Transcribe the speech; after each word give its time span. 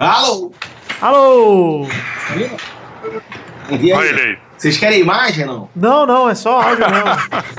Alô? 0.00 0.52
Alô? 1.00 1.88
Olha 2.30 2.46
aí? 3.68 4.08
ele 4.08 4.20
aí. 4.20 4.38
Vocês 4.56 4.76
querem 4.76 5.00
imagem 5.00 5.44
não? 5.44 5.68
Não, 5.74 6.06
não, 6.06 6.30
é 6.30 6.36
só 6.36 6.60
áudio 6.62 6.86
mesmo. 6.88 7.08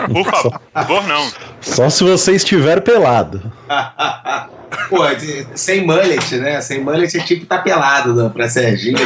Por 0.23 0.25
favor, 0.73 1.03
não. 1.05 1.29
Só 1.59 1.89
se 1.89 2.01
você 2.01 2.35
estiver 2.35 2.79
pelado. 2.79 3.51
Pô, 4.89 5.05
de- 5.15 5.47
sem 5.55 5.85
mullet, 5.85 6.37
né? 6.37 6.61
Sem 6.61 6.81
mullet 6.81 7.17
é 7.17 7.21
tipo 7.21 7.45
tá 7.45 7.57
pelado 7.57 8.13
né? 8.15 8.29
pra 8.33 8.47
Serginho. 8.47 8.97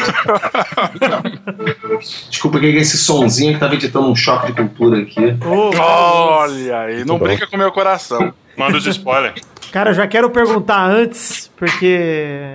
Desculpa 2.29 2.59
que 2.59 2.67
é 2.67 2.69
esse 2.81 2.99
sonzinho 2.99 3.55
que 3.55 3.59
tava 3.59 3.73
editando 3.73 4.11
um 4.11 4.15
choque 4.15 4.47
de 4.47 4.53
cultura 4.53 4.99
aqui. 5.01 5.35
Ô, 5.43 5.71
Olha 5.81 6.79
aí, 6.81 7.03
não 7.03 7.17
brinca 7.17 7.47
com 7.47 7.57
meu 7.57 7.71
coração. 7.71 8.31
Manda 8.55 8.77
os 8.77 8.85
spoilers. 8.85 9.41
Cara, 9.73 9.89
eu 9.89 9.95
já 9.95 10.05
quero 10.05 10.29
perguntar 10.29 10.87
antes, 10.87 11.49
porque 11.57 11.97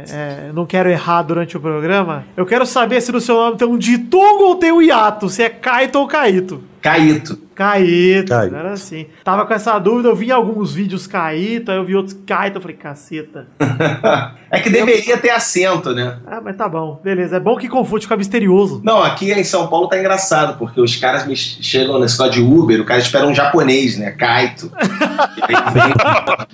é, 0.09 0.53
não 0.55 0.64
quero 0.64 0.89
errar 0.89 1.23
durante 1.23 1.57
o 1.57 1.61
programa. 1.61 2.25
Eu 2.37 2.46
quero 2.46 2.64
saber 2.64 3.00
se 3.00 3.11
no 3.11 3.21
seu 3.21 3.35
nome 3.35 3.57
tem 3.57 3.67
um 3.67 3.76
ditongo 3.76 4.45
ou 4.45 4.54
tem 4.54 4.71
um 4.71 4.81
hiato, 4.81 5.29
se 5.29 5.43
é 5.43 5.49
Kaito 5.49 5.99
ou 5.99 6.07
Kaito. 6.07 6.62
Caíto. 6.81 7.36
Caíto, 7.58 8.29
Caíto. 8.29 8.54
era 8.54 8.71
assim. 8.71 9.07
Tava 9.25 9.44
com 9.44 9.53
essa 9.53 9.76
dúvida, 9.80 10.08
eu 10.08 10.14
vi 10.14 10.30
alguns 10.30 10.72
vídeos 10.72 11.08
Caíto, 11.08 11.72
aí 11.72 11.76
eu 11.76 11.84
vi 11.84 11.96
outros 11.96 12.17
Caíto, 12.25 12.58
eu 12.58 12.62
falei, 12.62 12.76
caceta. 12.76 13.48
É 14.50 14.61
que 14.61 14.71
deveria 14.71 15.18
ter 15.18 15.29
acento, 15.29 15.93
né? 15.93 16.21
Ah, 16.26 16.40
mas 16.43 16.57
tá 16.57 16.67
bom, 16.67 16.98
beleza. 17.04 17.36
É 17.36 17.40
bom 17.40 17.54
que 17.54 17.68
confunde 17.68 18.08
com 18.08 18.17
misterioso. 18.17 18.81
Não, 18.82 19.03
aqui 19.03 19.31
em 19.31 19.44
São 19.44 19.68
Paulo 19.68 19.89
tá 19.89 19.98
engraçado, 19.98 20.57
porque 20.57 20.81
os 20.81 20.96
caras 20.96 21.26
me 21.26 21.36
chegam 21.36 22.00
nesse 22.00 22.18
negócio 22.18 22.43
de 22.43 22.48
Uber, 22.48 22.81
o 22.81 22.84
cara 22.86 22.98
espera 22.98 23.26
um 23.26 23.34
japonês, 23.34 23.98
né? 23.98 24.11
Kaito. 24.12 24.72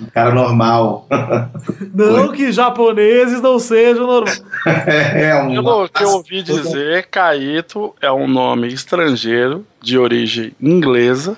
Um 0.02 0.06
cara 0.12 0.34
normal. 0.34 1.06
Não 1.94 2.32
que 2.32 2.50
japoneses 2.50 3.40
não 3.40 3.60
sejam 3.60 4.08
normais. 4.08 4.42
É 4.66 5.32
um. 5.36 5.54
Pelo 5.54 5.88
que 5.88 6.02
eu 6.02 6.10
ouvi 6.10 6.42
dizer, 6.42 7.06
Caíto 7.06 7.94
é 8.00 8.10
um 8.10 8.26
nome 8.26 8.66
estrangeiro 8.66 9.64
de 9.84 9.98
origem 9.98 10.52
inglesa. 10.60 11.36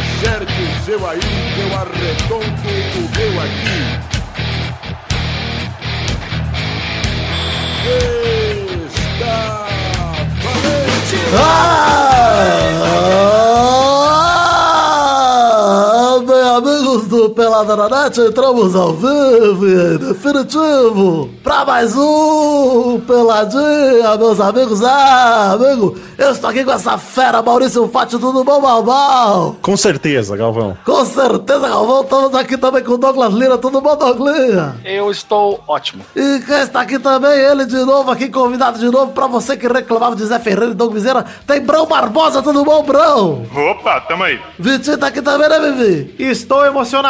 Acerte 0.00 0.62
o 0.62 0.84
seu 0.84 1.06
aí, 1.06 1.20
eu 1.60 1.68
arredondo 1.76 2.44
o 2.96 3.00
meu 3.14 3.40
aqui. 3.42 3.78
Está 8.88 9.66
valente! 10.42 11.18
Ah, 11.34 11.74
bem, 16.26 16.44
amigos 16.56 17.06
do 17.26 17.30
Pelada 17.30 17.74
na 17.74 17.88
Net, 17.88 18.20
entramos 18.20 18.76
ao 18.76 18.92
vivo 18.92 19.66
e 19.66 19.98
definitivo 19.98 21.28
pra 21.42 21.64
mais 21.64 21.96
um 21.96 23.00
Peladinha, 23.00 24.16
meus 24.16 24.40
amigos. 24.40 24.82
Ah, 24.84 25.52
amigo, 25.52 25.96
eu 26.16 26.30
estou 26.30 26.50
aqui 26.50 26.64
com 26.64 26.70
essa 26.70 26.96
fera, 26.96 27.42
Maurício 27.42 27.88
Fátio, 27.88 28.18
tudo 28.18 28.44
bom, 28.44 28.60
mal, 28.60 28.82
mal? 28.84 29.56
Com 29.60 29.76
certeza, 29.76 30.36
Galvão. 30.36 30.76
Com 30.84 31.04
certeza, 31.04 31.68
Galvão, 31.68 32.02
estamos 32.02 32.34
aqui 32.34 32.56
também 32.56 32.84
com 32.84 32.92
o 32.92 32.98
Douglas 32.98 33.32
Lira, 33.32 33.58
tudo 33.58 33.80
bom, 33.80 33.96
Douglas? 33.96 34.74
Eu 34.84 35.10
estou 35.10 35.60
ótimo. 35.66 36.04
E 36.14 36.40
quem 36.46 36.60
está 36.60 36.82
aqui 36.82 36.98
também, 36.98 37.32
ele 37.32 37.64
de 37.64 37.84
novo, 37.84 38.10
aqui 38.10 38.28
convidado 38.28 38.78
de 38.78 38.88
novo, 38.88 39.10
pra 39.10 39.26
você 39.26 39.56
que 39.56 39.66
reclamava 39.66 40.14
de 40.14 40.24
Zé 40.24 40.38
Ferreira 40.38 40.70
e 40.70 40.74
Doug 40.74 40.92
Vizeira, 40.92 41.24
tem 41.44 41.60
Brão 41.60 41.86
Barbosa, 41.86 42.40
tudo 42.40 42.64
bom, 42.64 42.84
Brão? 42.84 43.46
Opa, 43.70 44.00
tamo 44.02 44.22
aí. 44.22 44.38
Vitinho 44.58 44.98
tá 44.98 45.08
aqui 45.08 45.20
também, 45.20 45.48
né, 45.48 45.58
Vivi? 45.58 46.14
Estou 46.18 46.64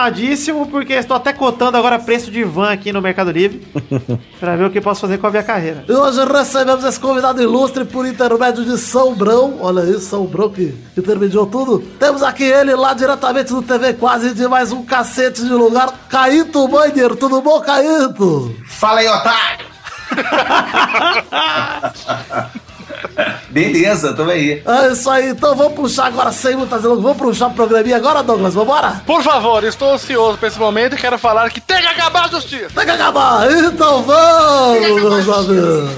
emocionadíssimo 0.07 0.67
porque 0.67 0.95
estou 0.95 1.17
até 1.17 1.33
cotando 1.33 1.77
agora 1.77 1.99
preço 1.99 2.31
de 2.31 2.45
van 2.45 2.71
aqui 2.71 2.93
no 2.93 3.03
Mercado 3.03 3.31
Livre 3.31 3.67
pra 4.39 4.57
ver 4.57 4.67
o 4.67 4.71
que 4.71 4.81
posso 4.81 5.01
fazer 5.01 5.19
com 5.19 5.27
a 5.27 5.31
minha 5.31 5.43
carreira. 5.43 5.85
E 5.89 5.93
hoje 5.93 6.25
recebemos 6.25 6.85
esse 6.85 6.99
convidado 6.99 7.43
ilustre 7.43 7.85
por 7.85 8.07
intermédio 8.07 8.65
de 8.65 8.79
São 8.79 9.15
Brão. 9.15 9.59
Olha 9.61 9.83
aí, 9.83 10.01
São 10.01 10.25
Brão 10.27 10.51
que 10.51 10.75
intermediou 10.97 11.47
tudo. 11.47 11.81
Temos 11.99 12.23
aqui 12.23 12.45
ele 12.45 12.75
lá 12.75 12.95
diretamente 12.95 13.53
do 13.53 13.63
TV 13.63 13.95
Quase 13.95 14.35
de 14.35 14.47
mais 14.47 14.73
um 14.73 14.85
cacete 14.85 15.43
de 15.43 15.53
lugar. 15.53 15.93
Caíto 16.09 16.69
Miner, 16.69 17.17
tudo 17.17 17.41
bom, 17.41 17.61
Caíto? 17.61 18.55
Fala 18.67 19.01
aí, 19.01 19.09
otário! 19.09 19.67
Beleza, 23.51 24.13
tamo 24.13 24.31
aí. 24.31 24.63
É 24.65 24.93
isso 24.93 25.09
aí, 25.11 25.31
então 25.31 25.55
vamos 25.55 25.75
puxar 25.75 26.07
agora 26.07 26.33
sem 26.33 26.57
muitas 26.57 26.83
delongas. 26.83 27.03
Vamos 27.03 27.19
puxar 27.19 27.49
o 27.49 27.55
programinha 27.55 27.97
agora, 27.97 28.23
Douglas, 28.23 28.55
vambora? 28.55 29.03
Por 29.07 29.23
favor, 29.23 29.63
estou 29.65 29.95
ansioso 29.95 30.39
para 30.39 30.49
esse 30.49 30.59
momento 30.59 30.95
e 30.95 30.99
quero 30.99 31.19
falar 31.19 31.51
que 31.51 31.61
tem 31.61 31.81
que 31.81 31.87
acabar 31.87 32.27
a 32.27 32.29
justiça. 32.29 32.71
Tem 32.75 32.85
que 32.85 32.91
acabar, 32.91 33.51
então 33.51 34.03
vamos, 34.03 35.03
meus 35.03 35.29
amigos. 35.29 35.91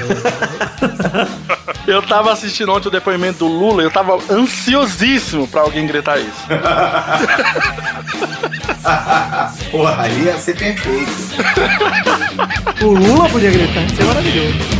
Eu 1.86 2.02
tava 2.02 2.32
assistindo 2.32 2.72
ontem 2.72 2.88
o 2.88 2.90
depoimento 2.90 3.38
do 3.40 3.46
Lula 3.46 3.82
e 3.82 3.86
eu 3.86 3.90
tava 3.90 4.18
ansiosíssimo 4.30 5.46
pra 5.48 5.62
alguém 5.62 5.86
gritar 5.86 6.18
isso. 6.18 6.30
Porra, 9.70 10.02
aí 10.02 10.24
ia 10.24 10.38
ser 10.38 10.56
perfeito. 10.56 11.12
O 12.82 12.90
Lula 12.90 13.28
podia 13.28 13.50
gritar, 13.50 13.82
isso 13.82 14.02
é 14.02 14.04
maravilhoso. 14.04 14.79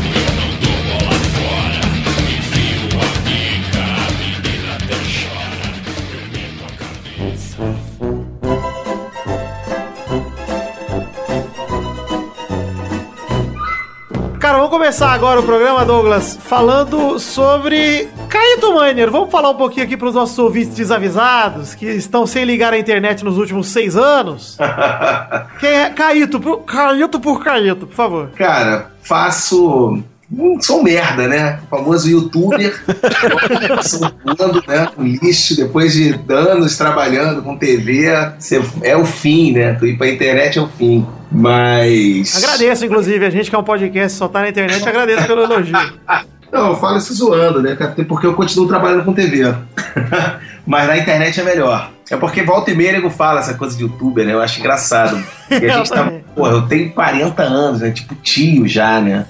Cara, 14.50 14.58
vamos 14.62 14.76
começar 14.76 15.12
agora 15.12 15.38
o 15.38 15.44
programa, 15.44 15.84
Douglas, 15.84 16.36
falando 16.42 17.20
sobre 17.20 18.08
Caíto 18.28 18.74
Miner. 18.74 19.08
Vamos 19.08 19.30
falar 19.30 19.50
um 19.50 19.54
pouquinho 19.54 19.86
aqui 19.86 19.96
para 19.96 20.08
os 20.08 20.14
nossos 20.16 20.36
ouvintes 20.40 20.74
desavisados 20.74 21.76
que 21.76 21.86
estão 21.86 22.26
sem 22.26 22.44
ligar 22.44 22.72
a 22.72 22.78
internet 22.78 23.24
nos 23.24 23.38
últimos 23.38 23.68
seis 23.68 23.94
anos. 23.94 24.58
Quem 25.60 25.70
é 25.70 25.90
Caíto? 25.90 26.40
Caíto 26.66 27.20
por 27.20 27.44
Caíto, 27.44 27.86
por 27.86 27.94
favor. 27.94 28.30
Cara, 28.30 28.90
faço. 29.04 30.02
Hum, 30.32 30.58
Sou 30.60 30.80
um 30.80 30.82
merda, 30.84 31.26
né? 31.26 31.58
O 31.64 31.76
famoso 31.76 32.08
youtuber. 32.08 32.80
Passando, 33.68 34.62
né? 34.66 34.88
Com 34.94 35.02
lixo, 35.02 35.56
depois 35.56 35.92
de 35.92 36.18
anos 36.28 36.76
trabalhando 36.76 37.42
com 37.42 37.56
TV, 37.56 38.06
é 38.82 38.96
o 38.96 39.04
fim, 39.04 39.52
né? 39.52 39.74
Tu 39.74 39.86
ir 39.86 39.98
pra 39.98 40.08
internet 40.08 40.58
é 40.58 40.62
o 40.62 40.68
fim. 40.68 41.06
Mas. 41.32 42.36
Agradeço, 42.36 42.86
inclusive, 42.86 43.24
a 43.24 43.30
gente 43.30 43.50
que 43.50 43.56
é 43.56 43.58
um 43.58 43.64
podcast 43.64 44.16
só 44.16 44.28
tá 44.28 44.40
na 44.40 44.48
internet, 44.48 44.88
agradeço 44.88 45.26
pelo 45.26 45.42
elogio. 45.42 45.76
Não, 46.52 46.70
eu 46.70 46.76
falo 46.76 46.98
isso 46.98 47.14
zoando, 47.14 47.62
né? 47.62 47.76
Até 47.78 48.02
porque 48.02 48.26
eu 48.26 48.34
continuo 48.34 48.66
trabalhando 48.66 49.04
com 49.04 49.12
TV. 49.12 49.54
Mas 50.66 50.88
na 50.88 50.98
internet 50.98 51.40
é 51.40 51.44
melhor. 51.44 51.92
É 52.10 52.16
porque 52.16 52.42
volta 52.42 52.72
e 52.72 52.76
meia 52.76 52.92
nego 52.92 53.08
fala 53.08 53.38
essa 53.38 53.54
coisa 53.54 53.76
de 53.76 53.84
youtuber, 53.84 54.26
né? 54.26 54.32
Eu 54.32 54.40
acho 54.40 54.58
engraçado. 54.58 55.22
E 55.48 55.54
a 55.54 55.68
gente 55.78 55.90
tá. 55.90 56.12
Porra, 56.34 56.52
eu 56.54 56.62
tenho 56.62 56.90
40 56.92 57.42
anos, 57.42 57.80
né? 57.80 57.92
Tipo 57.92 58.16
tio 58.16 58.66
já, 58.66 59.00
né? 59.00 59.26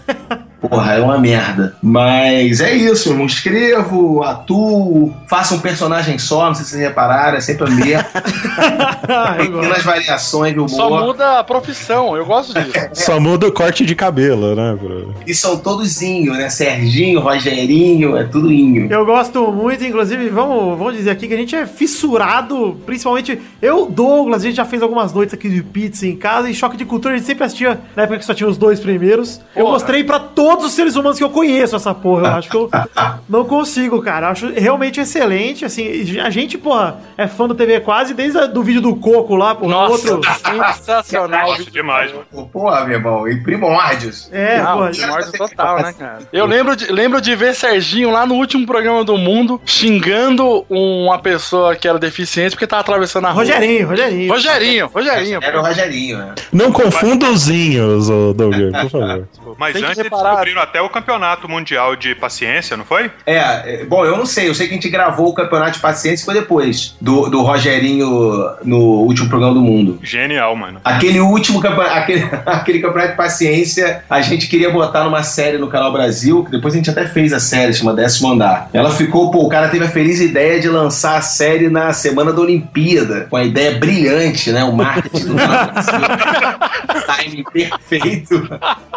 Porra, 0.61 0.95
é 0.95 1.01
uma 1.01 1.19
merda. 1.19 1.75
Mas 1.83 2.61
é 2.61 2.75
isso, 2.75 3.11
eu 3.11 3.15
não 3.15 3.27
escrevo, 3.27 4.23
atuo, 4.23 5.15
faço 5.27 5.55
um 5.55 5.59
personagem 5.61 6.19
só, 6.19 6.47
não 6.47 6.55
sei 6.55 6.65
se 6.65 6.71
vocês 6.73 6.83
repararam, 6.83 7.39
é 7.39 7.41
sempre 7.41 7.65
a 7.65 7.71
mesma. 7.71 8.07
Eu. 9.41 9.61
Pequenas 9.61 9.83
variações 9.83 10.55
Só 10.71 10.87
humor. 10.87 11.07
muda 11.07 11.39
a 11.39 11.45
profissão, 11.45 12.17
eu 12.17 12.25
gosto 12.25 12.53
disso. 12.55 12.73
Só 12.93 13.19
muda 13.19 13.47
o 13.49 13.53
corte 13.53 13.85
de 13.85 13.95
cabelo, 13.95 14.55
né, 14.55 14.77
bro? 14.81 15.15
E 15.27 15.35
são 15.35 15.57
todos 15.57 16.03
inho, 16.03 16.33
né? 16.33 16.49
Serginho, 16.49 17.21
Rogerinho, 17.21 18.17
é 18.17 18.25
tudo 18.25 18.53
inho. 18.53 18.91
Eu 18.91 19.05
gosto 19.05 19.51
muito, 19.53 19.85
inclusive, 19.85 20.29
vamos, 20.29 20.79
vamos 20.79 20.95
dizer 20.97 21.11
aqui 21.11 21.27
que 21.27 21.35
a 21.35 21.37
gente 21.37 21.57
é 21.57 21.67
fissurado, 21.67 22.79
principalmente 22.87 23.41
eu, 23.61 23.87
Douglas, 23.87 24.43
a 24.43 24.47
gente 24.47 24.57
já 24.57 24.65
fez 24.65 24.83
algumas 24.83 25.13
noites 25.13 25.35
aqui 25.35 25.49
de 25.49 25.63
pizza 25.63 26.07
em 26.07 26.17
casa 26.17 26.49
e 26.51 26.55
choque 26.55 26.77
de 26.77 26.85
cultura 26.85 27.15
a 27.15 27.17
gente 27.17 27.27
sempre 27.27 27.45
assistia 27.45 27.81
na 27.97 28.03
época 28.05 28.19
que 28.19 28.25
só 28.25 28.35
tinha 28.35 28.49
os 28.49 28.57
dois 28.57 28.79
primeiros. 28.79 29.41
Eu 29.57 29.63
Porra. 29.63 29.73
mostrei 29.73 30.05
pra 30.05 30.19
todos 30.21 30.50
os 30.59 30.73
seres 30.73 30.97
humanos 30.97 31.19
que 31.19 31.25
eu 31.25 31.31
conheço 31.31 31.77
essa 31.77 31.95
porra. 31.95 32.29
Eu 32.29 32.35
acho 32.35 32.51
que 32.51 32.57
eu 32.57 32.71
não 33.29 33.45
consigo, 33.45 34.01
cara. 34.03 34.27
Eu 34.27 34.31
acho 34.31 34.53
realmente 34.53 35.01
excelente, 35.01 35.65
assim. 35.65 36.19
A 36.21 36.31
gente, 36.31 36.59
porra, 36.59 36.99
é 37.17 37.27
fã 37.27 37.47
do 37.47 37.55
TV 37.55 37.81
Quase 37.81 38.15
desde 38.15 38.39
a, 38.39 38.47
do 38.47 38.63
vídeo 38.63 38.81
do 38.81 38.97
Coco 38.97 39.37
lá, 39.37 39.55
porra. 39.55 39.71
Nossa, 39.71 40.13
Outro. 40.15 40.33
sensacional. 40.75 41.49
Nossa, 41.51 41.71
demais, 41.71 42.13
mano. 42.13 42.49
Pô, 42.53 42.71
meu 42.85 42.91
irmão, 42.97 43.29
e 43.29 43.43
primórdios. 43.43 44.29
É, 44.33 44.61
Não, 44.63 44.79
porra. 44.79 45.33
total, 45.33 45.83
né, 45.83 45.93
cara? 45.93 46.19
Eu 46.33 46.47
lembro 46.47 46.77
de, 46.77 46.91
lembro 46.93 47.21
de 47.21 47.35
ver 47.35 47.55
Serginho 47.55 48.11
lá 48.11 48.27
no 48.27 48.35
último 48.35 48.67
programa 48.67 49.05
do 49.05 49.17
mundo 49.17 49.61
xingando 49.65 50.65
uma 50.69 51.19
pessoa 51.19 51.75
que 51.77 51.87
era 51.89 51.99
deficiente 51.99 52.51
porque 52.53 52.67
tava 52.67 52.81
atravessando 52.83 53.27
a 53.27 53.31
rua. 53.31 53.43
Rogerinho, 53.45 53.89
Rogerinho. 53.89 54.33
Rogerinho, 54.33 54.91
Rogerinho. 54.93 55.41
Era 55.43 55.61
o 55.61 55.63
Rogerinho, 55.65 56.19
né? 56.19 56.35
Não 56.53 56.73
confunda 56.73 57.31
os 57.31 57.43
zinhos, 57.43 58.09
Douglas, 58.09 58.73
por 58.83 58.91
favor. 58.91 59.29
Mas 59.59 59.73
Tem 59.73 59.83
que 59.83 59.89
antes, 59.89 60.03
reparar 60.03 60.40
cobriram 60.41 60.63
até 60.63 60.81
o 60.81 60.89
campeonato 60.89 61.49
mundial 61.49 61.95
de 61.95 62.15
paciência, 62.15 62.77
não 62.77 62.85
foi? 62.85 63.11
É, 63.27 63.37
é, 63.37 63.85
bom, 63.85 64.05
eu 64.05 64.17
não 64.17 64.27
sei. 64.27 64.49
Eu 64.49 64.55
sei 64.55 64.67
que 64.67 64.73
a 64.73 64.77
gente 64.77 64.89
gravou 64.89 65.29
o 65.29 65.35
Campeonato 65.35 65.73
de 65.73 65.81
Paciência 65.81 66.23
e 66.23 66.25
foi 66.25 66.35
depois 66.35 66.97
do, 67.01 67.29
do 67.29 67.43
Rogerinho 67.43 68.09
no 68.65 68.79
último 69.03 69.29
programa 69.29 69.55
do 69.55 69.61
mundo. 69.61 69.99
Genial, 70.03 70.57
mano. 70.57 70.81
Aquele 70.85 71.21
último 71.21 71.61
campeonato, 71.61 71.95
aquele, 71.99 72.29
aquele 72.47 72.81
campeonato 72.81 73.13
de 73.13 73.17
paciência, 73.17 74.03
a 74.09 74.21
gente 74.21 74.49
queria 74.49 74.71
botar 74.71 75.05
numa 75.05 75.23
série 75.23 75.59
no 75.59 75.69
Canal 75.69 75.93
Brasil, 75.93 76.45
que 76.45 76.51
depois 76.51 76.75
a 76.75 76.77
gente 76.77 76.91
até 76.91 77.07
fez 77.07 77.33
a 77.33 77.41
série, 77.41 77.75
chama 77.75 77.95
Décimo 77.95 78.33
Andar. 78.33 78.69
Ela 78.73 78.91
ficou, 78.91 79.31
pô, 79.31 79.45
o 79.45 79.49
cara 79.49 79.69
teve 79.69 79.85
a 79.85 79.89
feliz 79.89 80.21
ideia 80.21 80.59
de 80.59 80.69
lançar 80.69 81.17
a 81.17 81.23
série 81.23 81.69
na 81.69 81.93
semana 81.93 82.33
da 82.33 82.41
Olimpíada, 82.41 83.27
com 83.29 83.37
a 83.37 83.45
ideia 83.45 83.79
brilhante, 83.79 84.51
né? 84.51 84.65
O 84.65 84.73
marketing 84.73 85.27
do 85.27 85.35
Canal 85.35 85.73
Brasil. 85.73 86.01
Timing 87.21 87.45
perfeito. 87.53 88.49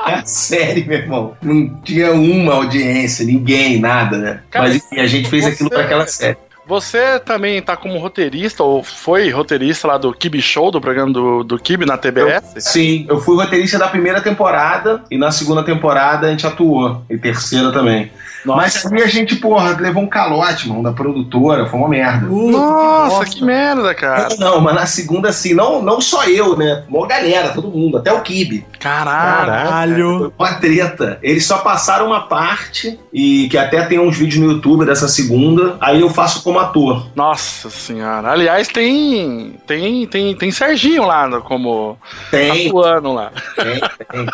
É 0.08 0.14
a 0.16 0.26
série, 0.26 0.84
meu 0.84 0.98
irmão. 0.98 1.33
Não 1.42 1.70
tinha 1.84 2.12
uma 2.12 2.54
audiência, 2.54 3.26
ninguém, 3.26 3.80
nada, 3.80 4.18
né? 4.18 4.40
Cara, 4.50 4.66
Mas 4.66 4.76
enfim, 4.76 5.00
a 5.00 5.08
gente 5.08 5.30
fez 5.30 5.46
aquilo 5.46 5.70
pra 5.70 5.82
aquela 5.82 6.08
série. 6.08 6.38
Você 6.66 7.20
também 7.20 7.62
tá 7.62 7.76
como 7.76 8.00
roteirista, 8.00 8.64
ou 8.64 8.84
foi 8.84 9.30
roteirista 9.30 9.86
lá 9.86 9.98
do 9.98 10.14
Kibi 10.14 10.42
Show, 10.42 10.72
do 10.72 10.80
programa 10.80 11.12
do, 11.12 11.44
do 11.44 11.60
Kibi 11.60 11.86
na 11.86 11.98
TBS? 11.98 12.54
Sim, 12.60 13.06
eu 13.10 13.20
fui 13.20 13.36
roteirista 13.36 13.78
da 13.78 13.90
primeira 13.90 14.22
temporada 14.22 15.04
e 15.12 15.18
na 15.18 15.30
segunda 15.30 15.62
temporada 15.62 16.28
a 16.28 16.30
gente 16.30 16.48
atuou. 16.48 17.04
E 17.10 17.18
terceira 17.18 17.72
também. 17.72 18.10
Mas 18.46 18.86
aí 18.86 19.02
a 19.02 19.08
gente, 19.08 19.36
porra, 19.36 19.78
levou 19.80 20.04
um 20.04 20.08
calote, 20.08 20.68
mano, 20.68 20.84
da 20.84 20.92
produtora, 20.92 21.66
foi 21.66 21.80
uma 21.80 21.90
merda. 21.90 22.28
Nossa, 22.28 23.26
que 23.26 23.44
merda, 23.44 23.94
cara. 23.94 24.36
Não, 24.38 24.60
mas 24.60 24.76
na 24.76 24.86
segunda, 24.86 25.30
assim, 25.30 25.54
não, 25.54 25.82
não 25.82 26.02
só 26.02 26.26
eu, 26.26 26.58
né? 26.58 26.84
Uma 26.90 27.08
galera, 27.08 27.50
todo 27.50 27.70
mundo, 27.70 27.98
até 27.98 28.12
o 28.12 28.22
Kibe. 28.22 28.66
Caralho. 28.80 29.52
Caralho. 29.52 30.34
Foi 30.38 30.48
uma 30.48 30.54
treta. 30.56 31.20
Eles 31.22 31.46
só 31.46 31.60
passaram 31.60 32.08
uma 32.08 32.22
parte, 32.28 33.00
e 33.12 33.48
que 33.50 33.58
até 33.58 33.84
tem 33.84 34.00
uns 34.00 34.18
vídeos 34.18 34.44
no 34.44 34.52
YouTube 34.52 34.86
dessa 34.86 35.08
segunda, 35.08 35.78
aí 35.80 36.02
eu 36.02 36.10
faço 36.10 36.44
como 36.44 36.60
ator. 36.60 37.08
Nossa 37.16 37.70
senhora. 37.70 38.30
Aliás, 38.30 38.68
tem. 38.68 39.56
Tem, 39.66 40.06
tem, 40.08 40.36
tem 40.36 40.52
Serginho 40.52 41.06
lá 41.06 41.24
como 41.42 41.98
Tem, 42.30 42.68
atuando 42.68 43.14
lá. 43.14 43.32
tem, 43.56 43.80
tem. 44.12 44.26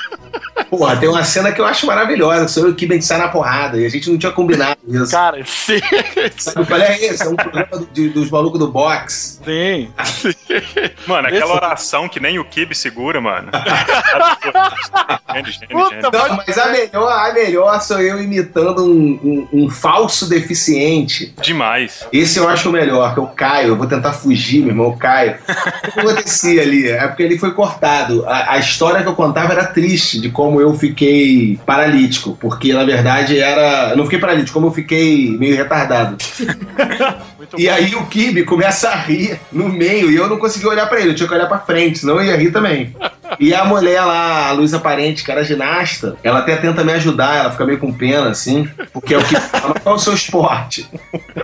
Porra, 0.70 0.96
tem 0.98 1.10
uma 1.10 1.24
cena 1.24 1.52
que 1.52 1.60
eu 1.60 1.66
acho 1.66 1.86
maravilhosa, 1.86 2.46
que 2.46 2.52
sou 2.52 2.64
eu 2.64 2.70
e 2.70 2.72
o 2.74 2.76
Kibe, 2.76 2.94
a 2.94 2.96
gente 2.96 3.06
sai 3.06 3.18
na 3.18 3.28
porrada, 3.28 3.80
e 3.80 3.86
a 3.86 3.90
gente 3.90 3.99
não 4.07 4.18
tinha 4.18 4.31
combinado 4.31 4.78
isso. 4.88 5.12
Cara, 5.12 5.44
sim. 5.46 5.80
Sabe 6.38 6.66
qual 6.68 6.80
é 6.80 6.96
esse? 7.06 7.24
É 7.24 7.30
um 7.30 7.36
programa 7.36 7.68
do- 7.78 7.88
de- 7.92 8.10
dos 8.10 8.30
malucos 8.30 8.60
do 8.60 8.68
box. 8.72 9.40
Sim. 9.44 9.90
Mano, 11.07 11.28
aquela 11.28 11.46
Esse- 11.46 11.54
oração 11.54 12.07
que 12.07 12.19
nem 12.19 12.38
o 12.40 12.46
Kibe 12.46 12.75
segura, 12.75 13.19
mano. 13.19 13.50
Puta. 15.69 16.10
Não, 16.12 16.38
mas 16.46 16.57
a 16.57 16.69
melhor, 16.72 17.07
a 17.12 17.34
melhor 17.34 17.81
sou 17.81 18.00
eu 18.01 18.22
imitando 18.22 18.84
um, 18.86 19.19
um- 19.24 19.48
um 19.66 19.69
falso 19.69 20.28
deficiente. 20.30 21.34
Demais. 21.42 22.06
Esse 22.12 22.40
eu 22.40 22.48
acho 22.50 22.69
o 22.69 22.72
melhor, 22.72 23.13
que 23.13 23.19
é 23.19 23.24
o 23.24 23.28
Caio. 23.28 23.69
Eu 23.69 23.75
vou 23.75 23.88
tentar 23.88 24.13
fugir, 24.13 24.60
meu 24.62 24.69
irmão, 24.69 24.88
o 24.88 24.98
Caio. 24.98 25.38
O 25.88 25.92
que 25.92 26.00
acontecia 26.00 26.62
ali? 26.62 26.88
É 26.90 27.07
porque 27.07 27.24
ele 27.24 27.38
foi 27.38 27.52
cortado. 27.54 28.25
A, 28.28 28.54
a 28.54 28.57
história 28.57 29.02
que 29.02 29.07
eu 29.07 29.16
contava 29.16 29.54
era 29.54 29.66
triste, 29.66 30.19
de 30.19 30.30
como 30.30 30.60
eu 30.60 30.74
fiquei 30.74 31.60
paralítico. 31.66 32.38
Porque, 32.40 32.74
na 32.74 32.84
verdade, 32.84 33.40
era... 33.40 33.89
Não 33.96 34.06
fiquei 34.06 34.20
paralítico, 34.20 34.54
como 34.54 34.68
eu 34.68 34.72
fiquei 34.72 35.38
meio 35.38 35.56
retardado. 35.56 36.18
Muito 37.40 37.60
E 37.60 37.66
bom. 37.68 37.74
aí 37.74 37.96
o 37.96 38.06
Kibe 38.06 38.44
começa 38.44 38.90
a 38.90 38.96
rir 38.96 39.40
no 39.52 39.70
meio 39.70 40.12
e 40.12 40.16
eu 40.16 40.28
não 40.28 40.38
consegui 40.38 40.68
olhar 40.68 40.88
pra 40.88 41.00
ele, 41.00 41.12
eu 41.12 41.16
tinha 41.16 41.28
que 41.28 41.34
olhar 41.34 41.48
pra 41.48 41.58
frente, 41.60 42.00
senão 42.00 42.16
eu 42.20 42.26
ia 42.26 42.36
rir 42.38 42.52
também. 42.52 42.94
E 43.40 43.54
a 43.54 43.64
mulher 43.64 44.04
lá, 44.04 44.50
a 44.50 44.52
Luísa 44.54 44.80
Parente, 44.80 45.24
que 45.24 45.32
era 45.32 45.44
ginasta, 45.44 46.18
ela 46.24 46.40
até 46.40 46.56
tenta 46.56 46.84
me 46.84 46.92
ajudar, 46.94 47.36
ela 47.38 47.52
fica 47.52 47.64
meio 47.64 47.78
com 47.78 47.94
pena, 47.94 48.30
assim, 48.32 48.68
porque 48.92 49.14
é 49.14 49.20
o 49.20 49.24
que 49.24 49.36
fala, 49.40 49.76
qual 49.76 49.94
é 49.94 49.98
o 49.98 50.02
seu 50.02 50.16
esporte? 50.16 50.90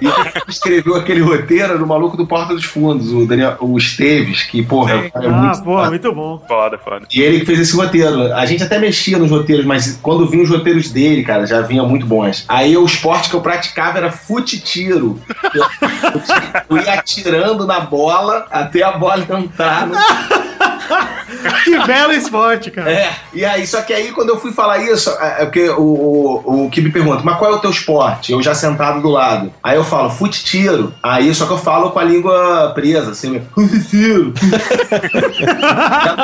E 0.02 0.06
ele 0.08 0.32
escreveu 0.48 0.96
aquele 0.96 1.22
roteiro 1.22 1.78
do 1.78 1.86
maluco 1.86 2.18
do 2.18 2.26
Porta 2.26 2.56
dos 2.56 2.66
Fundos, 2.66 3.14
o, 3.14 3.28
Daniel, 3.28 3.56
o 3.60 3.78
Esteves, 3.78 4.42
que, 4.46 4.64
porra, 4.64 4.94
é 4.96 5.12
Ah, 5.14 5.30
muito 5.30 5.64
pô, 5.64 5.86
muito 5.86 6.12
bom. 6.12 6.44
Foda, 6.48 6.80
foda. 6.80 7.08
e 7.14 7.22
ele 7.22 7.42
que 7.42 7.46
fez 7.46 7.60
esse 7.60 7.76
roteiro. 7.76 8.34
A 8.34 8.48
gente 8.48 8.64
até 8.64 8.80
mexia 8.80 9.20
nos 9.20 9.30
roteiros, 9.30 9.64
mas 9.64 10.00
quando 10.02 10.28
vinha 10.28 10.42
os 10.44 10.50
roteiros 10.50 10.90
dele, 10.92 11.24
cara, 11.24 11.46
já 11.46 11.62
vinha 11.62 11.84
muito 11.84 12.08
bons. 12.08 12.46
Aí 12.48 12.76
o 12.76 12.84
esporte 12.84 13.30
que 13.30 13.36
eu 13.36 13.42
praticava 13.42 14.00
era 14.00 14.12
fute-tiro. 14.12 15.22
Eu, 15.54 15.66
eu 16.70 16.78
ia 16.78 16.94
atirando 16.94 17.66
na 17.66 17.80
bola 17.80 18.46
até 18.52 18.84
a 18.84 18.92
bola 18.92 19.26
entrar 19.30 19.88
no. 19.88 19.96
Que 21.64 21.78
belo 21.86 22.14
esporte, 22.14 22.70
cara. 22.72 22.92
É, 22.92 23.12
e 23.34 23.44
aí, 23.44 23.66
só 23.66 23.82
que 23.82 23.94
aí 23.94 24.12
quando 24.12 24.30
eu 24.30 24.40
fui 24.40 24.52
falar 24.54 24.78
isso, 24.80 25.10
é 25.20 25.36
é 25.42 25.46
porque 25.46 25.68
o, 25.70 25.82
o, 25.82 26.66
o 26.66 26.70
que 26.70 26.82
me 26.82 26.92
pergunta, 26.92 27.22
mas 27.24 27.38
qual 27.38 27.52
é 27.52 27.56
o 27.56 27.60
teu 27.60 27.72
esporte? 27.72 28.32
Eu 28.32 28.42
já 28.42 28.54
sentado 28.54 29.02
do 29.02 29.10
lado. 29.10 29.52
Aí 29.64 29.76
eu 29.76 29.84
falo, 29.84 30.10
fute-tiro. 30.12 30.94
Aí 31.02 31.34
só 31.34 31.46
que 31.46 31.52
eu 31.54 31.58
falo 31.58 31.90
com 31.92 32.00
a 32.00 32.04
língua 32.04 32.72
presa, 32.76 33.12
assim, 33.12 33.42
fute-tiro. 33.54 34.34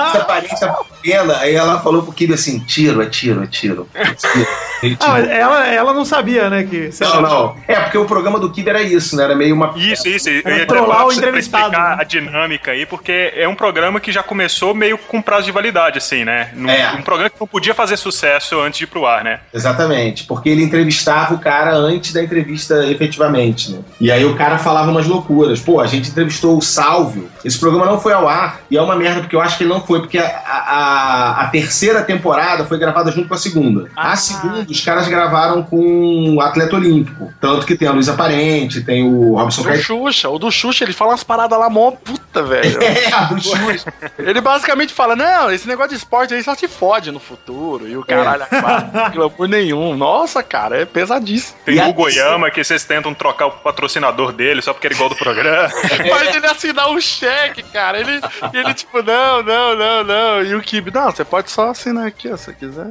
Essa 0.07 0.25
parente 0.25 0.59
tá 0.59 0.75
pequena, 1.01 1.37
aí 1.37 1.55
ela 1.55 1.79
falou 1.79 2.03
pro 2.03 2.13
Kibe 2.13 2.33
assim: 2.33 2.59
tiro, 2.59 3.01
é 3.01 3.05
tiro, 3.07 3.43
é 3.43 3.47
tiro. 3.47 3.87
É 3.93 4.05
tiro. 4.13 4.47
Ele 4.83 4.97
Ah, 4.99 5.09
mas 5.09 5.23
tira. 5.23 5.35
ela, 5.35 5.67
ela 5.67 5.93
não 5.93 6.05
sabia, 6.05 6.49
né? 6.49 6.63
Que, 6.63 6.89
Não, 7.01 7.21
não. 7.21 7.55
É, 7.67 7.75
porque 7.79 7.97
o 7.97 8.05
programa 8.05 8.39
do 8.39 8.51
Kibe 8.51 8.69
era 8.69 8.81
isso, 8.81 9.15
né? 9.15 9.23
Era 9.23 9.35
meio 9.35 9.50
uma. 9.51 9.73
Isso, 9.75 10.07
isso. 10.07 10.29
Eu 10.29 10.57
ia 10.57 10.65
trollar 10.65 11.03
o 11.03 11.07
pra 11.07 11.15
entrevistado, 11.15 11.65
explicar 11.65 11.95
né? 11.97 12.01
a 12.01 12.03
dinâmica 12.03 12.71
aí, 12.71 12.85
porque 12.85 13.33
é 13.35 13.47
um 13.47 13.55
programa 13.55 13.99
que 13.99 14.11
já 14.11 14.23
começou 14.23 14.73
meio 14.73 14.97
com 14.97 15.21
prazo 15.21 15.45
de 15.45 15.51
validade, 15.51 15.97
assim, 15.97 16.23
né? 16.25 16.49
Num- 16.53 16.69
É. 16.69 16.91
Um 16.93 17.01
programa 17.01 17.29
que 17.29 17.39
não 17.39 17.47
podia 17.47 17.73
fazer 17.73 17.97
sucesso 17.97 18.59
antes 18.59 18.77
de 18.79 18.83
ir 18.85 18.87
pro 18.87 19.05
ar, 19.05 19.23
né? 19.23 19.39
Exatamente, 19.53 20.23
porque 20.25 20.49
ele 20.49 20.63
entrevistava 20.63 21.33
o 21.33 21.39
cara 21.39 21.73
antes 21.73 22.13
da 22.13 22.23
entrevista 22.23 22.85
efetivamente, 22.85 23.71
né? 23.71 23.79
E 23.99 24.11
aí 24.11 24.25
o 24.25 24.35
cara 24.35 24.57
falava 24.57 24.89
umas 24.91 25.07
loucuras. 25.07 25.59
Pô, 25.59 25.79
a 25.79 25.87
gente 25.87 26.09
entrevistou 26.09 26.57
o 26.57 26.61
Salvio. 26.61 27.29
Esse 27.43 27.59
programa 27.59 27.85
não 27.85 27.99
foi 27.99 28.13
ao 28.13 28.27
ar 28.27 28.61
e 28.69 28.77
é 28.77 28.81
uma 28.81 28.95
merda 28.95 29.21
porque 29.21 29.35
eu 29.35 29.41
acho 29.41 29.57
que 29.57 29.63
ele 29.63 29.71
não 29.73 29.81
foi, 29.81 29.99
porque 29.99 30.17
a, 30.17 30.25
a, 30.25 31.41
a 31.41 31.47
terceira 31.47 32.01
temporada 32.03 32.65
foi 32.65 32.77
gravada 32.77 33.11
junto 33.11 33.27
com 33.27 33.33
a 33.33 33.37
segunda. 33.37 33.89
Ah. 33.95 34.11
A 34.11 34.15
segunda, 34.15 34.65
os 34.69 34.79
caras 34.81 35.07
gravaram 35.07 35.63
com 35.63 36.35
o 36.35 36.41
atleta 36.41 36.75
olímpico. 36.75 37.33
Tanto 37.39 37.65
que 37.65 37.75
tem 37.75 37.87
a 37.87 37.91
Luísa 37.91 38.13
Parente, 38.13 38.81
tem 38.81 39.03
o 39.07 39.37
Robson 39.43 39.61
Do 39.61 39.67
Caetano. 39.67 39.83
Xuxa, 39.85 40.29
o 40.29 40.39
do 40.39 40.51
Xuxa, 40.51 40.83
ele 40.83 40.93
fala 40.93 41.11
umas 41.11 41.23
paradas 41.23 41.57
lá 41.59 41.69
mó 41.69 41.91
puta, 41.91 42.43
velho. 42.43 42.79
É, 42.81 43.13
a 43.13 43.23
do 43.25 43.41
Xuxa. 43.41 43.93
Ele 44.17 44.41
basicamente 44.41 44.93
fala: 44.93 45.15
não, 45.15 45.51
esse 45.51 45.67
negócio 45.67 45.91
de 45.91 45.95
esporte 45.97 46.33
aí 46.33 46.43
só 46.43 46.55
se 46.55 46.67
fode 46.67 47.11
no 47.11 47.19
futuro. 47.19 47.87
E 47.87 47.95
o 47.97 48.03
caralho, 48.03 48.43
é. 48.43 49.09
glamour 49.09 49.47
nenhum. 49.47 49.95
Nossa, 49.95 50.41
cara, 50.43 50.81
é 50.81 50.85
pesadíssimo. 50.85 51.57
Tem 51.65 51.75
E 51.75 51.79
o 51.79 51.83
a- 51.83 51.87
Hugo 51.87 52.09
Yama, 52.09 52.49
que 52.51 52.63
vocês 52.63 52.83
tentam 52.83 53.13
trocar 53.13 53.47
o 53.47 53.51
patrocinador 53.51 54.31
dele 54.31 54.61
só 54.61 54.73
porque 54.73 54.87
ele 54.87 54.93
é 54.93 54.97
igual 54.97 55.09
do 55.09 55.15
programa. 55.15 55.69
Mas 56.09 56.35
ele 56.35 56.45
assinar 56.47 56.89
um 56.89 56.99
cheque, 56.99 57.63
cara. 57.63 57.99
Ele, 57.99 58.19
ele 58.53 58.73
tipo, 58.73 59.01
não, 59.01 59.41
não, 59.43 59.75
não, 59.75 60.03
não. 60.03 60.43
E 60.43 60.55
o 60.55 60.61
Kibe, 60.61 60.91
não, 60.93 61.11
você 61.11 61.23
pode 61.23 61.49
só 61.51 61.69
assinar 61.69 62.07
aqui, 62.07 62.29
ó, 62.31 62.37
se 62.37 62.45
você 62.45 62.53
quiser. 62.53 62.87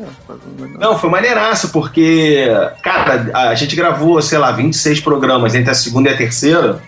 Não, 0.79 0.99
foi 0.99 1.11
maneiraço, 1.11 1.71
porque, 1.71 2.47
cara, 2.83 3.31
a 3.35 3.55
gente 3.55 3.75
gravou, 3.77 4.21
sei 4.23 4.39
lá, 4.39 4.51
26 4.53 5.01
programas 5.01 5.55
entre 5.55 5.71
a 5.71 5.75
segunda 5.75 6.11
e 6.11 6.15
a 6.15 6.17
terceira, 6.17 6.40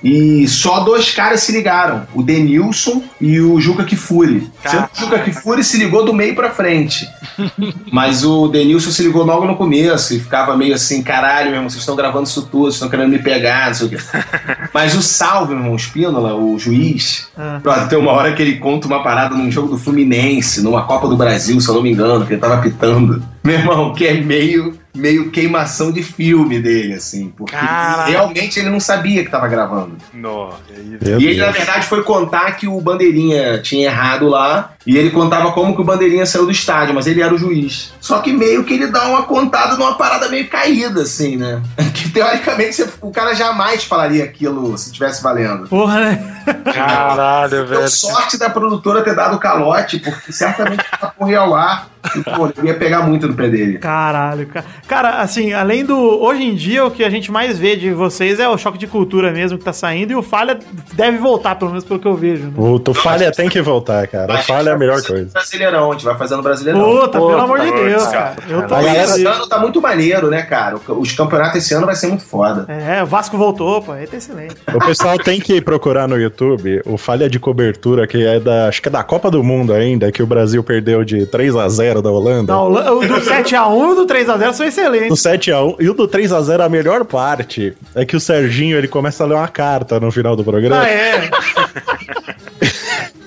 e 0.03 0.47
só 0.49 0.81
dois 0.81 1.11
caras 1.11 1.43
se 1.43 1.53
ligaram: 1.53 2.07
o 2.15 2.23
Denilson 2.23 3.03
e 3.21 3.41
o 3.41 3.61
Juca 3.61 3.85
Kifuri. 3.85 4.51
Sendo 4.65 4.89
que 4.89 4.97
o 4.99 5.01
Juca 5.01 5.19
Kifuri 5.21 5.65
se 5.65 5.77
ligou 5.79 6.05
do 6.05 6.13
meio 6.13 6.35
pra 6.35 6.51
frente. 6.51 7.09
Mas 7.93 8.25
o 8.25 8.49
Denilson 8.49 8.91
se 8.91 9.03
ligou 9.03 9.25
logo 9.25 9.47
no 9.47 9.57
começo 9.57 10.15
e 10.15 10.21
ficava 10.21 10.57
meio 10.57 10.75
assim: 10.75 11.03
caralho, 11.03 11.47
meu 11.47 11.57
irmão, 11.57 11.71
vocês 11.71 11.83
estão 11.83 11.97
gravando 11.97 12.25
isso 12.25 12.43
tudo, 12.43 12.65
vocês 12.65 12.75
estão 12.75 12.89
querendo 12.89 13.11
me 13.11 13.19
pegar, 13.19 13.69
não 13.69 13.75
sei 13.75 13.87
o 13.87 13.91
quê. 13.91 13.97
Mas 14.73 14.95
o 14.95 15.03
Salve, 15.03 15.53
meu 15.53 15.59
irmão, 15.59 15.73
o 15.73 15.77
Espínola, 15.77 16.35
o 16.35 16.59
juiz, 16.59 17.29
Ah. 17.37 17.61
Tem 17.89 17.99
uma 17.99 18.13
hora 18.13 18.33
que 18.33 18.43
ele 18.43 18.57
conta 18.57 18.87
uma 18.87 19.03
parada 19.03 19.35
num 19.35 19.51
jogo 19.51 19.69
do 19.69 19.79
Fluminense, 19.79 20.63
numa 20.63 20.83
Copa 20.85 21.09
do 21.09 21.17
Brasil, 21.17 21.61
se 21.61 21.69
eu 21.69 21.75
não 21.75 21.83
me 21.83 21.91
engano, 21.93 22.27
que 22.27 22.33
ele 22.33 22.41
tava 22.41 22.61
pitando. 22.61 23.23
Meu 23.45 23.57
irmão, 23.57 23.93
que 23.93 24.07
é 24.07 24.15
meio, 24.15 24.79
meio 24.95 25.31
queimação 25.31 25.91
de 25.91 26.03
filme 26.03 26.61
dele, 26.61 26.95
assim. 26.95 27.33
Porque 27.37 27.57
Caralho. 27.57 28.11
realmente 28.11 28.59
ele 28.59 28.69
não 28.69 28.81
sabia 28.81 29.25
que 29.25 29.31
tava 29.31 29.49
gravando. 29.49 29.97
Nossa. 30.13 30.59
Meu 31.01 31.21
e 31.21 31.27
ele, 31.27 31.41
na 31.41 31.51
verdade, 31.51 31.87
foi 31.87 32.03
contar 32.03 32.57
que 32.57 32.69
o 32.69 32.81
Bandeirinha 32.81 33.59
tinha 33.61 33.87
errado 33.87 34.29
lá. 34.29 34.73
E 34.87 34.97
ele 34.97 35.11
contava 35.11 35.53
como 35.53 35.75
que 35.75 35.81
o 35.81 35.85
Bandeirinha 35.85 36.27
saiu 36.27 36.45
do 36.45 36.51
estádio, 36.51 36.95
mas 36.95 37.07
ele 37.07 37.23
era 37.23 37.33
o 37.33 37.39
juiz. 37.39 37.93
Só 38.01 38.19
que 38.19 38.33
meio 38.33 38.65
que 38.65 38.75
ele 38.75 38.89
dá 38.89 39.09
uma 39.09 39.23
contada 39.23 39.77
numa 39.77 39.95
parada 39.95 40.29
meio 40.29 40.49
caída, 40.49 41.03
assim, 41.03 41.37
né? 41.37 41.63
Que 41.95 42.11
teoricamente 42.11 42.75
você- 42.77 42.89
o 43.01 43.11
cara 43.11 43.35
jamais 43.35 43.85
falaria 43.85 44.25
aquilo 44.25 44.77
se 44.79 44.93
tivesse 44.93 45.23
valendo. 45.23 45.69
Porra, 45.69 46.01
né? 46.01 46.43
Caralho, 46.73 47.51
Deu 47.51 47.67
velho. 47.67 47.89
sorte 47.89 48.37
da 48.39 48.51
produtora 48.51 49.03
ter 49.03 49.15
dado 49.15 49.39
calote, 49.39 49.99
porque 49.99 50.33
certamente 50.33 50.85
porra 51.19 51.31
ia 51.31 51.39
ao 51.41 51.55
ar. 51.55 51.89
E, 52.17 52.21
pô, 52.21 52.51
ia 52.65 52.75
pegar 52.75 53.03
muito 53.03 53.29
no 53.29 53.35
pé 53.35 53.49
dele. 53.49 53.79
Caralho, 53.79 54.45
cara. 54.49 54.67
Cara, 54.89 55.11
assim, 55.21 55.53
além 55.53 55.85
do. 55.85 55.97
Hoje 55.97 56.43
em 56.43 56.53
dia, 56.57 56.85
o 56.85 56.91
que 56.91 57.05
a 57.05 57.09
gente 57.11 57.31
mais 57.31 57.57
vê 57.61 57.77
de 57.77 57.93
vocês 57.93 58.41
é 58.41 58.49
o 58.49 58.59
choque 58.59 58.77
de 58.77 58.89
cultura 58.89 59.31
mesmo 59.31 59.57
que 59.57 59.63
tá 59.65 59.73
saindo 59.73 60.11
e 60.11 60.17
o 60.17 60.23
Falha 60.23 60.59
deve 60.95 61.19
voltar, 61.19 61.55
pelo 61.55 61.71
menos 61.71 61.85
pelo 61.85 62.01
que 62.01 62.09
eu 62.09 62.17
vejo. 62.17 62.47
Né? 62.47 62.53
O 62.57 62.81
tu 62.81 62.93
falha 62.93 63.31
tem 63.31 63.49
que 63.49 63.63
voltar, 63.63 64.09
cara. 64.09 64.33
A 64.33 64.37
gente 64.39 64.47
falha 64.49 64.71
é 64.71 64.73
a 64.73 64.77
melhor 64.77 65.01
coisa. 65.01 65.31
Brasileirão, 65.33 65.91
a 65.91 65.93
gente 65.93 66.05
vai 66.05 66.19
fazendo 66.19 66.43
Brasileirão. 66.43 66.83
Puta, 66.83 67.19
Pô, 67.21 67.29
pelo 67.29 67.41
amor 67.41 67.61
de 67.61 67.71
Deus, 67.71 68.03
cara. 68.09 68.35
cara. 68.35 68.37
Eu 68.49 68.67
tô 68.67 68.75
A 68.75 68.83
galera- 68.83 69.03
Esse 69.05 69.25
ano 69.25 69.47
tá 69.47 69.59
muito 69.61 69.81
maneiro, 69.81 70.29
né, 70.29 70.43
cara? 70.43 70.77
Os 70.89 71.13
campeonatos 71.13 71.59
esse 71.59 71.73
ano 71.73 71.82
vai 71.87 71.95
ser 71.95 72.09
muito 72.09 72.25
foda. 72.25 72.65
É, 72.73 73.03
o 73.03 73.07
Vasco 73.07 73.37
voltou, 73.37 73.81
pô. 73.83 73.93
Aí 73.93 74.07
tá 74.07 74.17
excelente. 74.17 74.57
O 74.75 74.79
pessoal 74.79 75.19
tem 75.19 75.41
que 75.41 75.61
procurar 75.61 76.07
no 76.09 76.19
YouTube 76.19 76.81
o 76.87 76.97
falha 76.99 77.29
de 77.29 77.39
cobertura, 77.39 78.07
que 78.07 78.25
é 78.27 78.39
da. 78.41 78.69
Acho 78.69 78.81
que 78.83 78.89
é 78.89 78.91
da 78.91 79.03
Copa 79.03 79.31
do 79.31 79.43
Mundo 79.43 79.73
ainda, 79.73 80.11
que 80.13 80.23
o 80.23 80.27
Brasil 80.27 80.63
perdeu 80.63 81.05
de 81.05 81.27
3 81.27 81.57
a 81.57 81.69
0 81.69 82.01
da 82.03 82.11
Holanda. 82.11 82.53
Da 82.53 82.61
Holanda- 82.61 82.93
o 82.95 83.01
do 83.07 83.21
7x1 83.21 83.89
e 83.89 83.93
o 83.93 83.95
do 83.95 84.07
3x0 84.07 84.53
são 84.53 84.65
Do 84.67 84.69
excelentes. 84.69 85.23
7x1 85.23 85.77
e 85.81 85.89
o 85.89 85.95
do 85.95 86.09
3x0, 86.09 86.61
a 86.65 86.69
melhor 86.69 87.05
parte 87.05 87.75
é 87.95 88.05
que 88.05 88.17
o 88.17 88.21
Serginho 88.21 88.77
ele 88.77 88.89
começa 88.89 89.25
a 89.25 89.27
ler 89.27 89.35
uma 89.35 89.49
carta 89.49 89.99
no 90.01 90.11
final 90.11 90.35
do 90.37 90.45
programa. 90.45 90.83
Ah, 90.83 90.89
é. 90.89 91.31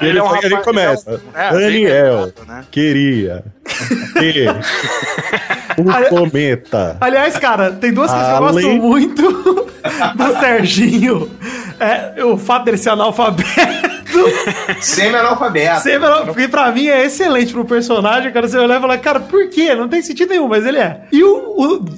Ele, 0.02 0.10
Ele 0.10 0.20
é 0.20 0.24
um 0.24 0.36
ele 0.36 0.48
rapaz- 0.56 0.66
começa. 0.66 1.10
ele 1.12 1.22
é 1.34 1.42
um- 1.42 1.42
é, 1.42 1.52
Daniel, 1.52 2.14
lembrado, 2.26 2.48
né? 2.48 2.64
queria 2.72 3.44
o 5.78 6.10
cometa. 6.10 6.98
Aliás, 7.00 7.38
cara, 7.38 7.72
tem 7.72 7.94
duas 7.94 8.12
coisas 8.12 8.28
que 8.28 8.34
eu 8.34 8.40
gosto 8.40 8.70
muito 8.82 9.32
do 10.16 10.40
Serginho. 10.40 11.32
É 11.80 12.24
o 12.24 12.38
fato 12.38 12.66
dele 12.66 12.78
ser 12.78 12.90
analfabeto. 12.90 13.95
Semi-analfabeto. 14.82 15.82
Sempre, 15.82 16.08
porque 16.26 16.48
pra 16.48 16.72
mim 16.72 16.88
é 16.88 17.06
excelente 17.06 17.54
pro 17.54 17.66
personagem, 17.66 18.32
cara. 18.32 18.48
Você 18.48 18.58
olhar 18.58 18.78
e 18.78 18.82
falar, 18.82 18.98
cara, 18.98 19.20
por 19.20 19.50
quê? 19.50 19.74
Não 19.76 19.88
tem 19.88 20.02
sentido 20.02 20.30
nenhum, 20.30 20.48
mas 20.48 20.66
ele 20.66 20.78
é. 20.80 21.02
E 21.12 21.24
o, 21.24 21.36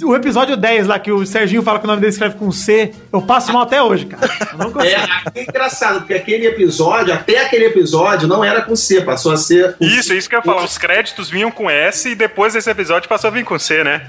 o, 0.03 0.07
o 0.09 0.15
episódio 0.15 0.55
10 0.57 0.87
lá, 0.87 0.99
que 0.99 1.11
o 1.11 1.25
Serginho 1.25 1.61
fala 1.63 1.79
que 1.79 1.85
o 1.85 1.87
nome 1.87 1.99
dele 2.01 2.11
escreve 2.11 2.35
com 2.35 2.51
C, 2.51 2.91
eu 3.11 3.21
passo 3.21 3.51
mal 3.51 3.63
até 3.63 3.81
hoje, 3.81 4.05
cara. 4.05 4.29
Eu 4.53 4.57
não 4.57 4.71
consigo. 4.71 4.95
É, 5.35 5.39
é 5.39 5.43
engraçado, 5.43 5.99
porque 5.99 6.13
aquele 6.13 6.47
episódio, 6.47 7.13
até 7.13 7.39
aquele 7.41 7.65
episódio, 7.65 8.27
não 8.27 8.43
era 8.43 8.61
com 8.61 8.75
C, 8.75 9.01
passou 9.01 9.31
a 9.31 9.37
ser. 9.37 9.75
com 9.75 9.83
Isso, 9.85 10.13
isso 10.13 10.29
que 10.29 10.35
eu 10.35 10.39
ia 10.39 10.43
falar. 10.43 10.63
Os 10.63 10.77
créditos 10.77 11.29
vinham 11.29 11.51
com 11.51 11.69
S 11.69 12.09
e 12.09 12.15
depois 12.15 12.53
desse 12.53 12.69
episódio 12.69 13.09
passou 13.09 13.29
a 13.29 13.31
vir 13.31 13.43
com 13.43 13.57
C, 13.59 13.83
né? 13.83 14.03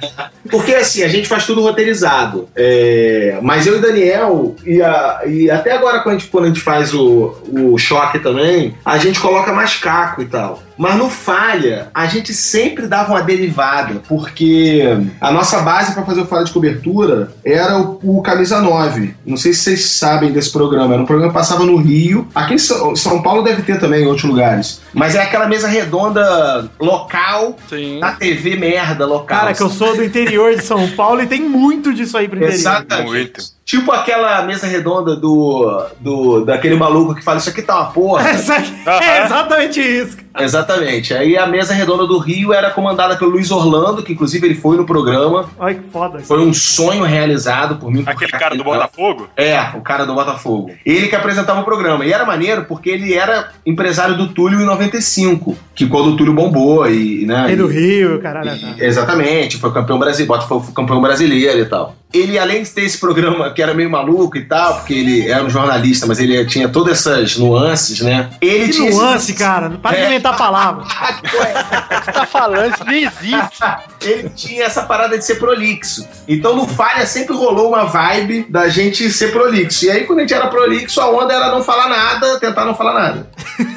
Porque 0.50 0.75
assim, 0.75 1.03
a 1.03 1.09
gente 1.09 1.29
faz 1.29 1.45
tudo 1.47 1.61
roteirizado. 1.62 2.49
É, 2.57 3.38
mas 3.43 3.67
eu 3.67 3.77
e 3.77 3.81
Daniel, 3.81 4.57
e, 4.65 4.81
a- 4.83 5.21
e 5.27 5.50
até 5.50 5.73
agora 5.73 6.00
quando 6.00 6.17
a, 6.17 6.19
gente, 6.19 6.31
quando 6.31 6.45
a 6.45 6.49
gente 6.49 6.61
faz 6.61 6.93
o, 6.95 7.37
o 7.49 7.79
choque 7.99 8.19
também, 8.21 8.76
a 8.85 8.97
gente 8.99 9.19
coloca 9.19 9.52
mais 9.52 9.76
caco 9.76 10.23
e 10.23 10.26
tal. 10.26 10.62
Mas 10.78 10.97
no 10.97 11.11
falha, 11.11 11.88
a 11.92 12.06
gente 12.06 12.32
sempre 12.32 12.87
dava 12.87 13.12
uma 13.12 13.23
derivada, 13.23 14.00
porque 14.08 14.82
a 15.20 15.30
nossa 15.32 15.58
base 15.61 15.92
para 15.92 16.04
fazer 16.04 16.20
o 16.20 16.26
falha 16.26 16.44
de 16.44 16.52
cobertura 16.52 17.32
era 17.44 17.76
o, 17.78 17.99
o 18.18 18.23
Camisa 18.23 18.61
9. 18.61 19.14
Não 19.26 19.37
sei 19.37 19.52
se 19.52 19.61
vocês 19.61 19.85
sabem 19.90 20.30
desse 20.32 20.52
programa. 20.52 20.94
Era 20.94 21.02
um 21.02 21.06
programa 21.06 21.32
que 21.32 21.38
passava 21.38 21.64
no 21.64 21.76
Rio. 21.76 22.28
Aqui 22.35 22.54
em 22.54 22.58
São, 22.58 22.94
São 22.94 23.20
Paulo 23.20 23.42
deve 23.42 23.62
ter 23.62 23.80
também 23.80 24.04
em 24.04 24.06
outros 24.06 24.25
lugares. 24.25 24.80
Mas 24.94 25.14
é 25.14 25.23
aquela 25.23 25.47
mesa 25.49 25.66
redonda 25.66 26.70
local, 26.80 27.56
Sim. 27.68 27.99
na 27.99 28.12
TV 28.12 28.56
merda 28.56 29.04
local. 29.04 29.38
Cara, 29.38 29.54
que 29.54 29.62
eu 29.62 29.70
sou 29.70 29.97
do 29.97 30.04
interior 30.04 30.54
de 30.54 30.62
São 30.62 30.88
Paulo 30.92 31.20
e 31.23 31.26
tem 31.26 31.42
muito 31.42 31.92
disso 31.92 32.16
aí 32.16 32.28
pro 32.28 32.37
interior. 32.38 32.54
Exatamente. 32.54 33.08
Muito. 33.08 33.58
Tipo 33.64 33.92
aquela 33.92 34.42
mesa 34.44 34.66
redonda 34.66 35.14
do, 35.14 35.85
do 36.00 36.42
daquele 36.44 36.75
maluco 36.75 37.14
que 37.14 37.23
fala 37.23 37.37
isso 37.37 37.50
aqui 37.50 37.61
tá 37.61 37.76
uma 37.76 37.90
porra. 37.90 38.23
Aqui- 38.30 39.04
é 39.04 39.25
exatamente 39.26 39.78
isso. 39.80 40.16
Exatamente. 40.45 41.14
Aí 41.14 41.37
a 41.37 41.47
mesa 41.47 41.73
redonda 41.75 42.07
do 42.07 42.18
Rio 42.18 42.52
era 42.52 42.71
comandada 42.71 43.16
pelo 43.16 43.30
Luiz 43.33 43.50
Orlando, 43.50 44.02
que 44.02 44.12
inclusive 44.12 44.47
ele 44.47 44.54
foi 44.54 44.76
no 44.76 44.85
programa. 44.87 45.49
Olha 45.59 45.75
que 45.75 45.88
foda. 45.90 46.18
Foi 46.21 46.40
um 46.40 46.52
sonho 46.54 47.04
realizado 47.04 47.76
por 47.76 47.90
mim. 47.90 48.02
Aquele 48.07 48.33
cara 48.33 48.57
do 48.57 48.64
Botafogo? 48.64 49.28
É, 49.37 49.61
o 49.76 49.80
cara 49.80 50.04
do 50.04 50.14
Botafogo. 50.14 50.71
Ele 50.85 51.09
que 51.09 51.16
apresentava 51.16 51.61
o 51.61 51.64
programa. 51.64 52.04
E 52.04 52.12
era 52.12 52.25
maneiro 52.25 52.64
porque 52.64 52.90
ele 52.90 53.14
era 53.14 53.49
empresário 53.66 54.16
do 54.16 54.28
Túlio 54.28 54.61
em 54.61 54.64
95, 54.64 55.57
que 55.75 55.87
quando 55.87 56.11
o 56.11 56.16
Túlio 56.16 56.33
bombou 56.35 56.88
e, 56.90 57.25
né, 57.26 57.47
Rei 57.47 57.57
do 57.57 57.71
e- 57.71 57.75
Rio, 57.75 58.21
caralho. 58.21 58.50
tá. 58.61 58.75
e- 58.78 58.85
Exatamente, 58.85 59.57
foi 59.59 59.73
campeão 59.73 59.99
brasileiro, 59.99 60.33
Botafogo 60.35 60.64
foi 60.64 60.75
campeão 60.75 61.00
brasileiro 61.00 61.59
e 61.61 61.64
tal. 61.64 61.95
Ele, 62.12 62.38
além 62.38 62.62
de 62.62 62.71
ter 62.71 62.85
esse 62.85 62.99
programa 62.99 63.50
que 63.50 63.61
era 63.62 63.75
meio 63.75 63.90
maluco 63.90 64.38
e 64.38 64.42
tal, 64.45 64.76
porque 64.76 64.95
ele 64.95 65.28
era 65.28 65.45
um 65.45 65.50
jornalista, 65.50 66.07
mas 66.07 66.18
ele 66.18 66.42
tinha 66.47 66.66
todas 66.66 66.99
essas 67.07 67.37
nuances, 67.37 68.00
né? 68.00 68.30
Ele 68.40 68.66
Que 68.68 68.73
tinha. 68.73 68.90
nuance, 68.90 69.35
cara. 69.35 69.71
Para 69.83 69.95
de 69.97 70.02
É. 70.04 70.09
inventar 70.28 70.37
palavras. 70.37 70.88
Você 72.04 72.12
tá 72.12 72.26
falando, 72.26 72.75
isso 72.75 72.85
nem 72.85 73.04
existe. 73.04 73.64
ele 74.00 74.30
tinha 74.30 74.64
essa 74.64 74.82
parada 74.82 75.16
de 75.16 75.25
ser 75.25 75.37
prolixo. 75.37 76.06
Então 76.26 76.56
no 76.56 76.66
Falha 76.66 77.06
sempre 77.06 77.35
rolou 77.35 77.68
uma 77.68 77.85
vibe 77.85 78.47
da 78.49 78.68
gente 78.68 79.11
ser 79.11 79.32
prolixo. 79.32 79.87
E 79.87 79.90
aí 79.90 80.04
quando 80.04 80.20
a 80.20 80.23
gente 80.23 80.35
era 80.35 80.49
prolixo, 80.49 81.00
a 81.00 81.11
onda 81.11 81.32
era 81.32 81.50
não 81.50 81.62
falar 81.62 81.88
nada, 81.88 82.38
tentar 82.38 82.64
não 82.64 82.75
falar 82.75 82.94
nada. 82.94 83.30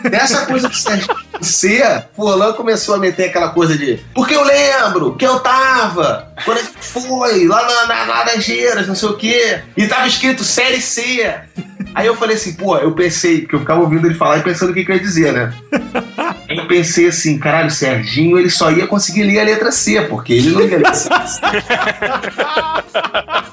Nessa 0.10 0.46
coisa 0.46 0.70
de 0.70 0.78
ser, 0.78 1.06
ser 1.42 2.08
Forlan 2.16 2.54
começou 2.54 2.96
a 2.96 2.98
meter 2.98 3.30
aquela 3.30 3.50
coisa 3.50 3.78
de 3.78 4.00
porque 4.14 4.36
eu 4.36 4.44
lembro 4.44 5.16
que 5.16 5.26
eu 5.26 5.40
tava 5.40 6.32
quando 6.44 6.58
a 6.58 6.62
gente 6.62 6.78
foi 6.80 7.46
lá 7.48 7.64
na, 7.64 7.86
na 7.86 8.04
Laranjeiras, 8.06 8.88
não 8.88 8.96
sei 8.96 9.10
o 9.10 9.18
quê, 9.18 9.62
e 9.78 9.88
tava 9.88 10.08
escrito 10.08 10.44
Série 10.44 10.82
C. 10.82 11.24
Aí 11.94 12.08
eu 12.08 12.16
falei 12.16 12.36
assim, 12.36 12.54
pô, 12.54 12.78
eu 12.78 12.94
pensei, 12.94 13.42
porque 13.42 13.56
eu 13.56 13.60
ficava 13.60 13.82
ouvindo 13.82 14.08
ele 14.08 14.16
falar 14.16 14.38
e 14.38 14.44
pensando 14.44 14.72
o 14.72 14.74
que, 14.74 14.86
que 14.86 14.92
eu 14.92 14.96
ia 14.96 15.02
dizer, 15.02 15.34
né? 15.34 15.54
Pensei 16.72 17.10
assim, 17.10 17.38
caralho, 17.38 17.68
o 17.68 17.70
Serginho 17.70 18.40
ele 18.40 18.50
só 18.50 18.72
ia 18.72 18.88
conseguir 18.88 19.24
ler 19.24 19.42
a 19.42 19.44
letra 19.44 19.74
C, 19.74 20.00
porque 20.04 20.32
ele 20.32 20.52
não 20.52 20.62
ia 20.62 20.78
ler 20.78 20.96
C. 20.96 21.10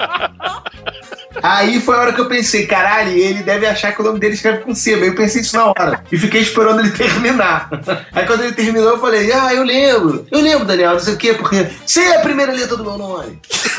Aí 1.43 1.81
foi 1.81 1.97
a 1.97 2.01
hora 2.01 2.13
que 2.13 2.21
eu 2.21 2.29
pensei, 2.29 2.67
caralho, 2.67 3.11
ele 3.11 3.43
deve 3.43 3.67
achar 3.67 3.93
que 3.93 4.01
o 4.01 4.05
nome 4.05 4.19
dele 4.19 4.35
escreve 4.35 4.59
com 4.59 4.75
C. 4.75 4.95
Eu 4.95 5.15
pensei 5.15 5.41
isso 5.41 5.57
na 5.57 5.67
hora. 5.67 6.03
E 6.11 6.19
fiquei 6.19 6.41
esperando 6.41 6.81
ele 6.81 6.91
terminar. 6.97 7.69
Aí 8.13 8.27
quando 8.27 8.45
ele 8.45 8.53
terminou, 8.53 8.91
eu 8.91 8.99
falei, 8.99 9.33
ah, 9.33 9.55
eu 9.55 9.63
lembro. 9.63 10.27
Eu 10.31 10.41
lembro, 10.41 10.65
Daniel, 10.65 10.93
não 10.93 11.01
sei 11.01 11.15
o 11.15 11.17
quê, 11.17 11.35
porque 11.35 11.69
C 11.87 12.01
é 12.01 12.17
a 12.17 12.21
primeira 12.21 12.53
letra 12.53 12.77
do 12.77 12.85
meu 12.85 12.99
nome. 12.99 13.41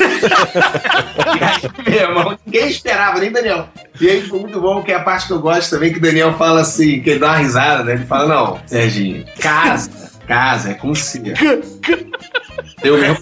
aí, 1.40 1.90
meu 1.90 2.00
irmão, 2.00 2.38
ninguém 2.46 2.68
esperava, 2.68 3.18
nem 3.18 3.32
Daniel. 3.32 3.68
E 4.00 4.08
aí 4.08 4.22
foi 4.22 4.40
muito 4.40 4.60
bom, 4.60 4.82
que 4.82 4.92
é 4.92 4.94
a 4.94 5.02
parte 5.02 5.26
que 5.26 5.32
eu 5.32 5.40
gosto 5.40 5.70
também, 5.70 5.92
que 5.92 5.98
o 5.98 6.02
Daniel 6.02 6.34
fala 6.34 6.60
assim, 6.62 7.00
que 7.00 7.10
ele 7.10 7.18
dá 7.18 7.28
uma 7.28 7.36
risada, 7.36 7.84
né? 7.84 7.94
Ele 7.94 8.06
fala, 8.06 8.34
não, 8.34 8.60
Serginho, 8.66 9.24
casa, 9.38 9.90
casa, 10.26 10.70
é 10.70 10.74
com 10.74 10.94
C. 10.94 11.20
Eu 12.82 12.98
mesmo 12.98 13.18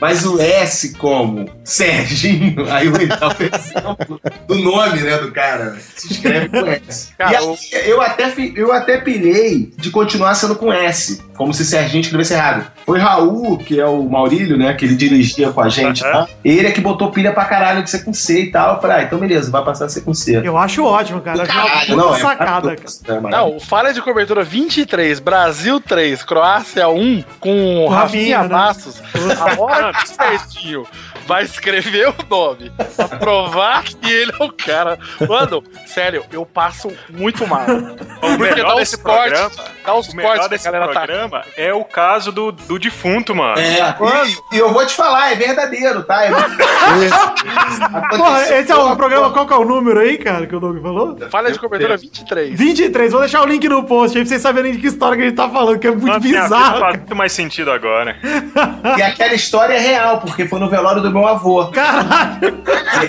Mas 0.00 0.26
o 0.26 0.40
S 0.40 0.94
como 0.94 1.48
Serginho, 1.64 2.70
aí 2.70 2.88
o 2.88 2.92
o 2.92 3.42
exemplo 3.42 4.20
do 4.46 4.54
nome, 4.56 5.00
né, 5.00 5.18
do 5.18 5.30
cara. 5.30 5.76
Se 5.96 6.12
escreve 6.12 6.48
com 6.48 6.66
S. 6.66 7.14
Cara, 7.16 7.32
e 7.32 7.36
aí, 7.36 7.90
eu 7.90 8.00
até, 8.00 8.32
eu 8.54 8.72
até 8.72 8.98
pilhei 8.98 9.72
de 9.76 9.90
continuar 9.90 10.34
sendo 10.34 10.56
com 10.56 10.72
S, 10.72 11.22
como 11.36 11.52
se 11.52 11.64
Serginho 11.64 12.00
escrevesse 12.00 12.34
errado. 12.34 12.66
Foi 12.84 12.98
Raul, 12.98 13.58
que 13.58 13.78
é 13.78 13.86
o 13.86 14.02
Maurílio, 14.08 14.56
né, 14.56 14.74
que 14.74 14.84
ele 14.84 14.96
dirigia 14.96 15.50
com 15.50 15.60
a 15.60 15.68
gente 15.68 16.04
Aham. 16.04 16.20
lá. 16.20 16.28
Ele 16.44 16.66
é 16.66 16.70
que 16.70 16.80
botou 16.80 17.10
pilha 17.10 17.32
pra 17.32 17.44
caralho 17.44 17.82
de 17.82 17.90
ser 17.90 18.04
com 18.04 18.12
C 18.12 18.42
e 18.42 18.50
tal. 18.50 18.76
Eu 18.76 18.80
falei, 18.80 18.96
ah, 18.98 19.02
então 19.02 19.18
beleza, 19.18 19.50
vai 19.50 19.64
passar 19.64 19.86
a 19.86 19.88
ser 19.88 20.00
com 20.02 20.14
C. 20.14 20.40
Eu 20.42 20.56
acho 20.56 20.84
ótimo, 20.84 21.20
cara. 21.20 21.46
Caralho, 21.46 21.96
não, 21.96 22.14
é 22.14 22.18
sacada, 22.18 22.76
cara. 22.76 23.18
é 23.18 23.20
maravilhoso. 23.20 23.30
Não, 23.30 23.56
o 23.56 23.60
falha 23.60 23.92
de 23.92 24.00
cobertura 24.00 24.42
23, 24.42 25.20
Brasil 25.20 25.80
3, 25.80 26.22
Croácia 26.22 26.88
1, 26.88 27.24
com 27.38 27.84
O 27.84 27.88
Rafinha, 27.88 28.38
Rafinha 28.38 28.42
né? 28.42 28.48
Bastos. 28.48 28.87
A 29.40 29.60
hora 29.60 29.92
que 29.92 30.04
o 30.04 30.06
Serginho 30.06 30.86
vai 31.28 31.44
escrever 31.44 32.08
o 32.08 32.14
nome 32.28 32.72
pra 32.96 33.06
provar 33.18 33.84
que 33.84 34.10
ele 34.10 34.32
é 34.32 34.42
o 34.42 34.50
cara. 34.50 34.98
Mano, 35.28 35.62
sério, 35.86 36.24
eu 36.32 36.46
passo 36.46 36.90
muito 37.10 37.46
mal. 37.46 37.66
O 37.68 38.20
Porque 38.20 38.38
melhor 38.38 38.76
desse 38.76 38.96
cortes, 38.96 39.38
programa, 39.38 39.70
dá 39.84 39.94
uns 39.94 40.08
o 40.08 40.16
melhor 40.16 40.48
desse 40.48 40.70
tá. 40.70 40.88
programa 40.88 41.44
é 41.54 41.72
o 41.74 41.84
caso 41.84 42.32
do, 42.32 42.50
do 42.50 42.78
defunto, 42.78 43.34
mano. 43.34 43.58
É, 43.58 43.94
e, 44.26 44.56
e 44.56 44.58
eu 44.58 44.72
vou 44.72 44.86
te 44.86 44.94
falar, 44.94 45.32
é 45.32 45.34
verdadeiro, 45.34 46.02
tá? 46.02 46.24
É 46.24 46.30
Porra, 48.16 48.42
esse 48.56 48.72
é 48.72 48.76
o 48.76 48.96
programa, 48.96 49.30
qual 49.30 49.46
que 49.46 49.52
é 49.52 49.56
o 49.56 49.64
número 49.64 50.00
aí, 50.00 50.16
cara, 50.16 50.46
que 50.46 50.56
o 50.56 50.60
Doug 50.60 50.80
falou? 50.80 51.18
Falha 51.30 51.52
de 51.52 51.58
cobertura 51.58 51.98
23. 51.98 52.58
23, 52.58 53.12
vou 53.12 53.20
deixar 53.20 53.42
o 53.42 53.46
link 53.46 53.68
no 53.68 53.84
post 53.84 54.16
aí 54.16 54.24
pra 54.24 54.30
vocês 54.30 54.40
saberem 54.40 54.72
de 54.72 54.78
que 54.78 54.86
história 54.86 55.14
que 55.16 55.22
a 55.24 55.26
gente 55.26 55.36
tá 55.36 55.48
falando, 55.50 55.78
que 55.78 55.86
é 55.86 55.90
muito 55.90 56.06
Mano, 56.06 56.20
bizarro. 56.20 56.80
faz 56.80 56.96
muito 56.96 57.14
mais 57.16 57.32
sentido 57.32 57.70
agora. 57.70 58.16
E 58.96 59.02
aquela 59.02 59.34
história 59.34 59.74
é 59.74 59.78
real, 59.78 60.20
porque 60.20 60.46
foi 60.48 60.58
no 60.58 60.70
velório 60.70 61.02
do 61.02 61.17
meu 61.18 61.28
avô. 61.28 61.66
Caralho! 61.68 62.58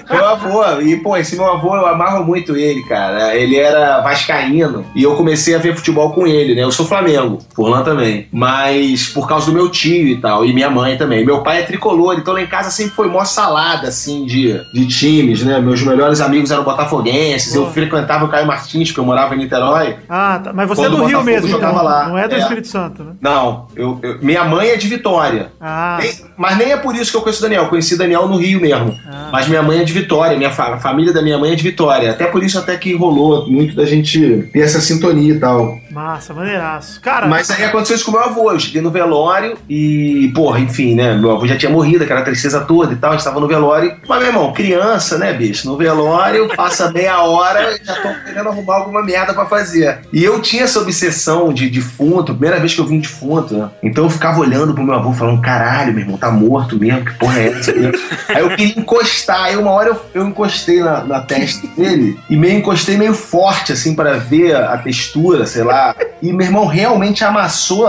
Meu 0.10 0.25
avô, 0.25 0.82
e 0.82 0.98
pô, 0.98 1.18
esse 1.18 1.36
meu 1.36 1.51
avô 1.51 1.75
eu 1.75 1.86
amava 1.88 2.24
muito 2.24 2.56
ele, 2.56 2.84
cara. 2.84 3.36
Ele 3.36 3.58
era 3.58 4.01
vascaíno 4.01 4.86
e 4.96 5.04
eu 5.04 5.16
comecei 5.16 5.56
a 5.56 5.58
ver 5.58 5.75
futebol 5.75 6.12
com 6.12 6.28
ele, 6.28 6.54
né? 6.54 6.63
Eu 6.63 6.72
sou 6.72 6.86
Flamengo, 6.86 7.39
Furlan 7.56 7.82
também. 7.84 8.28
Mas 8.32 9.08
por 9.08 9.28
causa 9.28 9.48
do 9.48 9.51
meu 9.54 9.70
tio 9.70 10.08
e 10.08 10.18
tal, 10.20 10.46
e 10.46 10.54
minha 10.54 10.70
mãe 10.70 10.98
também. 10.98 11.25
Meu 11.25 11.42
pai 11.42 11.60
é 11.60 11.63
tricolor, 11.63 12.16
então 12.18 12.34
lá 12.34 12.42
em 12.42 12.48
casa 12.48 12.70
sempre 12.70 12.94
foi 12.96 13.08
mó 13.08 13.24
salada, 13.24 13.88
assim, 13.88 14.25
de, 14.25 14.60
de 14.74 14.88
times, 14.88 15.44
né? 15.44 15.60
Meus 15.60 15.82
melhores 15.82 16.22
amigos 16.22 16.51
eram 16.51 16.63
botafoguenses, 16.63 17.54
eu 17.56 17.70
frequentava 17.72 18.25
o 18.25 18.28
Caio 18.30 18.46
Martins, 18.48 18.89
porque 18.89 19.00
eu 19.00 19.06
morava 19.06 19.34
em 19.36 19.39
Niterói. 19.39 19.98
Ah, 20.10 20.39
tá. 20.44 20.54
Mas 20.54 20.68
você 20.68 20.86
é 20.86 20.89
do 20.89 21.04
Rio 21.06 21.24
mesmo, 21.24 21.48
então. 21.56 21.74
lá. 21.84 22.08
Não 22.10 22.18
é 22.18 22.28
do 22.28 22.36
É. 22.36 22.39
Espírito 22.39 22.68
Santo, 22.68 23.04
né? 23.04 23.12
Não, 23.22 23.68
eu, 23.75 24.00
eu- 24.04 24.18
minha 24.22 24.44
mãe 24.44 24.70
é 24.70 24.75
de 24.78 24.88
Vitória. 24.88 25.51
Ah, 25.60 25.98
Nem- 26.01 26.13
mas 26.38 26.58
nem 26.58 26.72
é 26.72 26.78
por 26.78 26.96
isso 26.96 27.12
que 27.12 27.18
eu 27.18 27.22
conheço 27.22 27.39
o 27.39 27.44
Daniel. 27.44 27.63
Eu 27.63 27.70
conheci 27.70 27.98
Daniel 28.00 28.27
no 28.27 28.38
Rio 28.38 28.60
mesmo. 28.60 28.98
Ah. 29.08 29.29
Mas 29.32 29.48
minha 29.48 29.62
mãe 29.62 29.79
é 29.79 29.84
de 29.84 29.94
Vitória, 29.94 30.36
minha 30.38 30.50
fa- 30.50 30.74
a 30.74 30.77
família 30.79 31.13
da 31.13 31.22
minha 31.22 31.38
mãe 31.38 31.51
é 31.51 31.56
de 31.56 31.63
Vitória. 31.63 32.10
Até 32.12 32.25
por 32.25 32.44
isso 32.44 32.58
até 32.58 32.75
que 32.75 32.96
rolou 32.96 33.48
muito 33.50 33.75
da 33.75 33.86
gente 33.86 34.50
ter 34.51 34.60
essa 34.62 34.79
sintonia 34.82 35.34
e 35.36 35.39
tal. 35.39 35.77
massa, 35.91 36.34
maneiraço. 36.34 37.00
Cara, 37.01 37.27
Mas 37.27 37.50
aí 37.51 37.63
aconteceu 37.65 37.96
isso 37.96 38.06
com 38.06 38.12
meu 38.12 38.22
avô. 38.22 38.51
Eu 38.51 38.60
cheguei 38.60 38.82
no 38.82 38.89
velório 38.89 39.56
e, 39.70 40.32
porra, 40.34 40.60
enfim, 40.60 40.96
né? 40.96 41.15
Meu 41.15 41.32
avô 41.32 41.46
já 41.46 41.58
tinha 41.58 41.72
morrido, 41.72 42.03
aquela 42.03 42.22
tristeza 42.24 42.62
toda 42.62 42.94
e 42.94 42.96
tal. 42.96 43.12
A 43.12 43.15
gente 43.15 43.24
tava 43.24 43.39
no 43.39 43.48
velório. 43.48 43.96
Mas, 44.08 44.20
meu 44.20 44.27
irmão, 44.27 44.51
criança, 44.53 45.18
né, 45.18 45.32
bicho? 45.34 45.68
No 45.68 45.77
velório, 45.77 46.48
passa 46.56 46.91
meia 46.91 47.22
hora 47.22 47.75
e 47.79 47.86
já 47.86 47.96
tô 47.96 48.10
querendo 48.25 48.50
arrumar 48.50 48.75
alguma 48.77 49.03
merda 49.03 49.34
pra 49.34 49.46
fazer. 49.46 50.00
E 50.12 50.24
eu 50.24 50.41
tinha 50.41 50.63
essa 50.63 50.79
obsessão 50.79 51.53
de 51.53 51.70
defunto, 51.70 52.34
primeira 52.34 52.60
vez 52.60 52.74
que 52.74 52.82
eu 52.82 52.86
vi 52.86 52.96
um 52.96 53.00
defunto, 53.00 53.53
né? 53.56 53.70
Então 53.84 54.03
eu 54.06 54.10
ficava 54.10 54.39
olhando 54.39 54.74
pro 54.74 54.84
meu 54.84 54.96
avô 54.96 55.12
falando: 55.13 55.41
caralho, 55.41 55.91
meu 55.94 56.01
irmão, 56.03 56.18
tá 56.18 56.32
morto 56.32 56.77
mesmo, 56.79 57.06
que 57.06 57.13
porra 57.15 57.39
é 57.39 57.48
essa? 57.48 57.72
aí 58.29 58.39
eu 58.39 58.50
queria 58.50 58.79
encostar. 58.79 59.46
Aí 59.46 59.58
uma 59.58 59.72
hora 59.72 59.89
eu, 59.89 60.01
eu 60.13 60.27
encostei 60.27 60.81
na, 60.81 61.03
na 61.03 61.22
testa 61.22 61.67
dele 61.67 62.19
e 62.29 62.36
meio 62.36 62.58
encostei 62.58 62.98
meio 62.98 63.13
forte, 63.13 63.74
assim, 63.74 63.96
pra 63.96 64.13
ver 64.13 64.55
a 64.55 64.77
textura, 64.77 65.46
sei 65.46 65.63
lá. 65.63 65.96
E 66.22 66.31
meu 66.34 66.46
irmão 66.46 66.65
realmente 66.65 67.24
amassou. 67.24 67.88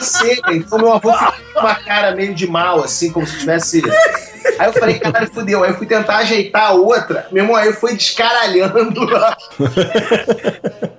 seca. 0.00 0.54
Então 0.54 0.78
meu 0.78 0.92
avô 0.92 1.12
ficou 1.12 1.32
com 1.54 1.60
uma 1.60 1.74
cara 1.74 2.14
meio 2.14 2.34
de 2.34 2.46
mal, 2.46 2.82
assim, 2.82 3.10
como 3.10 3.26
se 3.26 3.38
tivesse. 3.38 3.82
Aí 4.58 4.66
eu 4.66 4.72
falei, 4.72 4.98
caralho, 4.98 5.30
fudeu. 5.32 5.62
Aí 5.64 5.70
eu 5.70 5.76
fui 5.76 5.86
tentar 5.86 6.18
ajeitar 6.18 6.68
a 6.68 6.72
outra. 6.72 7.26
Meu 7.30 7.44
irmão, 7.44 7.56
aí 7.56 7.68
eu 7.68 7.74
fui 7.74 7.94
descaralhando. 7.94 9.08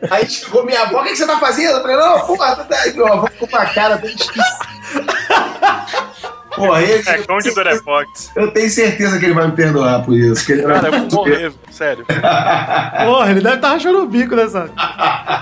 Aí 0.10 0.30
chegou 0.30 0.66
minha 0.66 0.82
avó, 0.82 1.02
o 1.02 1.04
que, 1.04 1.10
que 1.10 1.16
você 1.18 1.28
tá 1.28 1.38
fazendo? 1.38 1.78
Eu 1.78 1.82
falei, 1.82 1.98
não, 1.98 2.20
porra, 2.26 2.56
tá. 2.56 2.86
Meu 2.94 3.08
avô 3.08 3.28
ficou 3.28 3.48
com 3.48 3.58
a 3.58 3.66
cara 3.66 3.98
bem 3.98 4.14
esquisita. 4.16 4.72
Ele, 6.58 7.04
É 7.08 7.18
Conde 7.20 7.50
do 7.52 7.84
Fox. 7.84 8.32
eu 8.36 8.52
tenho 8.52 8.70
certeza 8.70 9.18
que 9.20 9.26
ele 9.26 9.34
vai 9.34 9.48
me 9.48 9.54
perdoar 9.54 10.04
por 10.04 10.16
isso. 10.16 10.46
Que 10.46 10.54
ele 10.54 10.64
Cara, 10.64 10.88
eu 10.88 11.10
vou 11.10 11.26
morrer, 11.26 11.52
sério. 11.70 12.06
porra, 13.06 13.32
ele 13.32 13.42
deve 13.42 13.56
estar 13.56 13.70
rachando 13.70 14.00
o 14.00 14.08
bico 14.08 14.36
nessa. 14.36 14.70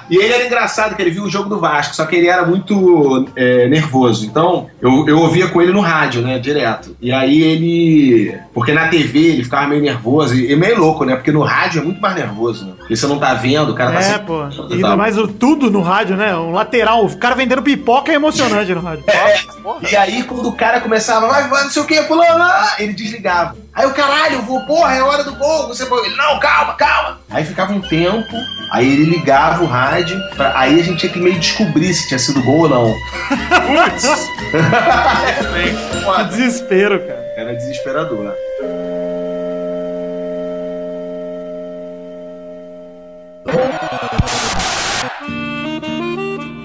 E 0.09 0.17
ele 0.17 0.33
era 0.33 0.45
engraçado, 0.45 0.95
que 0.95 1.01
ele 1.01 1.11
viu 1.11 1.23
o 1.23 1.29
jogo 1.29 1.49
do 1.49 1.59
Vasco, 1.59 1.95
só 1.95 2.05
que 2.05 2.15
ele 2.15 2.27
era 2.27 2.45
muito 2.45 3.27
é, 3.35 3.67
nervoso. 3.67 4.25
Então, 4.25 4.67
eu, 4.81 5.07
eu 5.07 5.19
ouvia 5.19 5.47
com 5.47 5.61
ele 5.61 5.71
no 5.71 5.81
rádio, 5.81 6.21
né, 6.21 6.39
direto. 6.39 6.95
E 7.01 7.11
aí 7.11 7.41
ele. 7.41 8.37
Porque 8.53 8.71
na 8.73 8.87
TV 8.87 9.19
ele 9.19 9.43
ficava 9.43 9.67
meio 9.67 9.81
nervoso 9.81 10.35
e, 10.35 10.51
e 10.51 10.55
meio 10.55 10.79
louco, 10.79 11.05
né? 11.05 11.15
Porque 11.15 11.31
no 11.31 11.41
rádio 11.41 11.81
é 11.81 11.83
muito 11.83 12.01
mais 12.01 12.15
nervoso, 12.15 12.65
né? 12.65 12.73
Porque 12.77 12.95
você 12.95 13.07
não 13.07 13.19
tá 13.19 13.33
vendo, 13.33 13.71
o 13.71 13.75
cara 13.75 13.93
tá 13.93 14.01
É, 14.01 14.17
pô. 14.17 14.47
e 14.69 14.73
ainda 14.75 14.95
mais 14.95 15.17
o, 15.17 15.27
tudo 15.27 15.69
no 15.69 15.81
rádio, 15.81 16.15
né? 16.15 16.35
Um 16.35 16.51
lateral. 16.51 17.05
O 17.05 17.17
cara 17.17 17.35
vendendo 17.35 17.61
pipoca 17.61 18.11
é 18.11 18.15
emocionante 18.15 18.73
no 18.73 18.81
rádio. 18.81 19.03
Porra. 19.61 19.79
E 19.91 19.95
aí, 19.95 20.23
quando 20.23 20.47
o 20.47 20.53
cara 20.53 20.79
começava, 20.99 21.27
vai, 21.27 21.47
vai, 21.47 21.63
não 21.63 21.71
sei 21.71 21.81
o 21.81 21.85
que, 21.85 22.03
fulano, 22.03 22.43
ah", 22.43 22.75
ele 22.77 22.91
desligava. 22.93 23.55
Aí 23.73 23.85
o 23.87 23.93
caralho, 23.93 24.41
vou, 24.41 24.59
porra, 24.65 24.95
é 24.95 25.01
hora 25.01 25.23
do 25.23 25.33
gol, 25.35 25.67
você 25.67 25.85
foi. 25.85 26.05
Ele, 26.05 26.15
não, 26.17 26.37
calma, 26.39 26.73
calma. 26.73 27.21
Aí 27.29 27.45
ficava 27.45 27.71
um 27.71 27.79
tempo, 27.79 28.35
aí 28.71 28.91
ele 28.91 29.05
ligava 29.05 29.63
o 29.63 29.67
rádio, 29.67 30.19
pra- 30.35 30.59
aí 30.59 30.77
a 30.79 30.83
gente 30.83 30.99
tinha 30.99 31.11
que 31.11 31.19
meio 31.19 31.39
descobrir 31.39 31.93
se 31.93 32.07
tinha 32.09 32.19
sido 32.19 32.41
gol 32.43 32.63
ou 32.63 32.69
não. 32.69 32.93
Que 36.17 36.23
desespero, 36.25 36.99
cara. 36.99 37.33
Era 37.37 37.53
desesperador. 37.55 38.33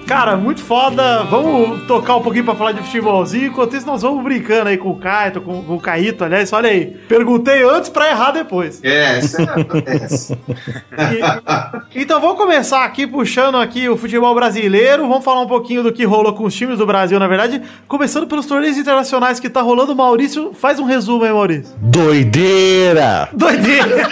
Cara, 0.06 0.36
muito 0.36 0.60
foda. 0.62 1.22
Vamos 1.24 1.86
tocar 1.86 2.16
um 2.16 2.22
pouquinho 2.22 2.44
pra 2.44 2.54
falar 2.54 2.72
de 2.72 2.82
futebolzinho. 2.82 3.46
Enquanto 3.46 3.74
isso, 3.74 3.86
nós 3.86 4.02
vamos 4.02 4.22
brincando 4.22 4.68
aí 4.68 4.76
com 4.76 4.90
o 4.90 4.96
Kaito, 4.98 5.40
com, 5.40 5.62
com 5.62 5.74
o 5.76 5.80
Caíto, 5.80 6.22
aliás. 6.24 6.52
Olha 6.52 6.68
aí. 6.68 6.86
Perguntei 7.08 7.62
antes 7.64 7.88
pra 7.88 8.10
errar 8.10 8.30
depois. 8.32 8.80
É, 8.84 9.18
isso 9.18 9.40
é, 9.40 9.44
acontece. 9.44 10.38
E- 11.94 12.02
então 12.02 12.20
vamos 12.20 12.36
começar 12.36 12.84
aqui 12.84 13.06
puxando 13.06 13.56
aqui 13.56 13.88
o 13.88 13.96
futebol 13.96 14.34
brasileiro. 14.34 15.08
Vamos 15.08 15.24
falar 15.24 15.40
um 15.40 15.46
pouquinho 15.48 15.82
do 15.82 15.92
que 15.92 16.04
rolou 16.04 16.34
com 16.34 16.44
os 16.44 16.54
times 16.54 16.78
do 16.78 16.86
Brasil, 16.86 17.18
na 17.18 17.26
verdade. 17.26 17.62
Começando 17.88 18.26
pelos 18.26 18.44
torneios 18.46 18.76
internacionais 18.76 19.40
que 19.40 19.48
tá 19.48 19.62
rolando. 19.62 19.94
Maurício, 19.96 20.52
faz 20.52 20.78
um 20.78 20.84
resumo 20.84 21.24
aí, 21.24 21.32
Maurício. 21.32 21.74
Doideira! 21.78 23.28
Doideira! 23.32 24.08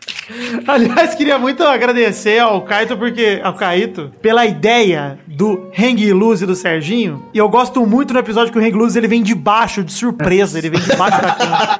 Aliás, 0.66 1.14
queria 1.14 1.38
muito 1.38 1.62
agradecer 1.62 2.38
ao 2.38 2.62
Kaito, 2.62 2.96
porque. 2.96 3.40
Ao 3.42 3.54
Kaito, 3.54 4.12
pela 4.20 4.46
ideia 4.46 5.18
do 5.26 5.70
Hang 5.78 6.12
Loose 6.12 6.46
do 6.46 6.54
Serginho. 6.54 7.24
E 7.32 7.38
eu 7.38 7.48
gosto 7.48 7.84
muito 7.86 8.12
no 8.12 8.20
episódio 8.20 8.52
que 8.52 8.58
o 8.58 8.62
Hang 8.62 8.76
Loose 8.76 8.98
ele 8.98 9.08
vem 9.08 9.22
de 9.22 9.34
baixo, 9.34 9.82
de 9.82 9.92
surpresa, 9.92 10.58
ele 10.58 10.70
vem 10.70 10.80
de 10.80 10.96
baixo 10.96 11.20
da 11.20 11.32
cama. 11.32 11.78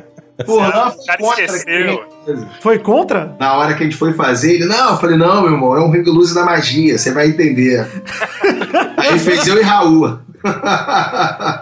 Porra, 0.46 0.68
não, 0.68 0.88
O 0.88 1.04
cara 1.04 1.18
foi 1.18 1.18
contra 1.18 1.44
esqueceu. 1.44 2.04
Foi 2.60 2.78
contra? 2.78 3.36
Na 3.38 3.54
hora 3.54 3.74
que 3.74 3.82
a 3.82 3.84
gente 3.84 3.96
foi 3.96 4.14
fazer, 4.14 4.54
ele, 4.54 4.64
não, 4.64 4.92
eu 4.92 4.96
falei, 4.96 5.16
não, 5.16 5.42
meu 5.42 5.52
irmão, 5.52 5.76
é 5.76 5.80
um 5.80 5.90
ring 5.90 6.02
luz 6.04 6.32
da 6.32 6.44
magia, 6.44 6.96
você 6.96 7.12
vai 7.12 7.28
entender. 7.28 7.86
Aí 8.96 9.18
fez 9.18 9.46
eu 9.46 9.58
e 9.58 9.62
Raul. 9.62 10.18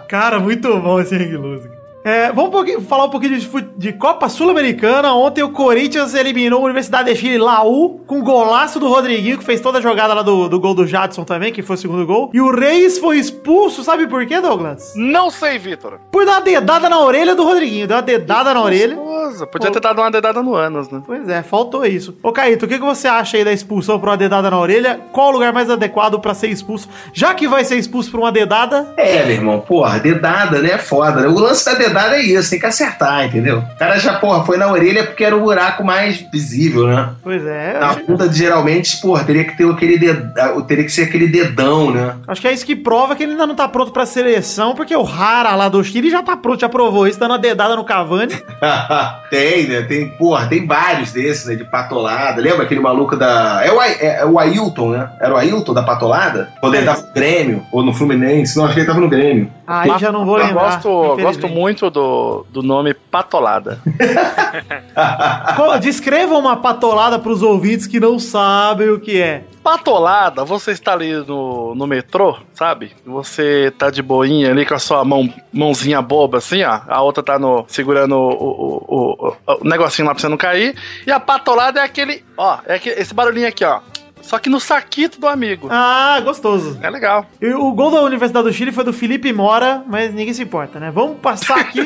Cara, 0.09 0.39
muito 0.39 0.69
bom 0.81 1.01
esse 1.01 1.17
Hang 1.17 1.37
Loose. 1.37 1.78
É, 2.09 2.29
vamos 2.33 2.49
um 2.49 2.53
pouquinho- 2.53 2.81
falar 2.81 3.05
um 3.05 3.11
pouquinho 3.11 3.39
de, 3.39 3.49
de 3.77 3.93
Copa 3.93 4.31
Sul-Americana. 4.31 5.13
Ontem 5.13 5.43
o 5.43 5.51
Corinthians 5.51 6.15
eliminou 6.15 6.61
a 6.61 6.65
Universidade 6.65 7.13
de 7.13 7.19
Chile 7.21 7.37
Laú 7.37 8.01
com 8.07 8.23
golaço 8.23 8.81
do 8.81 8.89
Rodriguinho, 8.89 9.37
que 9.37 9.45
fez 9.45 9.61
toda 9.61 9.77
a 9.79 9.83
jogada 9.83 10.15
lá 10.15 10.23
do, 10.23 10.49
do 10.49 10.59
gol 10.59 10.73
do 10.75 10.87
Jadson 10.87 11.23
também, 11.25 11.53
que 11.53 11.61
foi 11.63 11.75
o 11.77 11.79
segundo 11.79 12.07
gol. 12.07 12.31
E 12.33 12.41
o 12.41 12.51
Reis 12.51 12.99
foi 12.99 13.19
expulso, 13.19 13.85
sabe 13.85 14.07
por 14.07 14.25
quê, 14.25 14.41
Douglas? 14.41 14.95
Não 14.97 15.31
sei, 15.31 15.59
Vitor. 15.59 15.99
Por 16.11 16.25
dar 16.25 16.33
uma 16.37 16.41
dedada 16.41 16.89
na 16.89 16.99
orelha 16.99 17.35
do 17.35 17.45
Rodriguinho. 17.45 17.87
Deu 17.87 17.97
uma 17.99 18.03
dedada 18.03 18.55
na 18.55 18.63
orelha. 18.63 18.97
Nossa, 18.97 19.47
podia 19.47 19.71
ter 19.71 19.81
dado 19.81 20.01
uma 20.01 20.11
dedada 20.11 20.43
no 20.43 20.55
ânus, 20.55 20.89
né? 20.89 21.03
Pois 21.05 21.29
é, 21.29 21.43
faltou 21.43 21.85
isso. 21.85 22.17
Ô, 22.23 22.33
Caíto, 22.33 22.65
o 22.65 22.69
que, 22.69 22.79
que 22.79 22.85
você 22.85 23.07
acha 23.07 23.37
aí 23.37 23.45
da 23.45 23.53
expulsão 23.53 24.01
por 24.01 24.09
uma 24.09 24.17
dedada 24.17 24.51
na 24.51 24.59
orelha? 24.59 24.99
Qual 25.13 25.29
o 25.29 25.33
lugar 25.33 25.53
mais 25.53 25.69
adequado 25.69 26.19
pra 26.21 26.33
ser 26.33 26.49
expulso? 26.49 26.89
Já 27.13 27.35
que 27.35 27.47
vai 27.47 27.67
ser 27.67 27.77
expulso 27.77 28.11
por 28.11 28.21
uma 28.21 28.33
dedada, 28.33 28.95
É, 28.97 29.25
meu 29.25 29.35
irmão, 29.35 29.61
porra, 29.61 29.99
dedada, 30.01 30.61
né? 30.63 30.71
É 30.71 30.79
foda, 30.79 31.21
né? 31.21 31.29
O 31.29 31.35
lance 31.39 31.67
da 31.67 31.75
dedada 31.75 31.98
é 32.03 32.21
isso, 32.21 32.51
tem 32.51 32.59
que 32.59 32.67
acertar, 32.67 33.27
entendeu? 33.27 33.59
O 33.59 33.79
cara 33.79 33.99
já, 33.99 34.15
porra, 34.15 34.45
foi 34.45 34.57
na 34.57 34.71
orelha 34.71 35.05
porque 35.05 35.25
era 35.25 35.37
o 35.37 35.41
buraco 35.41 35.85
mais 35.85 36.25
visível, 36.33 36.87
né? 36.87 37.11
pois 37.23 37.45
é. 37.45 37.79
Na 37.79 37.95
bunda, 37.95 38.33
geralmente, 38.33 39.01
porra, 39.01 39.25
teria 39.25 39.45
que 39.45 39.57
ter 39.57 39.69
aquele 39.69 39.99
dedão, 39.99 40.61
teria 40.63 40.85
que 40.85 40.93
ser 40.93 41.03
aquele 41.03 41.27
dedão, 41.27 41.91
né? 41.91 42.15
Acho 42.27 42.41
que 42.41 42.49
é 42.49 42.53
isso 42.53 42.65
que 42.65 42.77
prova 42.77 43.17
que 43.17 43.23
ele 43.23 43.33
ainda 43.33 43.47
não 43.47 43.55
tá 43.55 43.69
pronto 43.69 43.93
pra 43.93 44.07
seleção, 44.07 44.75
porque 44.75 44.95
o 44.95 45.03
Rara 45.03 45.55
lá 45.55 45.69
do 45.69 45.83
Chile 45.83 46.11
já 46.11 46.23
tá 46.23 46.37
pronto, 46.37 46.61
já 46.61 46.69
provou 46.69 47.07
isso, 47.07 47.19
dando 47.19 47.33
uma 47.33 47.39
dedada 47.39 47.77
no 47.77 47.85
Cavani. 47.85 48.35
tem, 49.31 49.67
né? 49.67 49.83
Tem, 49.83 50.09
porra, 50.11 50.47
tem 50.47 50.67
vários 50.67 51.13
desses, 51.13 51.47
né? 51.47 51.55
De 51.55 51.65
patolada. 51.65 52.41
Lembra 52.41 52.65
aquele 52.65 52.81
maluco 52.81 53.17
da. 53.17 53.63
É 53.65 53.73
o, 53.73 53.83
é, 53.83 54.21
é 54.21 54.27
o 54.27 54.39
Ailton, 54.39 54.91
né? 54.91 55.11
Era 55.21 55.35
o 55.35 55.37
Ailton 55.37 55.75
da 55.75 55.83
patolada? 55.83 56.49
Quando 56.61 56.75
ele 56.75 56.87
tava 56.87 57.03
no 57.03 57.13
Grêmio, 57.13 57.67
ou 57.73 57.83
no 57.83 57.93
Fluminense. 57.93 58.57
Não, 58.57 58.65
acho 58.65 58.75
que 58.75 58.81
ele 58.81 58.87
tava 58.87 59.01
no 59.01 59.09
Grêmio. 59.09 59.51
Aí 59.69 59.99
já 59.99 60.11
não 60.11 60.25
vou 60.25 60.39
eu 60.39 60.47
lembrar. 60.47 60.63
gosto, 60.77 60.89
eu 60.89 61.19
gosto 61.19 61.47
muito 61.49 61.91
do, 61.91 62.47
do 62.51 62.63
nome 62.63 62.95
Patolada. 62.95 63.79
Descreva 65.81 66.37
uma 66.37 66.57
patolada 66.57 67.19
pros 67.19 67.43
ouvintes 67.43 67.87
que 67.87 68.01
não 68.01 68.19
sabem 68.19 68.89
o 68.91 68.99
que 68.99 69.21
é. 69.21 69.45
Patolada, 69.63 70.45
você 70.45 70.71
está 70.71 70.93
ali 70.95 71.13
no, 71.27 71.75
no 71.75 71.87
metrô, 71.87 72.39
sabe? 72.55 72.93
Você 73.05 73.71
tá 73.77 73.91
de 73.91 74.01
boinha 74.03 74.51
ali 74.51 74.65
com 74.65 74.75
a 74.75 74.79
sua 74.79 75.05
mão, 75.05 75.29
mãozinha 75.53 76.01
boba 76.01 76.39
assim, 76.39 76.63
ó. 76.63 76.81
A 76.89 77.03
outra 77.03 77.23
tá 77.23 77.39
no, 77.39 77.65
segurando 77.69 78.17
o, 78.17 78.29
o, 78.31 78.85
o, 78.89 79.29
o- 79.29 79.59
o 79.61 79.69
negocinho 79.69 80.09
lá 80.09 80.15
pra 80.15 80.21
você 80.23 80.29
não 80.29 80.39
cair. 80.39 80.75
E 81.07 81.13
a 81.13 81.21
patolada 81.21 81.81
é 81.81 81.83
aquele, 81.85 82.25
ó, 82.37 82.59
é 82.67 82.77
aquele- 82.77 82.99
esse 83.01 83.13
barulhinho 83.13 83.49
aqui, 83.49 83.65
ó. 83.65 83.81
Só 84.29 84.39
que 84.39 84.51
no 84.51 84.61
saquito 84.61 85.19
do 85.19 85.27
amigo. 85.27 85.69
Ah, 85.71 86.21
gostoso. 86.23 86.79
É 86.83 86.91
legal. 86.91 87.25
E 87.41 87.49
o 87.49 87.73
gol 87.73 87.91
da 87.91 88.03
Universidade 88.03 88.47
do 88.47 88.53
Chile 88.53 88.71
foi 88.71 88.85
do 88.85 88.93
Felipe 88.93 89.33
Mora, 89.33 89.83
mas 89.87 90.13
ninguém 90.13 90.35
se 90.35 90.43
importa, 90.43 90.79
né? 90.79 90.91
Vamos 90.91 91.17
passar 91.19 91.59
aqui 91.59 91.81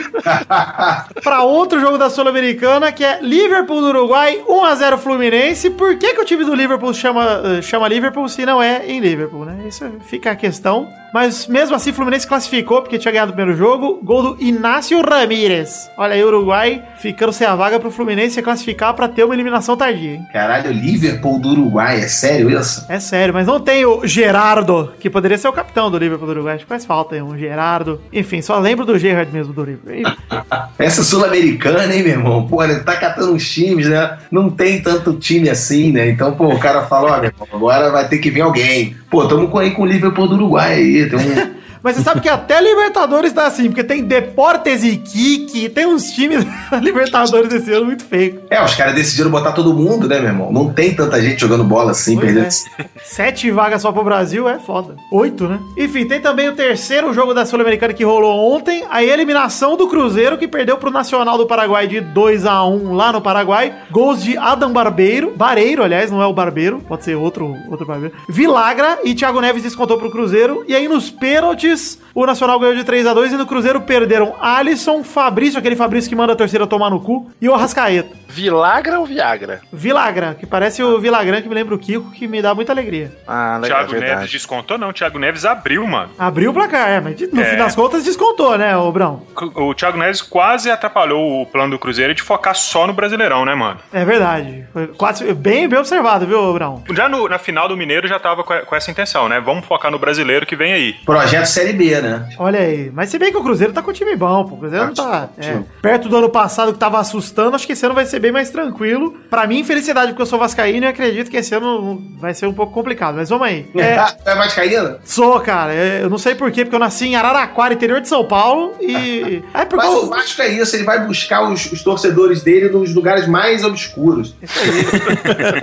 pra 1.22 1.44
outro 1.44 1.78
jogo 1.78 1.96
da 1.96 2.10
Sul-Americana, 2.10 2.90
que 2.90 3.04
é 3.04 3.20
Liverpool 3.22 3.80
do 3.80 3.86
Uruguai, 3.86 4.42
1x0 4.44 4.98
Fluminense. 4.98 5.70
Por 5.70 5.96
que, 5.96 6.14
que 6.14 6.20
o 6.20 6.24
time 6.24 6.44
do 6.44 6.52
Liverpool 6.52 6.92
chama, 6.92 7.42
eh, 7.44 7.62
chama 7.62 7.86
Liverpool 7.86 8.28
se 8.28 8.44
não 8.44 8.60
é 8.60 8.86
em 8.88 8.98
Liverpool, 8.98 9.44
né? 9.44 9.62
Isso 9.68 9.88
fica 10.00 10.32
a 10.32 10.36
questão. 10.36 10.88
Mas 11.12 11.46
mesmo 11.46 11.76
assim, 11.76 11.90
o 11.90 11.94
Fluminense 11.94 12.26
classificou 12.26 12.80
porque 12.80 12.98
tinha 12.98 13.12
ganhado 13.12 13.32
o 13.32 13.34
primeiro 13.34 13.56
jogo. 13.58 14.00
Gol 14.02 14.34
do 14.34 14.42
Inácio 14.42 15.00
Ramírez. 15.02 15.90
Olha 15.96 16.14
aí, 16.14 16.24
o 16.24 16.28
Uruguai 16.28 16.82
ficando 16.98 17.32
sem 17.32 17.46
a 17.46 17.54
vaga 17.54 17.78
pro 17.78 17.90
Fluminense 17.90 18.34
se 18.34 18.42
classificar 18.42 18.94
pra 18.94 19.08
ter 19.08 19.24
uma 19.24 19.34
eliminação 19.34 19.76
tardia, 19.76 20.12
hein? 20.12 20.26
Caralho, 20.32 20.72
Liverpool 20.72 21.38
do 21.38 21.50
Uruguai, 21.50 22.00
é 22.00 22.08
sério 22.08 22.50
isso? 22.58 22.86
É 22.88 22.98
sério, 22.98 23.34
mas 23.34 23.46
não 23.46 23.60
tem 23.60 23.84
o 23.84 24.06
Gerardo, 24.06 24.92
que 24.98 25.10
poderia 25.10 25.36
ser 25.36 25.48
o 25.48 25.52
capitão 25.52 25.90
do 25.90 25.98
Liverpool 25.98 26.26
do 26.26 26.32
Uruguai. 26.32 26.54
Acho 26.54 26.64
que 26.64 26.68
faz 26.68 26.86
falta 26.86 27.14
aí, 27.14 27.22
um 27.22 27.36
Gerardo. 27.36 28.00
Enfim, 28.12 28.40
só 28.40 28.58
lembro 28.58 28.86
do 28.86 28.98
Gerard 28.98 29.30
mesmo 29.32 29.52
do 29.52 29.64
Liverpool. 29.64 30.12
Essa 30.78 31.02
sul-americana, 31.02 31.94
hein, 31.94 32.02
meu 32.02 32.12
irmão? 32.12 32.46
Pô, 32.46 32.62
ele 32.62 32.80
tá 32.80 32.96
catando 32.96 33.32
uns 33.32 33.48
times, 33.50 33.86
né? 33.88 34.18
Não 34.30 34.48
tem 34.48 34.80
tanto 34.80 35.14
time 35.14 35.50
assim, 35.50 35.92
né? 35.92 36.08
Então, 36.08 36.34
pô, 36.34 36.48
o 36.48 36.58
cara 36.58 36.82
fala, 36.86 37.16
ó, 37.16 37.20
meu 37.20 37.30
irmão, 37.30 37.48
agora 37.52 37.90
vai 37.90 38.08
ter 38.08 38.18
que 38.18 38.30
vir 38.30 38.40
alguém. 38.40 38.96
Pô, 39.12 39.26
tamo 39.26 39.46
com, 39.48 39.58
aí 39.58 39.72
com 39.72 39.82
o 39.82 39.86
Liverpool 39.86 40.26
do 40.26 40.36
Uruguai 40.36 40.72
aí, 40.72 41.06
tem 41.06 41.18
um... 41.18 41.52
Mas 41.82 41.96
você 41.96 42.02
sabe 42.02 42.20
que 42.20 42.28
até 42.28 42.60
Libertadores 42.60 43.32
tá 43.32 43.46
assim, 43.46 43.66
porque 43.66 43.82
tem 43.84 44.02
Deportes 44.04 44.84
e 44.84 44.96
Kiki, 44.96 45.68
tem 45.68 45.86
uns 45.86 46.12
times 46.12 46.44
Libertadores 46.80 47.52
esse 47.52 47.72
ano 47.72 47.86
muito 47.86 48.04
feio. 48.04 48.42
É, 48.50 48.62
os 48.62 48.74
caras 48.74 48.94
decidiram 48.94 49.30
botar 49.30 49.52
todo 49.52 49.74
mundo, 49.74 50.08
né, 50.08 50.18
meu 50.20 50.28
irmão? 50.28 50.52
Não 50.52 50.72
tem 50.72 50.94
tanta 50.94 51.20
gente 51.20 51.40
jogando 51.40 51.64
bola 51.64 51.90
assim, 51.92 52.14
Pois 52.14 52.26
perdendo... 52.26 52.46
é. 52.78 52.84
Sete 53.04 53.50
vagas 53.50 53.82
só 53.82 53.90
pro 53.92 54.04
Brasil 54.04 54.48
é 54.48 54.58
foda. 54.58 54.96
Oito, 55.10 55.46
né? 55.48 55.58
Enfim, 55.76 56.06
tem 56.06 56.20
também 56.20 56.48
o 56.48 56.54
terceiro 56.54 57.12
jogo 57.12 57.34
da 57.34 57.44
Sul-Americana 57.44 57.92
que 57.92 58.04
rolou 58.04 58.54
ontem, 58.54 58.84
a 58.90 59.02
eliminação 59.02 59.76
do 59.76 59.88
Cruzeiro, 59.88 60.38
que 60.38 60.46
perdeu 60.48 60.76
pro 60.76 60.90
Nacional 60.90 61.36
do 61.36 61.46
Paraguai 61.46 61.86
de 61.86 62.00
2 62.00 62.46
a 62.46 62.64
1 62.64 62.92
lá 62.92 63.12
no 63.12 63.20
Paraguai. 63.20 63.74
Gols 63.90 64.22
de 64.22 64.36
Adam 64.36 64.72
Barbeiro, 64.72 65.32
Bareiro, 65.36 65.82
aliás, 65.82 66.10
não 66.10 66.22
é 66.22 66.26
o 66.26 66.32
Barbeiro, 66.32 66.80
pode 66.88 67.04
ser 67.04 67.16
outro, 67.16 67.56
outro 67.70 67.86
Barbeiro. 67.86 68.14
Vilagra 68.28 68.98
e 69.04 69.14
Thiago 69.14 69.40
Neves 69.40 69.62
descontou 69.62 69.98
pro 69.98 70.10
Cruzeiro. 70.10 70.64
E 70.68 70.74
aí 70.74 70.88
nos 70.88 71.10
pênaltis, 71.10 71.71
o 72.14 72.26
Nacional 72.26 72.58
ganhou 72.58 72.74
de 72.76 72.84
3 72.84 73.06
a 73.06 73.14
2 73.14 73.32
e 73.32 73.36
no 73.36 73.46
Cruzeiro 73.46 73.80
perderam 73.82 74.34
Alisson, 74.40 75.02
Fabrício, 75.02 75.58
aquele 75.58 75.76
Fabrício 75.76 76.08
que 76.08 76.16
manda 76.16 76.32
a 76.32 76.36
torcida 76.36 76.66
tomar 76.66 76.90
no 76.90 77.00
cu, 77.00 77.30
e 77.40 77.48
o 77.48 77.54
Arrascaeta. 77.54 78.16
Vilagra 78.28 78.98
ou 78.98 79.04
Viagra? 79.06 79.60
Vilagra, 79.72 80.34
que 80.38 80.46
parece 80.46 80.82
o 80.82 80.98
Vilagrã 80.98 81.42
que 81.42 81.48
me 81.48 81.54
lembra 81.54 81.74
o 81.74 81.78
Kiko, 81.78 82.10
que 82.12 82.26
me 82.26 82.40
dá 82.40 82.54
muita 82.54 82.72
alegria. 82.72 83.12
Ah, 83.26 83.58
legal, 83.60 83.78
Thiago 83.80 83.92
verdade. 83.92 84.14
Neves 84.14 84.30
descontou, 84.30 84.78
não. 84.78 84.92
Thiago 84.92 85.18
Neves 85.18 85.44
abriu, 85.44 85.86
mano. 85.86 86.10
Abriu 86.18 86.50
o 86.50 86.54
placar, 86.54 86.88
é, 86.88 87.00
mas 87.00 87.20
no 87.30 87.40
É. 87.42 87.44
fim 87.44 87.56
das 87.56 87.74
contas 87.74 88.04
descontou, 88.04 88.56
né, 88.56 88.74
ô 88.76 88.90
Brão? 88.90 89.22
O 89.56 89.74
Thiago 89.74 89.98
Neves 89.98 90.22
quase 90.22 90.70
atrapalhou 90.70 91.42
o 91.42 91.46
plano 91.46 91.72
do 91.72 91.78
Cruzeiro 91.78 92.14
de 92.14 92.22
focar 92.22 92.54
só 92.54 92.86
no 92.86 92.94
Brasileirão, 92.94 93.44
né, 93.44 93.54
mano? 93.54 93.78
É 93.92 94.02
verdade. 94.04 94.64
Foi 94.72 94.86
quase, 94.88 95.30
bem, 95.34 95.68
bem 95.68 95.78
observado, 95.78 96.26
viu, 96.26 96.52
Brão? 96.54 96.82
Já 96.94 97.08
no- 97.10 97.28
na 97.28 97.38
final 97.38 97.68
do 97.68 97.76
Mineiro 97.76 98.08
já 98.08 98.18
tava 98.18 98.42
com, 98.42 98.54
com 98.60 98.74
essa 98.74 98.90
intenção, 98.90 99.28
né? 99.28 99.40
Vamos 99.40 99.66
focar 99.66 99.90
no 99.90 99.98
brasileiro 99.98 100.46
que 100.46 100.56
vem 100.56 100.72
aí. 100.72 100.94
Projeto 101.04 101.44
Série 101.62 101.72
B, 101.72 102.00
né? 102.00 102.28
Olha 102.38 102.60
aí. 102.60 102.90
Mas 102.92 103.10
se 103.10 103.18
bem 103.18 103.30
que 103.30 103.38
o 103.38 103.42
Cruzeiro 103.42 103.72
tá 103.72 103.82
com 103.82 103.90
um 103.90 103.94
time 103.94 104.16
bom, 104.16 104.44
pô. 104.44 104.56
O 104.56 104.58
Cruzeiro 104.58 104.86
não 104.86 104.94
tá. 104.94 105.28
é, 105.38 105.58
perto 105.80 106.08
do 106.08 106.16
ano 106.16 106.28
passado 106.28 106.72
que 106.72 106.78
tava 106.78 106.98
assustando, 106.98 107.54
acho 107.54 107.66
que 107.66 107.72
esse 107.72 107.84
ano 107.86 107.94
vai 107.94 108.04
ser 108.04 108.18
bem 108.18 108.32
mais 108.32 108.50
tranquilo. 108.50 109.14
Pra 109.30 109.46
mim, 109.46 109.62
felicidade, 109.62 110.08
porque 110.12 110.22
eu 110.22 110.26
sou 110.26 110.38
Vascaíno 110.38 110.84
e 110.84 110.88
acredito 110.88 111.30
que 111.30 111.36
esse 111.36 111.54
ano 111.54 112.02
vai 112.18 112.34
ser 112.34 112.46
um 112.46 112.52
pouco 112.52 112.72
complicado. 112.72 113.14
Mas 113.16 113.28
vamos 113.28 113.46
aí. 113.46 113.66
É, 113.76 113.94
Ah, 113.94 114.14
é 114.26 114.34
Vascaína? 114.34 114.98
sou, 115.04 115.38
cara. 115.40 115.72
É, 115.72 116.02
Eu 116.02 116.10
não 116.10 116.18
sei 116.18 116.34
porquê, 116.34 116.64
porque 116.64 116.74
eu 116.74 116.80
nasci 116.80 117.06
em 117.06 117.16
Araraquara, 117.16 117.74
interior 117.74 118.00
de 118.00 118.08
São 118.08 118.24
Paulo. 118.24 118.72
E. 118.80 119.42
É 119.54 119.64
porque 119.64 119.86
Mas 119.86 119.94
o 119.94 120.06
Vasco 120.06 120.42
é 120.42 120.48
isso, 120.48 120.74
ele 120.74 120.84
vai 120.84 121.06
buscar 121.06 121.48
os, 121.48 121.70
os 121.70 121.82
torcedores 121.82 122.42
dele 122.42 122.68
nos 122.68 122.92
lugares 122.94 123.28
mais 123.28 123.64
obscuros. 123.64 124.34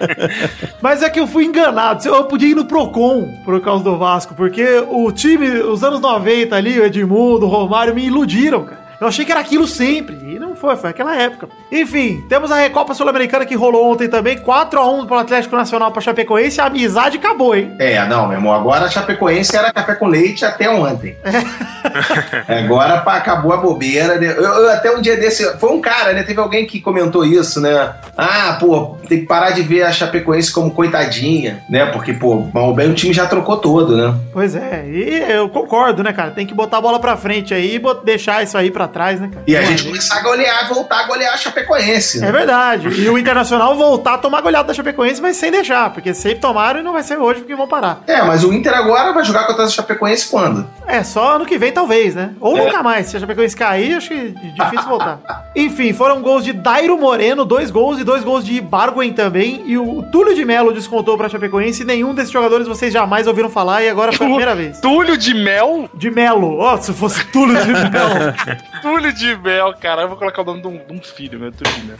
Mas 0.81 1.01
é 1.01 1.09
que 1.09 1.19
eu 1.19 1.27
fui 1.27 1.45
enganado. 1.45 2.07
Eu 2.07 2.23
podia 2.25 2.49
ir 2.49 2.55
no 2.55 2.65
Procon 2.65 3.33
por 3.43 3.59
causa 3.61 3.83
do 3.83 3.97
Vasco, 3.97 4.33
porque 4.35 4.65
o 4.89 5.11
time, 5.11 5.47
os 5.61 5.83
anos 5.89 6.01
90 6.01 6.55
ali, 6.55 6.79
o 6.79 6.85
Edmundo, 6.85 7.45
o 7.45 7.49
Romário, 7.49 7.93
me 7.93 8.05
iludiram, 8.05 8.63
cara. 8.63 8.88
Eu 8.99 9.07
achei 9.07 9.23
que 9.23 9.31
era 9.31 9.39
aquilo 9.39 9.65
sempre. 9.65 10.17
E 10.23 10.37
não 10.37 10.55
foi, 10.55 10.75
foi 10.75 10.89
aquela 10.89 11.15
época. 11.15 11.47
Enfim, 11.71 12.21
temos 12.27 12.51
a 12.51 12.55
Recopa 12.55 12.93
Sul-Americana 12.93 13.45
que 13.45 13.55
rolou 13.55 13.91
ontem 13.91 14.09
também. 14.09 14.37
4x1 14.37 15.05
pro 15.07 15.17
Atlético 15.17 15.55
Nacional 15.55 15.91
pra 15.91 16.01
Chapecoense. 16.01 16.59
A 16.59 16.65
amizade 16.65 17.17
acabou, 17.17 17.55
hein? 17.55 17.75
É, 17.79 18.05
não, 18.07 18.27
meu 18.27 18.37
irmão, 18.37 18.53
agora 18.53 18.85
a 18.85 18.89
Chapecoense 18.89 19.55
era 19.55 19.71
café 19.71 19.95
com 19.95 20.07
leite 20.07 20.43
até 20.43 20.69
ontem. 20.69 21.15
agora 22.47 22.99
pá, 23.01 23.15
acabou 23.15 23.53
a 23.53 23.57
bobeira. 23.57 24.19
né? 24.19 24.33
Eu, 24.35 24.43
eu 24.43 24.69
até 24.69 24.91
um 24.91 25.01
dia 25.01 25.15
desse. 25.15 25.57
Foi 25.59 25.71
um 25.71 25.79
cara, 25.79 26.11
né? 26.11 26.23
Teve 26.23 26.39
alguém 26.39 26.65
que 26.65 26.81
comentou 26.81 27.23
isso, 27.23 27.61
né? 27.61 27.93
Ah, 28.17 28.57
pô, 28.59 28.97
tem 29.07 29.21
que 29.21 29.25
parar 29.25 29.51
de 29.51 29.61
ver 29.61 29.83
a 29.83 29.93
Chapecoense 29.93 30.51
como 30.51 30.71
coitadinha, 30.71 31.63
né? 31.69 31.85
Porque, 31.85 32.11
pô, 32.11 32.47
mal 32.53 32.67
ou 32.67 32.75
bem 32.75 32.89
o 32.89 32.93
time 32.93 33.13
já 33.13 33.25
trocou 33.27 33.57
todo, 33.57 33.95
né? 33.95 34.13
Pois 34.33 34.55
é, 34.55 34.85
e 34.87 35.31
eu 35.31 35.47
concordo, 35.47 36.03
né, 36.03 36.11
cara? 36.11 36.31
Tem 36.31 36.45
que 36.45 36.53
botar 36.53 36.79
a 36.79 36.81
bola 36.81 36.99
pra 36.99 37.15
frente 37.15 37.53
aí 37.53 37.75
e 37.77 38.03
deixar 38.03 38.43
isso 38.43 38.57
aí 38.57 38.69
pra 38.69 38.88
trás, 38.89 39.19
né, 39.19 39.29
cara? 39.31 39.43
E 39.47 39.55
a 39.55 39.61
gente 39.61 39.83
é- 39.85 39.87
começar 39.89 40.17
a 40.17 40.21
golear, 40.21 40.67
voltar 40.69 40.99
a 40.99 41.07
golear 41.07 41.33
a 41.33 41.37
Chapecoense. 41.37 42.17
É 42.19 42.21
Né? 42.21 42.31
verdade. 42.31 42.87
E 43.01 43.09
o 43.09 43.17
Internacional 43.17 43.75
voltar 43.75 44.15
a 44.15 44.17
tomar 44.17 44.41
goleada 44.41 44.67
da 44.67 44.73
Chapecoense, 44.73 45.21
mas 45.21 45.37
sem 45.37 45.51
deixar, 45.51 45.91
porque 45.91 46.13
sempre 46.13 46.39
tomaram 46.39 46.79
e 46.79 46.83
não 46.83 46.93
vai 46.93 47.03
ser 47.03 47.17
hoje 47.17 47.39
porque 47.39 47.55
vão 47.55 47.67
parar. 47.67 48.01
É, 48.07 48.21
mas 48.23 48.43
o 48.43 48.51
Inter 48.53 48.73
agora 48.73 49.13
vai 49.13 49.23
jogar 49.23 49.45
contra 49.47 49.63
a 49.65 49.69
Chapecoense 49.69 50.27
quando? 50.29 50.67
É, 50.87 51.03
só 51.03 51.35
ano 51.35 51.45
que 51.45 51.57
vem 51.57 51.71
talvez, 51.71 52.15
né? 52.15 52.31
Ou 52.39 52.57
É. 52.57 52.65
nunca 52.65 52.81
mais. 52.83 53.07
Se 53.07 53.17
a 53.17 53.19
Chapecoense 53.19 53.55
cair, 53.55 53.95
acho 53.95 54.09
que 54.09 54.35
é 54.43 54.63
difícil 54.63 54.87
voltar. 54.89 55.19
Enfim, 55.55 55.93
foram 55.93 56.21
gols 56.21 56.43
de 56.43 56.53
Dairo 56.53 56.97
Moreno, 56.97 57.45
dois 57.45 57.69
gols 57.71 57.99
e 57.99 58.03
dois 58.03 58.23
gols 58.23 58.43
de 58.45 58.59
Barguen 58.61 59.13
também. 59.13 59.63
E 59.65 59.77
o 59.77 60.03
Túlio 60.11 60.35
de 60.35 60.43
Melo 60.45 60.73
descontou 60.73 61.17
pra 61.17 61.29
Chapecoense. 61.29 61.83
E 61.83 61.85
nenhum 61.85 62.13
desses 62.13 62.31
jogadores 62.31 62.67
vocês 62.67 62.91
jamais 62.93 63.27
ouviram 63.27 63.49
falar 63.49 63.83
e 63.83 63.89
agora 63.89 64.11
foi 64.11 64.25
a 64.25 64.29
primeira 64.29 64.55
vez. 64.55 64.79
Túlio 64.79 65.17
de 65.17 65.33
Mel? 65.33 65.89
De 65.93 66.09
Melo. 66.09 66.57
Ó, 66.59 66.77
se 66.77 66.93
fosse 66.93 67.23
Túlio 67.25 67.55
de 67.63 67.71
Melo. 67.71 68.33
Túlio 68.81 69.13
de 69.13 69.35
Mel, 69.37 69.73
cara. 69.79 70.03
Eu 70.03 70.09
vou 70.09 70.17
colocar 70.17 70.41
o 70.41 70.45
nome 70.45 70.61
de 70.61 70.67
um, 70.67 70.77
de 70.77 70.93
um 70.93 71.01
filho, 71.01 71.39
meu. 71.39 71.51
Túlio 71.51 71.73
de 71.73 71.83
Mel. 71.85 71.97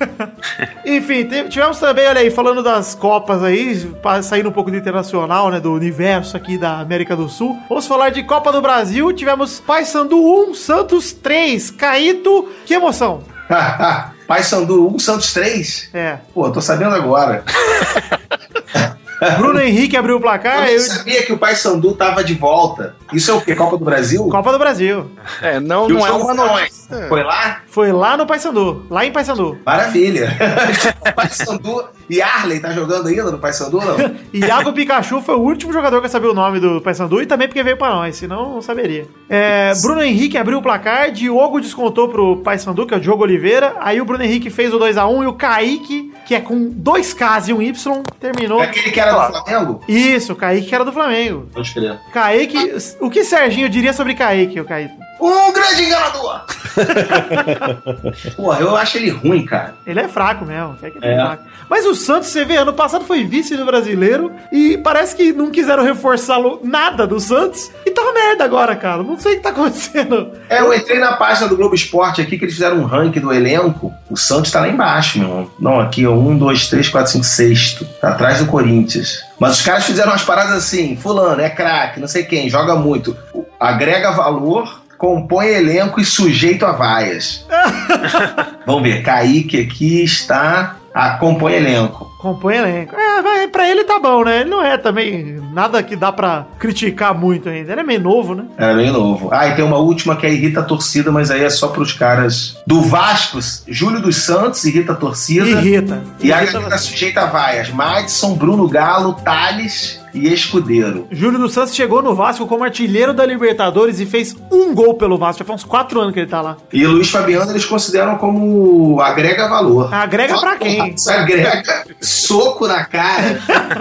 Enfim, 0.85 1.27
tivemos 1.49 1.79
também, 1.79 2.07
olha 2.07 2.21
aí, 2.21 2.31
falando 2.31 2.63
das 2.63 2.95
Copas 2.95 3.43
aí, 3.43 3.91
saindo 4.23 4.49
um 4.49 4.51
pouco 4.51 4.71
do 4.71 4.77
internacional, 4.77 5.49
né, 5.49 5.59
do 5.59 5.73
universo 5.73 6.35
aqui 6.37 6.57
da 6.57 6.79
América 6.79 7.15
do 7.15 7.29
Sul. 7.29 7.57
Vamos 7.67 7.87
falar 7.87 8.09
de 8.09 8.23
Copa 8.23 8.51
do 8.51 8.61
Brasil. 8.61 9.11
Tivemos 9.13 9.59
Paysandu 9.59 10.17
1, 10.49 10.53
Santos 10.55 11.13
3, 11.13 11.71
Caíto. 11.71 12.49
Que 12.65 12.73
emoção. 12.73 13.23
Pai 14.27 14.43
Sandu 14.43 14.87
1, 14.93 14.99
Santos 14.99 15.33
3? 15.33 15.89
É. 15.93 16.17
Pô, 16.33 16.51
tô 16.51 16.61
sabendo 16.61 16.93
agora. 16.93 17.43
Bruno 19.37 19.59
Henrique 19.59 19.97
abriu 19.97 20.15
o 20.15 20.17
Eu 20.17 20.21
placar. 20.21 20.61
não 20.61 20.67
Eu... 20.67 20.79
sabia 20.79 21.23
que 21.23 21.33
o 21.33 21.37
Pai 21.37 21.55
Sandu 21.55 21.93
tava 21.93 22.23
de 22.23 22.33
volta. 22.35 22.95
Isso 23.11 23.29
é 23.31 23.33
o 23.33 23.41
quê? 23.41 23.55
Copa 23.55 23.77
do 23.77 23.83
Brasil? 23.85 24.27
Copa 24.29 24.51
do 24.51 24.59
Brasil. 24.59 25.11
É, 25.41 25.59
não, 25.59 25.87
não 25.89 26.05
é 26.05 26.11
uma 26.11 26.33
notícia. 26.33 27.07
Foi 27.07 27.23
lá? 27.23 27.61
Foi 27.67 27.91
lá 27.91 28.15
no 28.17 28.25
Paysandu. 28.25 28.85
Lá 28.89 29.05
em 29.05 29.11
Paysandu. 29.11 29.57
Maravilha. 29.65 30.35
Pai 31.15 31.29
Sandu 31.29 31.83
e 32.09 32.21
Arley 32.21 32.59
tá 32.59 32.71
jogando 32.71 33.07
ainda 33.07 33.31
no 33.31 33.37
Pai 33.39 33.53
Sandu, 33.53 33.79
não? 33.79 33.97
Iago 34.33 34.73
Pikachu 34.73 35.21
foi 35.21 35.35
o 35.35 35.39
último 35.41 35.71
jogador 35.71 35.99
que 35.99 36.05
eu 36.07 36.09
sabia 36.09 36.31
o 36.31 36.33
nome 36.33 36.59
do 36.59 36.81
Paysandu 36.81 37.21
e 37.21 37.25
também 37.25 37.47
porque 37.47 37.61
veio 37.63 37.77
pra 37.77 37.89
nós, 37.89 38.15
senão 38.15 38.53
não 38.55 38.61
saberia. 38.61 39.07
É, 39.29 39.73
Bruno 39.81 40.01
Henrique 40.01 40.37
abriu 40.37 40.57
o 40.57 40.61
placar, 40.61 41.11
Diogo 41.11 41.59
descontou 41.61 42.09
pro 42.09 42.37
Paysandu, 42.37 42.85
que 42.87 42.93
é 42.93 42.97
o 42.97 42.99
Diogo 42.99 43.23
Oliveira. 43.23 43.75
Aí 43.79 44.01
o 44.01 44.05
Bruno 44.05 44.23
Henrique 44.23 44.49
fez 44.49 44.73
o 44.73 44.79
2x1 44.79 45.23
e 45.23 45.27
o 45.27 45.33
Kaique, 45.33 46.13
que 46.25 46.33
é 46.35 46.41
com 46.41 46.69
dois 46.69 47.13
Ks 47.13 47.47
e 47.49 47.53
um 47.53 47.61
Y, 47.61 48.03
terminou. 48.19 48.61
É 48.61 48.65
aquele 48.65 48.91
que 48.91 48.99
era 48.99 49.11
do 49.11 49.33
Flamengo? 49.43 49.81
Isso, 49.87 50.33
o 50.33 50.35
Kaique 50.35 50.67
que 50.67 50.75
era 50.75 50.85
do 50.85 50.91
Flamengo. 50.91 51.47
Pode 51.53 51.73
crer. 51.73 51.97
Kaique, 52.13 52.75
o 52.99 53.09
que 53.09 53.23
Serginho 53.23 53.69
diria 53.69 53.93
sobre 53.93 54.13
Kaique, 54.15 54.59
o 54.59 54.65
Kaique? 54.65 54.93
Um 55.21 55.51
grande 55.51 55.83
enganador! 55.83 56.45
Porra, 58.35 58.59
eu 58.61 58.75
acho 58.75 58.97
ele 58.97 59.09
ruim, 59.09 59.45
cara. 59.45 59.75
Ele 59.85 59.99
é 59.99 60.07
fraco 60.07 60.45
mesmo. 60.45 60.77
É, 60.81 60.87
É. 61.11 61.15
fraco. 61.15 61.43
Mas 61.69 61.85
o 61.85 61.93
Santos, 61.93 62.29
você 62.29 62.43
vê, 62.43 62.57
ano 62.57 62.73
passado 62.73 63.05
foi 63.05 63.23
vice 63.23 63.55
do 63.55 63.65
brasileiro 63.65 64.31
e 64.51 64.77
parece 64.77 65.15
que 65.15 65.31
não 65.31 65.51
quiseram 65.51 65.83
reforçar 65.83 66.37
lo- 66.37 66.59
nada 66.63 67.05
do 67.05 67.19
Santos 67.19 67.69
e 67.85 67.91
tá 67.91 68.01
uma 68.01 68.13
merda 68.13 68.43
agora, 68.43 68.75
cara. 68.75 69.03
Não 69.03 69.19
sei 69.19 69.33
o 69.33 69.35
que 69.37 69.43
tá 69.43 69.49
acontecendo. 69.51 70.31
É, 70.49 70.61
eu 70.61 70.73
entrei 70.73 70.97
na 70.99 71.13
página 71.13 71.47
do 71.47 71.55
Globo 71.55 71.75
Esporte 71.75 72.21
aqui 72.21 72.37
que 72.37 72.45
eles 72.45 72.55
fizeram 72.55 72.77
um 72.77 72.85
ranking 72.85 73.19
do 73.19 73.31
elenco. 73.31 73.93
O 74.09 74.17
Santos 74.17 74.51
tá 74.51 74.61
lá 74.61 74.67
embaixo, 74.67 75.19
meu 75.19 75.27
irmão. 75.27 75.51
Não, 75.59 75.79
aqui 75.79 76.03
é 76.03 76.09
um, 76.09 76.35
dois, 76.37 76.67
três, 76.67 76.89
quatro, 76.89 77.11
cinco, 77.11 77.25
sexto. 77.25 77.85
Tá 78.01 78.09
atrás 78.09 78.39
do 78.39 78.45
Corinthians. 78.47 79.19
Mas 79.39 79.57
os 79.57 79.61
caras 79.61 79.85
fizeram 79.85 80.11
umas 80.11 80.23
paradas 80.23 80.53
assim: 80.53 80.95
Fulano 80.97 81.39
é 81.41 81.49
craque, 81.49 81.99
não 81.99 82.07
sei 82.07 82.23
quem, 82.23 82.49
joga 82.49 82.75
muito. 82.75 83.15
Agrega 83.59 84.11
valor, 84.11 84.81
compõe 84.97 85.47
elenco 85.49 85.99
e 86.01 86.05
sujeito 86.05 86.65
a 86.65 86.71
vaias. 86.71 87.45
Vamos 88.65 88.83
ver, 88.83 89.03
Kaique 89.03 89.61
aqui 89.61 90.03
está. 90.03 90.75
Ah, 90.93 91.11
compõe 91.17 91.53
elenco. 91.53 92.09
Compõe 92.19 92.55
elenco. 92.57 92.95
É, 92.95 93.21
vai, 93.21 93.47
pra 93.47 93.69
ele 93.69 93.83
tá 93.83 93.99
bom, 93.99 94.23
né? 94.23 94.41
Ele 94.41 94.49
não 94.49 94.61
é 94.61 94.77
também 94.77 95.39
nada 95.53 95.81
que 95.81 95.95
dá 95.95 96.11
pra 96.11 96.45
criticar 96.57 97.13
muito 97.13 97.47
ainda. 97.47 97.71
Ele 97.71 97.81
é 97.81 97.83
meio 97.83 98.01
novo, 98.01 98.35
né? 98.35 98.45
Era 98.57 98.73
bem 98.73 98.91
novo. 98.91 99.29
Ah, 99.31 99.47
e 99.47 99.55
tem 99.55 99.63
uma 99.63 99.77
última 99.77 100.15
que 100.15 100.25
é 100.25 100.31
irrita 100.31 100.59
a 100.59 100.63
torcida, 100.63 101.11
mas 101.11 101.31
aí 101.31 101.43
é 101.43 101.49
só 101.49 101.69
pros 101.69 101.93
caras 101.93 102.57
do 102.67 102.81
Vasco. 102.81 103.39
Júlio 103.67 104.01
dos 104.01 104.17
Santos 104.17 104.63
irrita 104.65 104.93
a 104.93 104.95
torcida. 104.95 105.47
Irrita. 105.47 106.03
E 106.19 106.33
a 106.33 106.41
Irrita 106.41 106.59
galera 106.59 106.77
sujeita 106.77 107.21
a 107.21 107.25
vaias. 107.27 107.69
Madison, 107.69 108.33
Bruno 108.33 108.67
Galo, 108.67 109.13
Thales, 109.13 109.98
e 110.13 110.31
Escudeiro. 110.33 111.07
Júlio 111.11 111.39
dos 111.39 111.53
Santos 111.53 111.75
chegou 111.75 112.01
no 112.01 112.15
Vasco 112.15 112.45
como 112.47 112.63
artilheiro 112.63 113.13
da 113.13 113.25
Libertadores 113.25 113.99
e 113.99 114.05
fez 114.05 114.35
um 114.51 114.73
gol 114.73 114.93
pelo 114.95 115.17
Vasco. 115.17 115.39
Já 115.39 115.45
faz 115.45 115.61
uns 115.61 115.69
quatro 115.69 115.99
anos 116.01 116.13
que 116.13 116.19
ele 116.19 116.29
tá 116.29 116.41
lá. 116.41 116.57
E 116.71 116.85
Luiz 116.85 117.09
Fabiano 117.09 117.51
eles 117.51 117.65
consideram 117.65 118.17
como 118.17 118.99
agrega 119.01 119.47
valor. 119.47 119.93
Agrega 119.93 120.37
pra 120.39 120.55
quem? 120.57 120.93
Isso 120.93 121.11
agrega 121.11 121.63
soco 122.01 122.67
na 122.67 122.85
cara, 122.85 123.39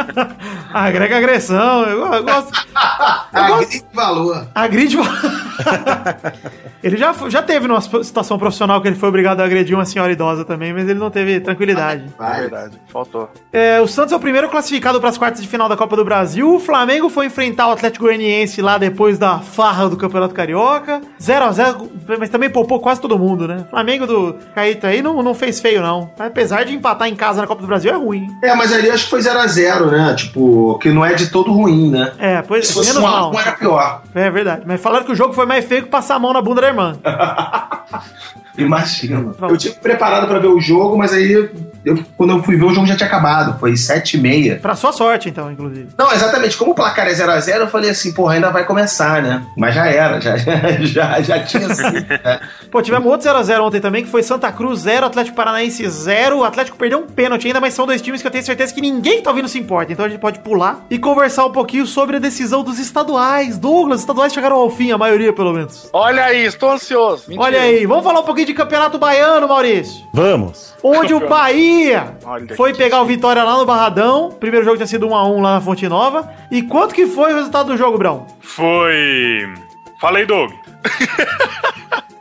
Agrega 0.73 1.17
agressão. 1.19 1.83
Eu, 1.85 2.13
eu 2.15 2.25
gosto. 2.25 2.53
agrega 3.33 3.85
valor. 3.95 4.49
Agride. 4.55 4.99
ele 6.83 6.97
já, 6.97 7.13
já 7.29 7.43
teve 7.43 7.67
numa 7.67 7.81
situação 7.81 8.39
profissional 8.39 8.81
que 8.81 8.89
ele 8.89 8.97
foi 8.97 9.09
obrigado 9.09 9.41
a 9.41 9.45
agredir 9.45 9.77
uma 9.77 9.85
senhora 9.85 10.13
idosa 10.13 10.45
também, 10.45 10.73
mas 10.73 10.89
ele 10.89 10.99
não 10.99 11.11
teve 11.11 11.41
tranquilidade. 11.41 12.05
Vai. 12.19 12.41
Verdade, 12.41 12.79
faltou. 12.93 13.29
É, 13.53 13.81
o 13.81 13.87
Santos 13.89 14.13
é 14.13 14.17
o 14.17 14.21
primeiro 14.21 14.49
classificado 14.49 15.01
para 15.01 15.09
as 15.09 15.19
quartas 15.19 15.43
de 15.43 15.49
final 15.49 15.69
da 15.69 15.77
Copa 15.77 15.97
do 15.97 16.05
Brasil. 16.05 16.55
O 16.55 16.61
Flamengo 16.61 17.09
foi 17.09 17.27
enfrentar 17.27 17.69
o 17.69 17.73
Atlético 17.73 18.05
Goianiense 18.05 18.63
lá 18.63 18.79
depois 18.79 19.19
da 19.19 19.39
farra 19.39 19.89
do 19.89 19.97
Campeonato 19.97 20.35
Carioca. 20.35 21.01
0 21.21 21.45
a 21.45 21.53
0 21.53 21.91
mas 22.19 22.31
também 22.31 22.49
poupou 22.51 22.81
quase 22.81 23.01
todo 23.01 23.19
mundo, 23.19 23.47
né? 23.47 23.65
O 23.67 23.71
Flamengo 23.71 24.07
do 24.07 24.37
Caíto 24.55 24.87
aí 24.87 25.03
não, 25.03 25.23
não 25.23 25.35
fez 25.35 25.61
feio, 25.61 25.83
não. 25.83 26.11
Apesar 26.19 26.65
de 26.65 26.75
empatar 26.75 27.09
em 27.09 27.15
casa 27.15 27.41
na 27.41 27.47
Copa 27.47 27.61
do 27.61 27.67
Brasil, 27.67 27.91
é 27.93 27.97
ruim. 27.97 28.27
É, 28.43 28.55
mas 28.55 28.73
ali 28.73 28.91
acho 28.91 29.05
que 29.05 29.11
foi 29.11 29.21
0x0, 29.21 29.91
né? 29.91 30.15
Tipo, 30.15 30.79
que 30.81 30.91
não 30.91 31.05
é 31.05 31.15
de 31.15 31.29
todo 31.29 31.53
ruim, 31.53 31.91
né? 31.91 32.13
É, 32.19 32.43
pois 32.43 32.69
Se 32.69 32.75
fosse 32.75 32.89
menos 32.89 33.03
um 33.03 33.07
a 33.07 33.11
mal. 33.11 33.33
um 33.35 33.39
era 33.39 33.53
pior. 33.53 34.03
É 34.15 34.31
verdade. 34.31 34.63
Mas 34.67 34.81
falaram 34.81 35.05
que 35.05 35.13
o 35.13 35.15
jogo 35.17 35.33
foi 35.35 35.47
mais 35.49 35.65
feio 35.65 35.83
que 35.83 35.89
passar 35.89 36.15
a 36.15 36.19
mão 36.19 36.33
na 36.33 36.41
bunda 36.43 36.61
da 36.61 36.69
irmã. 36.69 36.97
Imagina. 38.57 39.33
Eu 39.41 39.57
tive 39.57 39.77
preparado 39.77 40.27
pra 40.27 40.41
ver 40.41 40.49
o 40.49 40.61
jogo, 40.61 40.99
mas 40.99 41.13
aí 41.13 41.33
eu- 41.85 42.05
quando 42.17 42.31
eu 42.33 42.43
fui 42.43 42.57
ver 42.57 42.65
o 42.65 42.75
jogo 42.75 42.87
já 42.89 42.97
tinha 42.97 43.07
acabado. 43.07 43.57
Foi 43.61 43.77
7 43.77 44.17
e 44.17 44.21
meia. 44.21 44.57
Pra 44.61 44.75
sua 44.75 44.91
sorte, 44.93 45.29
então, 45.29 45.51
inclusive. 45.51 45.89
Não, 45.97 46.13
exatamente. 46.13 46.57
Como 46.57 46.73
o 46.73 46.75
placar 46.75 47.07
é 47.07 47.13
0x0, 47.13 47.55
eu 47.61 47.69
falei 47.69 47.91
assim, 47.91 48.13
porra, 48.13 48.35
ainda 48.35 48.51
vai 48.51 48.65
começar, 48.65 49.23
né? 49.23 49.45
Mas 49.57 49.75
já 49.77 49.87
era, 49.87 50.21
já, 50.21 50.37
já, 50.83 51.21
já 51.21 51.39
tinha 51.45 51.73
sido. 51.73 51.93
né? 52.09 52.41
Pô, 52.71 52.83
tivemos 52.83 53.11
outro 53.11 53.31
0x0 53.31 53.61
ontem 53.63 53.81
também, 53.81 54.05
que 54.05 54.11
foi 54.11 54.23
Santa 54.23 54.53
Cruz 54.53 54.81
0, 54.81 55.07
Atlético 55.07 55.37
Paranaense 55.37 55.89
0. 55.89 56.39
O 56.39 56.45
Atlético 56.45 56.77
perdeu 56.77 56.99
um 56.99 57.07
pênalti 57.07 57.47
ainda, 57.47 57.61
mas 57.61 57.73
são 57.73 57.87
dois 57.87 58.03
times 58.03 58.21
que 58.21 58.27
eu 58.27 58.31
tenho 58.31 58.45
certeza 58.45 58.75
que 58.75 58.81
ninguém 58.81 59.17
que 59.17 59.23
tá 59.23 59.31
ouvindo 59.31 59.49
se 59.49 59.59
importa. 59.59 59.93
Então 59.93 60.05
a 60.05 60.09
gente 60.09 60.21
pode 60.21 60.41
pular 60.41 60.85
e 60.91 60.99
conversar 60.99 61.47
um 61.47 61.53
pouquinho 61.53 61.87
sobre 61.87 62.17
a 62.17 62.19
decisão 62.19 62.63
dos 62.63 62.79
estaduais. 62.79 63.59
Douglas, 63.59 63.97
os 63.97 64.03
estaduais 64.03 64.33
chegaram 64.33 64.57
ao 64.57 64.69
fim, 64.69 64.93
a 64.93 64.99
maioria 64.99 65.33
pelo 65.33 65.53
menos. 65.53 65.89
Olha 65.93 66.25
aí, 66.25 66.45
estou 66.45 66.71
ansioso. 66.71 67.25
Mentira. 67.29 67.47
Olha 67.47 67.61
aí, 67.63 67.87
vamos 67.87 68.05
falar 68.05 68.21
um 68.21 68.25
pouquinho 68.25 68.49
de 68.49 68.55
Campeonato 68.55 68.99
Baiano, 68.99 69.49
Maurício. 69.49 70.07
Vamos. 70.13 70.75
Onde 70.83 71.15
o 71.15 71.27
Bahia 71.29 72.17
Olha 72.25 72.55
foi 72.55 72.73
que 72.73 72.79
pegar 72.79 73.01
o 73.01 73.07
Vitória 73.07 73.43
lá 73.43 73.57
no 73.57 73.65
Barradão. 73.65 74.31
Primeiro 74.39 74.65
jogo 74.65 74.77
tinha 74.77 74.87
sido 74.87 75.09
1x1 75.09 75.43
lá 75.43 75.55
na 75.55 75.61
Fonte 75.61 75.89
Nova. 75.89 76.31
E 76.51 76.63
quanto 76.63 76.95
que 76.95 77.07
foi 77.07 77.33
o 77.33 77.37
resultado 77.37 77.69
do 77.69 77.77
jogo, 77.77 77.99
Brão? 77.99 78.27
Foi. 78.41 79.53
Falei, 80.01 80.27
Doug. 80.27 80.51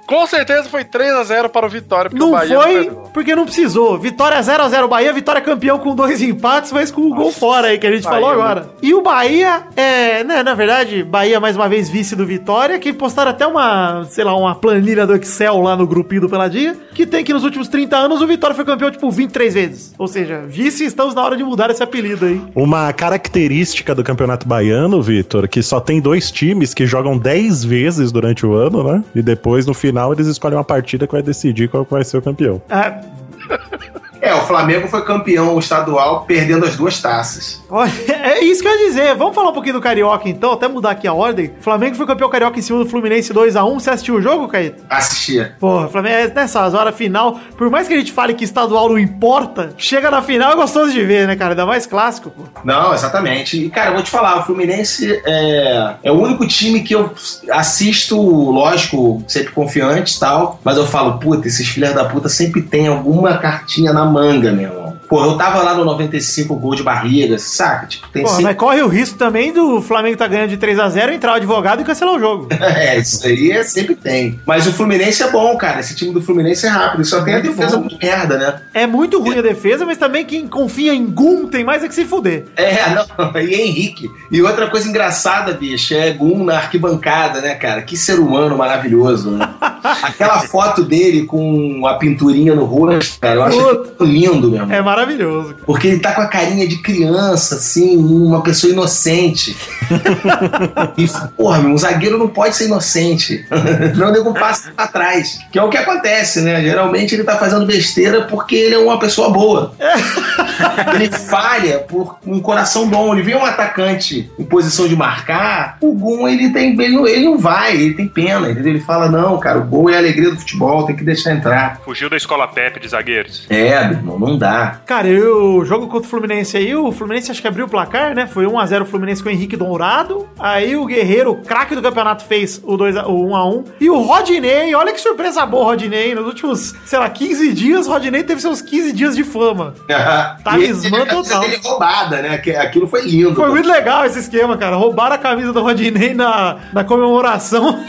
Com 0.08 0.26
certeza 0.26 0.70
foi 0.70 0.84
3x0 0.86 1.50
para 1.50 1.66
o 1.66 1.70
Vitória, 1.70 2.10
porque 2.10 2.24
o 2.24 2.28
Não 2.28 2.32
Bahia 2.34 2.60
foi 2.62 2.74
perdeu. 2.74 3.04
porque 3.14 3.36
não 3.36 3.44
precisou. 3.46 3.98
Vitória 4.00 4.40
0x0 4.40 4.88
Bahia, 4.88 5.12
Vitória 5.14 5.42
campeão 5.42 5.78
com 5.78 5.94
dois 5.94 6.22
empates, 6.22 6.72
mas 6.72 6.90
com 6.90 7.02
o 7.02 7.14
gol 7.14 7.32
fora 7.32 7.68
aí 7.68 7.78
que 7.78 7.86
a 7.86 7.92
gente 7.92 8.04
Bahia, 8.06 8.22
falou 8.22 8.36
né? 8.36 8.42
agora. 8.42 8.70
E 8.82 8.94
o 8.94 9.02
Bahia, 9.02 9.64
é, 9.76 10.24
né, 10.24 10.42
na 10.44 10.54
verdade, 10.54 11.04
Bahia 11.04 11.40
mais 11.42 11.56
uma 11.58 11.68
vez 11.68 11.90
vice 11.90 12.16
do 12.16 12.26
Vitória, 12.26 12.80
que 12.80 12.94
postaram 12.94 13.32
até 13.32 13.46
uma, 13.46 14.06
sei 14.10 14.24
lá, 14.24 14.36
uma 14.36 14.56
planilha 14.56 15.06
do 15.06 15.14
Excel 15.16 15.60
lá 15.62 15.76
no 15.76 15.86
grupinho 15.86 16.22
do 16.22 16.30
Peladinha, 16.30 16.76
que 16.94 17.06
tem 17.06 17.24
que 17.24 17.34
nos 17.34 17.44
últimos 17.44 17.68
30 17.68 17.98
anos 17.98 18.22
o 18.22 18.28
Vitória 18.28 18.56
foi 18.56 18.64
campeão 18.64 18.90
tipo 18.90 19.12
23 19.12 19.54
vezes. 19.54 19.94
Ou 19.98 20.08
seja, 20.08 20.42
vice, 20.48 20.86
estamos 20.86 21.14
na 21.14 21.22
hora 21.22 21.36
de 21.36 21.44
mudar 21.44 21.70
esse 21.70 21.84
apelido 21.84 22.26
aí. 22.26 22.42
Uma 22.56 22.94
característica 22.94 23.94
do 23.94 24.04
Campeonato 24.06 24.48
Baiano, 24.48 25.02
Vitor, 25.02 25.50
que 25.50 25.62
só 25.62 25.82
tem 25.82 26.00
dois 26.00 26.32
times 26.32 26.74
que 26.74 26.86
jogam 26.86 27.18
10 27.18 27.66
vezes 27.66 28.10
durante 28.12 28.46
o 28.46 28.54
ano, 28.54 28.84
né? 28.84 29.04
E 29.14 29.22
depois, 29.22 29.66
no 29.66 29.74
final, 29.74 29.97
eles 30.14 30.28
escolhem 30.28 30.58
uma 30.58 30.64
partida 30.64 31.06
que 31.08 31.14
vai 31.14 31.22
decidir 31.22 31.68
qual 31.70 31.86
vai 31.90 32.04
ser 32.04 32.18
o 32.18 32.22
campeão. 32.22 32.62
Ah, 32.70 33.02
É, 34.22 34.34
o 34.34 34.42
Flamengo 34.42 34.88
foi 34.88 35.04
campeão 35.04 35.58
estadual 35.60 36.26
perdendo 36.26 36.66
as 36.66 36.76
duas 36.76 37.02
taças. 37.02 37.64
Olha, 37.70 37.92
é 38.08 38.44
isso 38.44 38.62
que 38.62 38.68
eu 38.68 38.72
ia 38.72 38.88
dizer. 38.88 39.16
Vamos 39.16 39.36
falar 39.36 39.50
um 39.50 39.54
pouquinho 39.54 39.76
do 39.76 39.82
Carioca 39.82 40.28
então, 40.28 40.54
até 40.54 40.68
mudar 40.68 40.92
aqui 40.92 41.08
a 41.08 41.14
ordem. 41.14 41.52
Flamengo 41.62 41.96
foi 41.96 42.06
campeão 42.06 42.30
carioca 42.30 42.58
em 42.58 42.62
cima 42.62 42.80
do 42.80 42.90
Fluminense 42.90 43.34
2x1. 43.34 43.74
Você 43.74 43.90
assistiu 43.90 44.16
o 44.16 44.22
jogo, 44.22 44.48
Caíto? 44.48 44.84
Assistia. 44.90 45.56
Porra, 45.60 45.88
Flamengo, 45.88 46.16
é 46.16 46.28
nessas 46.28 46.74
horas 46.74 46.96
final, 46.96 47.40
por 47.58 47.70
mais 47.70 47.88
que 47.88 47.94
a 47.94 47.98
gente 47.98 48.12
fale 48.12 48.34
que 48.34 48.44
estadual 48.44 48.90
não 48.90 48.98
importa, 48.98 49.74
chega 49.78 50.10
na 50.10 50.22
final 50.22 50.52
é 50.52 50.56
gostoso 50.56 50.92
de 50.92 51.04
ver, 51.04 51.28
né, 51.28 51.36
cara? 51.36 51.52
Ainda 51.52 51.66
mais 51.66 51.86
clássico, 51.86 52.30
pô. 52.30 52.44
Não, 52.64 52.94
exatamente. 52.94 53.66
E, 53.66 53.70
cara, 53.70 53.90
eu 53.90 53.94
vou 53.96 54.04
te 54.04 54.10
falar, 54.10 54.40
o 54.40 54.46
Fluminense 54.46 55.22
é, 55.26 55.96
é 56.04 56.12
o 56.12 56.16
único 56.16 56.48
time 56.48 56.82
que 56.82 56.96
eu 56.96 57.14
assisto, 57.52 58.20
lógico, 58.20 59.24
sempre 59.28 59.54
confiante 59.54 60.16
e 60.16 60.20
tal, 60.20 60.60
mas 60.64 60.78
eu 60.78 60.86
falo, 60.86 61.20
puta, 61.20 61.48
esses 61.48 61.68
filhos 61.68 61.94
da 61.94 62.06
puta 62.06 62.30
sempre 62.30 62.62
tem 62.62 62.88
alguma 62.88 63.38
cartinha 63.38 63.94
na 63.94 64.06
manga, 64.08 64.52
meu 64.52 64.70
irmão. 64.70 64.88
Pô, 65.08 65.24
eu 65.24 65.38
tava 65.38 65.62
lá 65.64 65.74
no 65.74 65.86
95 65.86 66.54
gol 66.56 66.76
de 66.76 66.84
barriga, 66.84 67.40
saca? 67.40 67.88
Tipo, 67.88 68.10
tem 68.10 68.24
Porra, 68.24 68.36
sempre... 68.36 68.52
mas 68.52 68.58
corre 68.58 68.82
o 68.82 68.88
risco 68.88 69.18
também 69.18 69.54
do 69.54 69.82
Flamengo 69.82 70.18
tá 70.18 70.28
ganhando 70.28 70.50
de 70.50 70.58
3x0, 70.58 71.14
entrar 71.14 71.32
o 71.32 71.36
advogado 71.36 71.82
e 71.82 71.86
cancelar 71.86 72.16
o 72.16 72.20
jogo. 72.20 72.50
É, 72.78 72.98
isso 72.98 73.26
aí 73.26 73.52
é, 73.52 73.64
sempre 73.64 73.96
tem. 73.96 74.40
Mas 74.46 74.68
o 74.68 74.74
Fluminense 74.74 75.24
é 75.24 75.32
bom, 75.32 75.56
cara. 75.58 75.80
Esse 75.80 75.96
time 75.96 76.14
do 76.14 76.22
Fluminense 76.22 76.66
é 76.66 76.70
rápido. 76.70 77.04
Só 77.06 77.24
tem 77.24 77.36
a 77.36 77.40
defesa 77.40 77.78
bom. 77.78 77.84
muito 77.84 77.98
merda, 77.98 78.38
né? 78.38 78.62
É 78.74 78.86
muito 78.86 79.20
ruim 79.20 79.40
a 79.40 79.42
defesa, 79.42 79.86
mas 79.86 79.98
também 79.98 80.26
quem 80.26 80.48
confia 80.48 80.94
em 80.94 81.06
Gum 81.06 81.48
tem 81.48 81.64
mais 81.64 81.84
é 81.84 81.88
que 81.88 81.96
se 81.96 82.06
fuder. 82.06 82.46
É, 82.56 82.90
não, 82.94 83.42
e 83.42 83.56
Henrique. 83.56 84.10
E 84.30 84.42
outra 84.42 84.70
coisa 84.70 84.88
engraçada, 84.88 85.54
bicho, 85.54 85.94
é 85.94 86.12
Gum 86.12 86.44
na 86.44 86.58
arquibancada, 86.58 87.42
né, 87.42 87.56
cara? 87.56 87.82
Que 87.82 87.96
ser 87.96 88.20
humano 88.20 88.58
maravilhoso, 88.58 89.32
né? 89.32 89.50
Aquela 90.02 90.40
foto 90.42 90.84
dele 90.84 91.26
com 91.26 91.86
a 91.86 91.96
pinturinha 91.96 92.56
no 92.56 92.66
rosto, 92.66 93.20
cara, 93.20 93.36
eu 93.36 93.44
acho 93.44 93.58
Puta. 93.58 93.90
aquilo 93.90 94.10
lindo, 94.10 94.52
meu 94.52 94.62
irmão. 94.62 94.76
É 94.76 94.82
maravilhoso. 94.82 95.50
cara. 95.50 95.64
Porque 95.66 95.88
ele 95.88 96.00
tá 96.00 96.14
com 96.14 96.22
a 96.22 96.28
carinha 96.28 96.68
de 96.68 96.78
criança, 96.78 97.56
assim, 97.56 97.98
uma 97.98 98.42
pessoa 98.42 98.72
inocente. 98.72 99.56
e, 100.98 101.08
porra, 101.36 101.60
meu, 101.60 101.72
um 101.72 101.78
zagueiro 101.78 102.18
não 102.18 102.28
pode 102.28 102.56
ser 102.56 102.66
inocente. 102.66 103.46
não, 103.96 104.12
nego 104.12 104.34
passa 104.34 104.72
pra 104.76 104.88
trás. 104.88 105.40
Que 105.52 105.60
é 105.60 105.64
o 105.64 105.70
que 105.70 105.78
acontece, 105.78 106.42
né? 106.42 106.62
Geralmente 106.62 107.16
ele 107.16 107.24
tá 107.24 107.38
fazendo 107.38 107.66
besteira 107.66 108.24
porque 108.24 108.56
ele 108.56 108.76
é 108.76 108.80
uma 108.80 109.00
pessoa 109.00 109.30
boa. 109.30 109.74
ele 110.94 111.10
falha 111.12 111.80
por 111.80 112.18
um 112.26 112.40
coração 112.40 112.88
bom. 112.88 113.14
Ele 113.14 113.24
vê 113.24 113.36
um 113.36 113.46
atacante 113.46 114.30
em 114.38 114.44
posição 114.44 114.88
de 114.88 114.96
marcar, 114.96 115.78
o 115.82 115.94
Gum, 115.94 116.28
ele 116.28 116.50
tem. 116.50 116.80
Ele 116.80 116.96
não, 116.96 117.08
ele 117.08 117.26
não 117.26 117.38
vai, 117.38 117.76
ele 117.76 117.94
tem 117.94 118.08
pena, 118.08 118.50
entendeu? 118.50 118.74
Ele 118.74 118.82
fala: 118.82 119.10
não, 119.10 119.38
cara, 119.40 119.60
o 119.60 119.64
gol 119.78 119.90
é 119.90 119.96
a 119.96 119.98
alegria 120.00 120.30
do 120.30 120.38
futebol, 120.38 120.86
tem 120.86 120.96
que 120.96 121.04
deixar 121.04 121.32
entrar. 121.34 121.80
Fugiu 121.86 122.10
da 122.10 122.18
escola 122.18 122.48
Pepe 122.48 122.80
de 122.80 122.88
zagueiros. 122.88 123.46
É, 123.50 123.84
meu 123.88 123.98
irmão, 123.98 124.20
não 124.20 124.38
dá. 124.38 124.82
Cara, 124.86 125.08
e 125.08 125.22
o 125.22 125.64
jogo 125.66 125.88
contra 125.88 126.08
o 126.08 126.10
Fluminense 126.10 126.58
aí, 126.58 126.76
o 126.76 126.92
Fluminense 126.92 127.32
acho 127.32 127.42
que 127.42 127.48
abriu 127.48 127.66
o 127.66 127.70
placar, 127.70 128.14
né? 128.16 128.28
Foi 128.28 128.46
1x0 128.46 128.82
o 128.82 128.86
Fluminense 128.86 129.22
com 129.24 129.30
o 129.30 129.32
Henrique 129.32 129.56
Dourado. 129.56 130.28
Aí 130.40 130.76
o 130.76 130.86
Guerreiro, 130.86 131.32
o 131.32 131.42
craque 131.42 131.76
do 131.76 131.82
campeonato, 131.82 132.26
fez 132.26 132.62
o, 132.64 132.76
2 132.78 132.98
a, 132.98 133.08
o 133.08 133.28
1x1. 133.30 133.66
E 133.82 133.90
o 133.90 134.00
Rodinei, 134.02 134.74
olha 134.76 134.92
que 134.94 135.00
surpresa 135.02 135.46
boa 135.46 135.64
o 135.64 135.66
Rodinei. 135.68 136.14
Nos 136.16 136.26
últimos, 136.26 136.74
sei 136.86 137.00
lá, 137.00 137.10
15 137.10 137.54
dias, 137.54 137.88
o 137.88 137.92
Rodinei 137.92 138.24
teve 138.24 138.42
seus 138.42 138.62
15 138.62 138.92
dias 138.94 139.16
de 139.16 139.24
fama. 139.24 139.74
Talismã 140.44 141.06
total. 141.06 141.42
dele 141.42 141.60
roubada, 141.64 142.22
né? 142.22 142.38
Que- 142.38 142.56
Aquilo 142.56 142.88
foi 142.88 143.02
lindo. 143.02 143.36
Foi 143.36 143.50
muito 143.50 143.68
legal 143.68 144.06
esse 144.06 144.20
esquema, 144.20 144.58
cara. 144.58 144.76
Roubaram 144.76 145.16
a 145.16 145.20
camisa 145.20 145.54
do 145.54 145.62
Rodinei 145.62 146.14
na, 146.14 146.58
na 146.74 146.84
comemoração. 146.84 147.84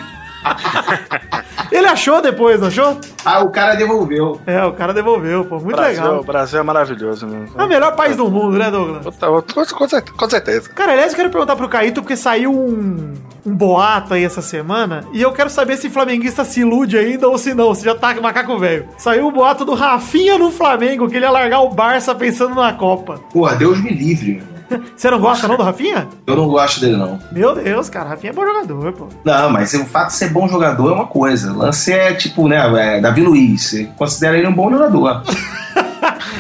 Ele 1.71 1.87
achou 1.87 2.23
depois, 2.23 2.61
não 2.61 2.69
achou? 2.69 2.99
Ah, 3.25 3.41
o 3.41 3.51
cara 3.51 3.75
devolveu. 3.75 4.41
É, 4.47 4.65
o 4.65 4.73
cara 4.73 4.95
devolveu, 4.95 5.45
pô. 5.45 5.57
Muito 5.59 5.77
Brasil, 5.77 6.03
legal. 6.03 6.21
O 6.21 6.25
Brasil 6.25 6.59
é 6.61 6.63
maravilhoso, 6.63 7.27
meu. 7.27 7.45
É 7.59 7.63
o 7.65 7.69
melhor 7.69 7.95
país 7.95 8.17
do 8.17 8.31
mundo, 8.31 8.57
né, 8.59 8.71
Douglas? 8.71 9.05
Com, 9.17 9.77
com 9.77 9.89
cer- 9.89 10.05
com 10.13 10.31
certeza. 10.31 10.71
Cara, 10.71 10.93
aliás, 10.93 11.13
eu 11.13 11.17
quero 11.17 11.31
perguntar 11.31 11.57
pro 11.57 11.69
Caíto, 11.69 12.01
porque 12.01 12.17
saiu 12.17 12.53
um, 12.53 13.13
um 13.45 13.55
boato 13.55 14.15
aí 14.15 14.25
essa 14.25 14.41
semana, 14.41 15.05
e 15.13 15.21
eu 15.21 15.33
quero 15.33 15.51
saber 15.51 15.77
se 15.77 15.91
flamenguista 15.91 16.43
se 16.45 16.61
ilude 16.61 16.97
ainda 16.97 17.29
ou 17.29 17.37
se 17.37 17.53
não, 17.53 17.75
se 17.75 17.85
já 17.85 17.95
tá 17.95 18.15
macaco 18.15 18.59
velho. 18.59 18.89
Saiu 18.97 19.27
o 19.27 19.33
boato 19.33 19.65
do 19.65 19.75
Rafinha 19.75 20.39
no 20.39 20.51
Flamengo, 20.51 21.09
que 21.09 21.17
ele 21.17 21.27
ia 21.27 21.31
largar 21.31 21.61
o 21.61 21.69
Barça 21.71 22.15
pensando 22.15 22.55
na 22.55 22.73
Copa. 22.73 23.21
Porra, 23.33 23.55
Deus 23.57 23.79
me 23.83 23.91
livre, 23.91 24.37
meu. 24.37 24.58
Você 24.97 25.11
não 25.11 25.21
gosta 25.21 25.49
não 25.49 25.57
do 25.57 25.63
Rafinha? 25.63 26.09
Eu 26.27 26.37
não 26.37 26.49
gosto 26.49 26.81
dele, 26.81 26.97
não. 26.97 27.19
Meu 27.33 27.55
Deus, 27.55 27.89
cara, 27.89 28.11
Rafinha 28.11 28.33
é 28.33 28.35
bom 28.35 28.45
jogador, 28.45 28.93
pô. 28.93 29.07
Não, 29.25 29.51
mas 29.51 29.73
o 29.75 29.85
fato 29.85 30.09
de 30.09 30.15
ser 30.15 30.31
bom 30.31 30.49
jogador 30.49 30.91
é 30.91 30.95
uma 30.95 31.07
coisa. 31.07 31.53
O 31.53 31.59
lance 31.59 31.93
é 31.93 32.13
tipo, 32.15 32.49
né, 32.49 32.97
é 32.97 33.01
Davi 33.01 33.23
Luiz. 33.23 33.63
Você 33.63 33.85
considera 33.97 34.37
ele 34.37 34.47
um 34.47 34.55
bom 34.55 34.71
jogador. 34.71 35.23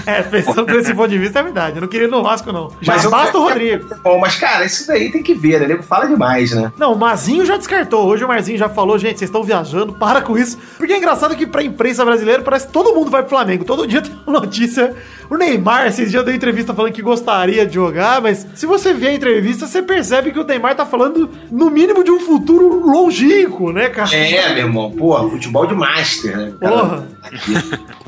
É, 0.08 0.22
pensando 0.22 0.64
por 0.64 0.76
esse 0.76 0.94
ponto 0.94 1.08
de 1.08 1.18
vista, 1.18 1.40
é 1.40 1.42
verdade. 1.42 1.76
Eu 1.76 1.80
não 1.82 1.88
queria 1.88 2.06
ir 2.06 2.10
no 2.10 2.22
Vasco, 2.22 2.50
não. 2.50 2.70
Já 2.80 2.94
Mas 2.94 3.04
eu- 3.04 3.10
basta 3.10 3.36
o 3.36 3.42
Rodrigo. 3.42 3.94
Bom, 4.02 4.18
mas 4.18 4.36
cara, 4.36 4.64
isso 4.64 4.86
daí 4.86 5.10
tem 5.12 5.22
que 5.22 5.34
ver, 5.34 5.60
né? 5.60 5.66
Nego 5.66 5.82
fala 5.82 6.06
demais, 6.06 6.52
né? 6.52 6.72
Não, 6.78 6.94
o 6.94 6.98
Mazinho 6.98 7.44
já 7.44 7.58
descartou. 7.58 8.06
Hoje 8.06 8.24
o 8.24 8.28
Marzinho 8.28 8.56
já 8.56 8.70
falou, 8.70 8.98
gente, 8.98 9.18
vocês 9.18 9.28
estão 9.28 9.42
viajando, 9.42 9.92
para 9.92 10.22
com 10.22 10.38
isso. 10.38 10.56
Porque 10.78 10.94
é 10.94 10.96
engraçado 10.96 11.36
que 11.36 11.46
pra 11.46 11.62
imprensa 11.62 12.04
brasileira 12.06 12.42
parece 12.42 12.66
que 12.68 12.72
todo 12.72 12.94
mundo 12.94 13.10
vai 13.10 13.20
pro 13.22 13.30
Flamengo. 13.30 13.64
Todo 13.64 13.86
dia 13.86 14.00
tem 14.02 14.12
uma 14.26 14.40
notícia. 14.40 14.94
O 15.28 15.36
Neymar, 15.36 15.86
esses 15.88 16.10
dias 16.10 16.24
deu 16.24 16.34
entrevista 16.34 16.72
falando 16.72 16.90
que 16.92 17.02
gostaria 17.02 17.66
de 17.66 17.74
jogar, 17.74 18.22
mas 18.22 18.46
se 18.54 18.64
você 18.64 18.94
vê 18.94 19.08
a 19.08 19.12
entrevista, 19.12 19.66
você 19.66 19.82
percebe 19.82 20.32
que 20.32 20.38
o 20.38 20.44
Neymar 20.44 20.74
tá 20.74 20.86
falando, 20.86 21.28
no 21.50 21.70
mínimo, 21.70 22.02
de 22.02 22.10
um 22.10 22.18
futuro 22.18 22.86
longínquo, 22.86 23.70
né, 23.70 23.90
cara? 23.90 24.14
É, 24.16 24.54
meu 24.54 24.64
irmão, 24.66 24.90
pô, 24.90 25.28
futebol 25.28 25.66
de 25.66 25.74
master, 25.74 26.34
né? 26.34 26.52
Cara, 26.58 26.72
Porra. 26.78 27.08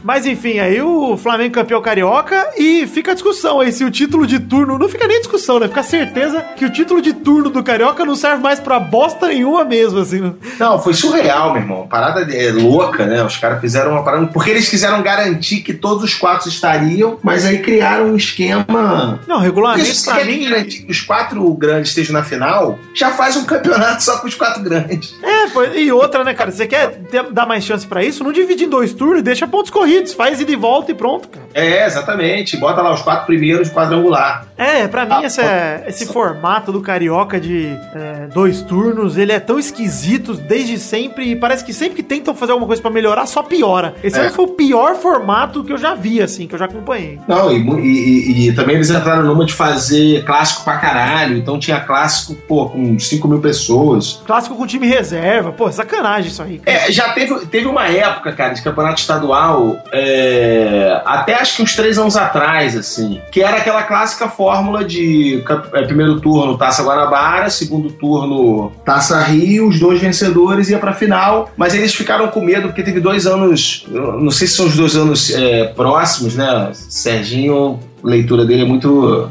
Mas 0.02 0.26
enfim, 0.26 0.58
aí 0.58 0.80
o 0.80 1.16
Flamengo 1.16 1.54
campeão 1.54 1.80
carioca 1.82 2.50
e 2.56 2.86
fica 2.86 3.10
a 3.10 3.14
discussão 3.14 3.60
aí 3.60 3.72
se 3.72 3.84
o 3.84 3.90
título 3.90 4.26
de 4.26 4.38
turno. 4.38 4.78
Não 4.78 4.88
fica 4.88 5.06
nem 5.06 5.18
discussão, 5.20 5.58
né? 5.58 5.68
Fica 5.68 5.80
a 5.80 5.84
certeza 5.84 6.40
que 6.56 6.64
o 6.64 6.70
título 6.72 7.02
de 7.02 7.12
turno 7.12 7.50
do 7.50 7.62
carioca 7.62 8.04
não 8.04 8.14
serve 8.14 8.42
mais 8.42 8.58
pra 8.58 8.80
bosta 8.80 9.28
nenhuma 9.28 9.64
mesmo, 9.64 9.98
assim. 9.98 10.20
né? 10.20 10.32
Não, 10.58 10.80
foi 10.80 10.94
surreal, 10.94 11.52
meu 11.52 11.62
irmão. 11.62 11.86
Parada 11.86 12.20
é, 12.34 12.50
louca, 12.52 13.06
né? 13.06 13.22
Os 13.22 13.36
caras 13.36 13.60
fizeram 13.60 13.92
uma 13.92 14.02
parada. 14.02 14.26
Porque 14.28 14.50
eles 14.50 14.68
quiseram 14.68 15.02
garantir 15.02 15.60
que 15.60 15.74
todos 15.74 16.02
os 16.04 16.14
quatro 16.14 16.48
estariam, 16.48 17.18
mas 17.22 17.44
aí 17.44 17.58
criaram 17.58 18.06
um 18.06 18.16
esquema. 18.16 19.20
Não, 19.26 19.38
regulamento 19.38 19.88
Isso 19.88 20.04
pra 20.10 20.24
mim. 20.24 20.48
garantir 20.48 20.82
que 20.82 20.90
os 20.90 21.00
quatro 21.00 21.52
grandes 21.54 21.90
estejam 21.90 22.12
na 22.14 22.22
final, 22.22 22.78
já 22.94 23.10
faz 23.10 23.36
um 23.36 23.44
campeonato 23.50 24.02
só 24.02 24.18
com 24.18 24.26
os 24.26 24.34
quatro 24.34 24.62
grandes. 24.62 25.14
É, 25.22 25.78
e 25.78 25.92
outra, 25.92 26.24
né, 26.24 26.32
cara? 26.34 26.50
Você 26.50 26.66
quer 26.66 27.00
dar 27.32 27.46
mais 27.46 27.64
chance 27.64 27.86
pra 27.86 28.02
isso? 28.02 28.24
Não 28.24 28.32
divide 28.32 28.64
em 28.64 28.68
dois 28.68 28.92
turnos 28.92 29.20
e 29.20 29.22
deixa 29.22 29.46
pontos 29.46 29.70
corridos. 29.70 29.89
Faz 30.16 30.40
ida 30.40 30.52
e 30.52 30.56
volta 30.56 30.92
e 30.92 30.94
pronto, 30.94 31.28
cara. 31.28 31.46
É, 31.54 31.84
exatamente. 31.86 32.56
Bota 32.56 32.80
lá 32.80 32.92
os 32.94 33.02
quatro 33.02 33.26
primeiros 33.26 33.68
quadrangular. 33.70 34.46
É, 34.56 34.86
pra 34.86 35.04
mim 35.04 35.14
Ah, 35.14 35.24
esse, 35.26 35.40
é- 35.40 35.84
esse 35.88 36.06
formato 36.06 36.70
do 36.70 36.80
Carioca 36.80 37.40
de 37.40 37.66
é, 37.94 38.26
dois 38.32 38.62
turnos, 38.62 39.16
ele 39.16 39.32
é 39.32 39.40
tão 39.40 39.58
esquisito 39.58 40.34
desde 40.34 40.78
sempre 40.78 41.32
e 41.32 41.36
parece 41.36 41.64
que 41.64 41.72
sempre 41.72 41.96
que 41.96 42.02
tentam 42.02 42.34
fazer 42.34 42.52
alguma 42.52 42.66
coisa 42.68 42.80
pra 42.80 42.90
melhorar, 42.90 43.26
só 43.26 43.42
piora. 43.42 43.94
Esse 44.02 44.18
É. 44.20 44.30
foi 44.30 44.44
o 44.44 44.48
pior 44.48 44.94
formato 44.96 45.64
que 45.64 45.72
eu 45.72 45.78
já 45.78 45.94
vi, 45.94 46.22
assim, 46.22 46.46
que 46.46 46.54
eu 46.54 46.58
já 46.58 46.66
acompanhei. 46.66 47.18
Não, 47.26 47.50
e, 47.50 47.56
e- 47.58 48.48
e- 48.48 48.52
também 48.52 48.76
eles 48.76 48.90
entraram 48.90 49.24
numa 49.24 49.44
de 49.44 49.52
fazer 49.54 50.24
clássico 50.24 50.62
pra 50.64 50.78
caralho. 50.78 51.36
Então 51.36 51.58
tinha 51.58 51.80
clássico, 51.80 52.34
pô, 52.46 52.68
com 52.68 52.98
5 52.98 53.26
mil 53.26 53.40
pessoas. 53.40 54.20
Clássico 54.26 54.54
com 54.56 54.66
time 54.66 54.86
reserva, 54.86 55.52
pô, 55.52 55.70
sacanagem 55.72 56.30
isso 56.30 56.42
aí. 56.42 56.60
É, 56.66 56.90
já 56.92 57.12
teve, 57.12 57.46
teve 57.46 57.66
uma 57.66 57.86
época, 57.88 58.32
cara, 58.32 58.52
de 58.54 58.62
campeonato 58.62 59.00
estadual, 59.00 59.78
é, 59.92 61.00
até 61.04 61.34
acho 61.34 61.56
que 61.56 61.62
uns 61.62 61.74
três 61.74 61.98
anos 61.98 62.16
atrás, 62.16 62.76
assim, 62.76 63.20
que 63.30 63.42
era 63.42 63.56
aquela 63.56 63.82
clássica 63.82 64.28
fórmula 64.28 64.84
de 64.84 65.42
é, 65.72 65.82
primeiro 65.82 66.20
turno 66.20 66.56
Taça 66.56 66.82
Guanabara, 66.82 67.50
segundo 67.50 67.90
turno 67.90 68.72
Taça 68.84 69.20
Rio, 69.22 69.68
os 69.68 69.78
dois 69.78 70.00
vencedores 70.00 70.68
ia 70.68 70.78
pra 70.78 70.92
final, 70.92 71.50
mas 71.56 71.74
eles 71.74 71.94
ficaram 71.94 72.28
com 72.28 72.40
medo 72.40 72.68
porque 72.68 72.82
teve 72.82 73.00
dois 73.00 73.26
anos, 73.26 73.86
não 73.90 74.30
sei 74.30 74.46
se 74.46 74.54
são 74.54 74.66
os 74.66 74.76
dois 74.76 74.96
anos 74.96 75.30
é, 75.34 75.66
próximos, 75.66 76.34
né? 76.34 76.70
Serginho, 76.72 77.78
leitura 78.02 78.44
dele 78.44 78.62
é 78.62 78.66
muito 78.66 79.28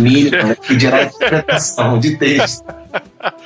mínima, 0.00 0.42
né? 0.42 0.56
que 0.60 0.76
dirá 0.76 1.04
interpretação 1.04 1.98
de 1.98 2.16
texto. 2.16 2.64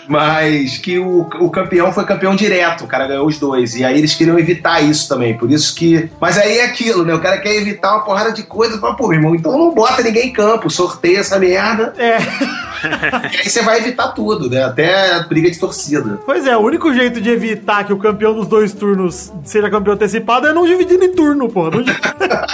Mas 0.09 0.79
que 0.79 0.99
o, 0.99 1.21
o 1.41 1.51
campeão 1.51 1.93
foi 1.93 2.05
campeão 2.05 2.37
direto, 2.37 2.85
o 2.85 2.87
cara 2.87 3.07
ganhou 3.07 3.27
os 3.27 3.39
dois. 3.39 3.75
E 3.75 3.85
aí 3.85 3.99
eles 3.99 4.15
queriam 4.15 4.39
evitar 4.39 4.81
isso 4.81 5.09
também. 5.09 5.37
Por 5.37 5.51
isso 5.51 5.75
que. 5.75 6.11
Mas 6.21 6.37
aí 6.39 6.59
é 6.59 6.65
aquilo, 6.65 7.05
né? 7.05 7.15
O 7.15 7.21
cara 7.21 7.39
quer 7.39 7.57
evitar 7.57 7.95
uma 7.95 8.05
porrada 8.05 8.33
de 8.33 8.43
coisa. 8.43 8.79
Fala, 8.79 8.97
pô, 8.97 9.09
meu 9.09 9.19
irmão, 9.19 9.35
então 9.35 9.57
não 9.57 9.75
bota 9.75 10.03
ninguém 10.03 10.29
em 10.29 10.33
campo, 10.33 10.71
sorteia 10.71 11.21
essa 11.21 11.39
merda. 11.39 11.95
É, 11.97 12.19
e 13.33 13.37
aí 13.39 13.49
você 13.49 13.63
vai 13.63 13.79
evitar 13.79 14.09
tudo, 14.09 14.49
né? 14.49 14.65
Até 14.65 15.15
a 15.15 15.21
briga 15.21 15.51
de 15.51 15.59
torcida. 15.59 16.21
Pois 16.25 16.47
é, 16.47 16.57
o 16.57 16.61
único 16.61 16.93
jeito 16.93 17.21
de 17.21 17.31
evitar 17.31 17.85
que 17.85 17.93
o 17.93 17.99
campeão 17.99 18.35
dos 18.35 18.47
dois 18.47 18.73
turnos 18.73 19.33
seja 19.45 19.71
campeão 19.71 19.95
antecipado 19.95 20.47
é 20.47 20.53
não 20.53 20.67
dividindo 20.67 21.05
em 21.05 21.13
turno, 21.13 21.49
pô. 21.49 21.71
Dividir... 21.71 21.95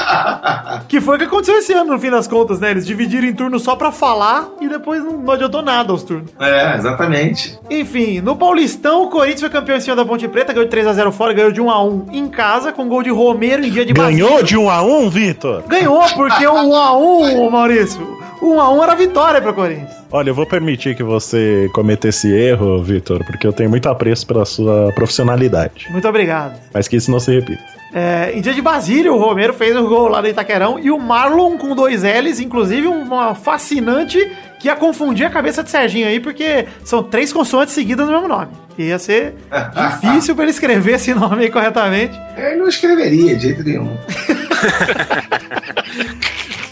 que 0.89 1.01
foi 1.01 1.17
o 1.17 1.19
que 1.19 1.25
aconteceu 1.25 1.59
esse 1.59 1.73
ano, 1.73 1.93
no 1.93 1.99
fim 1.99 2.11
das 2.11 2.27
contas, 2.27 2.61
né? 2.61 2.71
Eles 2.71 2.87
dividiram 2.87 3.27
em 3.27 3.33
turno 3.33 3.59
só 3.59 3.77
pra 3.77 3.93
falar 3.93 4.49
e 4.61 4.69
depois 4.69 5.03
não, 5.03 5.19
não 5.19 5.33
adiantou 5.33 5.63
nada 5.63 5.93
aos 5.93 6.03
turnos. 6.03 6.31
É, 6.39 6.77
exatamente. 6.77 7.59
Enfim, 7.71 8.21
no 8.21 8.37
Paulistão, 8.37 9.05
o 9.05 9.11
Corinthians 9.11 9.41
foi 9.41 9.51
campeão 9.51 9.77
em 9.77 9.81
cima 9.81 9.97
da 9.97 10.05
Ponte 10.05 10.27
Preta, 10.29 10.53
ganhou 10.53 10.69
de 10.69 10.77
3x0 10.77 11.13
fora, 11.13 11.33
ganhou 11.33 11.53
de 11.53 11.61
1x1 11.61 12.13
em 12.13 12.29
casa, 12.29 12.73
com 12.73 12.89
gol 12.89 13.03
de 13.03 13.11
Romero 13.11 13.65
em 13.65 13.71
dia 13.71 13.85
de 13.85 13.93
Ganhou 13.93 14.41
Basílio. 14.41 14.47
de 14.47 14.57
1x1, 14.57 15.11
Vitor? 15.11 15.63
Ganhou, 15.67 16.03
porque 16.15 16.47
o 16.47 16.55
1x1, 16.55 17.51
Maurício. 17.51 18.19
1 18.41 18.61
a 18.61 18.71
1 18.71 18.83
era 18.83 18.95
vitória 18.95 19.41
para 19.41 19.51
o 19.51 19.55
Corinthians. 19.55 19.91
Olha, 20.11 20.31
eu 20.31 20.35
vou 20.35 20.47
permitir 20.47 20.95
que 20.97 21.03
você 21.03 21.69
cometa 21.75 22.09
esse 22.09 22.33
erro, 22.33 22.83
Vitor, 22.83 23.25
porque 23.25 23.47
eu 23.47 23.53
tenho 23.53 23.69
muito 23.69 23.89
apreço 23.89 24.27
pela 24.27 24.45
sua 24.45 24.93
profissionalidade. 24.95 25.87
Muito 25.91 26.09
obrigado. 26.09 26.59
Mas 26.73 26.89
que 26.89 26.97
isso 26.97 27.11
não 27.11 27.21
se 27.21 27.35
repita. 27.35 27.63
É, 27.93 28.33
em 28.35 28.41
dia 28.41 28.53
de 28.53 28.61
Basílio, 28.61 29.15
o 29.15 29.19
Romero 29.19 29.55
fez 29.55 29.75
o 29.77 29.87
gol 29.89 30.09
lá 30.09 30.21
no 30.21 30.29
Itaquerão 30.29 30.79
e 30.79 30.91
o 30.91 30.99
Marlon 30.99 31.57
com 31.57 31.75
dois 31.75 32.03
L's, 32.03 32.39
inclusive 32.39 32.87
uma 32.87 33.35
fascinante 33.35 34.19
que 34.61 34.69
ia 34.69 34.77
confundir 34.77 35.25
a 35.27 35.31
cabeça 35.31 35.63
de 35.63 35.71
Serginho 35.71 36.07
aí, 36.07 36.21
porque 36.21 36.67
são 36.85 37.03
três 37.03 37.33
consoantes 37.33 37.75
seguidas 37.75 38.07
no 38.07 38.13
mesmo 38.13 38.29
nome. 38.29 38.49
E 38.77 38.85
ia 38.85 38.99
ser 38.99 39.35
difícil 40.03 40.35
para 40.35 40.45
ele 40.45 40.51
escrever 40.51 40.95
esse 40.97 41.15
nome 41.15 41.45
aí 41.45 41.51
corretamente. 41.51 42.19
Ele 42.37 42.57
não 42.57 42.69
escreveria 42.69 43.37
de 43.37 43.43
jeito 43.43 43.65
nenhum. 43.65 43.97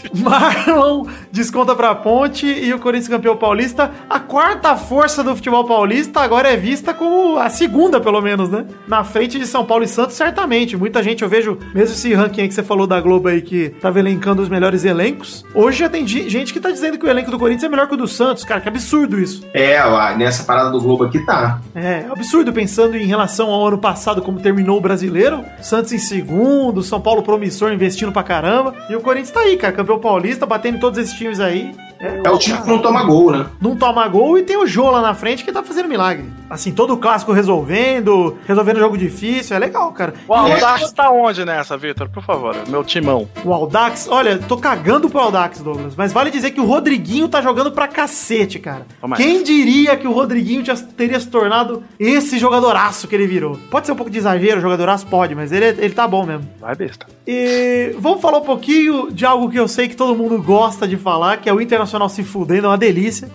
Marlon 0.13 1.07
desconta 1.37 1.75
pra 1.75 1.93
Ponte 1.95 2.45
e 2.45 2.73
o 2.73 2.79
Corinthians 2.79 3.07
campeão 3.07 3.37
paulista. 3.37 3.91
A 4.09 4.19
quarta 4.19 4.75
força 4.75 5.23
do 5.23 5.35
futebol 5.35 5.63
paulista 5.63 6.19
agora 6.21 6.49
é 6.49 6.57
vista 6.57 6.93
como 6.93 7.37
a 7.37 7.49
segunda, 7.49 8.01
pelo 8.01 8.21
menos, 8.21 8.49
né? 8.49 8.65
Na 8.87 9.03
frente 9.03 9.39
de 9.39 9.45
São 9.45 9.65
Paulo 9.65 9.83
e 9.83 9.87
Santos, 9.87 10.15
certamente. 10.15 10.75
Muita 10.75 11.01
gente, 11.03 11.23
eu 11.23 11.29
vejo, 11.29 11.57
mesmo 11.73 11.93
esse 11.93 12.13
ranking 12.13 12.41
aí 12.41 12.47
que 12.47 12.53
você 12.53 12.63
falou 12.63 12.87
da 12.87 12.99
Globo 12.99 13.27
aí, 13.27 13.41
que 13.41 13.69
tava 13.81 13.99
elencando 13.99 14.41
os 14.41 14.49
melhores 14.49 14.83
elencos. 14.83 15.45
Hoje 15.53 15.79
já 15.79 15.89
tem 15.89 16.07
gente 16.07 16.51
que 16.51 16.59
tá 16.59 16.71
dizendo 16.71 16.97
que 16.97 17.05
o 17.05 17.09
elenco 17.09 17.29
do 17.29 17.37
Corinthians 17.37 17.63
é 17.63 17.69
melhor 17.69 17.87
que 17.87 17.93
o 17.93 17.97
do 17.97 18.07
Santos. 18.07 18.43
Cara, 18.43 18.59
que 18.59 18.67
absurdo 18.67 19.19
isso. 19.19 19.45
É, 19.53 19.77
nessa 20.15 20.43
parada 20.43 20.71
do 20.71 20.81
Globo 20.81 21.03
aqui 21.03 21.19
tá. 21.25 21.61
É, 21.75 22.05
absurdo 22.09 22.51
pensando 22.51 22.97
em 22.97 23.05
relação 23.05 23.49
ao 23.49 23.67
ano 23.67 23.77
passado, 23.77 24.21
como 24.21 24.39
terminou 24.39 24.77
o 24.77 24.81
brasileiro. 24.81 25.43
Santos 25.61 25.91
em 25.93 25.99
segundo, 25.99 26.81
São 26.81 26.99
Paulo 26.99 27.21
promissor 27.21 27.71
investindo 27.71 28.11
pra 28.11 28.23
caramba. 28.23 28.73
E 28.89 28.95
o 28.95 29.01
Corinthians 29.01 29.31
tá 29.31 29.41
aí, 29.41 29.55
cara, 29.57 29.73
campeão 29.73 29.99
paulista, 29.99 30.45
batendo 30.45 30.79
todos 30.79 30.97
esses 30.97 31.13
times 31.13 31.26
aí. 31.39 31.75
É 31.99 32.29
o 32.29 32.37
time 32.37 32.61
que 32.61 32.67
não 32.67 32.79
toma 32.79 33.03
gol, 33.03 33.31
né? 33.31 33.45
não 33.61 33.75
toma 33.75 34.07
gol 34.07 34.37
e 34.37 34.43
tem 34.43 34.55
o 34.57 34.67
Jô 34.67 34.89
lá 34.91 35.01
na 35.01 35.13
frente 35.13 35.43
que 35.43 35.51
tá 35.51 35.63
fazendo 35.63 35.89
milagre. 35.89 36.25
Assim, 36.49 36.71
todo 36.71 36.93
o 36.93 36.97
clássico 36.97 37.31
resolvendo, 37.33 38.37
resolvendo 38.47 38.79
jogo 38.79 38.97
difícil, 38.97 39.55
é 39.55 39.59
legal, 39.59 39.91
cara. 39.91 40.13
O 40.27 40.33
E 40.33 40.51
é- 40.51 40.53
Aldax 40.53 40.91
tá 40.93 41.09
onde 41.09 41.43
nessa, 41.43 41.75
Vitor? 41.77 42.07
Por 42.09 42.23
favor, 42.23 42.55
meu 42.67 42.83
timão. 42.83 43.27
o 43.43 43.53
Aldax, 43.53 44.07
olha, 44.09 44.37
tô 44.37 44.55
cagando 44.57 45.09
pro 45.09 45.19
Aldax, 45.19 45.59
Douglas, 45.59 45.93
mas 45.95 46.13
vale 46.13 46.29
dizer 46.31 46.51
que 46.51 46.61
o 46.61 46.65
Rodriguinho 46.65 47.27
tá 47.27 47.41
jogando 47.41 47.71
pra 47.71 47.87
cacete, 47.87 48.59
cara. 48.59 48.85
Toma 49.01 49.15
Quem 49.17 49.43
diria 49.43 49.97
que 49.97 50.07
o 50.07 50.11
Rodriguinho 50.11 50.63
já 50.63 50.75
teria 50.75 51.19
se 51.19 51.27
tornado 51.27 51.83
esse 51.99 52.37
jogadoraço 52.37 53.07
que 53.07 53.15
ele 53.15 53.27
virou? 53.27 53.57
Pode 53.71 53.85
ser 53.87 53.91
um 53.91 53.95
pouco 53.95 54.11
de 54.11 54.17
exagero, 54.19 54.61
jogadoraço 54.61 55.05
pode, 55.07 55.33
mas 55.35 55.51
ele, 55.51 55.65
ele 55.65 55.93
tá 55.93 56.07
bom 56.07 56.25
mesmo. 56.25 56.47
Vai 56.61 56.75
besta. 56.75 57.05
E 57.25 57.93
vamos 57.99 58.21
falar 58.21 58.37
um 58.37 58.41
pouquinho 58.45 59.11
de 59.11 59.25
algo 59.25 59.49
que 59.49 59.59
eu 59.59 59.67
sei 59.67 59.87
que 59.87 59.95
todo 59.95 60.15
mundo 60.15 60.41
gosta 60.41 60.87
de 60.87 60.95
falar, 60.95 61.37
que 61.37 61.49
é 61.49 61.53
o 61.53 61.59
Internacional 61.59 61.86
se 62.09 62.23
fudendo, 62.23 62.67
é 62.67 62.69
uma 62.69 62.77
delícia. 62.77 63.29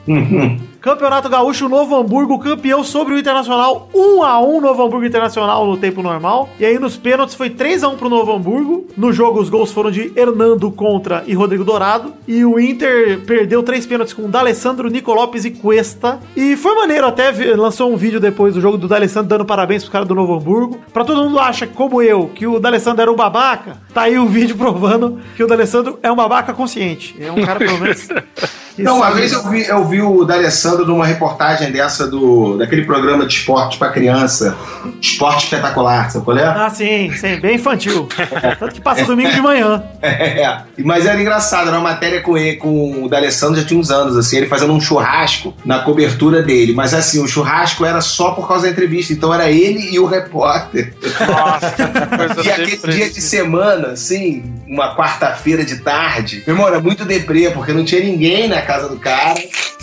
Campeonato 0.81 1.29
Gaúcho 1.29 1.69
Novo 1.69 1.95
Hamburgo, 1.97 2.39
campeão 2.41 2.83
sobre 2.83 3.15
o 3.15 3.19
Internacional, 3.19 3.89
1 3.95 4.23
a 4.23 4.41
1 4.41 4.61
Novo 4.61 4.83
Hamburgo 4.83 5.07
Internacional 5.07 5.65
no 5.67 5.77
tempo 5.77 6.03
normal. 6.03 6.49
E 6.59 6.65
aí 6.65 6.79
nos 6.79 6.97
pênaltis 6.97 7.37
foi 7.37 7.51
3 7.51 7.85
a 7.85 7.89
1 7.89 7.97
pro 7.97 8.09
Novo 8.09 8.33
Hamburgo. 8.33 8.87
No 8.97 9.13
jogo 9.13 9.41
os 9.41 9.49
gols 9.49 9.71
foram 9.71 9.91
de 9.91 10.13
Hernando 10.17 10.71
Contra 10.73 11.23
e 11.27 11.35
Rodrigo 11.35 11.65
Dourado. 11.65 12.13
E 12.27 12.45
o 12.45 12.59
Inter 12.59 13.21
perdeu 13.21 13.63
três 13.63 13.87
pênaltis 13.87 14.13
com 14.13 14.29
D'Alessandro, 14.29 14.89
Nico 14.89 15.13
Lopes 15.13 15.45
e 15.45 15.53
Cuesta. 15.53 16.19
E 16.37 16.57
foi 16.57 16.75
maneiro 16.75 17.07
até, 17.07 17.31
lançou 17.55 17.93
um 17.93 17.97
vídeo 17.97 18.19
depois 18.19 18.55
do 18.55 18.61
jogo 18.61 18.77
do 18.77 18.89
D'Alessandro 18.89 19.29
dando 19.29 19.45
parabéns 19.45 19.83
pros 19.83 19.93
caras 19.93 20.09
do 20.09 20.15
Novo 20.15 20.35
Hamburgo. 20.35 20.81
Pra 20.93 21.05
todo 21.05 21.23
mundo 21.23 21.39
acha, 21.39 21.67
como 21.67 22.03
eu, 22.03 22.31
que 22.35 22.47
o 22.47 22.59
D'Alessandro 22.59 23.03
era 23.03 23.13
um 23.13 23.17
babaca, 23.17 23.79
tá 23.95 24.03
aí 24.03 24.19
o 24.19 24.27
vídeo 24.27 24.57
provando 24.57 25.21
que 25.37 25.45
o 25.45 25.47
D'Alessandro 25.47 25.99
é 26.03 26.11
um 26.11 26.17
babaca 26.17 26.53
consciente. 26.53 27.15
É 27.21 27.31
um 27.31 27.45
cara, 27.45 27.59
pelo 27.59 27.79
menos, 27.79 28.09
Não, 28.79 28.97
uma 28.97 29.11
vez 29.11 29.33
eu 29.33 29.49
vi, 29.49 29.67
eu 29.67 29.85
vi 29.87 30.01
o 30.01 30.25
D'Alessandro 30.25 30.87
numa 30.87 31.05
reportagem 31.05 31.71
dessa 31.71 32.07
do 32.07 32.57
daquele 32.57 32.85
programa 32.85 33.27
de 33.27 33.35
esporte 33.35 33.77
pra 33.77 33.91
criança, 33.91 34.57
Esporte 35.01 35.45
Espetacular, 35.45 36.11
sabe 36.11 36.25
qual 36.25 36.39
é? 36.39 36.45
Ah, 36.45 36.71
sim, 36.71 37.13
sim, 37.15 37.39
bem 37.39 37.57
infantil. 37.57 38.09
Tanto 38.59 38.75
que 38.75 38.81
passa 38.81 39.05
domingo 39.05 39.31
de 39.31 39.41
manhã. 39.41 39.83
É, 40.01 40.59
mas 40.79 41.07
era 41.07 41.21
engraçado, 41.21 41.69
era 41.69 41.79
uma 41.79 41.91
matéria 41.91 42.21
com 42.21 42.37
ele, 42.37 42.57
com 42.57 43.05
o 43.05 43.09
D'Alessandro 43.09 43.61
já 43.61 43.67
tinha 43.67 43.79
uns 43.79 43.91
anos, 43.91 44.17
assim, 44.17 44.39
ele 44.39 44.47
fazendo 44.47 44.73
um 44.73 44.81
churrasco 44.81 45.55
na 45.65 45.81
cobertura 45.81 46.43
dele. 46.43 46.73
Mas 46.73 46.95
assim, 46.95 47.23
o 47.23 47.29
churrasco 47.29 47.85
era 47.85 48.01
só 48.01 48.33
por 48.33 48.49
causa 48.49 48.65
da 48.65 48.71
entrevista, 48.71 49.13
então 49.13 49.33
era 49.33 49.51
ele 49.51 49.91
e 49.93 49.99
o 49.99 50.07
repórter. 50.07 50.95
Nossa, 51.21 51.71
que 51.71 51.83
coisa 52.17 52.49
E 52.49 52.51
aquele 52.51 52.93
dia 52.93 53.11
de 53.11 53.21
semana, 53.21 53.89
assim, 53.89 54.45
uma 54.67 54.97
quarta-feira 54.97 55.65
de 55.65 55.77
tarde, 55.77 56.43
meu 56.47 56.57
irmão, 56.57 56.69
era 56.69 56.81
muito 56.81 57.05
deprê, 57.05 57.51
porque 57.51 57.73
não 57.73 57.85
tinha 57.85 58.03
ninguém 58.03 58.32
na 58.49 58.63
casa 58.63 58.89
do 58.89 58.97
cara. 58.97 59.41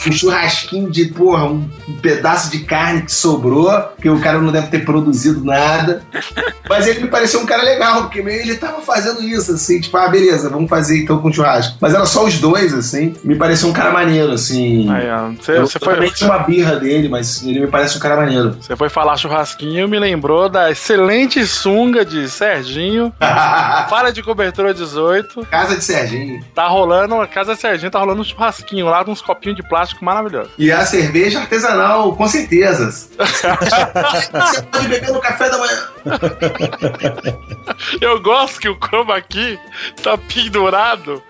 Um 0.08 0.12
churrasquinho 0.12 0.90
de, 0.90 1.06
porra, 1.06 1.46
um 1.46 1.68
pedaço 2.02 2.50
de 2.50 2.60
carne 2.60 3.02
que 3.02 3.12
sobrou, 3.12 3.70
que 4.02 4.10
o 4.10 4.20
cara 4.20 4.40
não 4.40 4.52
deve 4.52 4.68
ter 4.68 4.86
produzido 4.86 5.44
nada. 5.44 6.04
Mas 6.70 6.88
ele 6.88 7.02
me 7.02 7.08
pareceu 7.10 7.42
um 7.42 7.46
cara 7.46 7.64
legal, 7.64 8.04
porque 8.04 8.22
meio 8.22 8.40
ele 8.40 8.56
tava 8.56 8.82
fazendo 8.82 9.22
isso, 9.22 9.52
assim, 9.52 9.82
tipo, 9.82 9.98
ah, 9.98 10.08
beleza, 10.08 10.50
vamos 10.50 10.70
fazer 10.70 11.00
então 11.00 11.20
com 11.20 11.32
churrasco. 11.32 11.78
Mas 11.82 11.94
era 11.94 12.06
só 12.06 12.26
os 12.26 12.40
dois, 12.40 12.74
assim. 12.74 13.16
Me 13.24 13.36
pareceu 13.36 13.68
um 13.68 13.74
cara 13.74 13.92
maneiro, 13.92 14.32
assim. 14.32 14.90
Aí, 14.90 15.10
ó, 15.10 15.32
você, 15.32 15.58
eu 15.58 15.68
foi, 15.68 16.10
tinha 16.12 16.30
uma 16.30 16.40
birra 16.40 16.78
dele, 16.78 17.10
mas 17.10 17.44
ele 17.44 17.60
me 17.60 17.68
parece 17.68 17.98
um 17.98 18.00
cara 18.00 18.16
maneiro. 18.16 18.56
você 18.62 18.76
foi 18.76 18.88
falar 18.90 19.18
churrasquinho, 19.18 19.88
me 19.90 20.00
lembrou 20.00 20.48
da 20.48 20.72
excelente 20.72 21.46
sunga 21.46 22.06
de 22.06 22.30
Serginho. 22.30 23.14
Para 23.20 24.12
de 24.12 24.24
cobertura 24.24 24.74
18. 24.74 25.48
Casa 25.48 25.76
de 25.76 25.84
Serginho. 25.84 26.44
Tá 26.56 26.68
rolando, 26.68 27.16
a 27.16 27.28
casa 27.28 27.56
Serginho 27.56 27.92
tá 27.92 28.00
rolando 28.00 28.22
um 28.22 28.24
churrasquinho 28.40 28.86
lá, 28.86 29.04
uns 29.06 29.22
copinhos 29.22 29.58
de 29.58 29.64
plástico 29.68 30.04
maravilhosos. 30.04 30.54
E 30.58 30.72
a 30.72 30.86
cerveja 30.86 31.42
artesanal, 31.42 32.16
com 32.16 32.28
certeza. 32.28 32.90
Você 32.90 34.62
pode 34.72 34.88
beber 34.88 35.12
no 35.12 35.20
café 35.20 35.50
da 35.50 35.58
manhã. 35.58 35.90
Eu 38.00 38.22
gosto 38.22 38.60
que 38.60 38.70
o 38.70 38.78
chroma 38.78 39.16
aqui 39.16 39.60
tá 40.02 40.18
pendurado. 40.18 41.22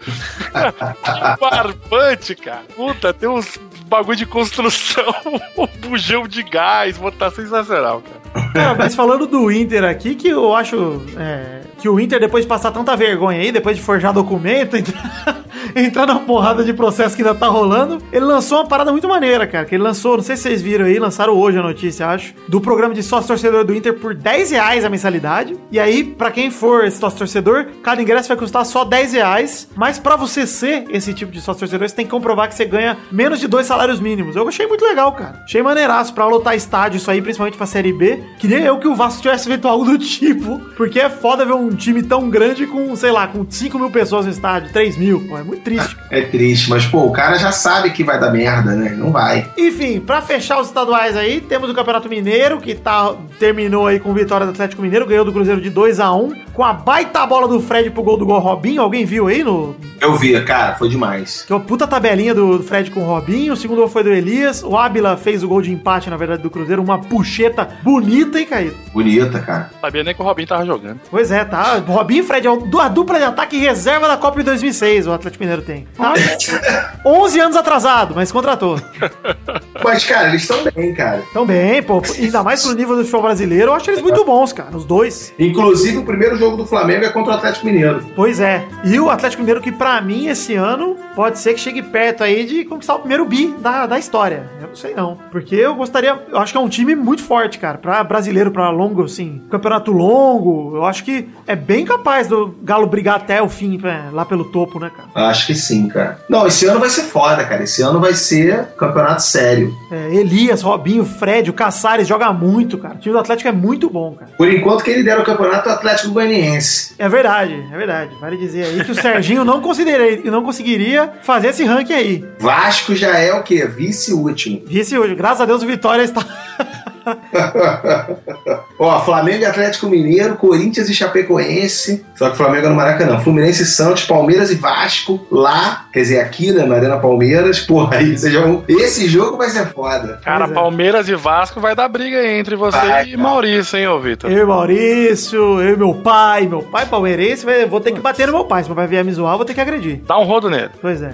Barbante, 1.39 2.35
cara. 2.35 2.63
Puta, 2.75 3.13
tem 3.13 3.27
uns 3.27 3.59
bagulho 3.85 4.17
de 4.17 4.25
construção, 4.25 5.03
um 5.57 5.67
bujão 5.79 6.27
de 6.27 6.43
gás, 6.43 6.99
tá 7.17 7.31
sensacional, 7.31 8.01
cara. 8.01 8.19
Cara, 8.53 8.75
mas 8.75 8.95
falando 8.95 9.27
do 9.27 9.51
Inter 9.51 9.83
aqui, 9.83 10.15
que 10.15 10.27
eu 10.27 10.55
acho 10.55 11.01
é, 11.17 11.61
que 11.79 11.87
o 11.87 11.99
Inter, 11.99 12.19
depois 12.19 12.43
de 12.43 12.47
passar 12.47 12.71
tanta 12.71 12.95
vergonha 12.95 13.39
aí, 13.39 13.51
depois 13.51 13.75
de 13.77 13.81
forjar 13.81 14.13
documento, 14.13 14.75
entrar, 14.77 15.43
entrar 15.75 16.05
na 16.05 16.19
porrada 16.19 16.63
de 16.63 16.73
processo 16.73 17.15
que 17.15 17.21
ainda 17.21 17.35
tá 17.35 17.47
rolando, 17.47 17.99
ele 18.11 18.25
lançou 18.25 18.59
uma 18.59 18.67
parada 18.67 18.91
muito 18.91 19.07
maneira, 19.07 19.47
cara. 19.47 19.65
Que 19.65 19.75
ele 19.75 19.83
lançou, 19.83 20.17
não 20.17 20.23
sei 20.23 20.35
se 20.35 20.43
vocês 20.43 20.61
viram 20.61 20.85
aí, 20.85 20.99
lançaram 20.99 21.33
hoje 21.33 21.57
a 21.57 21.61
notícia, 21.61 22.07
acho, 22.07 22.33
do 22.47 22.59
programa 22.59 22.93
de 22.93 23.03
sócio 23.03 23.27
torcedor 23.27 23.63
do 23.63 23.73
Inter 23.73 23.93
por 23.93 24.13
10 24.13 24.51
reais 24.51 24.85
a 24.85 24.89
mensalidade. 24.89 25.57
E 25.71 25.79
aí, 25.79 26.03
pra 26.03 26.31
quem 26.31 26.51
for 26.51 26.89
sócio 26.91 27.19
torcedor, 27.19 27.67
cada 27.83 28.01
ingresso 28.01 28.27
vai 28.27 28.37
custar 28.37 28.65
só 28.65 28.83
10 28.83 29.13
reais. 29.13 29.69
Mas 29.75 29.97
pra 29.99 30.15
você 30.15 30.45
ser 30.45 30.85
esse 30.89 31.13
tipo 31.13 31.31
de 31.31 31.39
sócio 31.39 31.61
torcedor, 31.61 31.87
você 31.87 31.95
tem 31.95 32.05
que 32.05 32.11
comprovar 32.11 32.47
que 32.47 32.55
você 32.55 32.65
ganha 32.65 32.97
menos 33.11 33.39
de 33.39 33.47
dois 33.47 33.65
salários 33.65 33.99
mínimos. 33.99 34.35
Eu 34.35 34.47
achei 34.47 34.67
muito 34.67 34.83
legal, 34.83 35.11
cara. 35.13 35.41
Achei 35.43 35.61
maneiraço 35.61 36.13
pra 36.13 36.25
lotar 36.27 36.55
estádio, 36.55 36.97
isso 36.97 37.09
aí, 37.09 37.21
principalmente 37.21 37.57
pra 37.57 37.65
Série 37.65 37.93
B. 37.93 38.18
Queria 38.37 38.59
eu 38.59 38.77
que 38.77 38.87
o 38.87 38.95
Vasco 38.95 39.21
tivesse 39.21 39.47
feito 39.47 39.67
algo 39.67 39.85
do 39.85 39.97
tipo, 39.99 40.59
porque 40.75 40.99
é 40.99 41.09
foda 41.09 41.45
ver 41.45 41.53
um 41.53 41.69
time 41.69 42.01
tão 42.03 42.29
grande 42.29 42.65
com, 42.67 42.95
sei 42.95 43.11
lá, 43.11 43.27
com 43.27 43.45
5 43.49 43.77
mil 43.77 43.89
pessoas 43.89 44.25
no 44.25 44.31
estádio, 44.31 44.71
3 44.71 44.97
mil. 44.97 45.25
Pô, 45.27 45.37
é 45.37 45.43
muito 45.43 45.63
triste. 45.63 45.97
É 46.11 46.21
triste, 46.21 46.71
mas 46.71 46.87
pô, 46.87 47.05
o 47.05 47.11
cara 47.11 47.37
já 47.37 47.51
sabe 47.51 47.91
que 47.91 48.03
vai 48.03 48.19
dar 48.19 48.31
merda, 48.31 48.71
né? 48.71 48.95
Não 48.97 49.11
vai. 49.11 49.47
Enfim, 49.55 49.99
pra 49.99 50.23
fechar 50.23 50.59
os 50.59 50.65
estaduais 50.65 51.15
aí, 51.15 51.39
temos 51.39 51.69
o 51.69 51.73
Campeonato 51.73 52.09
Mineiro, 52.09 52.59
que 52.59 52.73
tá, 52.73 53.13
terminou 53.37 53.85
aí 53.85 53.99
com 53.99 54.11
vitória 54.11 54.47
do 54.47 54.51
Atlético 54.51 54.81
Mineiro, 54.81 55.05
ganhou 55.05 55.23
do 55.23 55.31
Cruzeiro 55.31 55.61
de 55.61 55.69
2 55.69 55.99
a 55.99 56.11
1 56.11 56.33
com 56.59 56.65
a 56.65 56.73
baita 56.73 57.25
bola 57.25 57.47
do 57.47 57.61
Fred 57.61 57.89
pro 57.91 58.03
gol 58.03 58.17
do 58.17 58.25
gol 58.25 58.39
Robinho. 58.39 58.81
Alguém 58.81 59.05
viu 59.05 59.27
aí 59.27 59.43
no. 59.45 59.77
Eu 60.01 60.15
vi, 60.15 60.37
cara, 60.43 60.75
foi 60.75 60.89
demais. 60.89 61.43
Que 61.43 61.53
é 61.53 61.55
uma 61.55 61.61
puta 61.63 61.87
tabelinha 61.87 62.35
do 62.35 62.61
Fred 62.61 62.91
com 62.91 62.99
o 62.99 63.05
Robinho. 63.05 63.53
O 63.53 63.55
segundo 63.55 63.77
gol 63.77 63.87
foi 63.87 64.03
do 64.03 64.09
Elias. 64.09 64.61
O 64.61 64.75
Ábila 64.75 65.15
fez 65.15 65.41
o 65.41 65.47
gol 65.47 65.61
de 65.61 65.71
empate, 65.71 66.09
na 66.09 66.17
verdade, 66.17 66.41
do 66.41 66.49
Cruzeiro. 66.49 66.81
Uma 66.81 66.99
puxeta 66.99 67.65
bonita, 67.81 68.08
hein, 68.17 68.45
Caído? 68.45 68.75
Bonita, 68.93 69.39
cara. 69.39 69.69
Sabia 69.79 70.03
nem 70.03 70.13
que 70.13 70.21
o 70.21 70.25
Robinho 70.25 70.47
tava 70.47 70.65
jogando. 70.65 70.99
Pois 71.09 71.31
é, 71.31 71.45
tá. 71.45 71.81
Robinho 71.85 72.23
e 72.23 72.25
Fred 72.25 72.47
é 72.47 72.49
a 72.49 72.87
dupla 72.87 73.17
de 73.17 73.25
ataque 73.25 73.57
reserva 73.57 74.07
da 74.07 74.17
Copa 74.17 74.39
de 74.39 74.45
2006, 74.45 75.07
o 75.07 75.13
Atlético 75.13 75.43
Mineiro 75.43 75.61
tem. 75.61 75.87
Tá? 75.95 76.13
11 77.05 77.39
anos 77.39 77.57
atrasado, 77.57 78.13
mas 78.15 78.31
contratou. 78.31 78.79
Mas, 79.81 80.03
cara, 80.03 80.29
eles 80.29 80.41
estão 80.41 80.57
bem, 80.75 80.93
cara. 80.93 81.23
Tão 81.31 81.45
bem, 81.45 81.81
pô. 81.81 82.01
Ainda 82.17 82.43
mais 82.43 82.61
pro 82.61 82.75
nível 82.75 82.97
do 82.97 83.01
futebol 83.03 83.21
brasileiro, 83.21 83.71
eu 83.71 83.73
acho 83.73 83.89
eles 83.89 84.01
muito 84.01 84.25
bons, 84.25 84.51
cara, 84.51 84.75
os 84.75 84.83
dois. 84.83 85.33
Inclusive, 85.39 85.97
o 85.97 86.03
primeiro 86.03 86.35
jogo 86.35 86.57
do 86.57 86.65
Flamengo 86.65 87.05
é 87.05 87.09
contra 87.09 87.33
o 87.33 87.35
Atlético 87.37 87.65
Mineiro. 87.65 88.05
Pois 88.13 88.41
é. 88.41 88.67
E 88.83 88.99
o 88.99 89.09
Atlético 89.09 89.41
Mineiro, 89.41 89.61
que 89.61 89.71
pra 89.71 90.01
mim, 90.01 90.27
esse 90.27 90.53
ano, 90.55 90.97
pode 91.15 91.39
ser 91.39 91.53
que 91.53 91.59
chegue 91.61 91.81
perto 91.81 92.23
aí 92.23 92.45
de 92.45 92.65
conquistar 92.65 92.95
o 92.95 92.99
primeiro 92.99 93.25
bi 93.25 93.55
da, 93.59 93.85
da 93.85 93.97
história. 93.97 94.49
Eu 94.61 94.67
não 94.67 94.75
sei 94.75 94.93
não. 94.93 95.17
Porque 95.31 95.55
eu 95.55 95.75
gostaria. 95.75 96.19
Eu 96.29 96.37
acho 96.39 96.51
que 96.51 96.57
é 96.57 96.61
um 96.61 96.69
time 96.69 96.95
muito 96.95 97.23
forte, 97.23 97.57
cara. 97.57 97.77
Pra 97.77 97.98
brasileiro, 98.03 98.51
pra 98.51 98.69
longo, 98.69 99.03
assim, 99.03 99.41
campeonato 99.49 99.91
longo, 99.91 100.75
eu 100.75 100.85
acho 100.85 101.03
que 101.03 101.27
é 101.47 101.55
bem 101.55 101.85
capaz 101.85 102.27
do 102.27 102.55
Galo 102.63 102.87
brigar 102.87 103.15
até 103.17 103.41
o 103.41 103.49
fim, 103.49 103.77
pra- 103.77 104.09
lá 104.11 104.25
pelo 104.25 104.45
topo, 104.45 104.79
né, 104.79 104.91
cara? 104.95 105.29
Acho 105.29 105.47
que 105.47 105.55
sim, 105.55 105.87
cara. 105.87 106.19
Não, 106.29 106.47
esse 106.47 106.65
ano 106.65 106.79
vai 106.79 106.89
ser 106.89 107.03
foda, 107.03 107.43
cara. 107.45 107.63
Esse 107.63 107.81
ano 107.81 107.99
vai 107.99 108.13
ser 108.13 108.65
campeonato 108.77 109.21
sério. 109.21 109.73
É, 109.91 110.13
Elias, 110.15 110.61
Robinho, 110.61 111.03
Fred, 111.05 111.49
o 111.49 111.53
Caçares 111.53 112.07
joga 112.07 112.31
muito, 112.33 112.77
cara. 112.77 112.95
O 112.95 112.97
time 112.99 113.13
do 113.13 113.19
Atlético 113.19 113.49
é 113.49 113.51
muito 113.51 113.89
bom, 113.89 114.13
cara. 114.13 114.31
Por 114.37 114.51
enquanto, 114.51 114.83
quem 114.83 114.95
lidera 114.95 115.21
o 115.21 115.25
campeonato 115.25 115.67
é 115.69 115.71
o 115.71 115.75
Atlético 115.75 116.11
Goianiense. 116.13 116.93
É 116.97 117.07
verdade, 117.09 117.53
é 117.71 117.77
verdade. 117.77 118.15
Vale 118.19 118.37
dizer 118.37 118.65
aí 118.65 118.83
que 118.83 118.91
o 118.91 118.95
Serginho 118.95 119.43
não, 119.45 119.61
consideraria, 119.61 120.29
não 120.31 120.43
conseguiria 120.43 121.11
fazer 121.21 121.47
esse 121.49 121.63
ranking 121.63 121.93
aí. 121.93 122.25
Vasco 122.39 122.95
já 122.95 123.17
é 123.17 123.33
o 123.33 123.43
quê? 123.43 123.65
Vice-último. 123.65 124.61
Vice 124.65 124.97
hoje. 124.97 125.15
Graças 125.15 125.41
a 125.41 125.45
Deus 125.45 125.63
o 125.63 125.65
Vitória 125.67 126.03
está. 126.03 126.25
Ó, 128.79 128.99
Flamengo 129.01 129.39
e 129.43 129.45
Atlético 129.45 129.87
Mineiro, 129.87 130.35
Corinthians 130.35 130.89
e 130.89 130.93
Chapecoense. 130.93 132.05
Só 132.15 132.27
que 132.27 132.33
o 132.33 132.37
Flamengo 132.37 132.67
é 132.67 132.69
no 132.69 132.75
Maracanã. 132.75 133.19
Fluminense 133.19 133.63
e 133.63 133.65
Santos, 133.65 134.05
Palmeiras 134.05 134.51
e 134.51 134.55
Vasco. 134.55 135.25
Lá, 135.31 135.85
quer 135.91 135.99
dizer, 136.01 136.19
aqui, 136.21 136.51
né, 136.51 136.63
na 136.65 136.75
Arena 136.75 136.97
Palmeiras. 136.97 137.59
Porra, 137.59 137.97
aí 137.97 138.17
vocês 138.17 138.33
vão- 138.33 138.63
esse 138.67 139.07
jogo 139.07 139.37
vai 139.37 139.49
ser 139.49 139.67
foda. 139.73 140.19
Cara, 140.23 140.45
é. 140.45 140.47
Palmeiras 140.49 141.09
e 141.09 141.15
Vasco 141.15 141.59
vai 141.59 141.75
dar 141.75 141.87
briga 141.89 142.17
aí 142.19 142.39
entre 142.39 142.55
você 142.55 142.77
Vai, 142.77 143.03
e 143.07 143.11
cara. 143.11 143.23
Maurício, 143.23 143.77
hein, 143.77 143.87
ô 143.87 143.99
Vitor? 143.99 144.31
Eu 144.31 144.43
e 144.43 144.45
Maurício, 144.45 145.61
eu 145.61 145.73
e 145.73 145.77
meu 145.77 145.93
pai. 145.95 146.47
Meu 146.47 146.61
pai 146.61 146.85
palmeirense, 146.85 147.45
vou 147.69 147.79
ter 147.81 147.91
que 147.91 147.99
bater 147.99 148.27
no 148.27 148.33
meu 148.33 148.45
pai. 148.45 148.63
Se 148.63 148.69
meu 148.69 148.75
pai 148.75 148.87
vier 148.87 149.03
me 149.03 149.11
zoar, 149.11 149.35
vou 149.35 149.45
ter 149.45 149.53
que 149.53 149.61
agredir. 149.61 150.01
Dá 150.07 150.17
um 150.17 150.23
rodo 150.23 150.49
nele. 150.49 150.69
Pois 150.81 151.01
é. 151.01 151.11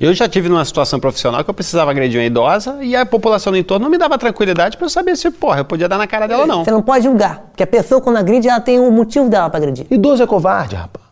Eu 0.00 0.14
já 0.14 0.26
tive 0.26 0.48
numa 0.48 0.64
situação 0.64 0.98
profissional 0.98 1.44
que 1.44 1.50
eu 1.50 1.52
precisava 1.52 1.90
agredir 1.90 2.18
uma 2.18 2.26
idosa 2.26 2.78
e 2.80 2.96
a 2.96 3.04
população 3.04 3.52
do 3.52 3.58
entorno 3.58 3.84
não 3.84 3.90
me 3.90 3.98
dava 3.98 4.16
tranquilidade 4.16 4.78
pra 4.78 4.86
eu 4.86 4.88
saber 4.88 5.14
se, 5.14 5.30
porra, 5.30 5.58
eu 5.58 5.64
podia 5.66 5.86
dar 5.86 5.98
na 5.98 6.06
cara 6.06 6.26
dela 6.26 6.40
ou 6.40 6.46
não. 6.48 6.64
Você 6.64 6.70
não 6.70 6.80
pode 6.80 7.04
julgar, 7.04 7.40
porque 7.50 7.62
a 7.62 7.66
pessoa 7.66 8.00
quando 8.00 8.16
agride, 8.16 8.48
ela 8.48 8.60
tem 8.60 8.80
um 8.80 8.90
motivo 8.90 9.28
dela 9.28 9.50
pra 9.50 9.58
agredir. 9.58 9.86
Idoso 9.90 10.22
é 10.22 10.26
covarde, 10.26 10.74
rapaz. 10.74 11.09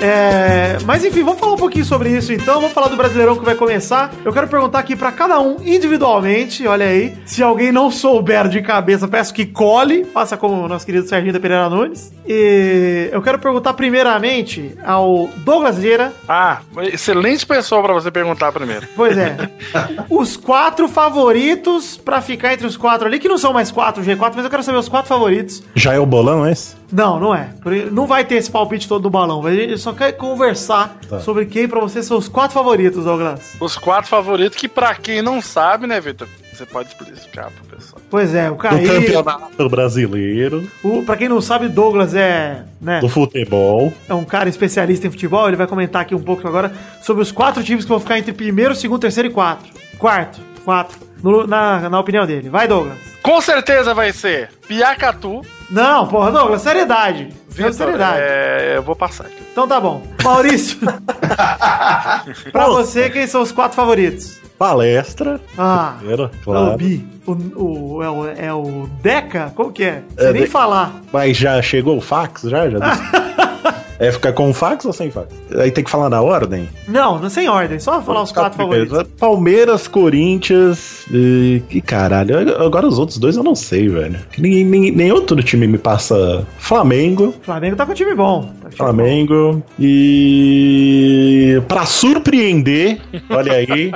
É, 0.00 0.76
mas 0.84 1.04
enfim, 1.04 1.22
vamos 1.22 1.40
falar 1.40 1.54
um 1.54 1.58
pouquinho 1.58 1.84
sobre 1.84 2.10
isso 2.10 2.32
então. 2.32 2.56
Vamos 2.56 2.72
falar 2.72 2.88
do 2.88 2.96
Brasileirão 2.96 3.36
que 3.36 3.44
vai 3.44 3.54
começar. 3.54 4.12
Eu 4.24 4.32
quero 4.32 4.46
perguntar 4.48 4.78
aqui 4.78 4.94
pra 4.94 5.10
cada 5.10 5.40
um 5.40 5.56
individualmente, 5.64 6.66
olha 6.66 6.86
aí. 6.86 7.16
Se 7.24 7.42
alguém 7.42 7.72
não 7.72 7.90
souber 7.90 8.48
de 8.48 8.60
cabeça, 8.60 9.08
peço 9.08 9.32
que 9.32 9.46
cole, 9.46 10.04
faça 10.04 10.36
como 10.36 10.64
o 10.64 10.68
nosso 10.68 10.84
querido 10.84 11.08
Serginho 11.08 11.32
da 11.32 11.40
Pereira 11.40 11.68
Nunes. 11.68 12.12
E 12.26 13.08
eu 13.10 13.22
quero 13.22 13.38
perguntar 13.38 13.72
primeiramente 13.74 14.76
ao 14.84 15.28
Douglas 15.38 15.78
Vieira. 15.78 16.12
Ah, 16.28 16.60
excelente 16.92 17.46
pessoa 17.46 17.82
pra 17.82 17.94
você 17.94 18.10
perguntar 18.10 18.52
primeiro. 18.52 18.86
Pois 18.94 19.16
é. 19.16 19.36
os 20.10 20.36
quatro 20.36 20.88
favoritos 20.88 21.96
pra 21.96 22.20
ficar 22.20 22.52
entre 22.52 22.66
os 22.66 22.76
quatro 22.76 23.06
ali, 23.06 23.18
que 23.18 23.28
não 23.28 23.38
são 23.38 23.52
mais 23.52 23.70
quatro 23.70 24.02
G4, 24.02 24.32
mas 24.36 24.44
eu 24.44 24.50
quero 24.50 24.62
saber 24.62 24.78
os 24.78 24.88
quatro 24.88 25.08
favoritos. 25.08 25.62
Já 25.74 25.94
é 25.94 25.98
o 25.98 26.06
bolão 26.06 26.46
esse? 26.48 26.75
Não, 26.92 27.18
não 27.18 27.34
é. 27.34 27.50
Não 27.90 28.06
vai 28.06 28.24
ter 28.24 28.36
esse 28.36 28.50
palpite 28.50 28.86
todo 28.88 29.02
do 29.02 29.10
balão. 29.10 29.44
A 29.44 29.54
gente 29.54 29.76
só 29.78 29.92
quer 29.92 30.12
conversar 30.12 30.96
sobre 31.22 31.46
quem 31.46 31.66
pra 31.68 31.80
você 31.80 32.02
são 32.02 32.16
os 32.16 32.28
quatro 32.28 32.54
favoritos, 32.54 33.04
Douglas. 33.04 33.56
Os 33.60 33.76
quatro 33.76 34.08
favoritos 34.08 34.56
que, 34.58 34.68
pra 34.68 34.94
quem 34.94 35.20
não 35.22 35.40
sabe, 35.42 35.86
né, 35.86 36.00
Vitor? 36.00 36.28
Você 36.52 36.64
pode 36.64 36.88
explicar 36.88 37.50
pro 37.50 37.76
pessoal. 37.76 38.00
Pois 38.08 38.34
é, 38.34 38.48
o 38.48 38.52
Do 38.54 38.58
Caí. 38.58 38.86
campeonato 38.86 39.68
brasileiro, 39.68 40.66
O, 40.82 41.02
pra 41.02 41.16
quem 41.16 41.28
não 41.28 41.40
sabe, 41.40 41.68
Douglas 41.68 42.14
é, 42.14 42.62
né, 42.80 43.00
do 43.00 43.08
futebol. 43.10 43.92
é 44.08 44.14
um 44.14 44.24
cara 44.24 44.48
especialista 44.48 45.06
em 45.06 45.10
futebol. 45.10 45.48
Ele 45.48 45.56
vai 45.56 45.66
comentar 45.66 46.00
aqui 46.02 46.14
um 46.14 46.22
pouco 46.22 46.46
agora 46.48 46.72
sobre 47.02 47.22
os 47.22 47.30
quatro 47.30 47.62
times 47.62 47.84
que 47.84 47.90
vão 47.90 48.00
ficar 48.00 48.18
entre 48.18 48.32
primeiro, 48.32 48.74
segundo, 48.74 49.00
terceiro 49.00 49.28
e 49.28 49.32
quatro. 49.32 49.66
Quarto, 49.98 50.40
quatro. 50.64 50.98
No- 51.22 51.46
na, 51.46 51.90
na 51.90 51.98
opinião 52.00 52.24
dele. 52.26 52.48
Vai, 52.48 52.66
Douglas. 52.68 52.96
Com 53.22 53.40
certeza 53.40 53.92
vai 53.92 54.12
ser 54.12 54.50
Piacatu, 54.68 55.42
Não, 55.70 56.06
porra, 56.06 56.30
Douglas, 56.30 56.62
seriedade. 56.62 57.28
Vitor, 57.48 57.72
seriedade. 57.72 58.18
é, 58.20 58.74
eu 58.76 58.82
vou 58.82 58.94
passar 58.94 59.24
aqui. 59.26 59.42
Então 59.50 59.66
tá 59.66 59.80
bom. 59.80 60.02
Maurício, 60.22 60.78
pra 62.52 62.66
você, 62.68 63.10
quem 63.10 63.26
são 63.26 63.42
os 63.42 63.52
quatro 63.52 63.74
favoritos? 63.76 64.38
Palestra. 64.58 65.40
Ah, 65.58 65.94
Primeiro, 65.98 66.22
é 66.24 66.26
o 66.26 66.30
claro. 66.44 66.76
Bi. 66.76 67.06
O, 67.26 67.32
o, 67.62 68.02
é, 68.02 68.08
o, 68.10 68.26
é 68.28 68.52
o 68.52 68.88
Deca? 69.02 69.52
Como 69.54 69.70
que 69.72 69.84
é? 69.84 70.02
Sem 70.18 70.28
É, 70.28 70.32
nem 70.32 70.42
De- 70.42 70.48
falar. 70.48 70.92
Mas 71.12 71.36
já 71.36 71.60
chegou 71.60 71.98
o 71.98 72.00
fax? 72.00 72.42
Já? 72.42 72.68
já 72.70 72.78
disse? 72.78 73.02
é 73.98 74.12
ficar 74.12 74.32
com 74.32 74.52
fax 74.52 74.84
ou 74.84 74.92
sem 74.92 75.10
fax? 75.10 75.28
Aí 75.58 75.70
tem 75.70 75.84
que 75.84 75.90
falar 75.90 76.08
na 76.08 76.20
ordem? 76.20 76.68
Não, 76.88 77.18
não 77.18 77.30
sem 77.30 77.48
ordem, 77.48 77.78
só 77.78 78.00
falar 78.02 78.22
os 78.22 78.32
quatro 78.32 78.56
favoritos. 78.56 79.02
Palmeiras, 79.18 79.88
Corinthians 79.88 81.06
e. 81.10 81.62
Que 81.68 81.80
caralho. 81.80 82.36
Agora 82.62 82.86
os 82.86 82.98
outros 82.98 83.18
dois 83.18 83.36
eu 83.36 83.42
não 83.42 83.54
sei, 83.54 83.88
velho. 83.88 84.18
Nem, 84.38 84.64
nem, 84.64 84.90
nem 84.90 85.12
outro 85.12 85.42
time 85.42 85.66
me 85.66 85.78
passa 85.78 86.46
Flamengo. 86.58 87.34
Flamengo 87.42 87.76
tá 87.76 87.86
com 87.86 87.94
time 87.94 88.14
bom. 88.14 88.50
Tá 88.62 88.68
time 88.68 88.76
Flamengo. 88.76 89.62
E. 89.78 91.62
Pra 91.68 91.86
surpreender, 91.86 93.00
olha 93.30 93.52
aí. 93.52 93.92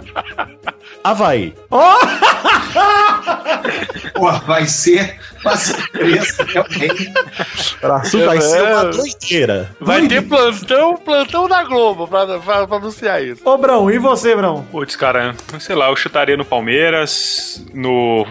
Havaí. 1.03 1.55
Pô, 4.15 4.31
vai 4.47 4.67
ser 4.67 5.19
uma 5.45 5.57
surpresa 5.57 6.45
realmente. 6.45 7.13
Vai 7.81 8.41
ser 8.41 8.63
uma 8.63 8.81
É. 8.83 8.91
doideira. 8.91 9.71
Vai 9.81 10.07
ter 10.09 10.23
plantão, 10.23 10.97
plantão 10.97 11.49
da 11.49 11.63
Globo 11.65 12.07
pra, 12.07 12.27
pra, 12.39 12.67
pra 12.67 12.77
anunciar 12.77 13.23
isso. 13.25 13.41
Ô, 13.45 13.57
Brão, 13.57 13.91
e 13.91 13.99
você, 13.99 14.35
Brão? 14.37 14.63
Putz, 14.71 14.97
cara, 14.97 15.35
sei 15.59 15.75
lá, 15.75 15.89
eu 15.89 15.97
chutaria 15.97 16.37
no 16.37 16.45
Palmeiras, 16.45 17.65
no. 17.73 18.27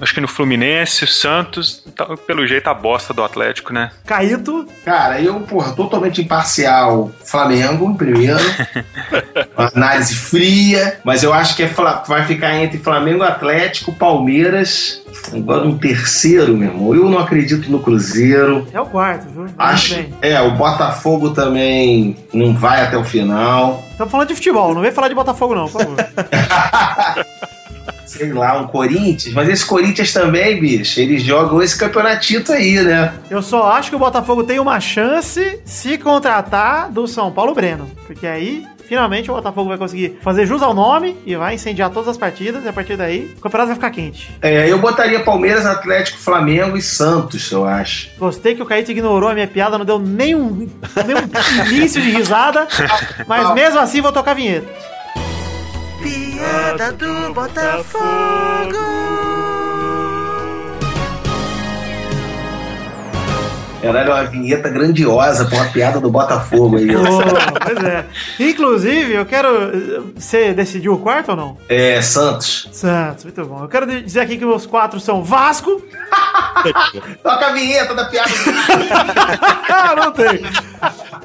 Acho 0.00 0.12
que 0.14 0.20
no 0.20 0.28
Fluminense, 0.28 1.06
Santos, 1.06 1.82
tá- 1.96 2.16
pelo 2.26 2.46
jeito 2.46 2.68
a 2.68 2.74
bosta 2.74 3.14
do 3.14 3.24
Atlético, 3.24 3.72
né? 3.72 3.90
Caíto. 4.04 4.66
Cara, 4.84 5.20
eu, 5.20 5.40
porra, 5.40 5.72
totalmente 5.72 6.20
imparcial. 6.20 7.10
Flamengo, 7.24 7.90
em 7.90 7.94
primeiro. 7.94 8.38
Análise 9.56 10.14
fria. 10.14 11.00
Mas 11.04 11.22
eu 11.22 11.32
acho 11.32 11.56
que 11.56 11.62
é, 11.62 11.70
vai 12.06 12.24
ficar 12.26 12.56
entre 12.56 12.78
Flamengo, 12.78 13.22
Atlético, 13.22 13.92
Palmeiras. 13.92 15.02
Agora 15.32 15.66
um 15.66 15.78
terceiro, 15.78 16.56
meu 16.56 16.68
irmão. 16.68 16.94
Eu 16.94 17.08
não 17.08 17.18
acredito 17.18 17.70
no 17.70 17.80
Cruzeiro. 17.80 18.66
É 18.72 18.80
o 18.80 18.86
quarto, 18.86 19.26
viu? 19.30 19.46
Acho. 19.58 20.04
É, 20.20 20.40
o 20.40 20.50
Botafogo 20.52 21.30
também 21.30 22.16
não 22.32 22.54
vai 22.54 22.82
até 22.82 22.96
o 22.96 23.04
final. 23.04 23.82
Estamos 23.90 24.10
falando 24.10 24.28
de 24.28 24.34
futebol, 24.34 24.74
não 24.74 24.82
vem 24.82 24.92
falar 24.92 25.08
de 25.08 25.14
Botafogo, 25.14 25.54
não, 25.54 25.68
por 25.68 25.80
favor. 25.80 25.96
Sei 28.16 28.32
lá, 28.32 28.58
um 28.60 28.66
Corinthians. 28.66 29.34
Mas 29.34 29.48
esse 29.48 29.64
Corinthians 29.64 30.12
também, 30.12 30.58
bicho, 30.60 31.00
eles 31.00 31.22
jogam 31.22 31.62
esse 31.62 31.76
campeonatito 31.76 32.52
aí, 32.52 32.80
né? 32.82 33.12
Eu 33.30 33.42
só 33.42 33.70
acho 33.72 33.90
que 33.90 33.96
o 33.96 33.98
Botafogo 33.98 34.44
tem 34.44 34.58
uma 34.58 34.80
chance 34.80 35.60
se 35.64 35.98
contratar 35.98 36.90
do 36.90 37.06
São 37.06 37.30
Paulo 37.32 37.54
Breno. 37.54 37.90
Porque 38.06 38.26
aí, 38.26 38.64
finalmente, 38.86 39.30
o 39.30 39.34
Botafogo 39.34 39.68
vai 39.68 39.78
conseguir 39.78 40.18
fazer 40.22 40.46
jus 40.46 40.62
ao 40.62 40.72
nome 40.72 41.16
e 41.26 41.34
vai 41.36 41.54
incendiar 41.54 41.90
todas 41.90 42.08
as 42.08 42.16
partidas. 42.16 42.64
E 42.64 42.68
a 42.68 42.72
partir 42.72 42.96
daí, 42.96 43.34
o 43.36 43.40
campeonato 43.40 43.68
vai 43.68 43.74
ficar 43.74 43.90
quente. 43.90 44.30
É, 44.40 44.70
eu 44.70 44.78
botaria 44.78 45.20
Palmeiras, 45.20 45.66
Atlético, 45.66 46.18
Flamengo 46.18 46.76
e 46.76 46.82
Santos, 46.82 47.50
eu 47.50 47.64
acho. 47.64 48.08
Gostei 48.18 48.54
que 48.54 48.62
o 48.62 48.66
Caíto 48.66 48.90
ignorou 48.90 49.28
a 49.28 49.34
minha 49.34 49.46
piada, 49.48 49.76
não 49.78 49.84
deu 49.84 49.98
nenhum, 49.98 50.68
nenhum 51.06 51.68
início 51.70 52.00
de 52.00 52.10
risada. 52.10 52.66
Mas 53.26 53.52
mesmo 53.54 53.78
assim, 53.80 54.00
vou 54.00 54.12
tocar 54.12 54.32
a 54.32 54.34
vinheta. 54.34 54.95
Piada 56.36 56.92
do 56.92 57.32
Botafogo. 57.32 58.76
Caralho, 63.80 64.12
uma 64.12 64.24
vinheta 64.24 64.68
grandiosa 64.68 65.46
com 65.46 65.58
a 65.58 65.64
piada 65.66 65.98
do 66.00 66.10
Botafogo 66.10 66.76
aí. 66.76 66.88
Oh, 66.96 67.60
pois 67.64 67.84
é. 67.84 68.04
Inclusive, 68.38 69.14
eu 69.14 69.24
quero. 69.24 70.12
Você 70.14 70.52
decidiu 70.52 70.94
o 70.94 70.98
quarto 70.98 71.30
ou 71.30 71.36
não? 71.36 71.58
É, 71.68 72.02
Santos. 72.02 72.68
Santos, 72.72 73.24
muito 73.24 73.44
bom. 73.46 73.62
Eu 73.62 73.68
quero 73.68 73.86
dizer 73.86 74.20
aqui 74.20 74.36
que 74.36 74.44
meus 74.44 74.66
quatro 74.66 75.00
são 75.00 75.22
Vasco. 75.22 75.80
Toca 77.22 77.46
a 77.46 77.52
vinheta 77.52 77.94
da 77.94 78.04
piada. 78.06 78.30
Ah, 79.68 79.94
não 79.94 80.12
tem. 80.12 80.42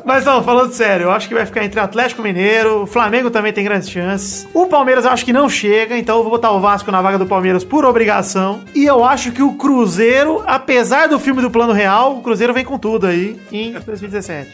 Mas 0.03 0.25
não, 0.25 0.43
falando 0.43 0.71
sério, 0.73 1.05
eu 1.05 1.11
acho 1.11 1.27
que 1.27 1.33
vai 1.33 1.45
ficar 1.45 1.63
entre 1.63 1.79
Atlético 1.79 2.21
Mineiro, 2.21 2.83
o 2.83 2.87
Flamengo 2.87 3.29
também 3.29 3.53
tem 3.53 3.63
grandes 3.63 3.89
chances. 3.89 4.47
O 4.53 4.65
Palmeiras 4.65 5.05
eu 5.05 5.11
acho 5.11 5.23
que 5.25 5.33
não 5.33 5.49
chega, 5.49 5.97
então 5.97 6.17
eu 6.17 6.23
vou 6.23 6.31
botar 6.31 6.51
o 6.51 6.59
Vasco 6.59 6.91
na 6.91 7.01
vaga 7.01 7.17
do 7.17 7.25
Palmeiras 7.25 7.63
por 7.63 7.85
obrigação. 7.85 8.61
E 8.73 8.85
eu 8.85 9.03
acho 9.03 9.31
que 9.31 9.41
o 9.43 9.53
Cruzeiro, 9.53 10.43
apesar 10.45 11.07
do 11.07 11.19
filme 11.19 11.41
do 11.41 11.51
Plano 11.51 11.73
Real, 11.73 12.17
o 12.17 12.21
Cruzeiro 12.21 12.53
vem 12.53 12.65
com 12.65 12.77
tudo 12.77 13.07
aí 13.07 13.39
em 13.51 13.73
2017. 13.73 14.51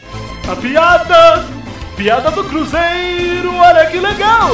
A 0.50 0.56
piada! 0.56 1.44
Piada 1.96 2.30
do 2.30 2.44
Cruzeiro, 2.44 3.54
olha 3.54 3.86
que 3.86 3.98
legal! 3.98 4.50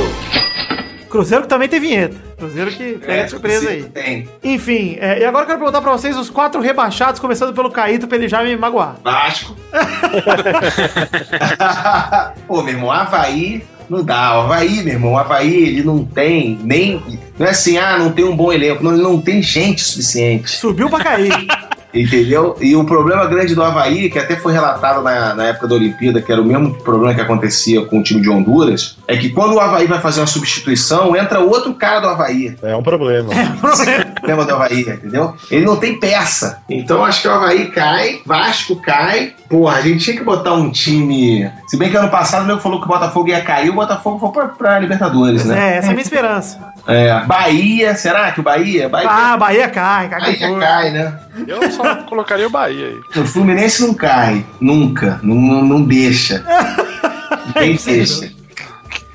Cruzeiro 1.10 1.42
que 1.42 1.48
também 1.48 1.68
tem 1.68 1.78
vinheta. 1.78 2.16
Cruzeiro 2.44 2.70
que 2.70 2.98
pega 2.98 3.24
de 3.24 3.30
surpresa 3.30 3.70
aí. 3.70 3.84
Tem. 3.84 4.28
Enfim, 4.42 4.98
é, 5.00 5.20
e 5.20 5.24
agora 5.24 5.44
eu 5.44 5.46
quero 5.46 5.58
perguntar 5.58 5.80
pra 5.80 5.92
vocês 5.92 6.16
os 6.16 6.28
quatro 6.28 6.60
rebaixados, 6.60 7.18
começando 7.18 7.54
pelo 7.54 7.70
Caíto, 7.70 8.06
pra 8.06 8.18
ele 8.18 8.28
já 8.28 8.42
me 8.42 8.54
magoar. 8.54 8.96
Vasco. 9.02 9.56
Pô, 12.46 12.62
meu 12.62 12.74
irmão, 12.74 12.90
Havaí 12.90 13.64
não 13.88 14.04
dá. 14.04 14.38
O 14.38 14.42
Havaí, 14.42 14.82
meu 14.82 14.94
irmão, 14.94 15.12
o 15.12 15.18
Havaí, 15.18 15.54
ele 15.54 15.82
não 15.82 16.04
tem 16.04 16.58
nem. 16.62 17.02
Não 17.38 17.46
é 17.46 17.50
assim, 17.50 17.78
ah, 17.78 17.98
não 17.98 18.12
tem 18.12 18.24
um 18.24 18.36
bom 18.36 18.52
elenco. 18.52 18.84
Não, 18.84 18.92
ele 18.92 19.02
não 19.02 19.20
tem 19.20 19.42
gente 19.42 19.82
suficiente. 19.82 20.50
Subiu 20.50 20.90
pra 20.90 21.02
cair. 21.02 21.32
Entendeu? 21.94 22.56
E 22.60 22.74
o 22.74 22.84
problema 22.84 23.24
grande 23.26 23.54
do 23.54 23.62
Havaí, 23.62 24.10
que 24.10 24.18
até 24.18 24.34
foi 24.34 24.52
relatado 24.52 25.00
na, 25.00 25.32
na 25.32 25.46
época 25.46 25.68
da 25.68 25.76
Olimpíada, 25.76 26.20
que 26.20 26.32
era 26.32 26.42
o 26.42 26.44
mesmo 26.44 26.74
problema 26.74 27.14
que 27.14 27.20
acontecia 27.20 27.84
com 27.84 28.00
o 28.00 28.02
time 28.02 28.20
de 28.20 28.28
Honduras, 28.28 28.98
é 29.06 29.16
que 29.16 29.28
quando 29.30 29.54
o 29.54 29.60
Havaí 29.60 29.86
vai 29.86 30.00
fazer 30.00 30.20
uma 30.20 30.26
substituição, 30.26 31.14
entra 31.16 31.40
outro 31.40 31.74
cara 31.74 32.00
do 32.00 32.08
Havaí. 32.08 32.56
É 32.62 32.74
um 32.74 32.82
problema. 32.82 33.30
Problema 34.14 34.44
do 34.46 34.54
Havaí, 34.54 34.80
entendeu? 34.80 35.34
Ele 35.50 35.64
não 35.66 35.76
tem 35.76 35.98
peça. 36.00 36.58
Então 36.68 37.04
acho 37.04 37.20
que 37.22 37.28
o 37.28 37.32
Havaí 37.32 37.66
cai, 37.70 38.20
Vasco 38.24 38.76
cai. 38.76 39.34
Porra, 39.48 39.76
a 39.76 39.80
gente 39.82 40.02
tinha 40.04 40.16
que 40.16 40.24
botar 40.24 40.54
um 40.54 40.70
time. 40.70 41.50
Se 41.68 41.76
bem 41.76 41.90
que 41.90 41.96
ano 41.96 42.08
passado 42.08 42.44
o 42.44 42.46
nego 42.46 42.60
falou 42.60 42.80
que 42.80 42.86
o 42.86 42.88
Botafogo 42.88 43.28
ia 43.28 43.42
cair, 43.42 43.68
o 43.70 43.74
Botafogo 43.74 44.18
foi 44.18 44.30
pra, 44.30 44.48
pra 44.48 44.78
Libertadores, 44.78 45.44
né? 45.44 45.74
É, 45.74 45.76
essa 45.76 45.88
é 45.88 45.90
a 45.90 45.92
minha 45.92 46.02
esperança. 46.02 46.58
É. 46.86 47.20
Bahia, 47.26 47.94
será 47.94 48.32
que 48.32 48.40
o 48.40 48.42
Bahia? 48.42 48.88
Bahia, 48.88 49.08
Ah, 49.10 49.36
Bahia 49.36 49.68
cai, 49.68 50.08
cai 50.08 50.20
Bahia 50.20 50.48
força. 50.48 50.66
cai, 50.66 50.90
né? 50.90 51.18
Eu 51.46 51.70
só 51.70 51.94
colocaria 52.04 52.46
o 52.46 52.50
Bahia 52.50 52.86
aí. 52.86 53.20
O 53.22 53.26
Fluminense 53.26 53.82
não 53.86 53.92
cai, 53.92 54.44
nunca, 54.60 55.20
não, 55.22 55.34
não, 55.34 55.62
não 55.62 55.82
deixa. 55.82 56.42
Nem 57.56 57.76
deixa. 57.76 58.32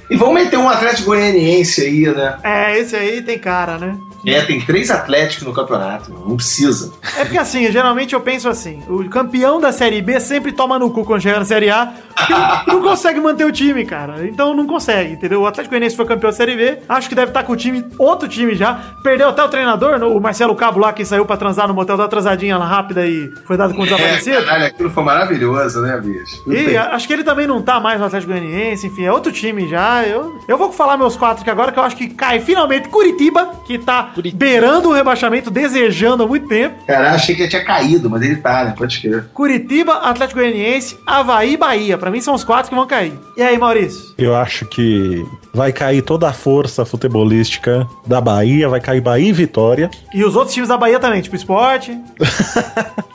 E 0.10 0.16
vamos 0.16 0.34
meter 0.34 0.58
um 0.58 0.68
Atlético 0.68 1.10
Goianiense 1.10 1.82
aí, 1.82 2.02
né? 2.14 2.38
É, 2.44 2.78
esse 2.80 2.96
aí 2.96 3.22
tem 3.22 3.38
cara, 3.38 3.78
né? 3.78 3.98
É, 4.26 4.42
tem 4.42 4.60
três 4.62 4.90
Atléticos 4.92 5.46
no 5.46 5.54
campeonato, 5.54 6.12
não 6.12 6.36
precisa. 6.36 6.92
É 7.18 7.24
porque 7.24 7.38
assim, 7.38 7.72
geralmente 7.72 8.14
eu 8.14 8.22
penso 8.22 8.50
assim: 8.50 8.82
o 8.90 9.08
campeão 9.10 9.60
da 9.60 9.72
Série 9.72 10.02
B 10.02 10.20
sempre 10.20 10.52
toma 10.52 10.78
no 10.78 10.90
cu 10.92 11.06
quando 11.06 11.22
chega 11.22 11.40
na 11.40 11.46
Série 11.46 11.70
A, 11.70 11.94
porque 12.16 12.34
não 12.72 12.82
consegue 12.84 13.20
manter 13.20 13.46
o 13.46 13.52
time, 13.52 13.86
cara. 13.86 14.26
Então 14.28 14.54
não 14.54 14.68
consegue, 14.68 15.14
entendeu? 15.14 15.42
O 15.42 15.48
Atlético 15.48 15.72
Goianiense 15.72 15.96
foi 15.96 16.06
campeão 16.06 16.30
da 16.32 16.36
Série 16.36 16.56
B, 16.56 16.80
acho 16.90 17.08
que 17.08 17.16
deve 17.16 17.30
estar 17.30 17.44
com 17.44 17.54
o 17.54 17.56
time, 17.56 17.86
outro 17.98 18.28
time 18.28 18.56
já. 18.56 18.80
Perdeu 19.04 19.30
até 19.30 19.44
o 19.44 19.48
treinador, 19.50 20.02
o 20.04 20.20
Marcelo 20.20 20.56
Cabo 20.56 20.80
lá, 20.80 20.92
que 20.92 21.06
saiu 21.06 21.26
pra 21.26 21.38
transar 21.38 21.68
no 21.68 21.74
motel 21.74 21.96
da 21.98 22.06
atrasadinha 22.06 22.58
lá 22.58 22.66
rápida 22.66 23.06
e 23.06 23.32
foi 23.46 23.56
dado 23.58 23.74
como 23.74 23.86
É, 23.86 23.90
desaparecido. 23.90 24.44
caralho, 24.46 24.66
aquilo 24.66 24.90
foi 24.90 25.04
maravilhoso, 25.04 25.82
né, 25.82 25.98
bicho? 26.00 26.44
Puta 26.44 26.58
E 26.58 26.66
que- 26.66 26.78
acho 26.78 27.08
que 27.08 27.14
ele 27.14 27.24
também 27.24 27.48
não 27.48 27.62
tá 27.62 27.80
mais 27.80 28.00
no 28.00 28.06
Atlético 28.06 28.32
Goianiense, 28.34 28.88
enfim, 28.88 29.04
é 29.06 29.12
outro 29.12 29.32
time 29.32 29.68
já. 29.68 30.04
Eu, 30.04 30.40
eu 30.48 30.58
vou 30.58 30.72
falar 30.72 30.98
meus 30.98 31.16
quatro 31.16 31.42
aqui 31.42 31.50
agora, 31.50 31.72
que 31.72 31.80
eu 31.80 31.84
acho 31.84 31.96
que 31.96 32.08
cai 32.10 32.40
finalmente 32.40 32.90
Curitiba, 32.90 33.52
que 33.66 33.78
tá 33.78 34.09
beirando 34.34 34.90
o 34.90 34.94
rebaixamento, 34.94 35.50
desejando 35.52 36.24
há 36.24 36.28
muito 36.28 36.48
tempo. 36.48 36.76
Caralho, 36.86 37.16
achei 37.16 37.36
que 37.36 37.44
ele 37.44 37.50
tinha 37.50 37.64
caído, 37.64 38.10
mas 38.10 38.22
ele 38.22 38.38
tá, 38.38 38.66
né? 38.66 38.74
Pode 38.78 39.00
crer. 39.00 39.26
Curitiba, 39.34 39.94
Atlético 39.94 40.40
Goianiense, 40.40 40.98
Havaí 41.06 41.54
e 41.54 41.58
Bahia. 41.58 41.98
Pra 41.98 42.12
mim 42.12 42.22
são 42.22 42.34
os 42.34 42.44
quatro 42.44 42.70
que 42.70 42.76
vão 42.76 42.88
cair. 42.88 43.14
E 43.38 43.42
aí, 43.42 43.58
Maurício? 43.58 44.14
Eu 44.18 44.36
acho 44.36 44.66
que 44.66 45.26
vai 45.54 45.72
cair 45.72 46.02
toda 46.02 46.30
a 46.30 46.34
força 46.34 46.86
futebolística 46.86 47.88
da 48.06 48.22
Bahia, 48.22 48.70
vai 48.70 48.80
cair 48.80 49.02
Bahia 49.02 49.30
e 49.30 49.34
Vitória. 49.34 49.90
E 50.14 50.24
os 50.24 50.36
outros 50.36 50.54
times 50.54 50.70
da 50.70 50.78
Bahia 50.78 51.00
também, 51.00 51.22
tipo 51.22 51.36
esporte. 51.36 51.98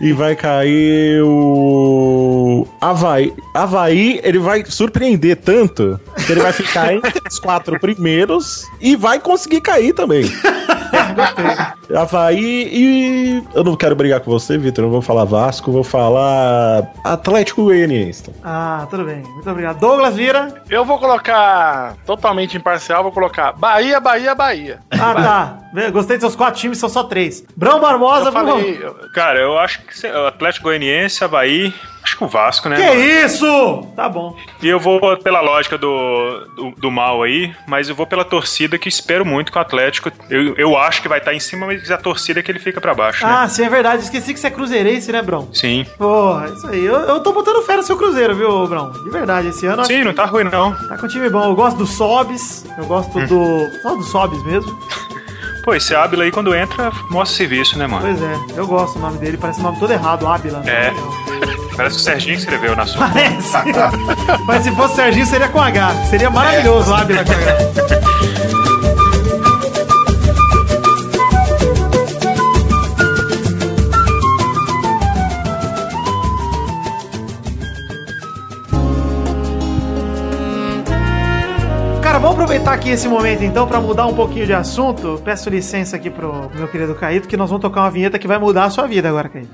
E 0.00 0.12
vai 0.12 0.36
cair 0.36 1.22
o 1.22 2.66
Havaí. 2.80 3.32
Havaí, 3.54 4.20
ele 4.22 4.38
vai 4.38 4.64
surpreender 4.66 5.36
tanto 5.36 5.98
que 6.26 6.32
ele 6.32 6.40
vai 6.40 6.52
ficar 6.52 6.92
entre 6.92 7.22
os 7.26 7.38
quatro 7.38 7.78
primeiros 7.78 8.64
e 8.80 8.96
vai 8.96 9.18
conseguir 9.18 9.60
cair 9.60 9.94
também. 9.94 10.03
também. 10.04 10.24
Havaí 11.94 12.68
e. 12.72 13.44
Eu 13.54 13.64
não 13.64 13.76
quero 13.76 13.94
brigar 13.94 14.20
com 14.20 14.30
você, 14.30 14.56
Vitor. 14.56 14.84
Eu 14.84 14.90
vou 14.90 15.02
falar 15.02 15.24
Vasco, 15.24 15.70
vou 15.70 15.84
falar 15.84 16.90
Atlético 17.02 17.64
Goianiense. 17.64 18.30
Ah, 18.42 18.86
tudo 18.90 19.04
bem. 19.04 19.22
Muito 19.22 19.50
obrigado. 19.50 19.78
Douglas 19.78 20.14
Lira. 20.16 20.62
Eu 20.68 20.84
vou 20.84 20.98
colocar 20.98 21.94
totalmente 22.06 22.56
imparcial, 22.56 23.02
vou 23.02 23.12
colocar 23.12 23.52
Bahia, 23.52 24.00
Bahia, 24.00 24.34
Bahia. 24.34 24.80
Ah, 24.92 25.14
tá. 25.14 25.90
Gostei 25.90 26.16
dos 26.16 26.22
seus 26.22 26.36
quatro 26.36 26.60
times, 26.60 26.78
são 26.78 26.88
só 26.88 27.04
três. 27.04 27.44
Brão 27.56 27.80
Barbosa, 27.80 28.28
Eu 28.28 28.32
falei. 28.32 28.80
Cara, 29.14 29.40
eu 29.40 29.58
acho 29.58 29.82
que 29.82 30.06
o 30.06 30.26
Atlético 30.26 30.64
Goianiense, 30.64 31.22
Havaí, 31.24 31.74
acho 32.02 32.16
que 32.16 32.24
o 32.24 32.28
Vasco, 32.28 32.68
né? 32.68 32.76
Que 32.76 32.82
mano? 32.82 33.00
isso? 33.00 33.82
Tá 33.96 34.08
bom. 34.08 34.36
E 34.62 34.68
eu 34.68 34.78
vou 34.78 35.16
pela 35.18 35.40
lógica 35.40 35.76
do, 35.76 36.46
do, 36.56 36.70
do 36.78 36.90
mal 36.90 37.22
aí, 37.22 37.54
mas 37.66 37.88
eu 37.88 37.94
vou 37.94 38.06
pela 38.06 38.24
torcida 38.24 38.78
que 38.78 38.88
espero 38.88 39.24
muito 39.24 39.50
com 39.50 39.58
o 39.58 39.62
Atlético. 39.62 40.12
Eu, 40.30 40.54
eu 40.56 40.78
acho 40.78 40.93
que 41.02 41.08
vai 41.08 41.18
estar 41.18 41.32
em 41.34 41.40
cima, 41.40 41.66
mas 41.66 41.90
a 41.90 41.96
torcida 41.96 42.40
é 42.40 42.42
que 42.42 42.50
ele 42.50 42.58
fica 42.58 42.80
pra 42.80 42.94
baixo, 42.94 43.26
né? 43.26 43.32
Ah, 43.36 43.48
sim, 43.48 43.64
é 43.64 43.68
verdade. 43.68 44.02
Esqueci 44.04 44.32
que 44.34 44.40
você 44.40 44.46
é 44.48 44.50
cruzeirense, 44.50 45.10
né, 45.12 45.22
Brão? 45.22 45.48
Sim. 45.52 45.86
Porra, 45.98 46.48
isso 46.48 46.66
aí. 46.68 46.84
Eu, 46.84 46.94
eu 47.00 47.20
tô 47.20 47.32
botando 47.32 47.62
fé 47.64 47.76
no 47.76 47.82
seu 47.82 47.96
Cruzeiro, 47.96 48.34
viu, 48.34 48.66
Brão? 48.66 48.90
De 49.04 49.10
verdade, 49.10 49.48
esse 49.48 49.66
ano. 49.66 49.84
Sim, 49.84 50.04
não 50.04 50.12
tá 50.14 50.24
ruim 50.24 50.44
não. 50.44 50.74
Tá 50.88 50.96
com 50.98 51.06
um 51.06 51.08
time 51.08 51.28
bom. 51.30 51.44
Eu 51.44 51.54
gosto 51.54 51.76
do 51.76 51.86
Sobs. 51.86 52.64
Eu 52.78 52.84
gosto 52.86 53.18
Hum. 53.18 53.26
do. 53.26 53.80
Só 53.82 53.94
do 53.94 54.02
Sobs 54.02 54.42
mesmo. 54.44 54.78
Pô, 55.64 55.74
esse 55.74 55.94
Ábila 55.94 56.24
aí 56.24 56.30
quando 56.30 56.54
entra, 56.54 56.92
mostra 57.10 57.38
serviço, 57.38 57.78
né, 57.78 57.86
mano? 57.86 58.02
Pois 58.04 58.22
é, 58.22 58.36
eu 58.58 58.66
gosto 58.66 58.94
do 58.94 59.00
nome 59.00 59.16
dele. 59.16 59.38
Parece 59.38 59.60
o 59.60 59.62
nome 59.62 59.78
todo 59.78 59.90
errado, 59.92 60.26
Ábila. 60.26 60.62
É. 60.66 60.92
Parece 61.74 61.96
que 61.96 62.00
o 62.02 62.04
Serginho 62.04 62.36
escreveu 62.36 62.76
na 62.76 62.84
sua. 62.86 63.08
Parece. 63.08 63.52
Mas 64.46 64.62
se 64.62 64.70
fosse 64.76 64.96
Serginho, 64.96 65.24
seria 65.26 65.48
com 65.48 65.60
H. 65.60 65.94
Seria 66.10 66.28
maravilhoso 66.30 66.90
o 66.90 66.94
Ábila 66.94 67.24
com 67.24 67.32
H. 67.32 68.63
aproveitar 82.64 82.72
aqui 82.72 82.88
esse 82.88 83.06
momento 83.06 83.44
então 83.44 83.66
pra 83.68 83.80
mudar 83.80 84.06
um 84.06 84.14
pouquinho 84.14 84.46
de 84.46 84.54
assunto. 84.54 85.20
Peço 85.22 85.50
licença 85.50 85.96
aqui 85.96 86.08
pro 86.08 86.50
meu 86.54 86.66
querido 86.66 86.94
Caíto, 86.94 87.28
que 87.28 87.36
nós 87.36 87.50
vamos 87.50 87.62
tocar 87.62 87.82
uma 87.82 87.90
vinheta 87.90 88.18
que 88.18 88.26
vai 88.26 88.38
mudar 88.38 88.64
a 88.64 88.70
sua 88.70 88.86
vida 88.86 89.08
agora, 89.08 89.28
Caíto. 89.28 89.50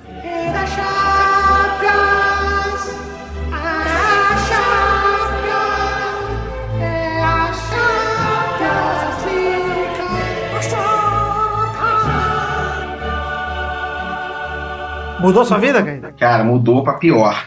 Mudou 15.19 15.45
sua 15.45 15.59
vida, 15.59 15.83
Caíto? 15.83 16.09
Cara, 16.19 16.45
mudou 16.45 16.83
pra 16.83 16.95
pior. 16.95 17.45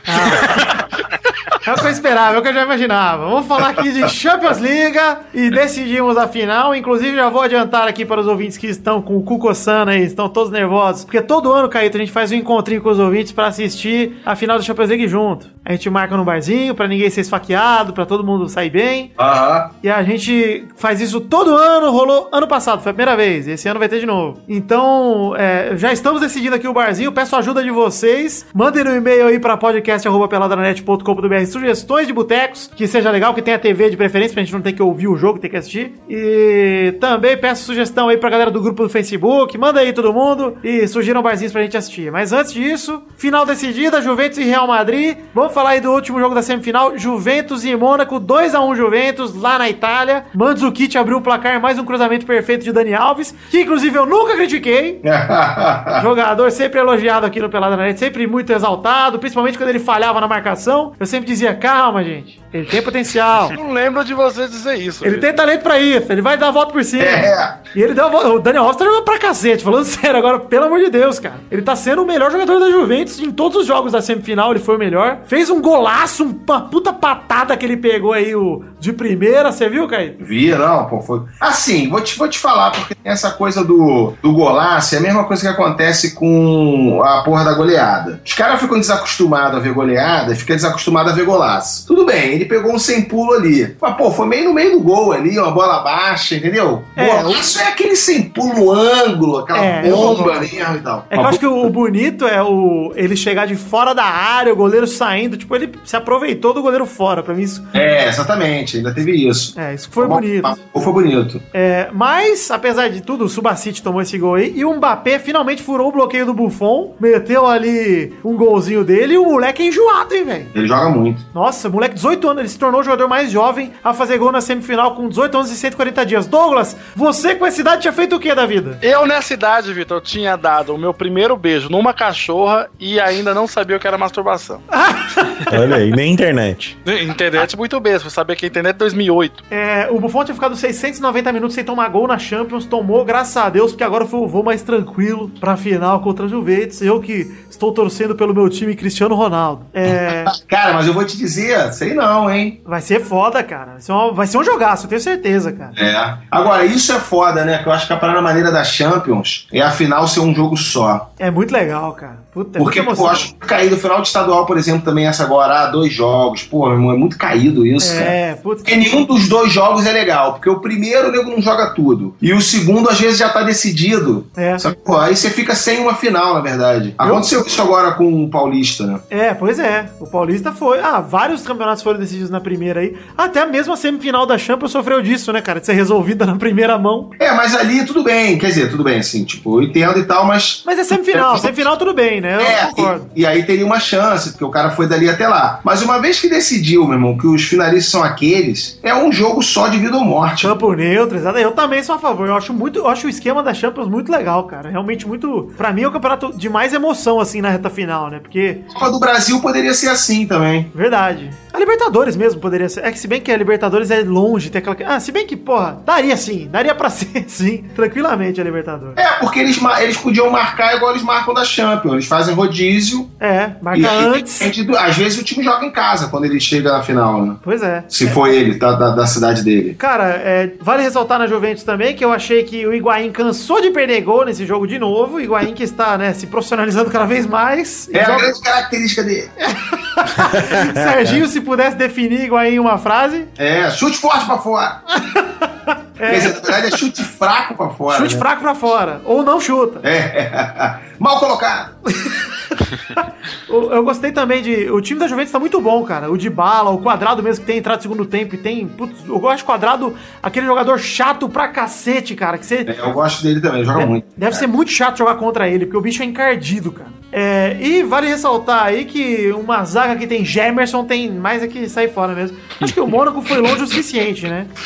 É 1.65 1.71
o 1.71 1.75
que 1.75 1.85
eu 1.85 1.91
esperava, 1.91 2.35
é 2.35 2.39
o 2.39 2.41
que 2.41 2.49
eu 2.49 2.53
já 2.53 2.63
imaginava. 2.63 3.25
Vamos 3.25 3.47
falar 3.47 3.69
aqui 3.69 3.89
de 3.93 4.09
Champions 4.09 4.59
League 4.59 4.97
e 5.33 5.49
decidimos 5.49 6.17
a 6.17 6.27
final. 6.27 6.75
Inclusive, 6.75 7.15
já 7.15 7.29
vou 7.29 7.41
adiantar 7.41 7.87
aqui 7.87 8.05
para 8.05 8.19
os 8.19 8.27
ouvintes 8.27 8.57
que 8.57 8.67
estão 8.67 9.01
com 9.01 9.15
o 9.15 9.23
cu 9.23 9.39
coçando 9.39 9.91
aí, 9.91 10.03
estão 10.03 10.27
todos 10.27 10.51
nervosos. 10.51 11.05
Porque 11.05 11.21
todo 11.21 11.53
ano, 11.53 11.69
Caíto, 11.69 11.95
a 11.95 12.01
gente 12.01 12.11
faz 12.11 12.33
um 12.33 12.35
encontrinho 12.35 12.81
com 12.81 12.89
os 12.89 12.99
ouvintes 12.99 13.31
para 13.31 13.47
assistir 13.47 14.17
a 14.25 14.35
final 14.35 14.57
da 14.57 14.63
Champions 14.63 14.89
League 14.89 15.07
junto. 15.07 15.47
A 15.65 15.71
gente 15.71 15.89
marca 15.89 16.17
no 16.17 16.25
barzinho 16.25 16.75
para 16.75 16.87
ninguém 16.87 17.09
ser 17.09 17.21
esfaqueado, 17.21 17.93
para 17.93 18.05
todo 18.05 18.23
mundo 18.23 18.49
sair 18.49 18.69
bem. 18.69 19.11
Aham. 19.17 19.71
E 19.81 19.89
a 19.89 20.03
gente 20.03 20.67
faz 20.75 20.99
isso 20.99 21.21
todo 21.21 21.55
ano, 21.55 21.91
rolou 21.91 22.29
ano 22.31 22.47
passado, 22.47 22.81
foi 22.81 22.91
a 22.91 22.93
primeira 22.93 23.15
vez. 23.15 23.47
Esse 23.47 23.67
ano 23.69 23.79
vai 23.79 23.87
ter 23.87 23.99
de 23.99 24.05
novo. 24.05 24.41
Então, 24.47 25.33
é, 25.37 25.75
já 25.77 25.93
estamos 25.93 26.21
decidindo 26.21 26.55
aqui 26.55 26.67
o 26.67 26.73
barzinho, 26.73 27.11
peço 27.11 27.35
a 27.35 27.39
ajuda 27.39 27.63
de 27.63 27.71
vocês. 27.71 28.45
Mandem 28.53 28.83
no 28.83 28.95
e-mail 28.95 29.27
aí 29.27 29.39
pra 29.39 29.55
podcast.peladranet.com.br 29.55 31.45
sugestões 31.47 32.07
de 32.07 32.13
botecos, 32.13 32.69
que 32.75 32.87
seja 32.87 33.09
legal, 33.09 33.33
que 33.33 33.41
tenha 33.41 33.57
TV 33.57 33.89
de 33.89 33.97
preferência, 33.97 34.33
pra 34.33 34.43
gente 34.43 34.53
não 34.53 34.61
ter 34.61 34.73
que 34.73 34.81
ouvir 34.83 35.07
o 35.07 35.15
jogo, 35.15 35.39
ter 35.39 35.49
que 35.49 35.57
assistir. 35.57 35.93
E 36.09 36.95
também 36.99 37.37
peço 37.37 37.63
sugestão 37.63 38.09
aí 38.09 38.17
pra 38.17 38.29
galera 38.29 38.51
do 38.51 38.61
grupo 38.61 38.83
do 38.83 38.89
Facebook, 38.89 39.57
manda 39.57 39.79
aí 39.79 39.93
todo 39.93 40.13
mundo 40.13 40.57
e 40.63 40.87
sugiram 40.87 41.21
barzinhos 41.21 41.53
pra 41.53 41.61
gente 41.61 41.77
assistir. 41.77 42.11
Mas 42.11 42.33
antes 42.33 42.53
disso, 42.53 43.01
final 43.17 43.45
decidida, 43.45 44.01
Juventus 44.01 44.37
e 44.37 44.43
Real 44.43 44.67
Madrid. 44.67 45.17
Vamos 45.33 45.52
falar 45.53 45.71
aí 45.71 45.81
do 45.81 45.91
último 45.91 46.19
jogo 46.19 46.33
da 46.33 46.41
semifinal, 46.41 46.97
Juventus 46.97 47.63
e 47.63 47.75
Mônaco, 47.75 48.19
2x1 48.19 48.75
Juventus, 48.75 49.35
lá 49.35 49.59
na 49.59 49.69
Itália. 49.69 50.25
Mandzukic 50.33 50.97
abriu 50.97 51.17
o 51.17 51.21
placar, 51.21 51.61
mais 51.61 51.77
um 51.77 51.85
cruzamento 51.85 52.25
perfeito 52.25 52.63
de 52.63 52.71
Dani 52.71 52.93
Alves, 52.93 53.33
que 53.49 53.61
inclusive 53.61 53.97
eu 53.97 54.05
nunca 54.05 54.35
critiquei. 54.35 55.01
Jogador 56.01 56.51
sempre 56.51 56.79
elogiado 56.79 57.25
aqui 57.25 57.39
no 57.39 57.49
Pelada 57.49 57.77
na 57.77 57.83
Net, 57.83 57.99
sempre 57.99 58.25
muito 58.25 58.51
exaltado, 58.51 59.19
principalmente 59.19 59.57
quando 59.57 59.69
ele 59.69 59.79
falhava 59.79 60.19
na 60.19 60.27
marcação. 60.27 60.93
Eu 60.99 61.05
sempre 61.05 61.27
dizia, 61.27 61.53
calma, 61.53 62.03
gente, 62.03 62.41
ele 62.51 62.65
tem 62.65 62.81
potencial. 62.81 63.51
Não 63.53 63.71
lembro 63.71 64.03
de 64.03 64.13
você 64.13 64.47
dizer 64.47 64.75
isso. 64.75 65.05
Ele 65.05 65.17
tem 65.17 65.33
talento 65.33 65.61
pra 65.61 65.79
isso, 65.79 66.11
ele 66.11 66.21
vai 66.21 66.37
dar 66.37 66.47
a 66.47 66.51
volta 66.51 66.73
por 66.73 66.83
cima. 66.83 67.03
É. 67.03 67.57
E 67.75 67.81
ele 67.81 67.93
deu 67.93 68.05
a 68.05 68.09
volta. 68.09 68.29
O 68.29 68.39
Daniel 68.39 68.63
Alves 68.63 68.77
tá 68.77 68.85
jogando 68.85 69.03
pra 69.03 69.19
cacete, 69.19 69.63
falando 69.63 69.85
sério 69.85 70.17
agora, 70.17 70.39
pelo 70.39 70.65
amor 70.65 70.79
de 70.79 70.89
Deus, 70.89 71.19
cara. 71.19 71.35
Ele 71.51 71.61
tá 71.61 71.75
sendo 71.75 72.01
o 72.03 72.05
melhor 72.05 72.31
jogador 72.31 72.59
da 72.59 72.69
Juventus 72.69 73.19
em 73.19 73.31
todos 73.31 73.57
os 73.57 73.65
jogos 73.65 73.91
da 73.91 74.01
semifinal, 74.01 74.51
ele 74.51 74.59
foi 74.59 74.75
o 74.75 74.79
melhor. 74.79 75.19
Fez 75.25 75.42
um 75.49 75.61
golaço, 75.61 76.35
uma 76.47 76.61
puta 76.61 76.91
patada 76.93 77.55
que 77.57 77.65
ele 77.65 77.77
pegou 77.77 78.13
aí 78.13 78.35
o, 78.35 78.63
de 78.79 78.93
primeira, 78.93 79.51
você 79.51 79.69
viu, 79.69 79.87
Caio? 79.87 80.15
Vi, 80.19 80.49
não, 80.51 80.85
pô, 80.85 80.99
foi. 81.01 81.21
Assim, 81.39 81.89
vou 81.89 82.01
te, 82.01 82.17
vou 82.17 82.27
te 82.27 82.39
falar, 82.39 82.71
porque 82.71 82.95
tem 82.95 83.11
essa 83.11 83.31
coisa 83.31 83.63
do, 83.63 84.13
do 84.21 84.33
golaço, 84.33 84.95
é 84.95 84.97
a 84.97 85.01
mesma 85.01 85.23
coisa 85.25 85.41
que 85.41 85.47
acontece 85.47 86.13
com 86.15 87.01
a 87.03 87.23
porra 87.23 87.43
da 87.43 87.53
goleada. 87.53 88.21
Os 88.25 88.33
caras 88.33 88.59
ficam 88.59 88.79
desacostumados 88.79 89.57
a 89.57 89.61
ver 89.61 89.73
goleada 89.73 90.33
e 90.33 90.35
ficam 90.35 90.55
desacostumados 90.55 91.11
a 91.11 91.15
ver 91.15 91.25
golaço. 91.25 91.85
Tudo 91.87 92.05
bem, 92.05 92.33
ele 92.33 92.45
pegou 92.45 92.73
um 92.73 92.79
sem 92.79 93.03
pulo 93.03 93.33
ali. 93.33 93.75
Mas, 93.81 93.95
pô, 93.95 94.11
foi 94.11 94.27
meio 94.27 94.45
no 94.45 94.53
meio 94.53 94.71
do 94.73 94.79
gol 94.81 95.11
ali, 95.11 95.37
uma 95.37 95.51
bola 95.51 95.79
baixa, 95.79 96.35
entendeu? 96.35 96.83
É, 96.95 97.21
golaço 97.21 97.59
é 97.59 97.67
aquele 97.67 97.95
sem 97.95 98.23
pulo 98.23 98.71
ângulo, 98.71 99.37
aquela 99.39 99.63
É, 99.63 99.89
bomba 99.89 100.39
mesmo 100.39 100.77
e 100.77 100.81
tal. 100.81 101.05
É 101.09 101.15
que 101.15 101.21
eu 101.21 101.27
acho 101.27 101.39
que 101.39 101.47
o 101.47 101.69
bonito 101.69 102.25
é 102.25 102.41
o 102.41 102.91
ele 102.95 103.15
chegar 103.15 103.45
de 103.45 103.55
fora 103.55 103.93
da 103.93 104.03
área, 104.03 104.51
o 104.51 104.55
goleiro 104.55 104.87
saindo, 104.87 105.32
tipo, 105.37 105.55
ele 105.55 105.71
se 105.83 105.95
aproveitou 105.95 106.53
do 106.53 106.61
goleiro 106.61 106.85
fora. 106.85 107.23
Pra 107.23 107.33
mim, 107.33 107.43
isso, 107.43 107.65
É, 107.73 108.07
exatamente, 108.07 108.77
ainda 108.77 108.93
teve 108.93 109.11
isso. 109.27 109.59
é, 109.59 109.73
isso 109.73 109.89
foi 109.91 110.07
bonito. 110.07 110.47
Ou 110.73 110.81
foi 110.81 110.93
bonito. 110.93 111.41
É, 111.53 111.89
mas, 111.93 112.49
apesar 112.51 112.89
de 112.89 113.01
tudo, 113.01 113.25
o 113.25 113.29
Subacite 113.29 113.81
tomou 113.83 114.01
esse 114.01 114.17
gol 114.17 114.35
aí 114.35 114.53
e 114.55 114.65
o 114.65 114.73
Mbappé 114.73 115.19
finalmente 115.19 115.61
furou 115.63 115.89
o 115.89 115.91
bloqueio 115.91 116.25
do 116.25 116.33
Buffon, 116.33 116.95
meteu 116.99 117.45
ali 117.47 118.13
um 118.23 118.35
golzinho 118.35 118.83
dele 118.83 119.13
e 119.13 119.17
o 119.17 119.25
moleque 119.25 119.63
é 119.63 119.67
enjoado, 119.67 120.13
hein, 120.13 120.23
velho? 120.23 120.47
Ele 120.55 120.67
joga 120.67 120.89
muito. 120.89 121.21
Nossa, 121.33 121.69
moleque, 121.69 121.95
18 121.95 122.27
anos, 122.29 122.39
ele 122.41 122.49
se 122.49 122.59
tornou 122.59 122.81
o 122.81 122.83
jogador 122.83 123.07
mais 123.07 123.31
jovem 123.31 123.71
a 123.83 123.93
fazer 123.93 124.17
gol 124.17 124.31
na 124.31 124.41
semifinal 124.41 124.95
com 124.95 125.07
18 125.07 125.37
anos 125.37 125.51
e 125.51 125.55
140 125.55 126.05
dias. 126.05 126.27
Douglas, 126.27 126.75
você 126.95 127.35
com 127.35 127.45
essa 127.45 127.61
idade 127.61 127.81
tinha 127.81 127.93
feito 127.93 128.15
o 128.15 128.19
que 128.19 128.33
da 128.33 128.45
vida? 128.45 128.77
Eu, 128.81 129.05
nessa 129.05 129.33
idade, 129.33 129.73
Vitor, 129.73 129.97
eu 129.97 130.01
tinha 130.01 130.35
dado 130.35 130.73
o 130.73 130.77
meu 130.77 130.93
primeiro 130.93 131.35
beijo 131.37 131.69
numa 131.69 131.93
cachorra 131.93 132.69
e 132.79 132.99
ainda 132.99 133.33
não 133.33 133.47
sabia 133.47 133.77
o 133.77 133.79
que 133.79 133.87
era 133.87 133.97
masturbação. 133.97 134.61
Olha 135.51 135.77
aí, 135.77 135.91
nem 135.91 136.11
internet. 136.11 136.77
Internet 137.01 137.57
muito 137.57 137.79
bem, 137.79 137.93
você 137.97 138.09
saber 138.09 138.35
que 138.35 138.45
a 138.45 138.47
internet 138.47 138.75
é 138.75 138.77
2008. 138.79 139.43
É, 139.51 139.87
o 139.91 139.99
Buffon 139.99 140.23
tinha 140.25 140.35
ficado 140.35 140.55
690 140.55 141.31
minutos 141.31 141.55
sem 141.55 141.63
tomar 141.63 141.87
gol 141.89 142.07
na 142.07 142.17
Champions, 142.17 142.65
tomou, 142.65 143.03
graças 143.05 143.35
a 143.37 143.49
Deus, 143.49 143.71
porque 143.71 143.83
agora 143.83 144.05
foi 144.05 144.19
o 144.19 144.27
voo 144.27 144.43
mais 144.43 144.61
tranquilo 144.61 145.29
pra 145.39 145.55
final 145.57 145.99
contra 146.01 146.25
a 146.25 146.27
Juventus. 146.29 146.81
Eu 146.81 146.99
que 146.99 147.31
estou 147.49 147.71
torcendo 147.71 148.15
pelo 148.15 148.33
meu 148.33 148.49
time 148.49 148.75
Cristiano 148.75 149.15
Ronaldo. 149.15 149.65
É, 149.73 150.25
Cara, 150.47 150.73
mas 150.73 150.87
eu 150.87 150.93
vou 150.93 151.05
te 151.05 151.17
dizer, 151.17 151.71
sei 151.73 151.93
não, 151.93 152.29
hein? 152.31 152.61
vai 152.65 152.81
ser 152.81 152.99
foda, 153.01 153.43
cara. 153.43 153.71
Vai 153.73 153.81
ser, 153.81 153.91
uma- 153.91 154.13
vai 154.13 154.27
ser 154.27 154.37
um 154.37 154.43
jogaço, 154.43 154.85
eu 154.85 154.89
tenho 154.89 155.01
certeza, 155.01 155.51
cara. 155.51 155.71
É. 155.77 156.17
Agora, 156.31 156.65
isso 156.65 156.91
é 156.91 156.99
foda, 156.99 157.43
né? 157.45 157.59
Que 157.59 157.67
eu 157.67 157.71
acho 157.73 157.87
que 157.87 157.93
a 157.93 157.97
parada 157.97 158.21
maneira 158.21 158.51
da 158.51 158.63
Champions 158.63 159.47
é 159.51 159.61
a 159.61 159.71
final 159.71 160.07
ser 160.07 160.19
um 160.21 160.33
jogo 160.33 160.55
só. 160.57 161.11
É 161.19 161.29
muito 161.31 161.51
legal, 161.51 161.91
cara. 161.93 162.17
Puta, 162.33 162.59
Porque, 162.59 162.81
pô, 162.81 162.89
emoção. 162.89 163.07
acho 163.07 163.33
que 163.35 163.45
caído 163.45 163.75
o 163.75 163.79
final 163.79 164.01
de 164.01 164.07
estadual, 164.07 164.45
por 164.45 164.57
exemplo, 164.57 164.81
também 164.83 165.05
essa 165.05 165.23
agora, 165.23 165.61
ah, 165.63 165.67
dois 165.67 165.93
jogos. 165.93 166.43
Pô, 166.43 166.65
meu 166.65 166.73
irmão, 166.73 166.91
é 166.91 166.97
muito 166.97 167.17
caído 167.17 167.65
isso, 167.65 167.93
cara. 167.93 168.05
É, 168.05 168.35
puta. 168.35 168.57
Porque 168.57 168.75
nenhum 168.75 169.03
dos 169.05 169.27
dois 169.27 169.51
jogos 169.51 169.85
é 169.85 169.91
legal. 169.91 170.33
Porque 170.33 170.49
o 170.49 170.59
primeiro 170.59 171.09
o 171.09 171.11
nego 171.11 171.29
não 171.29 171.41
joga 171.41 171.73
tudo. 171.73 172.15
E 172.21 172.33
o 172.33 172.41
segundo, 172.41 172.89
às 172.89 172.99
vezes, 172.99 173.17
já 173.17 173.29
tá 173.29 173.43
decidido. 173.43 174.25
É. 174.35 174.55
Que, 174.55 174.71
pô, 174.71 174.97
aí 174.97 175.15
você 175.15 175.29
fica 175.29 175.53
sem 175.53 175.79
uma 175.79 175.93
final, 175.95 176.33
na 176.33 176.41
verdade. 176.41 176.95
Aconteceu 176.97 177.45
isso 177.45 177.61
agora 177.61 177.91
com 177.91 178.23
o 178.23 178.29
Paulista, 178.29 178.85
né? 178.85 178.99
É, 179.09 179.33
pois 179.33 179.59
é. 179.59 179.89
O 179.99 180.07
Paulista 180.07 180.51
foi. 180.51 180.79
Ah, 180.79 180.99
vários 180.99 181.43
campeonatos 181.43 181.83
foram 181.83 181.99
decididos 181.99 182.29
na 182.29 182.41
primeira 182.41 182.79
aí. 182.79 182.95
Até 183.17 183.45
mesmo 183.45 183.73
a 183.73 183.77
semifinal 183.77 184.25
da 184.25 184.37
Champions 184.37 184.71
sofreu 184.71 185.01
disso, 185.01 185.31
né, 185.31 185.41
cara? 185.41 185.59
De 185.59 185.65
ser 185.65 185.73
resolvida 185.73 186.25
na 186.27 186.35
primeira 186.35 186.77
mão. 186.77 187.11
É, 187.19 187.31
mas 187.31 187.55
ali 187.55 187.85
tudo 187.85 188.03
bem. 188.03 188.37
Quer 188.37 188.47
dizer, 188.47 188.69
tudo 188.71 188.83
bem, 188.83 188.99
assim, 188.99 189.23
tipo, 189.23 189.59
eu 189.61 189.67
entendo 189.67 189.99
e 189.99 190.05
tal, 190.05 190.25
mas. 190.25 190.63
Mas 190.65 190.79
é 190.79 190.83
semifinal. 190.83 191.37
Semifinal 191.43 191.77
tudo 191.77 191.93
bem. 191.93 192.22
Né? 192.23 192.35
Eu 192.35 192.41
É, 192.41 192.65
concordo. 192.67 193.09
e, 193.15 193.21
e 193.21 193.25
aí 193.25 193.43
teria 193.43 193.65
uma 193.65 193.79
chance, 193.79 194.31
porque 194.31 194.43
o 194.43 194.49
cara 194.49 194.71
foi 194.71 194.87
dali 194.87 195.07
até 195.09 195.27
lá. 195.27 195.59
Mas 195.63 195.81
uma 195.81 195.99
vez 195.99 196.19
que 196.19 196.29
decidiu, 196.29 196.85
meu 196.85 196.93
irmão, 196.93 197.17
que 197.17 197.27
os 197.27 197.43
finalistas 197.43 197.91
são 197.91 198.03
aqueles, 198.03 198.79
é 198.81 198.95
um 198.95 199.11
jogo 199.11 199.41
só 199.43 199.67
de 199.67 199.77
vida 199.77 199.95
ou 199.97 200.03
morte. 200.03 200.47
Campo 200.47 200.73
neutro, 200.73 201.17
exato. 201.17 201.37
Eu 201.37 201.51
também 201.51 201.83
sou 201.83 201.95
a 201.95 201.99
favor. 201.99 202.27
Eu 202.27 202.35
acho 202.35 202.53
muito, 202.53 202.79
eu 202.79 202.87
acho 202.87 203.05
o 203.07 203.09
esquema 203.09 203.43
da 203.43 203.53
Champions 203.53 203.87
muito 203.87 204.11
legal, 204.11 204.45
cara. 204.45 204.69
Realmente 204.69 205.07
muito, 205.07 205.51
Pra 205.57 205.71
mim 205.73 205.83
é 205.83 205.87
o 205.87 205.91
campeonato 205.91 206.31
de 206.37 206.49
mais 206.49 206.73
emoção 206.73 207.19
assim 207.19 207.41
na 207.41 207.49
reta 207.49 207.69
final, 207.69 208.09
né? 208.09 208.19
Porque 208.19 208.61
A 208.69 208.73
Copa 208.73 208.91
do 208.91 208.99
Brasil 208.99 209.39
poderia 209.41 209.73
ser 209.73 209.89
assim 209.89 210.25
também. 210.25 210.71
verdade. 210.73 211.29
A 211.53 211.59
Libertadores 211.59 212.15
mesmo 212.15 212.39
poderia 212.41 212.67
ser. 212.67 212.83
É 212.83 212.91
que 212.91 212.97
se 212.97 213.07
bem 213.07 213.21
que 213.21 213.31
a 213.31 213.37
Libertadores 213.37 213.91
é 213.91 214.01
longe, 214.01 214.49
tem 214.49 214.59
aquela 214.59 214.95
Ah, 214.95 214.99
se 214.99 215.11
bem 215.11 215.27
que, 215.27 215.35
porra, 215.37 215.77
daria 215.85 216.17
sim, 216.17 216.47
daria 216.51 216.73
pra 216.73 216.89
ser 216.89 217.25
sim, 217.27 217.63
tranquilamente 217.75 218.41
a 218.41 218.43
Libertadores. 218.43 218.97
É, 218.97 219.19
porque 219.19 219.39
eles, 219.39 219.59
eles 219.81 219.97
podiam 219.97 220.29
marcar 220.31 220.75
igual 220.75 220.91
eles 220.91 221.03
marcam 221.03 221.33
da 221.33 221.43
Champions. 221.45 221.93
Eles 221.93 222.07
fazem 222.13 222.35
rodízio. 222.35 223.09
É, 223.19 223.51
marca 223.61 223.79
E 223.79 223.85
antes. 223.85 224.65
do- 224.65 224.77
às 224.77 224.95
vezes 224.97 225.19
o 225.19 225.23
time 225.23 225.43
joga 225.43 225.65
em 225.65 225.71
casa 225.71 226.07
quando 226.07 226.25
ele 226.25 226.39
chega 226.39 226.71
na 226.71 226.83
final, 226.83 227.25
né? 227.25 227.35
Pois 227.43 227.61
é. 227.63 227.83
Se 227.89 228.07
for 228.07 228.27
ele, 228.27 228.55
da, 228.55 228.73
da, 228.73 228.89
da 228.91 229.05
cidade 229.07 229.43
dele. 229.43 229.73
Cara, 229.75 230.05
é, 230.09 230.51
vale 230.61 230.83
ressaltar 230.83 231.17
na 231.19 231.27
Juventus 231.27 231.63
também 231.63 231.95
que 231.95 232.03
eu 232.05 232.11
achei 232.11 232.43
que 232.43 232.65
o 232.67 232.73
Higuaín 232.73 233.11
cansou 233.11 233.61
de 233.61 233.71
perder 233.71 234.01
gol 234.01 234.25
nesse 234.25 234.45
jogo 234.45 234.67
de 234.67 234.77
novo. 234.77 235.15
O 235.17 235.21
Higuaín 235.21 235.53
que 235.53 235.63
está, 235.63 235.97
né, 235.97 236.13
se 236.13 236.27
profissionalizando 236.27 236.89
cada 236.91 237.05
vez 237.05 237.25
mais. 237.25 237.89
É 237.93 238.01
a 238.01 238.05
joga- 238.05 238.17
grande 238.19 238.41
característica 238.41 239.03
dele. 239.03 239.29
Serginho, 240.73 241.27
se 241.27 241.41
pudesse 241.41 241.75
definir 241.77 242.25
Higuaín 242.25 242.53
em 242.55 242.59
uma 242.59 242.77
frase, 242.77 243.27
É, 243.37 243.69
chute 243.71 243.97
forte 243.97 244.25
pra 244.25 244.37
fora. 244.37 244.81
Quer 245.95 246.15
dizer, 246.15 246.33
na 246.33 246.39
verdade 246.41 246.67
é 246.73 246.77
chute 246.77 247.03
fraco 247.03 247.55
pra 247.55 247.69
fora. 247.69 247.97
chute 247.99 248.15
né? 248.15 248.19
fraco 248.19 248.41
pra 248.41 248.55
fora. 248.55 248.99
Ou 249.05 249.23
não 249.23 249.39
chuta. 249.39 249.79
É. 249.87 250.75
Mal 251.03 251.19
colocado. 251.19 251.75
Eu, 253.49 253.83
gostei 253.83 254.11
também 254.11 254.41
de. 254.41 254.71
O 254.71 254.79
time 254.81 254.99
da 254.99 255.07
Juventus 255.07 255.31
tá 255.31 255.39
muito 255.39 255.59
bom, 255.59 255.83
cara. 255.83 256.09
O 256.09 256.17
de 256.17 256.29
bala, 256.29 256.71
o 256.71 256.77
quadrado 256.77 257.21
mesmo 257.21 257.41
que 257.41 257.47
tem 257.47 257.57
entrado 257.57 257.77
no 257.77 257.81
segundo 257.81 258.05
tempo 258.05 258.35
e 258.35 258.37
tem. 258.37 258.65
Putz, 258.65 259.05
eu 259.05 259.19
gosto 259.19 259.43
quadrado, 259.43 259.95
aquele 260.21 260.45
jogador 260.45 260.79
chato 260.79 261.27
pra 261.27 261.49
cacete, 261.49 262.15
cara. 262.15 262.37
Que 262.37 262.45
você. 262.45 262.65
É, 262.65 262.79
eu 262.79 262.93
gosto 262.93 263.21
dele 263.21 263.41
também, 263.41 263.65
joga 263.65 263.85
muito. 263.85 264.07
Deve 264.15 264.35
ser 264.35 264.47
muito 264.47 264.71
chato 264.71 264.97
jogar 264.97 265.15
contra 265.15 265.47
ele, 265.47 265.65
porque 265.65 265.77
o 265.77 265.81
bicho 265.81 266.01
é 266.01 266.05
encardido, 266.05 266.71
cara. 266.71 266.89
É, 267.15 267.55
e 267.59 267.83
vale 267.83 268.07
ressaltar 268.07 268.63
aí 268.63 268.85
que 268.85 269.31
uma 269.33 269.63
zaga 269.65 269.95
que 269.95 270.07
tem 270.07 270.25
Gemerson 270.25 270.83
tem 270.83 271.11
mais 271.11 271.43
é 271.43 271.47
que 271.47 271.69
sair 271.69 271.93
fora 271.93 272.15
mesmo. 272.15 272.35
Acho 272.59 272.73
que 272.73 272.79
o 272.79 272.87
Mônaco 272.87 273.21
foi 273.21 273.37
longe 273.37 273.61
o 273.61 273.67
suficiente, 273.67 274.27
né? 274.27 274.47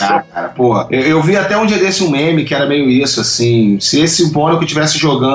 Ah, 0.00 0.22
cara, 0.22 0.48
pô, 0.48 0.86
eu, 0.90 1.00
eu 1.00 1.22
vi 1.22 1.36
até 1.36 1.56
um 1.56 1.64
dia 1.64 1.78
desse 1.78 2.02
um 2.02 2.10
meme 2.10 2.44
que 2.44 2.54
era 2.54 2.66
meio 2.66 2.88
isso, 2.88 3.20
assim. 3.20 3.78
Se 3.80 4.00
esse 4.00 4.32
Mônaco 4.32 4.64
tivesse 4.64 4.98
jogando 4.98 5.27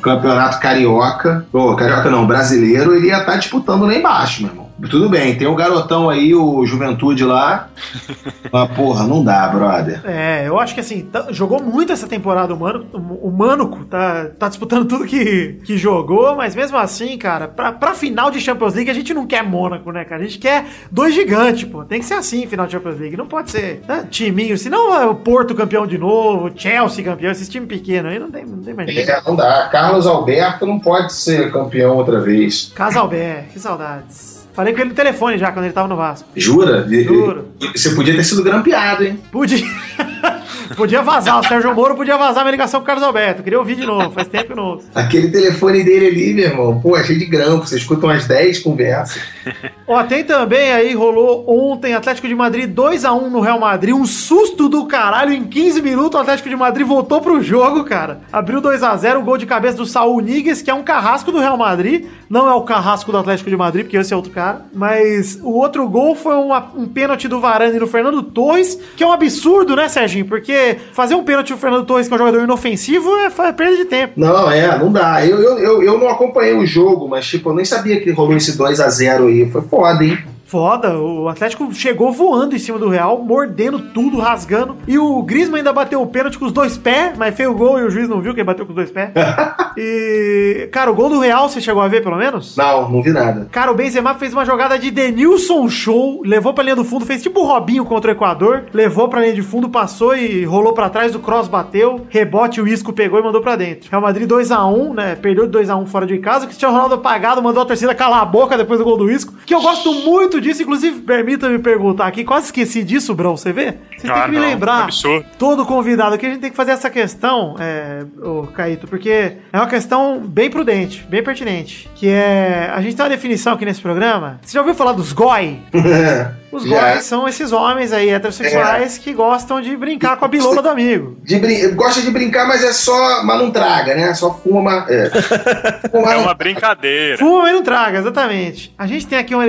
campeonato 0.00 0.60
carioca, 0.60 1.46
ou 1.52 1.76
carioca 1.76 2.10
não, 2.10 2.26
brasileiro, 2.26 2.94
ele 2.94 3.08
ia 3.08 3.18
estar 3.18 3.36
disputando 3.36 3.86
lá 3.86 3.94
embaixo, 3.94 4.42
meu 4.42 4.50
irmão. 4.50 4.63
Tudo 4.90 5.08
bem, 5.08 5.36
tem 5.36 5.46
o 5.46 5.54
garotão 5.54 6.10
aí, 6.10 6.34
o 6.34 6.64
Juventude 6.66 7.24
lá. 7.24 7.68
Mas, 8.52 8.70
porra, 8.72 9.06
não 9.06 9.22
dá, 9.22 9.46
brother. 9.48 10.00
É, 10.04 10.46
eu 10.46 10.58
acho 10.58 10.74
que 10.74 10.80
assim, 10.80 11.02
tá- 11.02 11.26
jogou 11.30 11.62
muito 11.62 11.92
essa 11.92 12.06
temporada 12.06 12.52
o 12.54 12.58
Mano, 12.58 12.86
o 12.92 13.30
Mânuco, 13.30 13.84
tá, 13.84 14.26
tá 14.38 14.48
disputando 14.48 14.86
tudo 14.86 15.04
que, 15.04 15.60
que 15.64 15.76
jogou, 15.76 16.34
mas 16.36 16.54
mesmo 16.54 16.76
assim, 16.76 17.16
cara, 17.16 17.48
pra, 17.48 17.72
pra 17.72 17.94
final 17.94 18.30
de 18.30 18.40
Champions 18.40 18.74
League 18.74 18.90
a 18.90 18.94
gente 18.94 19.14
não 19.14 19.26
quer 19.26 19.42
Mônaco, 19.42 19.90
né, 19.92 20.04
cara? 20.04 20.22
A 20.22 20.24
gente 20.24 20.38
quer 20.38 20.66
dois 20.90 21.14
gigantes, 21.14 21.64
pô. 21.64 21.84
Tem 21.84 22.00
que 22.00 22.06
ser 22.06 22.14
assim, 22.14 22.46
final 22.46 22.66
de 22.66 22.72
Champions 22.72 22.98
League. 22.98 23.16
Não 23.16 23.26
pode 23.26 23.50
ser 23.50 23.82
né, 23.88 24.06
timinho, 24.10 24.56
senão 24.58 24.94
é 24.94 25.06
o 25.06 25.14
Porto 25.14 25.54
campeão 25.54 25.86
de 25.86 25.98
novo, 25.98 26.50
Chelsea 26.54 27.04
campeão, 27.04 27.30
esses 27.30 27.48
times 27.48 27.68
pequenos 27.68 28.12
aí 28.12 28.18
não 28.18 28.30
tem, 28.30 28.44
não 28.44 28.58
tem 28.62 28.74
mais 28.74 28.90
jeito. 28.92 29.10
É, 29.10 29.22
não 29.26 29.36
dá. 29.36 29.68
Carlos 29.68 30.06
Alberto 30.06 30.66
não 30.66 30.78
pode 30.78 31.12
ser 31.12 31.52
campeão 31.52 31.96
outra 31.96 32.20
vez. 32.20 32.72
Casalbé, 32.74 33.46
que 33.52 33.58
saudades. 33.58 34.33
Falei 34.54 34.72
com 34.72 34.80
ele 34.80 34.90
no 34.90 34.94
telefone 34.94 35.36
já, 35.36 35.50
quando 35.50 35.64
ele 35.64 35.74
tava 35.74 35.88
no 35.88 35.96
Vasco. 35.96 36.28
Jura? 36.36 36.86
Juro. 36.88 37.48
Você 37.74 37.90
podia 37.90 38.14
ter 38.14 38.22
sido 38.22 38.42
grampeado, 38.42 39.04
hein? 39.04 39.20
Podia. 39.30 39.58
podia 40.74 41.02
vazar, 41.02 41.38
o 41.40 41.46
Sérgio 41.46 41.74
Moro 41.74 41.94
podia 41.94 42.16
vazar 42.16 42.42
minha 42.44 42.52
ligação 42.52 42.80
com 42.80 42.84
o 42.84 42.86
Carlos 42.86 43.04
Alberto. 43.04 43.42
Queria 43.42 43.58
ouvir 43.58 43.76
de 43.76 43.86
novo, 43.86 44.10
faz 44.10 44.28
tempo 44.28 44.48
que 44.48 44.54
não. 44.54 44.78
Aquele 44.94 45.30
telefone 45.30 45.82
dele 45.82 46.06
ali, 46.06 46.34
meu 46.34 46.44
irmão, 46.46 46.80
pô, 46.80 46.96
é 46.96 47.04
cheio 47.04 47.18
de 47.18 47.26
grampo. 47.26 47.66
Você 47.66 47.76
escuta 47.76 48.06
umas 48.06 48.26
10 48.26 48.58
conversas. 48.60 49.22
Ó, 49.86 50.02
tem 50.04 50.24
também 50.24 50.72
aí, 50.72 50.94
rolou 50.94 51.44
ontem 51.46 51.94
Atlético 51.94 52.26
de 52.26 52.34
Madrid 52.34 52.70
2x1 52.74 53.28
no 53.28 53.40
Real 53.40 53.60
Madrid. 53.60 53.94
Um 53.94 54.06
susto 54.06 54.68
do 54.68 54.86
caralho. 54.86 55.32
Em 55.32 55.44
15 55.44 55.82
minutos 55.82 56.18
o 56.18 56.22
Atlético 56.22 56.48
de 56.48 56.56
Madrid 56.56 56.86
voltou 56.86 57.20
pro 57.20 57.42
jogo, 57.42 57.84
cara. 57.84 58.20
Abriu 58.32 58.60
2x0, 58.62 59.18
o 59.18 59.22
gol 59.22 59.36
de 59.38 59.46
cabeça 59.46 59.76
do 59.76 59.84
Saul 59.86 60.20
Níguez, 60.20 60.62
que 60.62 60.70
é 60.70 60.74
um 60.74 60.82
carrasco 60.82 61.30
do 61.30 61.38
Real 61.38 61.56
Madrid. 61.56 62.06
Não 62.30 62.48
é 62.48 62.54
o 62.54 62.62
carrasco 62.62 63.12
do 63.12 63.18
Atlético 63.18 63.50
de 63.50 63.56
Madrid, 63.56 63.84
porque 63.84 63.96
esse 63.96 64.12
é 64.12 64.16
outro 64.16 64.32
cara. 64.32 64.62
Mas 64.72 65.38
o 65.42 65.50
outro 65.52 65.86
gol 65.88 66.14
foi 66.14 66.34
uma- 66.34 66.70
um 66.74 66.86
pênalti 66.86 67.28
do 67.28 67.38
Varane 67.40 67.78
no 67.78 67.86
Fernando 67.86 68.22
Torres, 68.22 68.78
que 68.96 69.04
é 69.04 69.06
um 69.06 69.12
absurdo, 69.12 69.76
né, 69.76 69.88
Serginho? 69.88 70.24
Porque 70.24 70.63
fazer 70.92 71.14
um 71.14 71.24
pênalti 71.24 71.50
no 71.50 71.58
Fernando 71.58 71.84
Torres, 71.84 72.06
que 72.08 72.14
é 72.14 72.16
um 72.16 72.18
jogador 72.18 72.42
inofensivo, 72.42 73.14
é 73.18 73.30
fa- 73.30 73.52
perda 73.52 73.76
de 73.76 73.84
tempo. 73.84 74.14
Não, 74.16 74.50
é, 74.50 74.78
não 74.78 74.90
dá. 74.90 75.24
Eu, 75.26 75.38
eu, 75.40 75.58
eu, 75.58 75.82
eu 75.82 75.98
não 75.98 76.08
acompanhei 76.08 76.54
o 76.54 76.66
jogo, 76.66 77.08
mas, 77.08 77.26
tipo, 77.26 77.50
eu 77.50 77.54
nem 77.54 77.64
sabia 77.64 78.00
que 78.00 78.10
rolou 78.10 78.36
esse 78.36 78.56
2 78.56 78.80
a 78.80 78.88
0 78.88 79.26
aí. 79.26 79.50
Foi 79.50 79.62
foda, 79.62 80.04
hein? 80.04 80.18
Foda, 80.54 80.96
o 80.96 81.28
Atlético 81.28 81.74
chegou 81.74 82.12
voando 82.12 82.54
em 82.54 82.60
cima 82.60 82.78
do 82.78 82.88
Real, 82.88 83.20
mordendo 83.20 83.76
tudo, 83.92 84.20
rasgando. 84.20 84.76
E 84.86 84.96
o 84.96 85.20
Griezmann 85.20 85.58
ainda 85.58 85.72
bateu 85.72 86.00
o 86.00 86.06
pênalti 86.06 86.38
com 86.38 86.44
os 86.44 86.52
dois 86.52 86.78
pés, 86.78 87.18
mas 87.18 87.34
fez 87.34 87.48
o 87.48 87.54
gol 87.54 87.80
e 87.80 87.82
o 87.82 87.90
juiz 87.90 88.08
não 88.08 88.20
viu 88.20 88.32
que 88.32 88.38
ele 88.38 88.46
bateu 88.46 88.64
com 88.64 88.70
os 88.70 88.76
dois 88.76 88.88
pés. 88.88 89.10
e, 89.76 90.68
cara, 90.70 90.92
o 90.92 90.94
gol 90.94 91.08
do 91.08 91.18
Real 91.18 91.48
você 91.48 91.60
chegou 91.60 91.82
a 91.82 91.88
ver 91.88 92.04
pelo 92.04 92.16
menos? 92.16 92.56
Não, 92.56 92.88
não 92.88 93.02
vi 93.02 93.10
nada. 93.10 93.48
Cara, 93.50 93.72
o 93.72 93.74
Benzema 93.74 94.14
fez 94.14 94.32
uma 94.32 94.44
jogada 94.44 94.78
de 94.78 94.92
Denilson 94.92 95.68
Show, 95.68 96.22
levou 96.24 96.54
pra 96.54 96.62
linha 96.62 96.76
do 96.76 96.84
fundo, 96.84 97.04
fez 97.04 97.20
tipo 97.20 97.40
o 97.40 97.46
Robinho 97.46 97.84
contra 97.84 98.12
o 98.12 98.14
Equador, 98.14 98.66
levou 98.72 99.08
pra 99.08 99.22
linha 99.22 99.34
de 99.34 99.42
fundo, 99.42 99.68
passou 99.68 100.14
e 100.14 100.44
rolou 100.44 100.72
pra 100.72 100.88
trás, 100.88 101.16
o 101.16 101.18
cross 101.18 101.48
bateu, 101.48 102.06
rebote, 102.08 102.60
o 102.60 102.68
Isco 102.68 102.92
pegou 102.92 103.18
e 103.18 103.24
mandou 103.24 103.40
pra 103.40 103.56
dentro. 103.56 103.90
Real 103.90 104.00
Madrid 104.00 104.30
2x1, 104.30 104.94
né? 104.94 105.16
Perdeu 105.16 105.48
de 105.48 105.58
2x1 105.58 105.86
fora 105.86 106.06
de 106.06 106.16
casa. 106.18 106.44
O 106.44 106.46
Cristiano 106.46 106.74
Ronaldo 106.74 106.94
apagado, 106.94 107.42
mandou 107.42 107.64
a 107.64 107.66
torcida 107.66 107.92
calar 107.92 108.22
a 108.22 108.24
boca 108.24 108.56
depois 108.56 108.78
do 108.78 108.84
gol 108.84 108.96
do 108.96 109.10
Isco. 109.10 109.34
Que 109.44 109.52
eu 109.52 109.60
gosto 109.60 109.92
muito 109.92 110.43
disso, 110.44 110.62
inclusive, 110.62 111.00
permita-me 111.00 111.58
perguntar 111.58 112.06
aqui, 112.06 112.22
quase 112.24 112.46
esqueci 112.46 112.84
disso, 112.84 113.14
Brão, 113.14 113.36
você 113.36 113.52
vê? 113.52 113.74
Vocês 113.96 114.02
têm 114.02 114.10
Ah, 114.12 114.24
que 114.24 114.30
me 114.30 114.36
não, 114.38 114.44
lembrar 114.46 114.84
absurdo. 114.84 115.26
todo 115.38 115.64
convidado 115.66 116.14
aqui, 116.14 116.26
a 116.26 116.30
gente 116.30 116.40
tem 116.40 116.50
que 116.50 116.56
fazer 116.56 116.70
essa 116.72 116.88
questão, 116.90 117.56
é, 117.58 118.04
ô 118.22 118.42
Caíto, 118.48 118.86
porque 118.86 119.10
é 119.52 119.58
uma 119.58 119.66
questão 119.66 120.20
bem 120.20 120.48
prudente, 120.50 121.04
bem 121.08 121.22
pertinente. 121.22 121.88
Que 121.94 122.08
é. 122.08 122.70
A 122.72 122.80
gente 122.80 122.94
tem 122.94 123.04
uma 123.04 123.10
definição 123.10 123.54
aqui 123.54 123.64
nesse 123.64 123.80
programa. 123.80 124.38
Você 124.42 124.54
já 124.54 124.60
ouviu 124.60 124.74
falar 124.74 124.92
dos 124.92 125.12
GOI? 125.12 125.60
Os 126.54 126.64
Já. 126.64 126.92
GOI 126.92 127.00
são 127.02 127.26
esses 127.28 127.52
homens 127.52 127.92
aí 127.92 128.08
heterossexuais 128.10 128.96
que 128.98 129.12
gostam 129.12 129.60
de 129.60 129.76
brincar 129.76 130.16
com 130.16 130.24
a 130.24 130.28
bilola 130.28 130.62
do 130.62 130.68
amigo. 130.68 131.18
De 131.22 131.38
brin- 131.38 131.74
Gosta 131.74 132.00
de 132.00 132.10
brincar, 132.10 132.46
mas 132.46 132.62
é 132.62 132.72
só. 132.72 133.22
Mas 133.24 133.38
não 133.40 133.50
traga, 133.50 133.94
né? 133.94 134.14
Só 134.14 134.32
fuma. 134.32 134.86
É, 134.88 135.10
fuma 135.90 136.12
É 136.12 136.14
não- 136.16 136.22
uma 136.22 136.34
brincadeira. 136.34 137.18
Fuma, 137.18 137.42
mas 137.42 137.52
não 137.52 137.62
traga, 137.62 137.98
exatamente. 137.98 138.72
A 138.78 138.86
gente 138.86 139.06
tem 139.06 139.18
aqui 139.18 139.34
uma, 139.34 139.44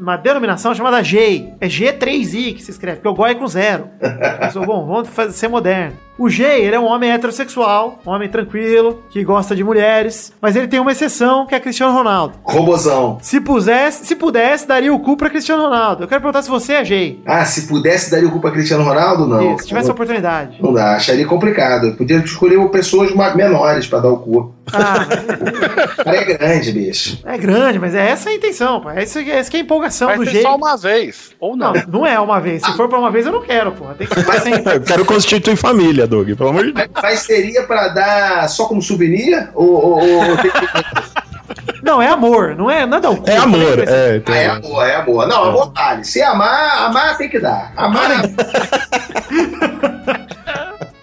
uma 0.00 0.16
denominação 0.16 0.74
chamada 0.74 1.02
G. 1.02 1.48
É 1.60 1.66
G3I 1.68 2.54
que 2.54 2.62
se 2.62 2.70
escreve, 2.70 2.96
porque 2.96 3.08
o 3.08 3.14
GOI 3.14 3.30
é 3.30 3.34
com 3.34 3.46
zero. 3.46 3.88
Sou, 4.52 4.64
bom, 4.66 4.86
vamos 4.86 5.08
fazer, 5.08 5.32
ser 5.32 5.48
moderno. 5.48 5.96
O 6.18 6.28
G, 6.28 6.42
ele 6.42 6.74
é 6.74 6.80
um 6.80 6.84
homem 6.86 7.10
heterossexual, 7.12 8.00
um 8.04 8.10
homem 8.10 8.28
tranquilo, 8.28 9.02
que 9.10 9.22
gosta 9.22 9.54
de 9.54 9.62
mulheres, 9.62 10.32
mas 10.40 10.56
ele 10.56 10.66
tem 10.66 10.80
uma 10.80 10.90
exceção, 10.90 11.46
que 11.46 11.54
é 11.54 11.60
Cristiano 11.60 11.92
Ronaldo. 11.92 12.34
Robozão. 12.42 13.18
Se 13.22 13.40
pusesse, 13.40 14.04
se 14.04 14.16
pudesse, 14.16 14.66
daria 14.66 14.92
o 14.92 14.98
cu 14.98 15.16
pra 15.16 15.30
Cristiano 15.30 15.62
Ronaldo. 15.62 16.02
Eu 16.04 16.08
quero 16.08 16.20
perguntar 16.20 16.42
se 16.42 16.50
você 16.50 16.72
é 16.74 16.82
gay. 16.82 17.22
Ah, 17.24 17.44
se 17.44 17.68
pudesse, 17.68 18.10
daria 18.10 18.26
o 18.28 18.32
cu 18.32 18.40
pra 18.40 18.50
Cristiano 18.50 18.82
Ronaldo? 18.82 19.26
Não. 19.28 19.54
Isso, 19.54 19.62
se 19.62 19.68
tivesse 19.68 19.88
a 19.88 19.92
oportunidade. 19.92 20.58
Não 20.60 20.72
dá, 20.72 20.96
acharia 20.96 21.26
complicado. 21.26 21.86
Eu 21.86 21.96
podia 21.96 22.16
escolher 22.18 22.58
pessoas 22.70 23.12
menores 23.36 23.86
pra 23.86 24.00
dar 24.00 24.08
o 24.08 24.18
cu. 24.18 24.54
Ah, 24.72 25.06
O 25.98 26.04
cara 26.04 26.16
é 26.16 26.24
grande, 26.24 26.72
bicho. 26.72 27.18
é 27.24 27.38
grande, 27.38 27.78
mas 27.78 27.94
é 27.94 28.10
essa 28.10 28.28
a 28.30 28.34
intenção, 28.34 28.80
pô. 28.80 28.90
Essa, 28.90 29.20
essa 29.22 29.50
que 29.50 29.56
é 29.56 29.60
a 29.60 29.62
empolgação 29.62 30.08
Vai 30.08 30.18
do 30.18 30.24
G. 30.24 30.42
só 30.42 30.56
uma 30.56 30.76
vez. 30.76 31.30
Ou 31.40 31.56
não. 31.56 31.72
Não, 31.72 31.82
não 32.00 32.06
é 32.06 32.18
uma 32.18 32.40
vez. 32.40 32.62
Se 32.62 32.72
for 32.76 32.88
pra 32.88 32.98
uma 32.98 33.10
vez, 33.10 33.24
eu 33.26 33.32
não 33.32 33.42
quero, 33.42 33.72
pô. 33.72 33.84
Tem 33.96 34.06
que 34.06 34.14
ser 34.20 34.40
sempre. 34.40 34.74
Eu 34.76 34.80
quero 34.82 35.04
constituir 35.04 35.56
família, 35.56 36.06
Doug, 36.08 36.30
pelo 36.36 36.50
amor 36.50 36.64
de 36.66 36.72
Deus. 36.72 36.88
Mas, 36.94 37.02
mas 37.02 37.18
seria 37.20 37.62
pra 37.64 37.88
dar 37.88 38.48
só 38.48 38.64
como 38.66 38.82
souvenir? 38.82 39.48
Ou, 39.54 39.68
ou- 39.70 40.30
ou 40.30 40.36
tem 40.38 40.50
que- 40.50 40.68
Não, 41.82 42.02
é 42.02 42.08
amor, 42.08 42.54
não 42.56 42.70
é 42.70 42.84
nada 42.84 43.08
o 43.10 43.16
cu. 43.16 43.30
É 43.30 43.36
amor, 43.36 43.78
é. 43.78 44.16
Ah, 44.16 44.20
tem- 44.24 44.34
é 44.34 44.46
amor, 44.48 44.86
é 44.86 44.94
amor. 44.96 45.28
Não, 45.28 45.44
amor 45.44 45.72
vale. 45.74 46.04
Se 46.04 46.20
amar, 46.22 46.86
amar 46.86 47.16
tem 47.16 47.28
que 47.28 47.38
dar. 47.38 47.72
Amar. 47.76 48.10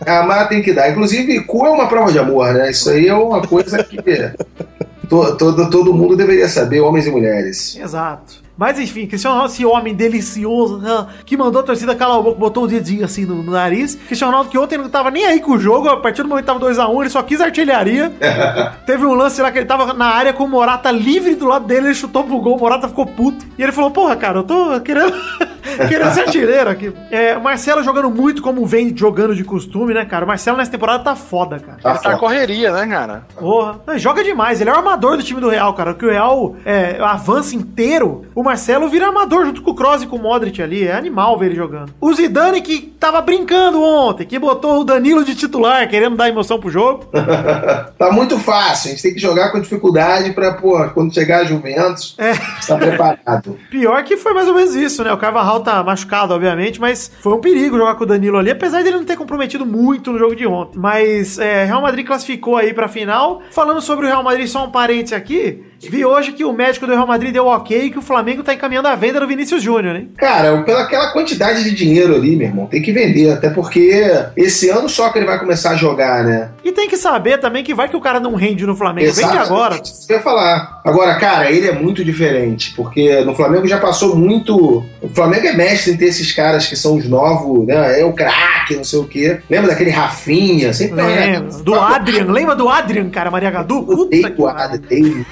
amar 0.06 0.47
tem 0.47 0.62
que 0.62 0.74
dar. 0.74 0.89
Inclusive, 0.89 1.41
cu 1.45 1.66
é 1.66 1.70
uma 1.70 1.88
prova 1.88 2.12
de 2.12 2.20
amor, 2.20 2.53
né? 2.53 2.72
Isso 2.72 2.89
aí 2.89 3.08
é 3.08 3.14
uma 3.14 3.41
coisa 3.41 3.84
que 3.84 3.97
to- 5.10 5.36
todo, 5.38 5.70
todo 5.70 5.93
mundo 5.93 6.16
deveria 6.16 6.47
saber, 6.47 6.82
homens 6.82 7.08
e 7.08 7.12
mulheres. 7.12 7.76
Exato. 7.78 8.45
Mas 8.58 8.80
enfim, 8.80 9.06
Cristiano 9.06 9.36
Ronaldo, 9.36 9.53
esse 9.53 9.66
homem 9.66 9.93
delicioso, 9.93 10.82
que 11.26 11.36
mandou 11.36 11.62
a 11.62 11.64
torcida 11.64 11.95
calar 11.95 12.20
o 12.20 12.24
boca, 12.24 12.39
botou 12.39 12.64
o 12.64 12.68
dedinho 12.68 13.03
assim 13.03 13.26
no, 13.26 13.43
no 13.43 13.51
nariz. 13.51 13.95
Cristiano 13.95 14.32
Ronaldo 14.32 14.49
que 14.49 14.58
ontem 14.58 14.78
não 14.78 14.89
tava 14.89 15.12
nem 15.12 15.26
aí 15.26 15.39
com 15.39 15.51
o 15.53 15.60
jogo, 15.60 15.89
a 15.89 15.97
partir 15.97 16.24
do 16.24 16.30
momento 16.30 16.45
que 16.45 16.53
tava 16.53 16.66
2x1, 16.66 17.01
ele 17.01 17.10
só 17.10 17.22
quis 17.22 17.41
artilharia. 17.41 18.12
Teve 18.86 19.06
um 19.06 19.14
lance 19.14 19.41
lá 19.41 19.51
que 19.51 19.58
ele 19.58 19.66
tava 19.66 19.93
na 19.93 20.08
área 20.08 20.34
com 20.34 20.45
o 20.45 20.47
Morata 20.47 20.91
livre 20.91 21.36
do 21.36 21.47
lado 21.47 21.66
dele, 21.66 21.88
ele 21.88 21.95
chutou 21.95 22.24
pro 22.24 22.39
gol, 22.39 22.56
o 22.56 22.60
Morata 22.60 22.88
ficou 22.88 23.06
puto. 23.06 23.45
E 23.58 23.64
ele 23.64 23.72
falou, 23.72 23.91
porra, 23.91 24.16
cara, 24.16 24.39
eu 24.39 24.43
tô 24.43 24.80
querendo... 24.82 25.14
Querendo 25.88 26.14
ser 26.14 26.22
artilheiro 26.22 26.70
aqui. 26.70 26.93
É, 27.12 27.36
o 27.36 27.41
Marcelo 27.41 27.84
jogando 27.84 28.10
muito 28.10 28.41
como 28.41 28.66
vem 28.66 28.95
jogando 28.95 29.36
de 29.36 29.43
costume, 29.43 29.93
né, 29.93 30.06
cara? 30.06 30.24
O 30.24 30.28
Marcelo 30.28 30.58
nessa 30.58 30.72
temporada 30.72 31.03
tá 31.03 31.16
foda, 31.16 31.60
cara. 31.60 31.80
Tá 31.82 31.89
Ele 31.89 31.97
tá 31.97 32.03
foda. 32.03 32.18
correria, 32.18 32.72
né, 32.72 32.88
cara? 32.88 33.26
Porra. 33.36 33.80
Não, 33.86 33.97
joga 33.97 34.24
demais. 34.24 34.62
Ele 34.62 34.70
é 34.70 34.74
o 34.74 34.76
armador 34.76 35.18
do 35.18 35.24
time 35.24 35.41
do 35.41 35.49
Real, 35.49 35.74
cara. 35.74 35.93
Que 35.93 36.06
o 36.06 36.10
Real 36.10 36.56
é, 36.64 36.97
avança 37.01 37.56
inteiro. 37.56 38.26
O 38.34 38.43
Marcelo 38.46 38.88
vira 38.88 39.08
armador 39.08 39.46
junto 39.46 39.62
com 39.62 39.72
o 39.72 39.76
Kroos 39.76 40.04
e 40.04 40.08
com 40.08 40.16
o 40.16 40.22
Modric 40.22 40.62
ali. 40.62 40.88
É 40.88 40.93
animal 40.96 41.38
ver 41.38 41.48
ele 41.48 41.56
jogando. 41.56 41.93
O 42.00 42.14
Zidane 42.14 42.62
que 42.62 42.93
tava 43.00 43.22
brincando 43.22 43.82
ontem, 43.82 44.26
que 44.26 44.39
botou 44.39 44.82
o 44.82 44.84
Danilo 44.84 45.24
de 45.24 45.36
titular, 45.36 45.88
querendo 45.89 46.16
dar 46.16 46.30
emoção 46.30 46.60
pro 46.60 46.70
jogo. 46.70 47.06
tá 47.98 48.12
muito 48.12 48.38
fácil, 48.39 48.89
a 48.89 48.91
gente 48.91 49.02
tem 49.04 49.14
que 49.14 49.20
jogar 49.20 49.52
com 49.52 49.60
dificuldade 49.60 50.32
pra, 50.32 50.54
pô, 50.54 50.89
quando 50.93 51.14
chegar 51.14 51.41
a 51.41 51.43
Juventus, 51.43 52.16
É. 52.18 52.32
estar 52.32 52.78
preparado. 52.78 53.58
Pior 53.70 54.04
que 54.04 54.18
foi 54.18 54.34
mais 54.34 54.48
ou 54.48 54.54
menos 54.56 54.76
isso, 54.76 55.04
né? 55.04 55.12
O 55.12 55.18
Carvajal 55.18 55.62
tá 55.62 55.84
machucado, 55.84 56.34
obviamente, 56.34 56.80
mas 56.80 57.12
foi 57.20 57.34
um 57.34 57.41
perigo 57.41 57.78
jogar 57.78 57.96
com 57.96 58.04
o 58.04 58.08
Danilo 58.08 58.38
ali, 58.38 58.52
apesar 58.52 58.84
dele 58.84 58.98
não 58.98 59.06
ter 59.06 59.18
comprometido 59.18 59.66
muito 59.66 60.12
no 60.12 60.20
jogo 60.20 60.36
de 60.36 60.46
ontem. 60.48 60.80
Mas 60.80 61.38
é, 61.39 61.66
Real 61.66 61.82
Madrid 61.82 62.06
classificou 62.06 62.58
aí 62.58 62.74
pra 62.74 62.88
final. 62.88 63.41
Falando 63.52 63.82
sobre 63.82 64.06
o 64.06 64.10
Real 64.10 64.24
Madrid, 64.24 64.48
só 64.48 64.66
um 64.66 64.72
parênteses 64.72 65.14
aqui. 65.14 65.64
Vi 65.82 66.06
hoje 66.06 66.32
que 66.32 66.44
o 66.44 66.54
médico 66.54 66.86
do 66.86 66.94
Real 66.94 67.08
Madrid 67.08 67.34
deu 67.34 67.46
ok 67.46 67.86
e 67.86 67.90
que 67.92 68.00
o 68.00 68.02
Flamengo 68.02 68.44
tá 68.44 68.54
encaminhando 68.54 68.88
a 68.88 68.96
venda 68.96 69.20
do 69.20 69.28
Vinícius 69.28 69.62
Júnior, 69.62 69.96
hein? 69.96 70.10
Cara, 70.18 70.62
pela 70.64 70.84
aquela 70.84 71.12
quantidade 71.12 71.64
de 71.64 71.72
dinheiro 71.76 72.16
ali, 72.16 72.36
meu 72.36 72.48
irmão, 72.48 72.68
tem 72.68 72.82
que 72.82 72.92
vender, 72.92 73.32
até 73.32 73.50
porque 73.50 74.04
esse 74.36 74.70
ano 74.70 74.88
só 74.88 75.10
que 75.10 75.20
ele 75.20 75.26
vai 75.26 75.40
começar 75.40 75.72
a 75.72 75.76
jogar, 75.76 76.24
né? 76.24 76.50
E 76.64 76.72
tem 76.72 76.88
que 76.88 76.98
saber 76.98 77.40
também 77.40 77.64
que 77.64 77.74
vai 77.74 77.90
que 77.90 77.98
o 77.98 78.02
cara 78.02 78.20
não 78.20 78.36
rende 78.36 78.66
no 78.66 78.76
Flamengo. 78.76 79.08
Vende 79.08 79.20
Exatamente, 79.20 79.46
agora. 79.46 79.82
Isso 79.84 80.08
que 80.08 80.14
eu 80.14 80.18
ia 80.18 80.24
falar. 80.24 80.82
Agora, 80.84 81.16
cara, 81.16 81.52
ele 81.52 81.68
é 81.68 81.72
muito 81.72 82.04
diferente, 82.04 82.74
porque 82.76 83.22
no 83.22 83.36
Flamengo 83.36 83.68
já 83.68 83.80
passou 83.80 84.16
muito. 84.16 84.84
O 85.02 85.10
Flamengo 85.10 85.48
é 85.48 85.54
mestre 85.54 85.94
em 85.94 85.98
ter 85.98 86.06
esses 86.06 86.32
caras 86.32 86.68
que 86.68 86.76
são 86.76 86.96
os 86.96 87.08
novos, 87.08 87.66
né? 87.66 88.00
É 88.00 88.06
o 88.06 88.14
craque, 88.14 88.76
não 88.76 88.84
sei 88.84 89.00
o 89.00 89.06
quê. 89.06 89.40
Lembra 89.50 89.70
daquele 89.70 89.90
Rafinha? 89.90 90.74
Sempre 90.74 90.98
tem, 90.98 91.06
né? 91.06 91.40
Lembra? 91.40 91.58
Do 91.64 91.76
Adrian. 91.76 92.26
Lembra 92.32 92.56
do 92.56 92.70
Adrian, 92.70 93.10
cara? 93.10 93.32
Maria 93.32 93.52
Gadu? 93.52 93.84
Puta 93.84 94.02
Odeio 94.04 94.34
o 94.38 94.44
pariu. 94.44 95.26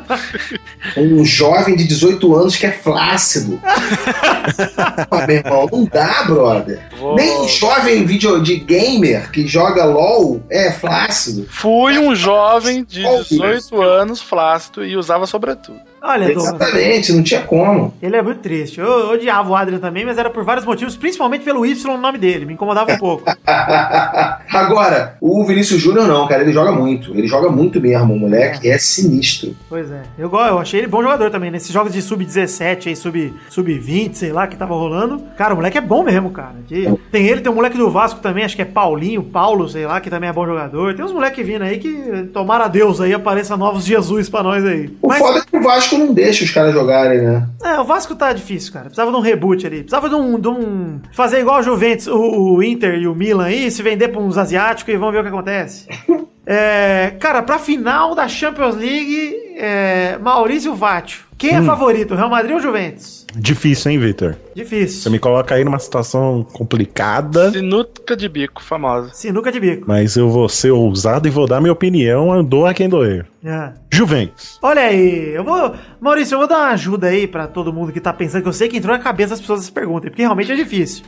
Um 0.96 1.24
jovem 1.24 1.76
de 1.76 1.84
18 1.84 2.34
anos 2.34 2.56
que 2.56 2.66
é 2.66 2.72
flácido. 2.72 3.60
Ah, 3.62 5.24
meu 5.26 5.36
irmão, 5.36 5.68
não 5.72 5.84
dá, 5.84 6.24
brother. 6.24 6.82
Vou- 6.98 7.14
Nem 7.14 7.48
jovem 7.48 8.04
vídeo 8.04 8.42
de 8.42 8.56
gamer 8.56 9.30
que 9.30 9.46
joga 9.46 9.84
LOL 9.84 10.42
é 10.50 10.70
flácido. 10.72 11.46
Fui 11.48 11.98
um 11.98 12.14
jovem 12.14 12.84
de 12.84 13.02
Qual 13.02 13.22
18 13.22 13.80
anos, 13.82 14.20
flácido, 14.20 14.84
e 14.84 14.96
usava 14.96 15.26
sobretudo. 15.26 15.80
Olha, 16.02 16.26
Douglas. 16.34 16.48
Exatamente, 16.54 17.12
não 17.12 17.22
tinha 17.22 17.40
como. 17.42 17.94
Ele 18.02 18.16
é 18.16 18.22
muito 18.22 18.40
triste. 18.40 18.80
Eu 18.80 19.10
odiava 19.10 19.48
o 19.50 19.54
Adrian 19.56 19.78
também, 19.78 20.04
mas 20.04 20.18
era 20.18 20.28
por 20.30 20.44
vários 20.44 20.64
motivos, 20.66 20.96
principalmente 20.96 21.44
pelo 21.44 21.64
Y 21.64 21.90
no 21.92 21.96
nome 22.00 22.18
dele. 22.18 22.44
Me 22.44 22.54
incomodava 22.54 22.92
um 22.92 22.98
pouco. 22.98 23.24
Agora, 24.52 25.16
o 25.20 25.44
Vinícius 25.44 25.80
Júnior 25.80 26.06
não, 26.06 26.26
cara, 26.26 26.42
ele 26.42 26.52
joga 26.52 26.72
muito. 26.72 27.12
Ele 27.16 27.26
joga 27.26 27.48
muito 27.50 27.80
mesmo, 27.80 28.14
o 28.14 28.18
moleque 28.18 28.68
é 28.68 28.78
sinistro. 28.78 29.54
Pois 29.68 29.90
é. 29.90 30.02
Eu, 30.18 30.30
eu 30.32 30.58
achei 30.58 30.80
ele 30.80 30.86
bom 30.88 31.02
jogador 31.02 31.30
também. 31.30 31.50
Nesses 31.50 31.70
jogos 31.72 31.92
de 31.92 32.02
sub-17 32.02 32.88
aí, 32.88 32.96
sub- 32.96 33.32
sub-20, 33.48 34.14
sei 34.14 34.32
lá, 34.32 34.46
que 34.46 34.56
tava 34.56 34.74
rolando. 34.74 35.22
Cara, 35.36 35.54
o 35.54 35.56
moleque 35.56 35.78
é 35.78 35.80
bom 35.80 36.02
mesmo, 36.02 36.30
cara. 36.30 36.54
Que- 36.66 36.92
tem 37.10 37.26
ele, 37.26 37.40
tem 37.40 37.50
o 37.52 37.54
moleque 37.54 37.76
do 37.78 37.90
Vasco 37.90 38.20
também, 38.20 38.44
acho 38.44 38.56
que 38.56 38.62
é 38.62 38.66
Paulinho, 38.66 39.22
Paulo, 39.22 39.68
sei 39.68 39.86
lá, 39.86 40.00
que 40.00 40.10
também 40.10 40.28
é 40.30 40.32
bom 40.32 40.46
jogador. 40.46 40.94
Tem 40.94 41.04
uns 41.04 41.12
moleques 41.12 41.46
vindo 41.46 41.62
aí 41.62 41.78
que, 41.78 42.24
tomara 42.32 42.64
a 42.64 42.68
Deus 42.68 43.00
aí, 43.00 43.12
apareça 43.14 43.56
novos 43.56 43.84
Jesus 43.84 44.28
pra 44.28 44.42
nós 44.42 44.64
aí. 44.64 44.90
O 45.00 45.08
Mas, 45.08 45.18
foda 45.18 45.38
é 45.38 45.42
que 45.42 45.56
o 45.56 45.62
Vasco 45.62 45.91
não 45.98 46.12
deixa 46.12 46.44
os 46.44 46.50
caras 46.50 46.72
jogarem, 46.72 47.20
né? 47.20 47.46
é, 47.64 47.78
o 47.80 47.84
Vasco 47.84 48.14
tá 48.14 48.32
difícil, 48.32 48.72
cara. 48.72 48.86
Precisava 48.86 49.10
de 49.10 49.16
um 49.16 49.20
reboot 49.20 49.66
ali. 49.66 49.78
Precisava 49.78 50.08
de 50.08 50.14
um. 50.14 50.38
De 50.38 50.48
um 50.48 51.00
fazer 51.12 51.40
igual 51.40 51.60
o 51.60 51.62
Juventus, 51.62 52.06
o, 52.06 52.54
o 52.54 52.62
Inter 52.62 52.94
e 52.94 53.06
o 53.06 53.14
Milan 53.14 53.44
aí, 53.44 53.70
se 53.70 53.82
vender 53.82 54.08
pra 54.08 54.20
uns 54.20 54.36
asiáticos 54.38 54.92
e 54.92 54.96
vamos 54.96 55.14
ver 55.14 55.20
o 55.20 55.22
que 55.22 55.28
acontece. 55.28 55.86
É, 56.44 57.14
cara, 57.20 57.40
pra 57.40 57.56
final 57.56 58.16
da 58.16 58.26
Champions 58.26 58.74
League, 58.74 59.32
é, 59.56 60.18
Maurício 60.20 60.74
Vátio. 60.74 61.20
Quem 61.38 61.54
é 61.54 61.62
favorito, 61.62 62.16
Real 62.16 62.28
Madrid 62.28 62.54
ou 62.54 62.60
Juventus? 62.60 63.21
Difícil, 63.36 63.90
hein, 63.92 63.98
Victor? 63.98 64.36
Difícil. 64.54 65.02
Você 65.02 65.10
me 65.10 65.18
coloca 65.18 65.54
aí 65.54 65.64
numa 65.64 65.78
situação 65.78 66.46
complicada, 66.52 67.50
Sinuca 67.50 68.16
de 68.16 68.28
bico, 68.28 68.62
famosa. 68.62 69.10
Sinuca 69.14 69.50
de 69.50 69.58
bico. 69.60 69.84
mas 69.86 70.16
eu 70.16 70.28
vou 70.30 70.48
ser 70.48 70.70
ousado 70.70 71.26
e 71.26 71.30
vou 71.30 71.46
dar 71.46 71.60
minha 71.60 71.72
opinião, 71.72 72.32
andou 72.32 72.66
a 72.66 72.74
quem 72.74 72.88
doer. 72.88 73.26
É. 73.44 73.72
Juventus. 73.90 74.58
Olha 74.62 74.82
aí, 74.82 75.34
eu 75.34 75.42
vou. 75.44 75.74
Maurício, 76.00 76.34
eu 76.34 76.38
vou 76.38 76.46
dar 76.48 76.58
uma 76.58 76.68
ajuda 76.68 77.08
aí 77.08 77.26
pra 77.26 77.46
todo 77.46 77.72
mundo 77.72 77.92
que 77.92 78.00
tá 78.00 78.12
pensando, 78.12 78.42
que 78.42 78.48
eu 78.48 78.52
sei 78.52 78.68
que 78.68 78.76
entrou 78.76 78.96
na 78.96 79.02
cabeça 79.02 79.30
das 79.30 79.40
pessoas 79.40 79.60
essa 79.62 79.72
pergunta, 79.72 80.08
porque 80.08 80.22
realmente 80.22 80.52
é 80.52 80.56
difícil. 80.56 81.04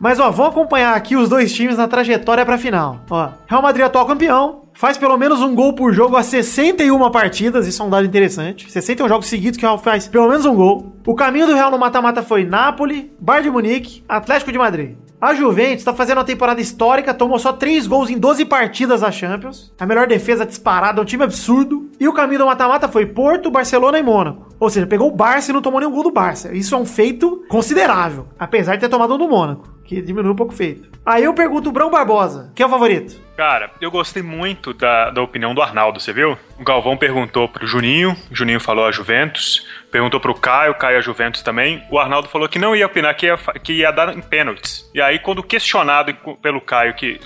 Mas 0.00 0.18
ó, 0.18 0.30
vamos 0.30 0.52
acompanhar 0.52 0.94
aqui 0.96 1.16
os 1.16 1.28
dois 1.28 1.52
times 1.52 1.76
na 1.76 1.86
trajetória 1.86 2.44
pra 2.46 2.56
final. 2.58 3.00
Ó, 3.10 3.28
Real 3.46 3.62
Madrid 3.62 3.84
atual 3.84 4.06
campeão, 4.06 4.62
faz 4.72 4.96
pelo 4.96 5.16
menos 5.18 5.40
um 5.40 5.54
gol 5.54 5.74
por 5.74 5.92
jogo 5.92 6.16
há 6.16 6.22
61 6.22 7.10
partidas, 7.10 7.66
isso 7.66 7.82
é 7.82 7.84
um 7.86 7.90
dado 7.90 8.06
interessante. 8.06 8.70
61 8.70 9.08
jogos 9.08 9.26
seguidos 9.26 9.58
que 9.58 9.64
o 9.64 9.68
Real 9.68 9.78
faz 9.78 10.08
pelo 10.08 10.28
menos 10.28 10.46
um 10.46 10.54
gol. 10.54 10.96
O 11.06 11.14
caminho 11.14 11.39
do 11.46 11.54
Real 11.54 11.70
no 11.70 11.78
mata-mata 11.78 12.22
foi 12.22 12.44
Nápoles, 12.44 13.06
Bayern 13.18 13.48
de 13.48 13.50
Munique, 13.50 14.04
Atlético 14.08 14.52
de 14.52 14.58
Madrid. 14.58 14.96
A 15.20 15.34
Juventus 15.34 15.84
tá 15.84 15.92
fazendo 15.92 16.16
uma 16.16 16.24
temporada 16.24 16.62
histórica, 16.62 17.12
tomou 17.12 17.38
só 17.38 17.52
3 17.52 17.86
gols 17.86 18.08
em 18.08 18.18
12 18.18 18.46
partidas 18.46 19.02
da 19.02 19.12
Champions. 19.12 19.70
A 19.78 19.84
melhor 19.84 20.06
defesa 20.06 20.46
disparada, 20.46 20.98
é 20.98 21.02
um 21.02 21.04
time 21.04 21.22
absurdo. 21.22 21.90
E 22.00 22.08
o 22.08 22.12
caminho 22.14 22.38
do 22.38 22.46
mata-mata 22.46 22.88
foi 22.88 23.04
Porto, 23.04 23.50
Barcelona 23.50 23.98
e 23.98 24.02
Mônaco. 24.02 24.48
Ou 24.58 24.70
seja, 24.70 24.86
pegou 24.86 25.08
o 25.08 25.14
Barça 25.14 25.50
e 25.50 25.54
não 25.54 25.60
tomou 25.60 25.78
nenhum 25.78 25.92
gol 25.92 26.04
do 26.04 26.10
Barça. 26.10 26.54
Isso 26.54 26.74
é 26.74 26.78
um 26.78 26.86
feito 26.86 27.44
considerável, 27.50 28.28
apesar 28.38 28.76
de 28.76 28.80
ter 28.80 28.88
tomado 28.88 29.14
um 29.14 29.18
do 29.18 29.28
Mônaco, 29.28 29.68
que 29.84 30.00
diminui 30.00 30.32
um 30.32 30.36
pouco 30.36 30.54
o 30.54 30.56
feito. 30.56 30.88
Aí 31.04 31.24
eu 31.24 31.34
pergunto 31.34 31.68
o 31.68 31.72
Brão 31.72 31.90
Barbosa, 31.90 32.50
quem 32.54 32.64
é 32.64 32.66
o 32.66 32.70
favorito? 32.70 33.20
Cara, 33.36 33.70
eu 33.80 33.90
gostei 33.90 34.22
muito 34.22 34.74
da, 34.74 35.10
da 35.10 35.22
opinião 35.22 35.54
do 35.54 35.62
Arnaldo, 35.62 35.98
você 35.98 36.12
viu? 36.12 36.36
O 36.58 36.64
Galvão 36.64 36.96
perguntou 36.96 37.48
pro 37.48 37.66
Juninho, 37.66 38.14
o 38.30 38.36
Juninho 38.36 38.60
falou 38.60 38.84
a 38.84 38.92
Juventus, 38.92 39.66
perguntou 39.90 40.20
pro 40.20 40.34
Caio, 40.34 40.74
Caio 40.74 40.98
a 40.98 41.00
Juventus 41.00 41.42
também. 41.42 41.82
O 41.90 41.98
Arnaldo 41.98 42.28
falou 42.28 42.48
que 42.48 42.58
não 42.58 42.74
ia 42.74 42.86
opinar, 42.86 43.14
que 43.14 43.26
ia, 43.26 43.36
que 43.62 43.72
ia 43.72 43.90
dar 43.90 44.16
em 44.16 44.20
pênaltis. 44.20 44.88
E 44.94 45.00
aí, 45.00 45.18
quando 45.18 45.42
questionado 45.42 46.14
pelo 46.40 46.60
Caio, 46.60 46.94
que. 46.94 47.20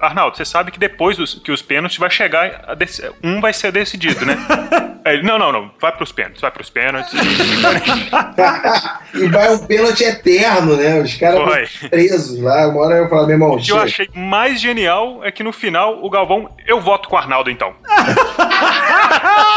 Arnaldo, 0.00 0.36
você 0.36 0.44
sabe 0.44 0.70
que 0.70 0.78
depois 0.78 1.16
dos, 1.16 1.34
que 1.34 1.50
os 1.50 1.62
pênaltis 1.62 1.98
vai 1.98 2.10
chegar. 2.10 2.64
a 2.66 2.74
dec- 2.74 3.12
um 3.22 3.40
vai 3.40 3.52
ser 3.52 3.72
decidido, 3.72 4.24
né? 4.24 4.36
Aí 5.02 5.14
ele, 5.14 5.22
não, 5.22 5.38
não, 5.38 5.50
não, 5.50 5.70
vai 5.80 5.90
pros 5.92 6.12
pênaltis, 6.12 6.42
vai 6.42 6.50
pros 6.50 6.68
pênaltis. 6.68 7.14
e 9.14 9.26
vai 9.28 9.50
um 9.50 9.58
pênalti 9.66 10.04
eterno, 10.04 10.76
né? 10.76 11.00
Os 11.00 11.16
caras 11.16 11.70
presos 11.88 12.38
lá. 12.40 12.68
Uma 12.68 12.80
hora 12.82 12.94
eu 12.96 13.08
falo, 13.08 13.22
meu 13.26 13.34
irmão, 13.34 13.52
O 13.52 13.58
que 13.58 13.72
eu 13.72 13.80
achei 13.80 14.10
mais 14.14 14.60
genial 14.60 15.24
é 15.24 15.32
que 15.32 15.42
no 15.42 15.54
final 15.54 16.04
o 16.04 16.10
Galvão, 16.10 16.54
eu 16.66 16.82
voto 16.82 17.08
com 17.08 17.16
o 17.16 17.18
Arnaldo 17.18 17.50
então. 17.50 17.74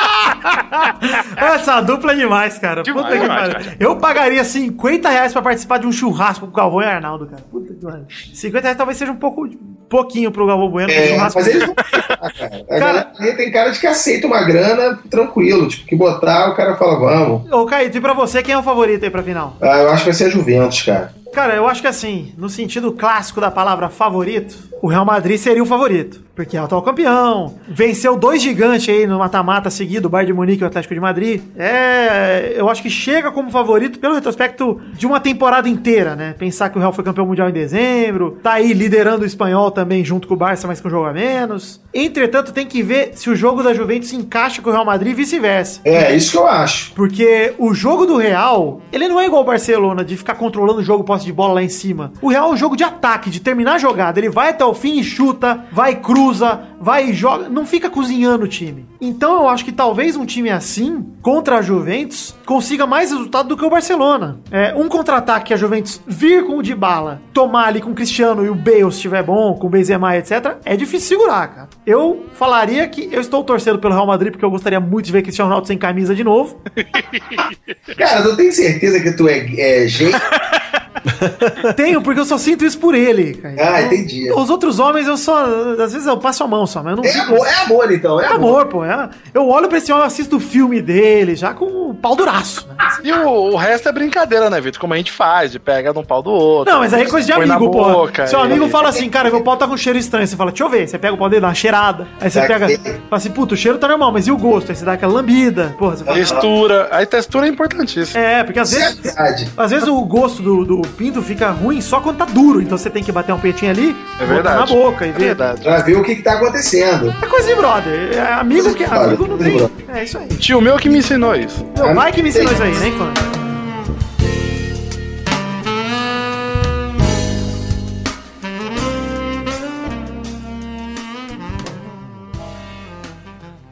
Essa 1.37 1.81
dupla 1.81 2.13
é 2.13 2.15
demais, 2.15 2.57
cara. 2.57 2.83
Demais, 2.83 3.05
Puta 3.05 3.17
que 3.17 3.21
demais, 3.23 3.41
pariu. 3.53 3.59
demais. 3.59 3.77
Eu 3.79 3.95
pagaria 3.97 4.43
50 4.43 5.09
reais 5.09 5.33
pra 5.33 5.41
participar 5.41 5.79
de 5.79 5.87
um 5.87 5.91
churrasco 5.91 6.45
com 6.45 6.51
o 6.51 6.55
Galvão 6.55 6.81
e 6.81 6.85
Arnaldo, 6.85 7.25
cara. 7.27 7.41
Puta 7.51 7.73
que 7.73 7.79
pariu. 7.85 8.05
50 8.33 8.61
reais 8.63 8.77
talvez 8.77 8.97
seja 8.97 9.11
um 9.11 9.15
pouco 9.17 9.47
pouquinho 9.89 10.31
pro 10.31 10.47
Galvão 10.47 10.69
Bueno. 10.69 10.91
É, 10.91 11.07
churrasco. 11.09 11.39
mas 11.39 11.47
eles 11.47 11.67
não 11.67 11.75
cara. 11.75 12.21
A 12.69 12.79
Cara- 12.79 13.03
tem 13.35 13.51
cara 13.51 13.69
de 13.71 13.79
que 13.79 13.87
aceita 13.87 14.27
uma 14.27 14.43
grana 14.43 14.99
tranquilo. 15.09 15.67
Tipo, 15.67 15.85
que 15.87 15.95
botar, 15.95 16.49
o 16.49 16.55
cara 16.55 16.75
fala, 16.75 16.97
vamos. 16.99 17.51
Ô, 17.51 17.65
Caíto, 17.65 17.97
e 17.97 18.01
pra 18.01 18.13
você, 18.13 18.41
quem 18.41 18.53
é 18.55 18.57
o 18.57 18.63
favorito 18.63 19.03
aí 19.03 19.09
pra 19.09 19.21
final? 19.23 19.55
Ah, 19.61 19.77
eu 19.79 19.89
acho 19.89 20.03
que 20.03 20.09
vai 20.09 20.13
ser 20.13 20.25
a 20.25 20.29
Juventus, 20.29 20.81
cara. 20.83 21.13
Cara, 21.33 21.55
eu 21.55 21.67
acho 21.67 21.81
que 21.81 21.87
assim, 21.87 22.31
no 22.37 22.47
sentido 22.47 22.91
clássico 22.91 23.41
da 23.41 23.49
palavra 23.49 23.89
favorito, 23.89 24.55
o 24.81 24.87
Real 24.87 25.05
Madrid 25.05 25.37
seria 25.37 25.63
o 25.63 25.65
favorito. 25.65 26.23
Porque 26.35 26.57
é 26.57 26.61
o 26.61 26.63
atual 26.63 26.81
campeão, 26.81 27.59
venceu 27.67 28.17
dois 28.17 28.41
gigantes 28.41 28.89
aí 28.89 29.05
no 29.05 29.19
mata-mata 29.19 29.69
seguido, 29.69 30.07
o 30.07 30.09
Bayern 30.09 30.31
de 30.31 30.33
Munique 30.33 30.61
e 30.61 30.63
o 30.63 30.67
Atlético 30.67 30.95
de 30.95 30.99
Madrid. 30.99 31.41
É, 31.55 32.53
eu 32.55 32.67
acho 32.69 32.81
que 32.81 32.89
chega 32.89 33.31
como 33.31 33.51
favorito 33.51 33.99
pelo 33.99 34.15
retrospecto 34.15 34.81
de 34.93 35.05
uma 35.05 35.19
temporada 35.19 35.69
inteira, 35.69 36.15
né? 36.15 36.33
Pensar 36.33 36.71
que 36.71 36.77
o 36.77 36.79
Real 36.79 36.91
foi 36.91 37.03
campeão 37.03 37.27
mundial 37.27 37.49
em 37.49 37.53
dezembro, 37.53 38.39
tá 38.41 38.53
aí 38.53 38.73
liderando 38.73 39.21
o 39.21 39.27
espanhol 39.27 39.69
também 39.69 40.03
junto 40.03 40.27
com 40.27 40.33
o 40.33 40.37
Barça, 40.37 40.67
mas 40.67 40.81
com 40.81 40.87
um 40.87 40.91
jogo 40.91 41.05
a 41.05 41.13
menos. 41.13 41.79
Entretanto, 41.93 42.51
tem 42.51 42.65
que 42.65 42.81
ver 42.81 43.11
se 43.13 43.29
o 43.29 43.35
jogo 43.35 43.61
da 43.61 43.71
Juventus 43.71 44.09
se 44.09 44.15
encaixa 44.15 44.59
com 44.59 44.69
o 44.71 44.73
Real 44.73 44.85
Madrid 44.85 45.11
e 45.11 45.15
vice-versa. 45.15 45.81
É, 45.85 46.15
isso 46.15 46.31
que 46.31 46.37
eu 46.37 46.47
acho. 46.47 46.93
Porque 46.93 47.53
o 47.59 47.75
jogo 47.75 48.07
do 48.07 48.17
Real, 48.17 48.81
ele 48.91 49.07
não 49.07 49.21
é 49.21 49.27
igual 49.27 49.43
o 49.43 49.45
Barcelona, 49.45 50.03
de 50.03 50.17
ficar 50.17 50.33
controlando 50.33 50.79
o 50.79 50.83
jogo 50.83 51.03
posse 51.03 51.22
posse 51.23 51.25
de 51.25 51.33
bola 51.33 51.53
lá 51.53 51.63
em 51.63 51.69
cima. 51.69 52.11
O 52.21 52.27
Real 52.27 52.49
é 52.49 52.53
um 52.53 52.57
jogo 52.57 52.75
de 52.75 52.83
ataque, 52.83 53.29
de 53.29 53.39
terminar 53.39 53.75
a 53.75 53.77
jogada. 53.77 54.19
Ele 54.19 54.29
vai 54.29 54.49
até 54.49 54.65
o 54.65 54.73
fim 54.73 54.99
e 54.99 55.03
chuta, 55.03 55.65
vai 55.71 55.95
cruza, 55.95 56.61
vai 56.79 57.09
e 57.09 57.13
joga. 57.13 57.49
Não 57.49 57.65
fica 57.65 57.89
cozinhando 57.89 58.45
o 58.45 58.47
time. 58.47 58.85
Então 58.99 59.41
eu 59.41 59.47
acho 59.47 59.65
que 59.65 59.71
talvez 59.71 60.15
um 60.15 60.25
time 60.25 60.49
assim, 60.49 61.05
contra 61.21 61.57
a 61.57 61.61
Juventus, 61.61 62.35
consiga 62.45 62.85
mais 62.85 63.11
resultado 63.11 63.49
do 63.49 63.57
que 63.57 63.65
o 63.65 63.69
Barcelona. 63.69 64.39
É, 64.51 64.73
um 64.75 64.87
contra-ataque 64.87 65.47
que 65.47 65.53
a 65.53 65.57
Juventus 65.57 66.01
vir 66.07 66.45
com 66.45 66.57
o 66.57 66.63
de 66.63 66.75
bala, 66.75 67.21
tomar 67.33 67.67
ali 67.67 67.81
com 67.81 67.91
o 67.91 67.95
Cristiano 67.95 68.45
e 68.45 68.49
o 68.49 68.55
Bale 68.55 68.83
se 68.83 68.97
estiver 68.97 69.23
bom, 69.23 69.55
com 69.55 69.67
o 69.67 69.69
Benzema, 69.69 70.15
etc. 70.17 70.57
É 70.63 70.75
difícil 70.75 71.17
segurar, 71.17 71.47
cara. 71.47 71.69
Eu 71.85 72.25
falaria 72.33 72.87
que 72.87 73.09
eu 73.11 73.19
estou 73.19 73.43
torcendo 73.43 73.79
pelo 73.79 73.93
Real 73.93 74.07
Madrid 74.07 74.31
porque 74.31 74.45
eu 74.45 74.51
gostaria 74.51 74.79
muito 74.79 75.05
de 75.05 75.11
ver 75.11 75.21
Cristiano 75.21 75.49
Ronaldo 75.49 75.67
sem 75.67 75.77
camisa 75.77 76.15
de 76.15 76.23
novo. 76.23 76.61
Cara, 77.97 78.23
tu 78.23 78.35
tem 78.35 78.51
certeza 78.51 78.99
que 78.99 79.11
tu 79.11 79.27
é, 79.27 79.45
é 79.59 79.87
gente? 79.87 80.15
Tenho, 81.75 82.01
porque 82.01 82.19
eu 82.19 82.25
só 82.25 82.37
sinto 82.37 82.65
isso 82.65 82.77
por 82.77 82.95
ele. 82.95 83.33
cara. 83.35 83.55
Ah, 83.59 83.81
Eu- 83.81 83.87
entendi. 83.87 84.31
Os 84.31 84.49
outros 84.49 84.79
homens 84.79 85.07
eu 85.07 85.17
só. 85.17 85.45
Às 85.83 85.93
vezes 85.93 86.07
eu 86.07 86.17
passo 86.17 86.43
a 86.43 86.47
mão 86.47 86.65
só, 86.65 86.81
mas 86.83 86.91
eu 86.91 86.97
não 86.97 87.03
É 87.03 87.11
fico- 87.11 87.33
amor, 87.33 87.47
é 87.47 87.53
amor 87.63 87.91
então, 87.91 88.21
é 88.21 88.23
É 88.25 88.27
amor. 88.27 88.61
amor, 88.61 88.65
pô. 88.67 88.85
é- 88.85 89.09
Eu 89.33 89.47
olho 89.47 89.67
pra 89.67 89.77
esse 89.77 89.91
homem, 89.91 90.05
assisto 90.05 90.37
o 90.37 90.39
filme 90.39 90.81
dele, 90.81 91.35
já 91.35 91.53
com 91.53 91.65
o 91.89 91.93
pau 91.95 92.15
duraço. 92.15 92.67
Né? 92.67 92.75
E 93.03 93.11
o, 93.11 93.27
o 93.53 93.55
resto 93.55 93.89
é 93.89 93.91
brincadeira, 93.91 94.49
né, 94.49 94.59
Vitor? 94.61 94.79
Como 94.79 94.93
a 94.93 94.97
gente 94.97 95.11
faz, 95.11 95.51
de 95.51 95.59
pega 95.59 95.93
num 95.93 96.03
pau 96.03 96.21
do 96.21 96.31
outro. 96.31 96.71
Não, 96.73 96.79
mas 96.81 96.93
aí 96.93 97.03
é 97.03 97.05
coisa 97.09 97.25
de 97.25 97.33
amigo, 97.33 97.69
pô. 97.71 97.83
boca, 97.83 98.27
Seu 98.27 98.39
e- 98.39 98.43
amigo 98.43 98.67
fala 98.69 98.89
assim, 98.89 99.09
cara, 99.09 99.29
meu 99.29 99.41
pau 99.41 99.57
tá 99.57 99.67
com 99.67 99.75
cheiro 99.77 99.97
estranho. 99.99 100.27
Você 100.27 100.35
fala, 100.35 100.51
deixa 100.51 100.63
eu 100.63 100.69
ver. 100.69 100.87
Você 100.87 100.97
pega 100.97 101.13
o 101.13 101.17
pau 101.17 101.29
dele, 101.29 101.41
dá 101.41 101.47
uma 101.47 101.55
cheirada. 101.55 102.07
Aí 102.19 102.29
você 102.29 102.41
Tá 102.41 102.47
pega. 102.47 102.67
Fala 102.79 102.99
assim, 103.11 103.29
puta, 103.31 103.53
o 103.53 103.57
cheiro 103.57 103.77
tá 103.77 103.87
normal, 103.87 104.11
mas 104.11 104.27
e 104.27 104.31
o 104.31 104.37
gosto? 104.37 104.69
Aí 104.71 104.75
você 104.75 104.85
dá 104.85 104.93
aquela 104.93 105.13
lambida. 105.13 105.75
Porra, 105.77 105.95
você 105.97 106.03
fala. 106.03 106.17
Textura. 106.17 106.87
Aí 106.91 107.05
textura 107.05 107.45
é 107.45 107.49
importantíssimo. 107.49 108.19
É, 108.19 108.43
porque 108.43 108.59
às 108.59 108.73
é 108.73 108.79
vezes. 108.79 108.99
verdade. 108.99 109.49
Às 109.57 109.71
vezes 109.71 109.87
o 109.87 110.01
gosto 110.03 110.41
do, 110.41 110.65
do 110.65 110.81
pinto 110.93 111.21
fica 111.21 111.49
ruim 111.51 111.81
só 111.81 111.99
quando 111.99 112.17
tá 112.17 112.25
duro. 112.25 112.61
Então 112.61 112.77
você 112.77 112.89
tem 112.89 113.03
que 113.03 113.11
bater 113.11 113.33
um 113.33 113.39
peitinho 113.39 113.71
ali, 113.71 113.95
É 114.19 114.25
verdade. 114.25 114.59
na 114.59 114.65
boca 114.65 115.05
e 115.05 115.09
É 115.09 115.11
ver. 115.11 115.19
verdade. 115.25 115.61
Pra 115.61 115.77
ver 115.81 115.97
o 115.97 116.03
que, 116.03 116.15
que 116.15 116.21
tá 116.21 116.33
acontecendo. 116.33 117.13
É 117.21 117.25
coisa 117.25 117.47
de 117.47 117.55
brother. 117.55 118.13
É 118.13 118.33
amigo 118.33 118.73
que. 118.73 118.83
Amigo 118.83 119.27
não 119.27 119.37
tem. 119.37 119.69
É 119.93 120.03
isso 120.03 120.17
aí. 120.17 120.27
Tio 120.27 120.61
meu 120.61 120.77
que 120.77 120.89
me 120.89 120.99
ensinou 120.99 121.35
isso. 121.35 121.65
Meu 121.77 121.93
pai 121.93 122.11
que 122.11 122.21
me 122.23 122.29
ensinou 122.29 122.51
isso 122.51 122.63
aí, 122.63 122.71
né, 122.75 122.91
fã? 122.97 123.11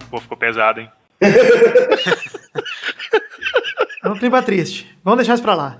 Pô, 0.09 0.19
ficou 0.19 0.38
pesado, 0.38 0.80
hein? 0.82 0.89
É 4.03 4.09
um 4.09 4.15
clima 4.17 4.41
triste. 4.41 4.97
Vamos 5.03 5.17
deixar 5.19 5.36
isso 5.36 5.43
pra 5.43 5.53
lá. 5.53 5.78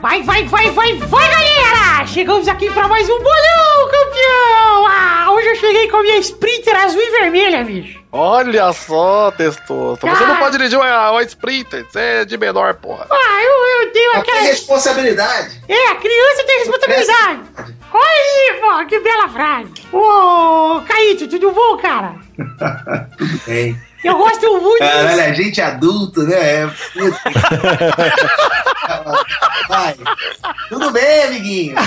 Vai, 0.00 0.22
vai, 0.22 0.42
vai, 0.44 0.70
vai, 0.70 0.94
vai, 0.94 1.30
galera! 1.30 2.06
Chegamos 2.06 2.48
aqui 2.48 2.70
pra 2.70 2.88
mais 2.88 3.06
um 3.10 3.18
bolão, 3.18 3.90
campeão! 3.90 4.86
Ah, 4.88 5.26
hoje 5.32 5.48
eu 5.48 5.56
cheguei 5.56 5.88
com 5.90 5.98
a 5.98 6.02
minha 6.02 6.16
Sprinter 6.18 6.74
azul 6.82 6.98
e 7.02 7.10
vermelha, 7.10 7.62
bicho. 7.62 8.00
Olha 8.10 8.72
só, 8.72 9.30
testoso. 9.32 10.00
Você 10.00 10.24
Ah. 10.24 10.26
não 10.28 10.36
pode 10.38 10.56
dirigir 10.56 10.78
uma, 10.78 11.10
uma 11.10 11.22
Sprinter. 11.24 11.84
Você 11.90 12.00
é 12.00 12.24
de 12.24 12.38
menor, 12.38 12.72
porra. 12.76 13.06
Ah, 13.10 13.42
eu, 13.42 13.82
eu 13.84 13.92
tenho 13.92 14.12
Mas 14.14 14.22
tem 14.24 14.32
aquela... 14.34 14.46
responsabilidade. 14.48 15.60
É, 15.68 15.88
a 15.88 15.96
criança 15.96 16.44
tem 16.46 16.58
responsabilidade. 16.60 17.40
Olha 17.92 18.06
aí, 18.06 18.58
pô, 18.60 18.86
que 18.86 18.98
bela 19.00 19.28
frase. 19.28 19.72
Ô, 19.92 20.80
Caíto, 20.88 21.28
tudo 21.28 21.50
bom, 21.52 21.76
cara? 21.76 22.14
Tudo 23.18 23.40
bem. 23.46 23.78
Eu 24.04 24.16
gosto 24.16 24.60
muito... 24.60 24.78
Caralho, 24.78 25.22
a 25.24 25.32
gente 25.32 25.60
adulto, 25.60 26.22
né? 26.22 26.34
É, 26.62 26.66
puta. 26.92 27.20
Vai. 29.68 29.94
Tudo 30.68 30.90
bem, 30.90 31.22
amiguinho. 31.24 31.74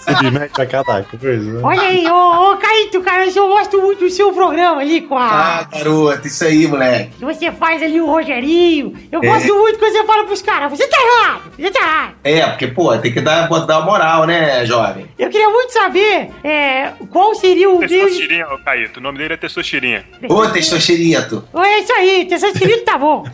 Se 0.00 0.30
mete 0.30 0.60
a 0.60 0.66
cada 0.66 1.02
coisa. 1.04 1.60
Olha 1.62 1.82
aí, 1.82 2.06
ô, 2.08 2.52
ô 2.52 2.56
Caíto, 2.56 3.00
cara, 3.02 3.26
eu 3.26 3.48
gosto 3.48 3.80
muito 3.80 4.00
do 4.04 4.10
seu 4.10 4.32
programa 4.32 4.80
ali 4.80 5.02
com 5.02 5.16
Ah, 5.16 5.58
a. 5.60 5.64
garoto, 5.64 6.26
isso 6.26 6.42
aí, 6.44 6.66
moleque. 6.66 7.10
Que 7.18 7.24
você 7.24 7.52
faz 7.52 7.82
ali 7.82 8.00
o 8.00 8.06
Rogerinho. 8.06 8.94
Eu 9.12 9.22
É. 9.22 9.26
gosto 9.26 9.54
muito 9.54 9.78
quando 9.78 9.92
você 9.92 10.04
fala 10.04 10.24
pros 10.24 10.40
caras, 10.42 10.70
você 10.70 10.86
tá 10.88 10.96
errado, 10.96 11.42
você 11.56 11.70
tá 11.70 11.80
errado. 11.80 12.14
É, 12.24 12.46
porque, 12.46 12.66
pô, 12.68 12.96
tem 12.98 13.12
que 13.12 13.20
dar, 13.20 13.46
dar 13.48 13.78
uma 13.78 13.86
moral, 13.86 14.26
né, 14.26 14.64
jovem? 14.64 15.06
Eu 15.18 15.28
queria 15.28 15.50
muito 15.50 15.70
saber 15.72 16.30
é, 16.42 16.92
qual 17.10 17.34
seria 17.34 17.68
o 17.70 17.78
Testostirinha, 17.80 18.48
ô 18.48 18.58
Caíto. 18.58 19.00
O 19.00 19.02
nome 19.02 19.18
dele 19.18 19.34
é 19.34 19.36
Testostirinha. 19.36 20.04
Ô, 20.28 20.46
testosterito. 20.48 21.46
É 21.54 21.78
isso 21.80 21.92
aí, 21.92 22.26
escrito 22.26 22.84
tá 22.84 22.96
bom. 22.98 23.24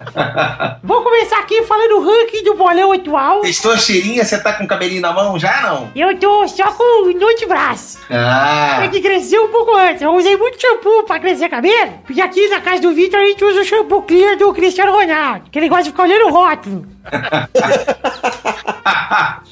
Vou 0.82 1.02
começar 1.02 1.38
aqui 1.40 1.62
falando 1.64 1.98
o 1.98 2.04
ranking 2.04 2.42
do 2.42 2.54
bolão 2.54 2.92
atual. 2.92 3.40
Testosterinha, 3.42 4.24
você 4.24 4.38
tá 4.42 4.52
com 4.54 4.64
o 4.64 4.66
cabelinho 4.66 5.02
na 5.02 5.12
mão 5.12 5.38
já, 5.38 5.60
não? 5.62 5.90
Eu 5.94 6.18
tô 6.18 6.48
só 6.48 6.72
com 6.72 7.04
no 7.06 7.34
de 7.36 7.46
braço. 7.46 7.98
Ah, 8.10 8.80
É 8.84 8.88
que 8.88 9.00
cresceu 9.00 9.44
um 9.44 9.48
pouco 9.48 9.76
antes. 9.76 10.00
Eu 10.02 10.14
usei 10.14 10.36
muito 10.36 10.60
shampoo 10.60 11.04
pra 11.04 11.18
crescer 11.20 11.48
cabelo. 11.48 11.92
Porque 12.06 12.20
aqui 12.20 12.48
na 12.48 12.60
casa 12.60 12.80
do 12.82 12.92
Victor 12.92 13.20
a 13.20 13.24
gente 13.24 13.44
usa 13.44 13.60
o 13.60 13.64
shampoo 13.64 14.02
clear 14.02 14.36
do 14.36 14.52
Cristiano 14.54 14.92
Ronaldo. 14.92 15.50
Que 15.50 15.58
ele 15.58 15.68
gosta 15.68 15.84
de 15.84 15.90
ficar 15.90 16.04
olhando 16.04 16.26
o 16.26 16.32
rótulo. 16.32 16.86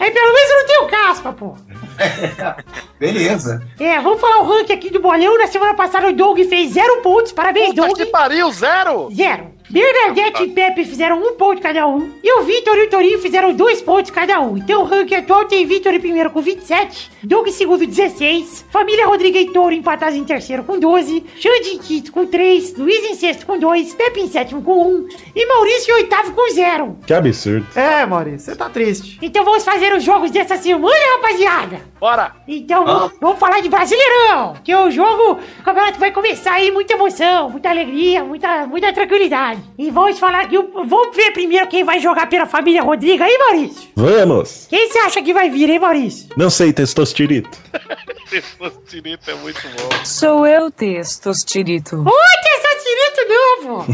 Aí 0.00 0.10
pelo 0.10 0.32
menos 0.32 0.50
eu 0.50 0.56
não 0.58 0.66
tenho 0.66 0.86
caspa, 0.86 1.32
pô. 1.32 1.56
beleza. 2.98 3.62
É, 3.78 4.00
vamos 4.00 4.20
falar 4.20 4.40
o 4.40 4.44
ranking 4.46 4.72
aqui 4.72 4.90
do 4.90 5.00
bolão. 5.00 5.36
Na 5.38 5.46
semana 5.46 5.74
passada 5.74 6.08
o 6.08 6.12
Doug 6.12 6.38
fez 6.48 6.72
zero 6.72 7.02
pontos. 7.02 7.32
Parabéns, 7.32 7.70
Puta 7.70 7.86
Doug. 7.86 7.96
que 7.96 8.06
pariu, 8.06 8.50
zero? 8.52 9.08
Zero. 9.14 9.57
Bernadette 9.70 10.44
e 10.44 10.48
Pepe 10.48 10.84
fizeram 10.84 11.22
um 11.22 11.34
ponto 11.34 11.60
cada 11.60 11.86
um. 11.86 12.10
E 12.22 12.40
o 12.40 12.42
Vitor 12.42 12.76
e 12.78 12.86
o 12.86 12.90
Torinho 12.90 13.18
fizeram 13.18 13.52
dois 13.52 13.82
pontos 13.82 14.10
cada 14.10 14.40
um. 14.40 14.56
Então 14.56 14.82
o 14.82 14.84
ranking 14.84 15.16
atual 15.16 15.44
tem 15.44 15.66
Vitor 15.66 15.92
em 15.92 16.00
primeiro 16.00 16.30
com 16.30 16.40
27, 16.40 17.10
Doug 17.22 17.46
em 17.46 17.52
segundo 17.52 17.86
16, 17.86 18.64
Família 18.70 19.06
Rodrigues 19.06 19.42
e 19.42 19.52
Touro 19.52 19.74
empatados 19.74 20.16
em 20.16 20.24
terceiro 20.24 20.64
com 20.64 20.78
12, 20.78 21.24
Xande 21.36 21.68
em 21.74 21.78
quinto 21.78 22.12
com 22.12 22.26
3, 22.26 22.76
Luiz 22.76 23.04
em 23.04 23.14
sexto 23.14 23.44
com 23.44 23.58
2, 23.58 23.94
Pepe 23.94 24.20
em 24.20 24.28
sétimo 24.28 24.62
com 24.62 24.86
1 24.86 25.08
e 25.34 25.46
Maurício 25.46 25.92
em 25.92 25.94
oitavo 25.96 26.32
com 26.32 26.50
0. 26.50 26.98
Que 27.06 27.12
absurdo. 27.12 27.66
É, 27.74 28.06
Maurício, 28.06 28.40
você 28.40 28.56
tá 28.56 28.70
triste. 28.70 29.18
Então 29.20 29.44
vamos 29.44 29.64
fazer 29.64 29.94
os 29.94 30.02
jogos 30.02 30.30
dessa 30.30 30.56
semana, 30.56 30.96
rapaziada. 31.16 31.80
Bora. 32.00 32.32
Então 32.46 32.86
vamos, 32.86 33.12
vamos 33.20 33.38
falar 33.38 33.60
de 33.60 33.68
Brasileirão, 33.68 34.54
que 34.64 34.74
o 34.74 34.90
jogo, 34.90 35.38
o 35.58 35.62
campeonato 35.62 35.98
vai 35.98 36.10
começar 36.10 36.54
aí, 36.54 36.70
muita 36.70 36.94
emoção, 36.94 37.50
muita 37.50 37.68
alegria, 37.68 38.24
muita, 38.24 38.66
muita 38.66 38.92
tranquilidade. 38.92 39.57
E 39.78 39.90
vamos 39.90 40.18
falar 40.18 40.42
aqui, 40.42 40.58
o- 40.58 40.84
vamos 40.86 41.16
ver 41.16 41.30
primeiro 41.32 41.66
quem 41.68 41.84
vai 41.84 42.00
jogar 42.00 42.28
pela 42.28 42.46
família 42.46 42.82
Rodrigo 42.82 43.22
aí, 43.22 43.38
Maurício. 43.38 43.88
Vamos! 43.94 44.66
Quem 44.68 44.88
você 44.90 44.98
acha 44.98 45.22
que 45.22 45.32
vai 45.32 45.48
vir, 45.50 45.70
hein, 45.70 45.78
Maurício? 45.78 46.28
Não 46.36 46.50
sei, 46.50 46.72
testostirito. 46.72 47.56
Testosterito 48.30 49.30
é 49.30 49.34
muito 49.36 49.60
bom. 49.62 50.04
Sou 50.04 50.46
eu, 50.46 50.70
Testostirito. 50.70 51.96
Ô, 51.96 52.12
Tessatirito 52.42 53.28
novo! 53.28 53.86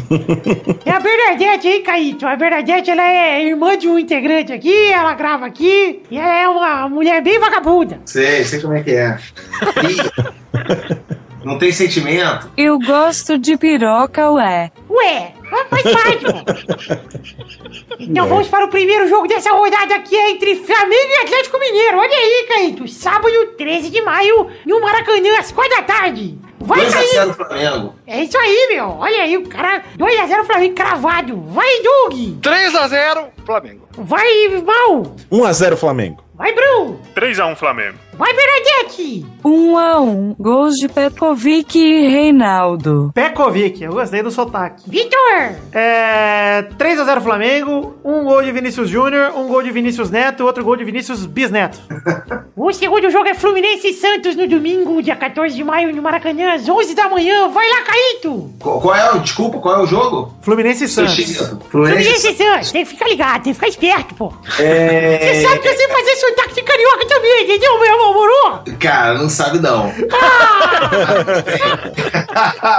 é 0.85 0.91
a 0.91 0.99
Bernadette, 1.01 1.69
hein, 1.69 1.83
Caíto? 1.83 2.27
A 2.27 2.35
Bernadette, 2.35 2.91
ela 2.91 3.03
é 3.09 3.45
irmã 3.45 3.79
de 3.79 3.87
um 3.89 3.97
integrante 3.99 4.53
aqui, 4.53 4.91
ela 4.91 5.15
grava 5.15 5.47
aqui, 5.47 6.03
e 6.11 6.19
ela 6.19 6.35
é 6.37 6.49
uma 6.49 6.89
mulher 6.89 7.23
bem 7.23 7.39
vagabunda. 7.39 8.01
Sei, 8.07 8.45
sei 8.45 8.61
como 8.61 8.75
é 8.75 8.83
que 8.83 8.91
é. 8.91 9.19
Não 11.45 11.59
tem 11.59 11.72
sentimento. 11.72 12.51
Eu 12.57 12.78
gosto 12.78 13.38
de 13.38 13.57
piroca, 13.57 14.30
ué. 14.30 14.70
Ué, 14.88 15.34
faz 15.68 15.82
parte, 15.82 16.24
pô. 16.24 17.95
Então 17.99 18.26
vamos 18.26 18.49
para 18.49 18.64
o 18.64 18.68
primeiro 18.68 19.09
jogo 19.09 19.28
dessa 19.28 19.53
rodada 19.53 19.95
aqui 19.95 20.16
é 20.16 20.30
entre 20.30 20.57
Flamengo 20.57 21.11
e 21.11 21.24
Atlético 21.24 21.59
Mineiro. 21.59 21.99
Olha 21.99 22.16
aí, 22.16 22.47
Caíto. 22.49 22.88
Sábado, 22.88 23.32
13 23.57 23.90
de 23.90 24.03
maio, 24.03 24.49
no 24.66 24.80
Maracanã, 24.80 25.38
às 25.38 25.53
4 25.53 25.76
da 25.76 25.82
tarde. 25.82 26.38
Vai, 26.65 26.87
2x0 26.87 26.93
Caíto. 26.93 27.35
Flamengo. 27.35 27.95
É 28.07 28.23
isso 28.23 28.39
aí, 28.39 28.69
meu. 28.71 28.89
Olha 28.89 29.23
aí, 29.23 29.37
o 29.37 29.49
cara. 29.49 29.83
2x0 29.99 30.45
Flamengo 30.45 30.75
cravado. 30.75 31.41
Vai, 31.43 31.83
Doug. 31.83 32.15
3x0, 32.41 33.29
Flamengo. 33.45 33.89
Vai, 33.97 34.49
Mal. 34.65 35.03
1x0 35.31 35.77
Flamengo. 35.77 36.25
Vai, 36.37 36.53
Bruno. 36.53 36.99
3x1 37.15 37.55
Flamengo. 37.55 37.97
Vai, 38.15 38.33
Bernadette. 38.35 39.25
Um 39.45 39.79
a 39.79 40.01
um. 40.01 40.35
Gols 40.37 40.75
de 40.77 40.89
Pepovic 40.89 41.79
e 41.79 42.09
Reinaldo. 42.09 43.12
Pekovic, 43.15 43.83
eu 43.83 43.93
gostei 43.93 44.21
do 44.21 44.33
sotaque. 44.33 44.83
Vitor. 44.89 45.55
É. 45.73 46.67
3x0 46.77 47.21
Flamengo. 47.21 47.97
Um 48.05 48.25
gol 48.25 48.43
de 48.43 48.51
Vinícius 48.51 48.89
Júnior, 48.89 49.33
um 49.37 49.47
gol 49.47 49.62
de 49.62 49.71
Vinícius 49.71 50.11
Neto, 50.11 50.45
outro 50.45 50.65
gol 50.65 50.77
de 50.77 50.83
Vinícius 50.83 51.25
Bisneto. 51.25 51.79
o 52.57 52.73
segundo 52.73 53.09
jogo 53.11 53.29
é 53.29 53.35
Fluminense 53.35 53.89
e 53.89 53.95
Santos 53.95 54.35
no 54.35 54.49
domingo, 54.49 55.01
dia 55.03 55.15
14 55.15 55.55
de 55.55 55.62
maio, 55.62 55.95
no 55.95 56.03
Maracanã, 56.03 56.53
às 56.55 56.68
11 56.68 56.94
da 56.94 57.09
manhã. 57.09 57.48
Vai 57.48 57.68
lá, 57.68 57.82
Caíto. 57.82 58.50
Qual, 58.61 58.80
qual 58.80 58.94
é 58.94 59.12
o. 59.12 59.18
Desculpa, 59.18 59.59
qual 59.59 59.76
é 59.76 59.78
o 59.82 59.86
jogo? 59.86 60.34
Fluminense 60.42 60.84
e 60.84 60.88
Santos. 60.88 61.14
Fluminense. 61.14 61.59
Fluminense 61.70 62.28
e 62.30 62.36
Santos. 62.36 62.72
Tem 62.72 62.84
que 62.84 62.90
ficar 62.90 63.09
ligado, 63.09 63.42
tem 63.42 63.52
que 63.52 63.55
ficar 63.55 63.68
esperto, 63.68 64.14
pô. 64.14 64.32
Você 64.57 64.62
É. 64.62 65.42
sabe 65.46 65.59
que 65.61 65.68
eu 65.68 65.76
sei 65.76 65.88
fazer 65.88 66.16
sotaque 66.16 66.55
de 66.55 66.62
carioca 66.62 67.07
também, 67.07 67.44
entendeu, 67.44 67.78
meu 67.80 67.98
Moro? 68.14 68.62
Cara, 68.78 69.14
não 69.14 69.28
sabe 69.28 69.59
não. 69.59 69.92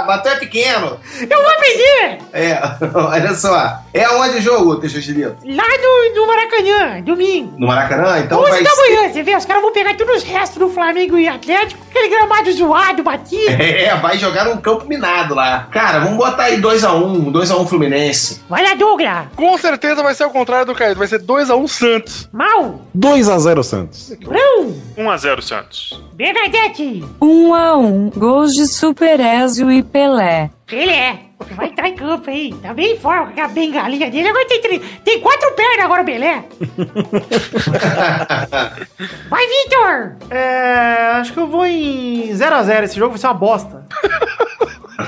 Mas 0.06 0.22
tu 0.22 0.28
é 0.28 0.36
pequeno. 0.36 0.98
Eu 1.28 1.42
vou 1.42 1.52
pedir! 1.60 2.18
É, 2.32 2.58
olha 2.94 3.34
só. 3.34 3.78
É 3.92 4.08
onde 4.10 4.38
o 4.38 4.40
jogo, 4.40 4.76
Teixeira? 4.76 5.36
Lá 5.44 5.64
no, 5.64 6.14
no 6.14 6.26
Maracanã, 6.26 7.00
domingo. 7.02 7.54
No 7.58 7.66
Maracanã? 7.66 8.18
Então 8.20 8.40
11 8.40 8.50
vai 8.50 8.62
da 8.62 8.70
ser... 8.70 8.80
manhã, 8.82 9.12
você 9.12 9.22
vê? 9.22 9.36
Os 9.36 9.44
caras 9.44 9.62
vão 9.62 9.72
pegar 9.72 9.94
todos 9.96 10.16
os 10.18 10.22
restos 10.22 10.58
do 10.58 10.68
Flamengo 10.68 11.18
e 11.18 11.28
Atlético, 11.28 11.82
aquele 11.90 12.08
gramado 12.08 12.52
zoado, 12.52 13.02
batido. 13.02 13.50
É, 13.66 13.96
vai 13.96 14.18
jogar 14.18 14.44
num 14.46 14.56
campo 14.58 14.86
minado 14.86 15.34
lá. 15.34 15.68
Cara, 15.70 16.00
vamos 16.00 16.16
botar 16.16 16.44
aí 16.44 16.60
2x1, 16.60 17.32
2x1 17.32 17.66
Fluminense. 17.66 18.40
Vai 18.48 18.62
lá, 18.62 18.74
Douglas. 18.74 19.26
Com 19.34 19.56
certeza 19.58 20.02
vai 20.02 20.14
ser 20.14 20.24
o 20.24 20.30
contrário 20.30 20.66
do 20.66 20.74
Caído. 20.74 20.98
Vai 20.98 21.08
ser 21.08 21.20
2x1 21.20 21.68
Santos. 21.68 22.28
Mal. 22.32 22.80
2x0 22.96 23.62
Santos. 23.62 24.12
Brão. 24.24 24.74
1x0 24.96 25.42
Santos. 25.42 26.02
Bernadette. 26.14 27.04
1 27.20 27.54
a 27.54 27.76
1 27.76 28.10
Gols 28.10 28.54
de 28.54 28.66
Super 28.66 29.20
Ezio 29.20 29.70
e 29.70 29.82
Pelé. 29.82 30.50
Pelé. 30.66 31.25
Vai 31.54 31.68
entrar 31.68 31.88
em 31.88 31.94
campo 31.94 32.28
aí. 32.30 32.52
Tá 32.62 32.72
bem 32.74 32.94
em 32.94 32.98
forma 32.98 33.26
com 33.26 33.30
aquela 33.32 33.48
bengalinha 33.48 34.10
dele. 34.10 34.28
Agora 34.28 34.46
tem, 34.46 34.60
três- 34.60 34.82
tem 35.04 35.20
quatro 35.20 35.52
pernas 35.52 35.84
agora, 35.84 36.02
Belé. 36.02 36.44
Vai, 39.28 39.46
Vitor. 39.46 40.16
É, 40.30 41.12
acho 41.16 41.32
que 41.32 41.38
eu 41.38 41.46
vou 41.46 41.66
em 41.66 42.30
0x0. 42.32 42.82
Esse 42.84 42.96
jogo 42.96 43.10
vai 43.12 43.18
ser 43.18 43.26
uma 43.26 43.34
bosta. 43.34 43.86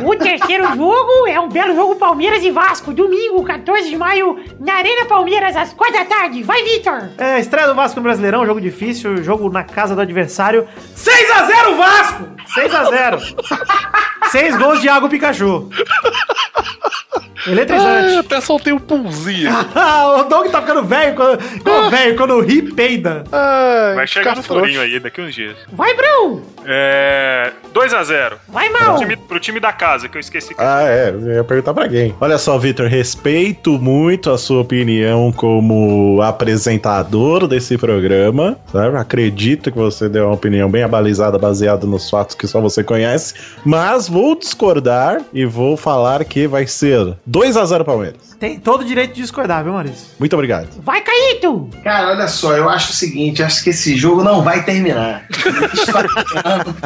O 0.02 0.14
terceiro 0.16 0.66
jogo 0.76 1.26
é 1.26 1.40
um 1.40 1.48
belo 1.48 1.74
jogo 1.74 1.96
Palmeiras 1.96 2.42
e 2.44 2.50
Vasco. 2.50 2.92
Domingo, 2.92 3.42
14 3.42 3.88
de 3.88 3.96
maio, 3.96 4.38
na 4.60 4.74
Arena 4.74 5.06
Palmeiras, 5.06 5.56
às 5.56 5.72
4 5.72 5.94
da 5.98 6.04
tarde. 6.04 6.42
Vai, 6.42 6.62
Vitor. 6.62 7.08
É, 7.16 7.40
estreia 7.40 7.66
do 7.66 7.74
Vasco 7.74 7.96
no 7.96 8.02
Brasileirão, 8.02 8.44
jogo 8.44 8.60
difícil, 8.60 9.22
jogo 9.22 9.50
na 9.50 9.64
casa 9.64 9.94
do 9.94 10.00
adversário. 10.00 10.68
6x0 10.94 11.76
Vasco! 11.76 12.24
6x0. 12.54 14.28
Seis 14.30 14.56
gols 14.56 14.80
de 14.80 14.88
Água 14.88 15.08
Pikachu. 15.08 15.70
Eletrizante. 17.46 18.18
até 18.18 18.40
soltei 18.40 18.72
o 18.72 18.80
pulzinho. 18.80 19.50
o 20.18 20.24
Doug 20.24 20.48
tá 20.50 20.60
ficando 20.60 20.84
velho 20.84 21.14
quando, 21.14 21.38
quando, 21.62 21.90
velho, 21.90 22.16
quando 22.16 22.40
ri, 22.40 22.62
peida. 22.62 23.24
Ai, 23.30 23.94
Vai 23.94 24.06
chegar 24.06 24.36
no 24.36 24.42
ficar 24.42 24.54
furinho 24.54 24.80
aí 24.80 24.98
daqui 24.98 25.20
uns 25.20 25.34
dias. 25.34 25.56
Vai, 25.72 25.94
Brão. 25.94 26.42
É. 26.66 27.52
2x0. 27.72 28.34
Vai, 28.48 28.68
Pro 28.70 28.86
Mal. 28.86 28.98
time, 28.98 29.16
pro 29.16 29.40
time 29.40 29.60
da 29.60 29.72
casa, 29.72 30.08
que 30.08 30.16
eu 30.16 30.20
esqueci. 30.20 30.54
Ah, 30.58 30.82
é. 30.82 31.10
Eu 31.10 31.34
ia 31.34 31.44
perguntar 31.44 31.72
pra 31.74 31.88
quem. 31.88 32.14
Olha 32.20 32.38
só, 32.38 32.58
Vitor, 32.58 32.86
respeito 32.88 33.78
muito 33.78 34.30
a 34.30 34.38
sua 34.38 34.60
opinião 34.62 35.32
como 35.32 36.20
apresentador 36.22 37.46
desse 37.46 37.78
programa. 37.78 38.56
Sabe? 38.72 38.96
Acredito 38.96 39.70
que 39.70 39.78
você 39.78 40.08
deu 40.08 40.26
uma 40.26 40.34
opinião 40.34 40.68
bem 40.70 40.82
abalizada, 40.82 41.38
baseada 41.38 41.86
nos 41.86 42.08
fatos 42.10 42.34
que 42.34 42.46
só 42.46 42.60
você 42.60 42.82
conhece. 42.82 43.34
Mas 43.64 44.08
vou 44.08 44.34
discordar 44.36 45.20
e 45.32 45.44
vou 45.44 45.76
falar 45.76 46.24
que 46.24 46.46
vai 46.46 46.66
ser 46.66 47.14
2x0 47.28 47.84
Palmeiras. 47.84 48.36
Tem 48.38 48.58
todo 48.58 48.82
o 48.82 48.84
direito 48.84 49.14
de 49.14 49.22
discordar, 49.22 49.62
viu, 49.62 49.72
Maurício? 49.72 50.08
Muito 50.18 50.32
obrigado. 50.34 50.68
Vai, 50.82 51.00
Caíto. 51.02 51.68
Cara, 51.82 52.10
olha 52.10 52.28
só, 52.28 52.56
eu 52.56 52.68
acho 52.68 52.92
o 52.92 52.94
seguinte, 52.94 53.42
acho 53.42 53.62
que 53.62 53.70
esse 53.70 53.96
jogo 53.96 54.22
não 54.22 54.42
vai 54.42 54.64
terminar. 54.64 55.26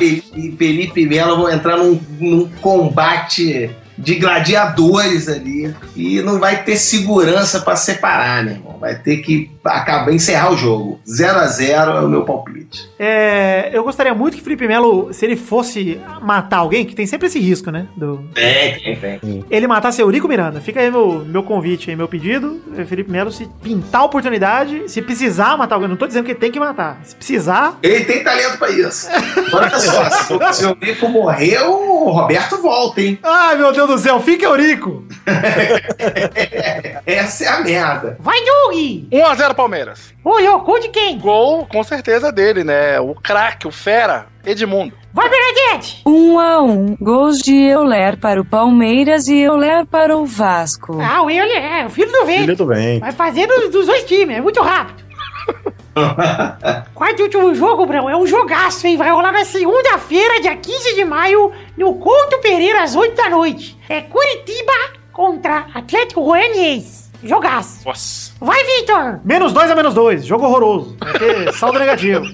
E 0.00 0.54
Felipe 0.58 1.06
Melo 1.06 1.36
vão 1.36 1.50
entrar 1.50 1.76
num, 1.76 2.00
num 2.18 2.48
combate 2.60 3.70
de 3.96 4.14
gladiadores 4.16 5.28
ali 5.28 5.74
e 5.94 6.20
não 6.22 6.40
vai 6.40 6.64
ter 6.64 6.76
segurança 6.76 7.60
pra 7.60 7.76
separar, 7.76 8.44
meu 8.44 8.54
irmão. 8.54 8.78
Vai 8.80 8.98
ter 8.98 9.18
que 9.18 9.50
acabar, 9.64 10.12
encerrar 10.12 10.52
o 10.52 10.56
jogo. 10.56 11.00
0 11.08 11.38
a 11.38 11.46
0 11.46 11.90
é 11.92 12.00
o 12.00 12.08
meu 12.08 12.24
palpite. 12.24 12.90
É, 12.98 13.70
eu 13.72 13.84
gostaria 13.84 14.14
muito 14.14 14.36
que 14.36 14.42
Felipe 14.42 14.66
Melo, 14.66 15.12
se 15.12 15.24
ele 15.24 15.36
fosse 15.36 16.00
matar 16.22 16.58
alguém, 16.58 16.84
que 16.84 16.94
tem 16.94 17.06
sempre 17.06 17.26
esse 17.26 17.38
risco, 17.38 17.70
né? 17.70 17.86
Do, 17.96 18.18
Tem, 18.34 18.96
tem, 18.96 19.18
tem. 19.18 19.44
ele 19.50 19.66
matasse 19.66 20.00
Eurico 20.00 20.26
Miranda. 20.28 20.60
Fica 20.60 20.80
aí 20.80 20.90
meu, 20.90 21.24
meu 21.24 21.42
convite 21.42 21.90
aí, 21.90 21.96
meu 21.96 22.08
pedido. 22.08 22.60
É, 22.76 22.84
Felipe 22.84 23.10
Melo, 23.10 23.30
se 23.30 23.46
pintar 23.62 24.00
a 24.00 24.04
oportunidade, 24.04 24.90
se 24.90 25.02
precisar 25.02 25.56
matar 25.56 25.74
alguém, 25.76 25.88
não 25.88 25.96
tô 25.96 26.06
dizendo 26.06 26.24
que 26.24 26.32
ele 26.32 26.38
tem 26.40 26.50
que 26.50 26.60
matar. 26.60 27.00
Se 27.04 27.14
precisar, 27.14 27.78
Ele 27.82 28.04
tem 28.04 28.22
talento 28.24 28.58
pra 28.58 28.70
isso. 28.70 29.08
Olha 29.52 29.78
só, 29.78 30.10
se, 30.10 30.32
o- 30.34 30.52
se 30.52 30.64
o 30.66 30.68
Eurico 30.80 31.08
morrer, 31.08 31.60
o 31.62 32.10
Roberto 32.10 32.56
volta, 32.62 33.00
hein? 33.00 33.18
Ai, 33.22 33.56
meu 33.56 33.72
Deus 33.72 33.88
do 33.88 33.98
céu, 33.98 34.20
fica 34.20 34.44
Eurico! 34.46 35.04
Essa 37.06 37.44
é 37.44 37.48
a 37.48 37.60
merda. 37.60 38.16
Vai, 38.20 38.38
Doug! 38.44 39.04
1x0 39.52 39.54
Palmeiras. 39.54 40.14
Ô, 40.24 40.38
louco, 40.38 40.78
de 40.80 40.88
quem? 40.88 41.18
Gol, 41.18 41.66
com 41.66 41.82
certeza, 41.84 42.32
dele, 42.32 42.64
né? 42.64 42.98
O 43.00 43.14
craque, 43.14 43.66
o 43.66 43.70
fera, 43.70 44.26
Edmundo. 44.44 44.94
Vai, 45.12 45.28
Bernadette! 45.28 46.02
1 46.06 46.38
a 46.38 46.62
1 46.62 46.96
Gols 47.00 47.38
de 47.38 47.54
Euler 47.54 48.16
para 48.18 48.40
o 48.40 48.44
Palmeiras 48.44 49.28
e 49.28 49.40
Euler 49.40 49.84
para 49.86 50.16
o 50.16 50.24
Vasco. 50.24 50.98
Ah, 51.00 51.22
o 51.22 51.30
ele 51.30 51.52
é 51.52 51.84
o 51.84 51.90
filho 51.90 52.10
do 52.10 52.24
vento. 52.24 52.40
Filho 52.40 52.56
do 52.56 52.66
bem. 52.66 52.98
Vai 52.98 53.12
fazer 53.12 53.46
dos, 53.46 53.68
dos 53.70 53.86
dois 53.86 54.04
times, 54.04 54.38
é 54.38 54.40
muito 54.40 54.62
rápido. 54.62 55.02
Quarto 56.94 57.20
e 57.20 57.22
último 57.24 57.54
jogo, 57.54 57.84
Brão, 57.84 58.08
é 58.08 58.16
um 58.16 58.26
jogaço, 58.26 58.86
hein? 58.86 58.96
Vai 58.96 59.10
rolar 59.10 59.32
na 59.32 59.44
segunda-feira, 59.44 60.40
dia 60.40 60.56
15 60.56 60.94
de 60.94 61.04
maio, 61.04 61.52
no 61.76 61.94
Couto 61.96 62.38
Pereira, 62.40 62.82
às 62.82 62.96
8 62.96 63.14
da 63.14 63.28
noite. 63.28 63.78
É 63.90 64.00
Curitiba 64.00 64.72
contra 65.12 65.66
Atlético 65.74 66.24
Goianiense. 66.24 67.01
Jogaço. 67.22 67.80
Nossa. 67.86 68.32
Vai, 68.40 68.62
Vitor! 68.64 69.20
Menos 69.24 69.52
dois 69.52 69.70
a 69.70 69.74
menos 69.74 69.94
dois. 69.94 70.24
Jogo 70.26 70.44
horroroso. 70.46 70.96
Vai 70.98 71.12
ter 71.18 71.52
saldo 71.54 71.78
negativo. 71.78 72.24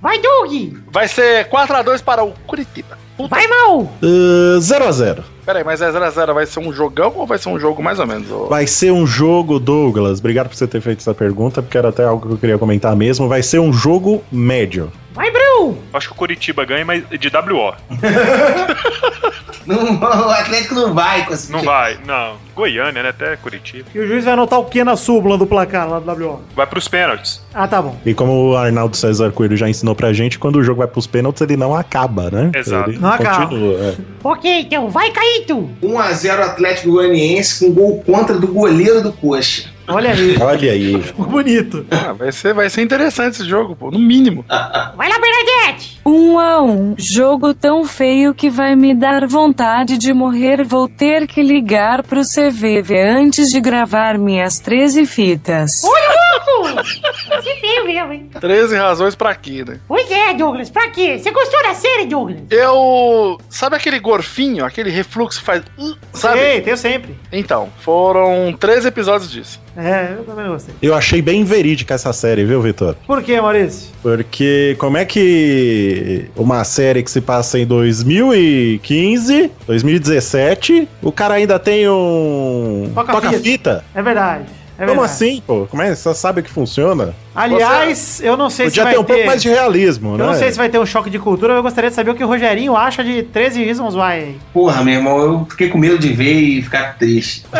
Vai, 0.00 0.18
Doug! 0.20 0.52
Vai 0.92 1.08
ser 1.08 1.48
4x2 1.48 2.02
para 2.02 2.24
o 2.24 2.32
Curitiba. 2.46 2.96
Vai, 3.28 3.46
Mal! 3.46 3.88
0x0. 4.02 5.22
Pera 5.44 5.58
aí, 5.58 5.64
mas 5.64 5.80
é 5.82 5.90
0x0 5.90 6.32
vai 6.34 6.46
ser 6.46 6.60
um 6.60 6.72
jogão 6.72 7.12
ou 7.16 7.26
vai 7.26 7.38
ser 7.38 7.48
um 7.48 7.58
jogo 7.58 7.82
mais 7.82 7.98
ou 8.00 8.06
menos? 8.06 8.28
Vai 8.48 8.66
ser 8.66 8.90
um 8.92 9.06
jogo, 9.06 9.58
Douglas. 9.60 10.18
Obrigado 10.18 10.48
por 10.48 10.56
você 10.56 10.66
ter 10.66 10.80
feito 10.80 11.00
essa 11.00 11.14
pergunta, 11.14 11.62
porque 11.62 11.76
era 11.76 11.90
até 11.90 12.04
algo 12.04 12.26
que 12.26 12.32
eu 12.34 12.38
queria 12.38 12.58
comentar 12.58 12.96
mesmo. 12.96 13.28
Vai 13.28 13.42
ser 13.42 13.58
um 13.60 13.72
jogo 13.72 14.22
médio. 14.32 14.90
Vai, 15.14 15.30
Brão! 15.30 15.78
Acho 15.92 16.08
que 16.08 16.12
o 16.14 16.16
Curitiba 16.16 16.64
ganha, 16.64 16.84
mas 16.84 17.04
de 17.08 17.28
WO. 17.28 17.72
Não, 19.66 19.98
o 19.98 20.30
Atlético 20.30 20.74
não 20.74 20.92
vai 20.92 21.24
conseguir. 21.24 21.52
Não 21.54 21.62
vai, 21.62 21.96
não. 22.06 22.34
Goiânia, 22.54 23.02
né? 23.02 23.08
Até 23.08 23.34
Curitiba. 23.36 23.88
E 23.94 23.98
o 23.98 24.06
juiz 24.06 24.24
vai 24.24 24.34
anotar 24.34 24.58
o 24.60 24.66
que 24.66 24.84
na 24.84 24.94
súmula 24.94 25.38
do 25.38 25.46
placar 25.46 25.88
lá 25.88 25.98
do 26.00 26.12
WO? 26.26 26.42
Vai 26.54 26.66
pros 26.66 26.86
pênaltis. 26.86 27.42
Ah, 27.54 27.66
tá 27.66 27.80
bom. 27.80 27.96
E 28.04 28.12
como 28.12 28.50
o 28.50 28.56
Arnaldo 28.58 28.94
César 28.94 29.32
Coelho 29.32 29.56
já 29.56 29.66
ensinou 29.66 29.94
pra 29.94 30.12
gente, 30.12 30.38
quando 30.38 30.56
o 30.56 30.62
jogo 30.62 30.80
vai 30.80 30.86
pros 30.86 31.06
pênaltis, 31.06 31.40
ele 31.40 31.56
não 31.56 31.74
acaba, 31.74 32.30
né? 32.30 32.50
Exato. 32.54 32.90
Ele 32.90 32.98
Não 32.98 33.08
acaba. 33.10 33.54
é. 33.56 33.94
Ok, 34.22 34.60
então, 34.60 34.90
vai, 34.90 35.10
Caíto! 35.10 35.70
1x0 35.82 36.40
Atlético 36.40 36.90
Goianiense 36.92 37.64
com 37.64 37.72
gol 37.72 38.02
contra 38.04 38.36
do 38.38 38.46
goleiro 38.48 39.02
do 39.02 39.12
Coxa. 39.14 39.70
Olha 39.88 40.12
aí. 40.12 40.36
Olha 40.40 40.72
aí. 40.72 41.02
Ficou 41.02 41.26
bonito. 41.26 41.86
Ah, 41.90 42.12
vai, 42.12 42.32
ser, 42.32 42.54
vai 42.54 42.70
ser 42.70 42.82
interessante 42.82 43.34
esse 43.34 43.48
jogo, 43.48 43.76
pô, 43.76 43.90
no 43.90 43.98
mínimo. 43.98 44.44
Vai 44.48 45.08
lá, 45.08 45.18
Bernadette! 45.18 45.93
1 46.06 46.38
a 46.38 46.62
1 46.62 46.94
Jogo 46.98 47.54
tão 47.54 47.84
feio 47.86 48.34
que 48.34 48.50
vai 48.50 48.76
me 48.76 48.94
dar 48.94 49.26
vontade 49.26 49.96
de 49.96 50.12
morrer. 50.12 50.62
Vou 50.64 50.86
ter 50.88 51.26
que 51.26 51.42
ligar 51.42 52.02
pro 52.02 52.20
CVV 52.22 53.00
antes 53.00 53.48
de 53.50 53.60
gravar 53.60 54.18
minhas 54.18 54.58
13 54.60 55.06
fitas. 55.06 55.82
Olha, 55.84 56.08
louco! 56.08 56.82
Você 56.84 57.54
veio 57.60 57.84
mesmo, 57.86 58.12
hein? 58.12 58.30
13 58.38 58.76
razões 58.76 59.14
pra 59.14 59.34
quê, 59.34 59.64
né? 59.66 59.78
Pois 59.88 60.10
é, 60.10 60.34
Douglas, 60.34 60.68
pra 60.70 60.88
quê? 60.90 61.18
Você 61.18 61.30
gostou 61.30 61.62
da 61.62 61.74
série, 61.74 62.06
Douglas? 62.06 62.40
Eu. 62.50 63.38
Sabe 63.48 63.76
aquele 63.76 63.98
gorfinho, 63.98 64.64
aquele 64.64 64.90
refluxo 64.90 65.38
que 65.40 65.44
faz. 65.46 65.62
uh, 65.78 65.96
Sabe? 66.12 66.38
Sei, 66.40 66.60
tenho 66.60 66.76
sempre. 66.76 67.16
Então, 67.32 67.68
foram 67.80 68.52
13 68.58 68.88
episódios 68.88 69.30
disso. 69.30 69.64
É, 69.76 70.14
eu 70.16 70.24
também 70.24 70.46
gostei. 70.46 70.72
Eu 70.80 70.94
achei 70.94 71.20
bem 71.20 71.42
verídica 71.42 71.94
essa 71.94 72.12
série, 72.12 72.44
viu, 72.44 72.60
Vitor? 72.62 72.94
Por 73.06 73.22
quê, 73.22 73.40
Maurício? 73.40 73.90
Porque 74.02 74.76
como 74.78 74.96
é 74.96 75.04
que 75.04 75.93
uma 76.36 76.62
série 76.64 77.02
que 77.02 77.10
se 77.10 77.20
passa 77.20 77.58
em 77.58 77.66
2015, 77.66 79.50
2017, 79.66 80.88
o 81.02 81.12
cara 81.12 81.34
ainda 81.34 81.58
tem 81.58 81.88
um 81.88 82.90
Toca-fita. 82.94 83.20
toca-fita? 83.28 83.84
É 83.94 84.02
verdade. 84.02 84.44
É 84.78 84.86
Como 84.86 85.02
assim, 85.02 85.40
pô? 85.46 85.66
Como 85.70 85.82
é 85.82 85.90
que 85.90 85.96
você 85.96 86.12
sabe 86.14 86.42
que 86.42 86.50
funciona? 86.50 87.14
Aliás, 87.34 88.20
eu 88.22 88.36
não 88.36 88.48
sei 88.50 88.70
se 88.70 88.80
vai 88.80 88.92
ter 88.92 88.98
um 88.98 89.04
pouco 89.04 89.24
mais 89.26 89.42
de 89.42 89.48
realismo, 89.48 90.14
Eu 90.14 90.18
né? 90.18 90.26
não 90.26 90.34
sei 90.34 90.50
se 90.52 90.58
vai 90.58 90.68
ter 90.68 90.78
um 90.78 90.86
choque 90.86 91.10
de 91.10 91.18
cultura, 91.18 91.54
eu 91.54 91.62
gostaria 91.62 91.90
de 91.90 91.96
saber 91.96 92.10
o 92.10 92.14
que 92.14 92.22
o 92.24 92.26
Rogerinho 92.26 92.76
acha 92.76 93.02
de 93.04 93.22
13 93.24 93.64
Reasons 93.64 93.94
Why. 93.94 94.36
Porra, 94.52 94.82
meu 94.84 94.94
irmão, 94.94 95.18
eu 95.18 95.46
fiquei 95.50 95.68
com 95.68 95.78
medo 95.78 95.98
de 95.98 96.12
ver 96.12 96.32
e 96.32 96.62
ficar 96.62 96.96
triste. 96.98 97.44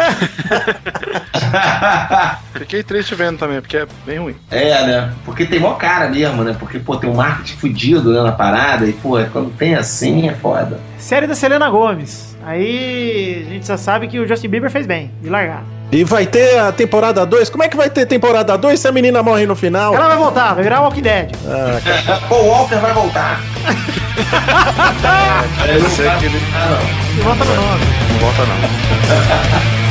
Fiquei 2.55 2.83
triste 2.83 3.15
vendo 3.15 3.39
também, 3.39 3.61
porque 3.61 3.77
é 3.77 3.87
bem 4.07 4.19
ruim. 4.19 4.37
é, 4.51 4.87
né? 4.87 5.13
Porque 5.25 5.45
tem 5.45 5.59
mó 5.61 5.75
cara 5.75 6.09
mesmo, 6.09 6.43
né? 6.45 6.55
Porque, 6.59 6.79
pô, 6.79 6.97
tem 6.97 7.11
um 7.11 7.15
marketing 7.15 7.57
fudido 7.57 8.13
né, 8.13 8.23
na 8.23 8.33
parada 8.33 8.87
e, 8.87 8.93
pô, 8.93 9.19
quando 9.33 9.51
tem 9.57 9.75
assim 9.75 10.29
é 10.29 10.35
foda. 10.35 10.81
Série 10.99 11.27
da 11.27 11.35
Selena 11.35 11.69
Gomes. 11.69 12.37
Aí 12.45 13.45
a 13.47 13.51
gente 13.51 13.67
já 13.67 13.77
sabe 13.77 14.07
que 14.09 14.19
o 14.19 14.27
Justin 14.27 14.49
Bieber 14.49 14.71
fez 14.71 14.87
bem, 14.87 15.11
de 15.23 15.29
largar. 15.29 15.65
E 15.93 16.03
vai 16.03 16.27
ter 16.27 16.59
a 16.59 16.73
temporada 16.73 17.25
2? 17.25 17.49
Como 17.51 17.63
é 17.63 17.69
que 17.69 17.77
vai 17.77 17.89
ter 17.89 18.07
temporada 18.07 18.57
2 18.59 18.81
se 18.81 18.89
a 18.89 18.93
menina 18.93 19.23
morre 19.23 19.47
no 19.47 19.55
final? 19.55 19.95
Ela 19.95 20.09
vai 20.09 20.17
voltar, 20.17 20.55
vai 20.55 20.65
virar 20.65 20.81
Walking 20.81 21.03
Dead. 21.03 21.31
Ah, 21.47 22.21
Paul 22.29 22.47
Walker 22.47 22.77
vai 22.77 22.93
voltar. 22.93 23.41
Ah, 25.07 25.45
não. 25.67 27.19
E 27.19 27.21
volta 27.21 27.45
no 27.45 27.55
nome. 27.57 27.85
não 28.13 28.19
volta, 28.21 28.43
não. 28.47 29.75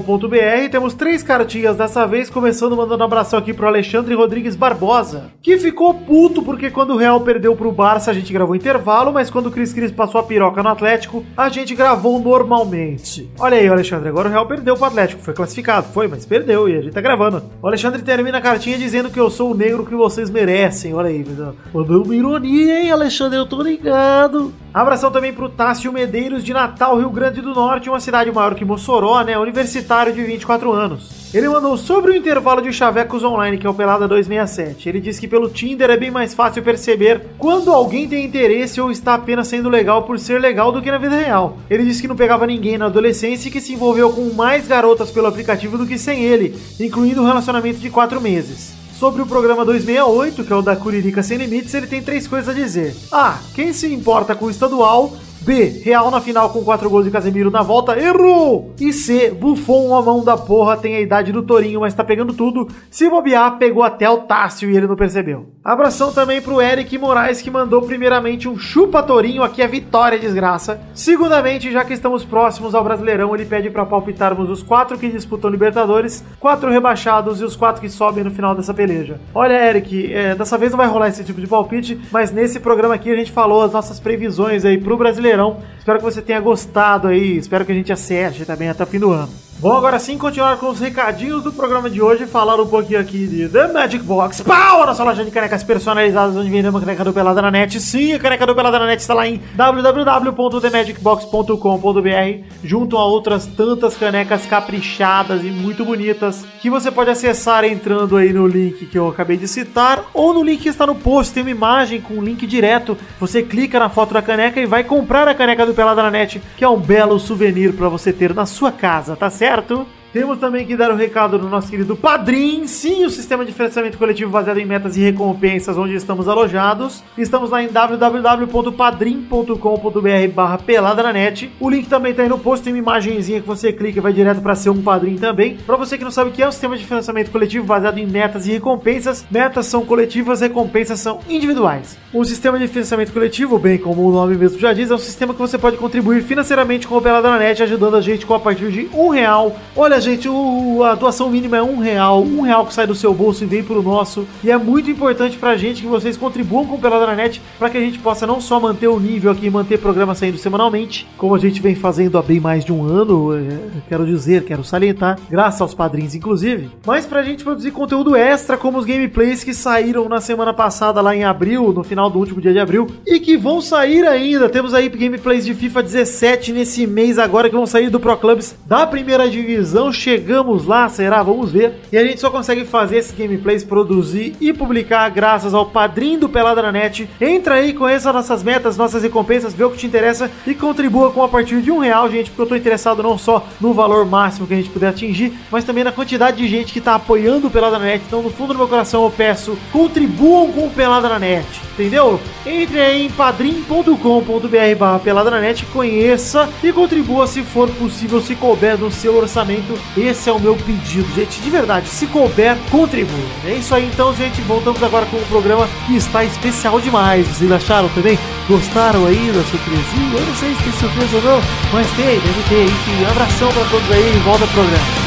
podcast@peladananet.com.br. 0.04 0.70
Temos 0.70 0.94
três 0.94 1.22
cartinhas 1.22 1.76
dessa 1.76 2.06
vez, 2.06 2.30
começando 2.30 2.76
mandando 2.76 3.02
um 3.02 3.06
abração 3.06 3.38
aqui 3.38 3.52
pro 3.52 3.66
Alexandre 3.66 4.14
Rodrigues 4.14 4.54
Barbosa, 4.54 5.32
que 5.42 5.58
ficou 5.58 5.94
puto 5.94 6.42
porque 6.42 6.70
quando 6.70 6.94
o 6.94 6.96
Real 6.96 7.20
perdeu 7.20 7.56
pro 7.56 7.72
Barça, 7.72 8.10
a 8.10 8.14
gente 8.14 8.32
gravou 8.32 8.54
intervalo, 8.54 9.12
mas 9.12 9.30
quando 9.30 9.46
o 9.46 9.50
Cris 9.50 9.72
Cris 9.72 9.90
passou 9.90 10.20
a 10.20 10.24
piroca 10.24 10.62
no 10.62 10.68
Atlético, 10.68 11.24
a 11.36 11.48
gente 11.48 11.74
gravou 11.74 12.20
normalmente. 12.20 13.30
Olha 13.38 13.56
aí, 13.56 13.66
Alexandre, 13.66 14.08
agora 14.08 14.28
o 14.28 14.30
Real 14.30 14.46
perdeu 14.46 14.76
pro 14.76 14.84
Atlético, 14.84 15.22
foi 15.22 15.34
classificado, 15.34 15.88
foi, 15.92 16.06
mas 16.06 16.26
perdeu 16.26 16.68
e 16.68 16.76
a 16.76 16.80
gente 16.80 16.92
tá 16.92 17.00
gravando. 17.00 17.42
O 17.62 17.66
Alexandre 17.66 18.02
termina 18.02 18.38
a 18.38 18.42
cartinha 18.42 18.78
dizendo 18.78 19.10
que 19.10 19.18
eu 19.18 19.30
sou 19.30 19.52
o 19.52 19.54
negro 19.54 19.86
que 19.86 19.94
vocês 19.94 20.30
merecem. 20.30 20.94
Olha 20.94 21.08
aí, 21.08 21.24
mandou 21.72 22.04
uma 22.04 22.14
ironia, 22.14 22.80
hein, 22.80 22.90
Alexandre, 22.90 23.38
eu 23.38 23.46
tô 23.46 23.62
ligado. 23.62 24.52
Abração 24.72 25.10
também 25.10 25.32
pro 25.32 25.48
Tássio 25.48 25.92
Medeiros 25.92 26.42
de 26.42 26.52
Natal, 26.52 26.98
Rio 26.98 27.10
Grande 27.10 27.40
do 27.40 27.54
Norte, 27.54 27.88
uma 27.88 28.00
cidade 28.00 28.32
maior 28.32 28.56
que 28.56 28.64
Mossoró, 28.64 29.22
né? 29.22 29.38
Universitário 29.38 29.93
de 30.12 30.22
24 30.22 30.72
anos. 30.72 31.24
Ele 31.34 31.48
mandou 31.48 31.76
sobre 31.76 32.12
o 32.12 32.16
intervalo 32.16 32.62
de 32.62 32.72
chavecos 32.72 33.24
online, 33.24 33.58
que 33.58 33.66
é 33.66 33.70
o 33.70 33.74
Pelada 33.74 34.06
267. 34.06 34.88
Ele 34.88 35.00
diz 35.00 35.18
que 35.18 35.26
pelo 35.26 35.48
Tinder 35.48 35.90
é 35.90 35.96
bem 35.96 36.10
mais 36.10 36.32
fácil 36.32 36.62
perceber 36.62 37.22
quando 37.38 37.72
alguém 37.72 38.08
tem 38.08 38.24
interesse 38.24 38.80
ou 38.80 38.90
está 38.90 39.14
apenas 39.14 39.48
sendo 39.48 39.68
legal 39.68 40.04
por 40.04 40.16
ser 40.18 40.40
legal 40.40 40.70
do 40.70 40.80
que 40.80 40.90
na 40.90 40.98
vida 40.98 41.16
real. 41.16 41.58
Ele 41.68 41.84
disse 41.84 42.00
que 42.00 42.06
não 42.06 42.14
pegava 42.14 42.46
ninguém 42.46 42.78
na 42.78 42.86
adolescência 42.86 43.48
e 43.48 43.50
que 43.50 43.60
se 43.60 43.72
envolveu 43.72 44.10
com 44.10 44.32
mais 44.32 44.68
garotas 44.68 45.10
pelo 45.10 45.26
aplicativo 45.26 45.76
do 45.76 45.86
que 45.86 45.98
sem 45.98 46.22
ele, 46.22 46.56
incluindo 46.78 47.20
um 47.20 47.26
relacionamento 47.26 47.80
de 47.80 47.90
4 47.90 48.20
meses. 48.20 48.72
Sobre 48.96 49.20
o 49.20 49.26
programa 49.26 49.64
268, 49.64 50.44
que 50.44 50.52
é 50.52 50.56
o 50.56 50.62
da 50.62 50.76
Curirica 50.76 51.20
Sem 51.20 51.36
Limites, 51.36 51.74
ele 51.74 51.88
tem 51.88 52.00
três 52.00 52.28
coisas 52.28 52.48
a 52.48 52.52
dizer. 52.56 52.94
A. 53.10 53.38
Quem 53.52 53.72
se 53.72 53.92
importa 53.92 54.36
com 54.36 54.44
o 54.44 54.50
estadual? 54.50 55.12
B. 55.44 55.82
Real 55.84 56.10
na 56.10 56.20
final 56.20 56.48
com 56.50 56.64
4 56.64 56.88
gols 56.88 57.04
de 57.04 57.10
Casemiro 57.10 57.50
na 57.50 57.62
volta, 57.62 57.98
errou! 57.98 58.74
E 58.80 58.92
C. 58.92 59.30
Buffon, 59.30 59.94
a 59.94 60.02
mão 60.02 60.24
da 60.24 60.36
porra, 60.36 60.76
tem 60.76 60.96
a 60.96 61.00
idade 61.00 61.32
do 61.32 61.42
Torinho, 61.42 61.80
mas 61.80 61.92
tá 61.92 62.02
pegando 62.02 62.32
tudo. 62.32 62.66
Se 62.90 63.08
bobear, 63.10 63.58
pegou 63.58 63.82
até 63.82 64.08
o 64.08 64.18
Tássio 64.18 64.70
e 64.70 64.76
ele 64.76 64.86
não 64.86 64.96
percebeu. 64.96 65.50
Abração 65.62 66.12
também 66.12 66.40
pro 66.40 66.60
Eric 66.60 66.96
Moraes, 66.96 67.42
que 67.42 67.50
mandou 67.50 67.82
primeiramente 67.82 68.48
um 68.48 68.58
chupa 68.58 69.02
Torinho, 69.02 69.42
aqui 69.42 69.60
é 69.60 69.68
vitória, 69.68 70.18
desgraça. 70.18 70.80
Segundamente, 70.94 71.70
já 71.70 71.84
que 71.84 71.92
estamos 71.92 72.24
próximos 72.24 72.74
ao 72.74 72.82
Brasileirão, 72.82 73.34
ele 73.34 73.44
pede 73.44 73.68
para 73.68 73.84
palpitarmos 73.84 74.48
os 74.48 74.62
quatro 74.62 74.98
que 74.98 75.08
disputam 75.08 75.50
Libertadores, 75.50 76.24
quatro 76.40 76.70
rebaixados 76.70 77.40
e 77.40 77.44
os 77.44 77.54
quatro 77.54 77.82
que 77.82 77.88
sobem 77.90 78.24
no 78.24 78.30
final 78.30 78.54
dessa 78.54 78.72
peleja. 78.72 79.20
Olha, 79.34 79.68
Eric, 79.68 80.12
é, 80.12 80.34
dessa 80.34 80.56
vez 80.56 80.72
não 80.72 80.78
vai 80.78 80.86
rolar 80.86 81.08
esse 81.08 81.22
tipo 81.22 81.40
de 81.40 81.46
palpite, 81.46 82.00
mas 82.10 82.32
nesse 82.32 82.60
programa 82.60 82.94
aqui 82.94 83.10
a 83.10 83.16
gente 83.16 83.30
falou 83.30 83.62
as 83.62 83.72
nossas 83.72 84.00
previsões 84.00 84.64
aí 84.64 84.78
pro 84.78 84.96
Brasileirão. 84.96 85.33
Espero 85.78 85.98
que 85.98 86.04
você 86.04 86.22
tenha 86.22 86.40
gostado 86.40 87.08
aí, 87.08 87.36
espero 87.36 87.64
que 87.64 87.72
a 87.72 87.74
gente 87.74 87.92
acerte 87.92 88.44
também 88.44 88.68
até 88.68 88.82
o 88.82 88.86
fim 88.86 88.98
do 88.98 89.10
ano. 89.12 89.30
Bom, 89.64 89.78
agora 89.78 89.98
sim, 89.98 90.18
continuar 90.18 90.58
com 90.58 90.68
os 90.68 90.78
recadinhos 90.78 91.42
do 91.42 91.50
programa 91.50 91.88
de 91.88 92.02
hoje, 92.02 92.26
falar 92.26 92.60
um 92.60 92.66
pouquinho 92.66 93.00
aqui 93.00 93.26
de 93.26 93.48
The 93.48 93.68
Magic 93.68 94.04
Box. 94.04 94.42
Pau! 94.42 94.82
A 94.82 95.02
loja 95.02 95.24
de 95.24 95.30
canecas 95.30 95.64
personalizadas, 95.64 96.36
onde 96.36 96.50
vendemos 96.50 96.82
a 96.82 96.84
caneca 96.84 97.02
do 97.02 97.14
Pelada 97.14 97.40
na 97.40 97.50
Net. 97.50 97.80
Sim, 97.80 98.12
a 98.12 98.18
caneca 98.18 98.46
do 98.46 98.54
Pelada 98.54 98.78
na 98.78 98.84
Net 98.84 99.00
está 99.00 99.14
lá 99.14 99.26
em 99.26 99.40
www.themagicbox.com.br, 99.54 102.44
junto 102.62 102.98
a 102.98 103.06
outras 103.06 103.46
tantas 103.46 103.96
canecas 103.96 104.44
caprichadas 104.44 105.42
e 105.42 105.46
muito 105.46 105.82
bonitas, 105.82 106.44
que 106.60 106.68
você 106.68 106.90
pode 106.90 107.08
acessar 107.08 107.64
entrando 107.64 108.18
aí 108.18 108.34
no 108.34 108.46
link 108.46 108.84
que 108.84 108.98
eu 108.98 109.08
acabei 109.08 109.38
de 109.38 109.48
citar, 109.48 110.04
ou 110.12 110.34
no 110.34 110.42
link 110.42 110.60
que 110.60 110.68
está 110.68 110.86
no 110.86 110.94
post, 110.94 111.32
tem 111.32 111.42
uma 111.42 111.50
imagem 111.50 112.02
com 112.02 112.12
um 112.12 112.22
link 112.22 112.46
direto. 112.46 112.98
Você 113.18 113.42
clica 113.42 113.78
na 113.78 113.88
foto 113.88 114.12
da 114.12 114.20
caneca 114.20 114.60
e 114.60 114.66
vai 114.66 114.84
comprar 114.84 115.26
a 115.26 115.34
caneca 115.34 115.64
do 115.64 115.72
Pelada 115.72 116.02
na 116.02 116.10
Net, 116.10 116.42
que 116.54 116.62
é 116.62 116.68
um 116.68 116.78
belo 116.78 117.18
souvenir 117.18 117.72
para 117.72 117.88
você 117.88 118.12
ter 118.12 118.34
na 118.34 118.44
sua 118.44 118.70
casa, 118.70 119.16
tá 119.16 119.30
certo? 119.30 119.53
certo? 119.54 119.86
Temos 120.14 120.38
também 120.38 120.64
que 120.64 120.76
dar 120.76 120.92
o 120.92 120.94
um 120.94 120.96
recado 120.96 121.36
do 121.36 121.48
nosso 121.48 121.68
querido 121.68 121.96
Padrim, 121.96 122.68
sim, 122.68 123.04
o 123.04 123.10
sistema 123.10 123.44
de 123.44 123.50
financiamento 123.50 123.98
coletivo 123.98 124.30
baseado 124.30 124.58
em 124.58 124.64
metas 124.64 124.96
e 124.96 125.00
recompensas 125.00 125.76
onde 125.76 125.96
estamos 125.96 126.28
alojados. 126.28 127.02
Estamos 127.18 127.50
lá 127.50 127.64
em 127.64 127.66
www.padrim.com.br 127.66 130.32
barra 130.32 130.56
pelada 130.56 131.02
na 131.02 131.12
net. 131.12 131.50
O 131.58 131.68
link 131.68 131.88
também 131.88 132.12
está 132.12 132.22
aí 132.22 132.28
no 132.28 132.38
post, 132.38 132.62
tem 132.62 132.72
uma 132.72 132.78
imagenzinha 132.78 133.40
que 133.40 133.46
você 133.48 133.72
clica 133.72 133.98
e 133.98 134.00
vai 134.00 134.12
direto 134.12 134.40
para 134.40 134.54
ser 134.54 134.70
um 134.70 134.80
padrinho 134.80 135.18
também. 135.18 135.56
Para 135.56 135.74
você 135.74 135.98
que 135.98 136.04
não 136.04 136.12
sabe 136.12 136.30
o 136.30 136.32
que 136.32 136.44
é 136.44 136.46
o 136.46 136.52
sistema 136.52 136.76
de 136.76 136.84
financiamento 136.84 137.32
coletivo 137.32 137.66
baseado 137.66 137.98
em 137.98 138.06
metas 138.06 138.46
e 138.46 138.52
recompensas, 138.52 139.26
metas 139.28 139.66
são 139.66 139.84
coletivas, 139.84 140.42
recompensas 140.42 141.00
são 141.00 141.18
individuais. 141.28 141.98
O 142.12 142.24
sistema 142.24 142.56
de 142.56 142.68
financiamento 142.68 143.12
coletivo, 143.12 143.58
bem 143.58 143.78
como 143.78 144.06
o 144.06 144.12
nome 144.12 144.36
mesmo 144.36 144.60
já 144.60 144.72
diz, 144.72 144.92
é 144.92 144.94
um 144.94 144.98
sistema 144.98 145.34
que 145.34 145.40
você 145.40 145.58
pode 145.58 145.76
contribuir 145.76 146.22
financeiramente 146.22 146.86
com 146.86 146.98
o 146.98 147.02
Pelada 147.02 147.28
na 147.28 147.40
Net, 147.40 147.60
ajudando 147.64 147.96
a 147.96 148.00
gente 148.00 148.24
com 148.24 148.34
a 148.34 148.38
partir 148.38 148.70
de 148.70 148.88
um 148.94 149.08
real. 149.08 149.56
Olha, 149.74 150.03
gente, 150.04 150.28
o, 150.28 150.82
a 150.84 150.94
doação 150.94 151.30
mínima 151.30 151.56
é 151.56 151.62
um 151.62 151.78
real, 151.78 152.22
um 152.22 152.42
real 152.42 152.66
que 152.66 152.74
sai 152.74 152.86
do 152.86 152.94
seu 152.94 153.12
bolso 153.14 153.42
e 153.42 153.46
vem 153.46 153.64
pro 153.64 153.82
nosso. 153.82 154.26
E 154.42 154.50
é 154.50 154.56
muito 154.56 154.90
importante 154.90 155.36
pra 155.36 155.56
gente 155.56 155.80
que 155.80 155.88
vocês 155.88 156.16
contribuam 156.16 156.66
com 156.66 156.76
o 156.76 156.78
Pelada 156.78 157.06
na 157.06 157.14
Net 157.14 157.40
para 157.58 157.70
que 157.70 157.78
a 157.78 157.80
gente 157.80 157.98
possa 157.98 158.26
não 158.26 158.40
só 158.40 158.60
manter 158.60 158.86
o 158.86 159.00
nível 159.00 159.32
aqui, 159.32 159.48
manter 159.48 159.78
programa 159.78 160.14
saindo 160.14 160.36
semanalmente, 160.36 161.08
como 161.16 161.34
a 161.34 161.38
gente 161.38 161.60
vem 161.60 161.74
fazendo 161.74 162.18
há 162.18 162.22
bem 162.22 162.38
mais 162.38 162.64
de 162.64 162.72
um 162.72 162.84
ano, 162.84 163.34
é, 163.34 163.80
quero 163.88 164.06
dizer, 164.06 164.44
quero 164.44 164.62
salientar, 164.62 165.18
graças 165.28 165.60
aos 165.60 165.74
padrinhos 165.74 166.14
inclusive, 166.14 166.70
mas 166.86 167.06
pra 167.06 167.22
gente 167.22 167.42
produzir 167.42 167.70
conteúdo 167.70 168.14
extra, 168.14 168.56
como 168.56 168.78
os 168.78 168.84
gameplays 168.84 169.42
que 169.42 169.54
saíram 169.54 170.08
na 170.08 170.20
semana 170.20 170.52
passada 170.52 171.00
lá 171.00 171.16
em 171.16 171.24
abril, 171.24 171.72
no 171.72 171.82
final 171.82 172.10
do 172.10 172.18
último 172.18 172.40
dia 172.40 172.52
de 172.52 172.58
abril, 172.58 172.88
e 173.06 173.18
que 173.18 173.36
vão 173.36 173.60
sair 173.60 174.06
ainda. 174.06 174.48
Temos 174.48 174.74
aí 174.74 174.88
gameplays 174.88 175.46
de 175.46 175.54
FIFA 175.54 175.82
17 175.82 176.52
nesse 176.52 176.86
mês 176.86 177.18
agora 177.18 177.48
que 177.48 177.56
vão 177.56 177.66
sair 177.66 177.88
do 177.88 177.98
Pro 177.98 178.16
Clubs 178.18 178.54
da 178.66 178.86
primeira 178.86 179.28
divisão 179.30 179.93
chegamos 179.94 180.66
lá, 180.66 180.88
será? 180.88 181.22
Vamos 181.22 181.52
ver. 181.52 181.80
E 181.92 181.96
a 181.96 182.04
gente 182.04 182.20
só 182.20 182.30
consegue 182.30 182.64
fazer 182.64 182.98
esses 182.98 183.12
gameplays, 183.16 183.64
produzir 183.64 184.34
e 184.40 184.52
publicar 184.52 185.08
graças 185.10 185.54
ao 185.54 185.66
padrinho 185.66 186.20
do 186.20 186.28
Pelada 186.28 186.62
na 186.62 186.72
Net. 186.72 187.08
Entra 187.20 187.54
aí, 187.54 187.72
conheça 187.72 188.12
nossas 188.12 188.42
metas, 188.42 188.76
nossas 188.76 189.02
recompensas, 189.02 189.54
vê 189.54 189.64
o 189.64 189.70
que 189.70 189.78
te 189.78 189.86
interessa 189.86 190.30
e 190.46 190.54
contribua 190.54 191.10
com 191.10 191.22
a 191.22 191.28
partir 191.28 191.62
de 191.62 191.70
um 191.70 191.78
real, 191.78 192.10
gente, 192.10 192.30
porque 192.30 192.42
eu 192.42 192.46
tô 192.46 192.56
interessado 192.56 193.02
não 193.02 193.16
só 193.16 193.46
no 193.60 193.72
valor 193.72 194.04
máximo 194.04 194.46
que 194.46 194.54
a 194.54 194.56
gente 194.56 194.70
puder 194.70 194.88
atingir, 194.88 195.32
mas 195.50 195.64
também 195.64 195.84
na 195.84 195.92
quantidade 195.92 196.36
de 196.36 196.48
gente 196.48 196.72
que 196.72 196.80
tá 196.80 196.94
apoiando 196.94 197.46
o 197.46 197.50
Pelada 197.50 197.78
na 197.78 197.84
Net. 197.84 198.04
Então, 198.06 198.22
no 198.22 198.30
fundo 198.30 198.52
do 198.52 198.58
meu 198.58 198.68
coração, 198.68 199.04
eu 199.04 199.10
peço, 199.10 199.56
contribuam 199.72 200.50
com 200.52 200.66
o 200.66 200.70
Pelada 200.70 201.08
na 201.08 201.18
Net, 201.18 201.46
entendeu? 201.72 202.20
Entre 202.46 202.80
aí 202.80 203.06
em 203.06 203.10
padrim.com.br 203.10 204.78
barra 204.78 204.98
Pelada 204.98 205.30
na 205.30 205.40
Net, 205.40 205.64
conheça 205.66 206.48
e 206.62 206.72
contribua 206.72 207.26
se 207.26 207.42
for 207.42 207.68
possível, 207.70 208.20
se 208.20 208.34
couber 208.34 208.78
no 208.78 208.90
seu 208.90 209.16
orçamento. 209.16 209.78
Esse 209.96 210.28
é 210.28 210.32
o 210.32 210.40
meu 210.40 210.56
pedido, 210.56 211.06
gente, 211.14 211.40
de 211.40 211.50
verdade, 211.50 211.88
se 211.88 212.08
couber, 212.08 212.56
contribua. 212.68 213.16
É 213.44 213.54
isso 213.54 213.72
aí 213.72 213.86
então, 213.86 214.12
gente, 214.14 214.40
voltamos 214.42 214.82
agora 214.82 215.06
com 215.06 215.16
o 215.16 215.26
programa 215.26 215.68
que 215.86 215.96
está 215.96 216.24
especial 216.24 216.80
demais. 216.80 217.28
Vocês 217.28 217.50
acharam 217.52 217.88
também? 217.90 218.18
Gostaram 218.48 219.06
aí 219.06 219.30
da 219.32 219.42
surpresinha? 219.44 220.18
Eu 220.18 220.26
não 220.26 220.34
sei 220.34 220.54
se 220.54 220.62
tem 220.64 220.72
surpresa 220.72 221.16
ou 221.16 221.22
não, 221.22 221.42
mas 221.72 221.86
tem, 221.92 222.06
deve 222.06 222.48
ter. 222.48 222.64
Enfim, 222.64 223.04
abração 223.08 223.48
pra 223.52 223.64
todos 223.66 223.90
aí 223.92 224.16
e 224.16 224.18
volta 224.24 224.44
pro 224.46 224.54
programa. 224.54 225.04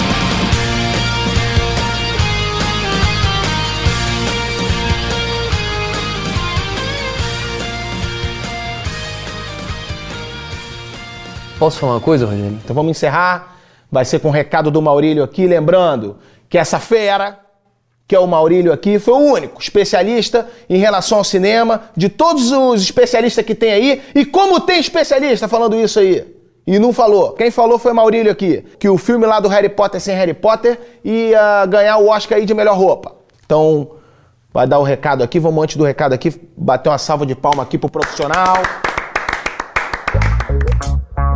Posso 11.59 11.79
falar 11.79 11.93
uma 11.93 11.99
coisa, 11.99 12.25
Rogério? 12.25 12.59
Então 12.63 12.75
vamos 12.75 12.91
encerrar. 12.91 13.56
Vai 13.91 14.05
ser 14.05 14.19
com 14.19 14.27
o 14.27 14.31
recado 14.31 14.69
do 14.69 14.81
Maurílio 14.81 15.23
aqui, 15.23 15.47
lembrando 15.47 16.17
que 16.49 16.57
essa 16.57 16.79
fera, 16.79 17.39
que 18.07 18.15
é 18.15 18.19
o 18.19 18.27
Maurílio 18.27 18.71
aqui, 18.73 18.99
foi 18.99 19.13
o 19.13 19.33
único 19.33 19.61
especialista 19.61 20.47
em 20.69 20.77
relação 20.77 21.19
ao 21.19 21.23
cinema, 21.23 21.83
de 21.95 22.09
todos 22.09 22.51
os 22.51 22.81
especialistas 22.81 23.45
que 23.45 23.55
tem 23.55 23.71
aí. 23.71 24.01
E 24.13 24.25
como 24.25 24.59
tem 24.59 24.79
especialista 24.79 25.47
falando 25.47 25.75
isso 25.75 25.99
aí? 25.99 26.35
E 26.65 26.77
não 26.79 26.91
falou. 26.91 27.31
Quem 27.31 27.49
falou 27.49 27.79
foi 27.79 27.93
Maurílio 27.93 28.31
aqui, 28.31 28.63
que 28.77 28.89
o 28.89 28.97
filme 28.97 29.25
lá 29.25 29.39
do 29.39 29.47
Harry 29.47 29.69
Potter 29.69 30.01
sem 30.01 30.13
Harry 30.15 30.33
Potter 30.33 30.77
ia 31.03 31.65
ganhar 31.65 31.97
o 31.97 32.09
Oscar 32.09 32.37
aí 32.37 32.45
de 32.45 32.53
melhor 32.53 32.77
roupa. 32.77 33.15
Então, 33.45 33.91
vai 34.53 34.67
dar 34.67 34.79
o 34.79 34.83
recado 34.83 35.23
aqui. 35.23 35.39
Vamos 35.39 35.63
antes 35.63 35.77
do 35.77 35.85
recado 35.85 36.11
aqui, 36.11 36.33
bater 36.57 36.89
uma 36.89 36.97
salva 36.97 37.25
de 37.25 37.35
palma 37.35 37.63
aqui 37.63 37.77
pro 37.77 37.89
profissional. 37.89 38.57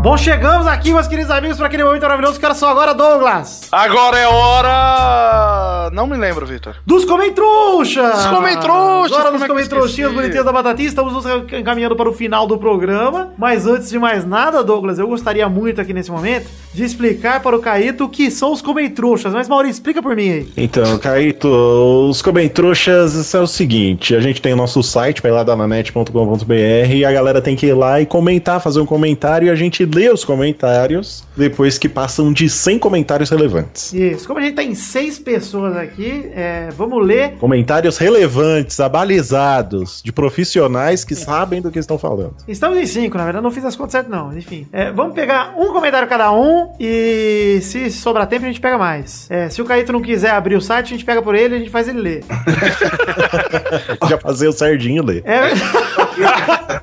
Bom, 0.02 0.18
chegamos 0.18 0.66
aqui, 0.66 0.92
meus 0.92 1.06
queridos 1.06 1.30
amigos, 1.30 1.58
para 1.58 1.68
aquele 1.68 1.84
momento 1.84 2.02
maravilhoso 2.02 2.40
que 2.40 2.44
era 2.44 2.56
só 2.56 2.70
agora, 2.70 2.92
Douglas. 2.92 3.68
Agora 3.72 4.18
é 4.18 4.28
hora. 4.28 5.92
Não 5.94 6.08
me 6.08 6.18
lembro, 6.18 6.44
Vitor. 6.44 6.76
Dos 6.84 7.06
Comentrouxas! 7.06 8.16
Dos 8.16 8.26
Comentrouxas, 8.26 9.12
Agora 9.16 9.32
dos 9.32 9.44
é 9.44 9.48
Comentrouxinhas 9.48 10.12
bonitinhas 10.12 10.44
da 10.44 10.52
Batatinha, 10.52 10.88
estamos 10.88 11.14
nos 11.14 11.26
encaminhando 11.54 11.96
para 11.96 12.10
o 12.10 12.14
final 12.14 12.48
do 12.48 12.58
programa. 12.58 13.32
Mas 13.38 13.68
antes 13.68 13.92
de 13.92 14.00
mais 14.00 14.26
nada, 14.26 14.64
Douglas, 14.64 14.98
eu 14.98 15.08
gostaria 15.08 15.48
muito 15.48 15.80
aqui 15.80 15.94
nesse 15.94 16.10
momento 16.10 16.50
de 16.74 16.84
explicar 16.84 17.40
para 17.42 17.56
o 17.56 17.60
Caíto 17.60 18.06
o 18.06 18.10
que 18.10 18.32
são 18.32 18.52
os 18.52 18.62
Comentrouxas. 18.62 19.32
Mas, 19.34 19.48
Maurício, 19.48 19.74
explica 19.74 20.02
por 20.02 20.16
mim 20.16 20.32
aí. 20.32 20.52
Então, 20.58 20.98
Caíto, 20.98 21.48
os 22.10 22.24
Comentrouxas 22.24 23.36
é 23.36 23.40
o 23.40 23.46
seguinte: 23.46 24.16
a 24.16 24.20
gente 24.20 24.42
tem 24.42 24.54
o 24.54 24.56
nosso 24.56 24.82
site, 24.82 25.22
peladananet.com.br, 25.22 26.92
e 26.92 27.06
a 27.06 27.12
galera 27.12 27.40
tem 27.40 27.56
que 27.56 27.68
ir 27.68 27.74
lá 27.74 28.02
e 28.02 28.06
comentar, 28.08 28.60
fazer 28.60 28.80
um 28.80 28.86
comentário, 28.86 29.48
e 29.48 29.52
a 29.52 29.56
gente 29.56 29.91
lê 29.94 30.10
os 30.10 30.24
comentários 30.24 31.24
depois 31.36 31.78
que 31.78 31.90
passam 31.90 32.32
de 32.32 32.50
100 32.50 32.80
comentários 32.80 33.30
relevantes. 33.30 33.94
Isso, 33.94 34.28
como 34.28 34.40
a 34.40 34.44
gente 34.44 34.56
tem 34.56 34.74
seis 34.76 35.20
pessoas 35.20 35.76
aqui, 35.76 36.30
é, 36.34 36.70
vamos 36.76 37.06
ler. 37.06 37.34
Comentários 37.40 37.98
relevantes, 37.98 38.80
abalizados, 38.80 40.02
de 40.04 40.12
profissionais 40.12 41.04
que 41.04 41.16
sabem 41.16 41.62
do 41.62 41.72
que 41.72 41.80
estão 41.80 41.98
falando. 41.98 42.36
Estamos 42.48 42.78
em 42.78 42.86
cinco, 42.86 43.18
na 43.18 43.24
verdade, 43.24 43.44
não 43.44 43.52
fiz 43.52 43.66
as 43.66 43.76
contas 43.76 43.94
certas, 43.94 44.12
não. 44.12 44.36
Enfim, 44.38 44.68
é, 44.72 44.92
vamos 44.92 45.14
pegar 45.14 45.56
um 45.58 45.72
comentário 45.74 46.08
cada 46.08 46.32
um 46.32 46.74
e 46.80 47.60
se 47.62 47.92
sobrar 47.92 48.28
tempo 48.28 48.46
a 48.46 48.48
gente 48.48 48.62
pega 48.62 48.78
mais. 48.78 49.30
É, 49.30 49.50
se 49.50 49.62
o 49.62 49.66
Caíto 49.66 49.92
não 49.92 50.02
quiser 50.02 50.32
abrir 50.32 50.56
o 50.56 50.62
site, 50.62 50.88
a 50.88 50.90
gente 50.90 51.06
pega 51.06 51.22
por 51.22 51.36
ele 51.36 51.56
e 51.56 51.58
a 51.58 51.60
gente 51.60 51.72
faz 51.72 51.88
ele 51.88 52.00
ler. 52.00 52.24
Já 54.08 54.18
fazer 54.18 54.48
o 54.48 54.52
Sardinho 54.52 55.04
ler. 55.04 55.24
É, 55.26 55.50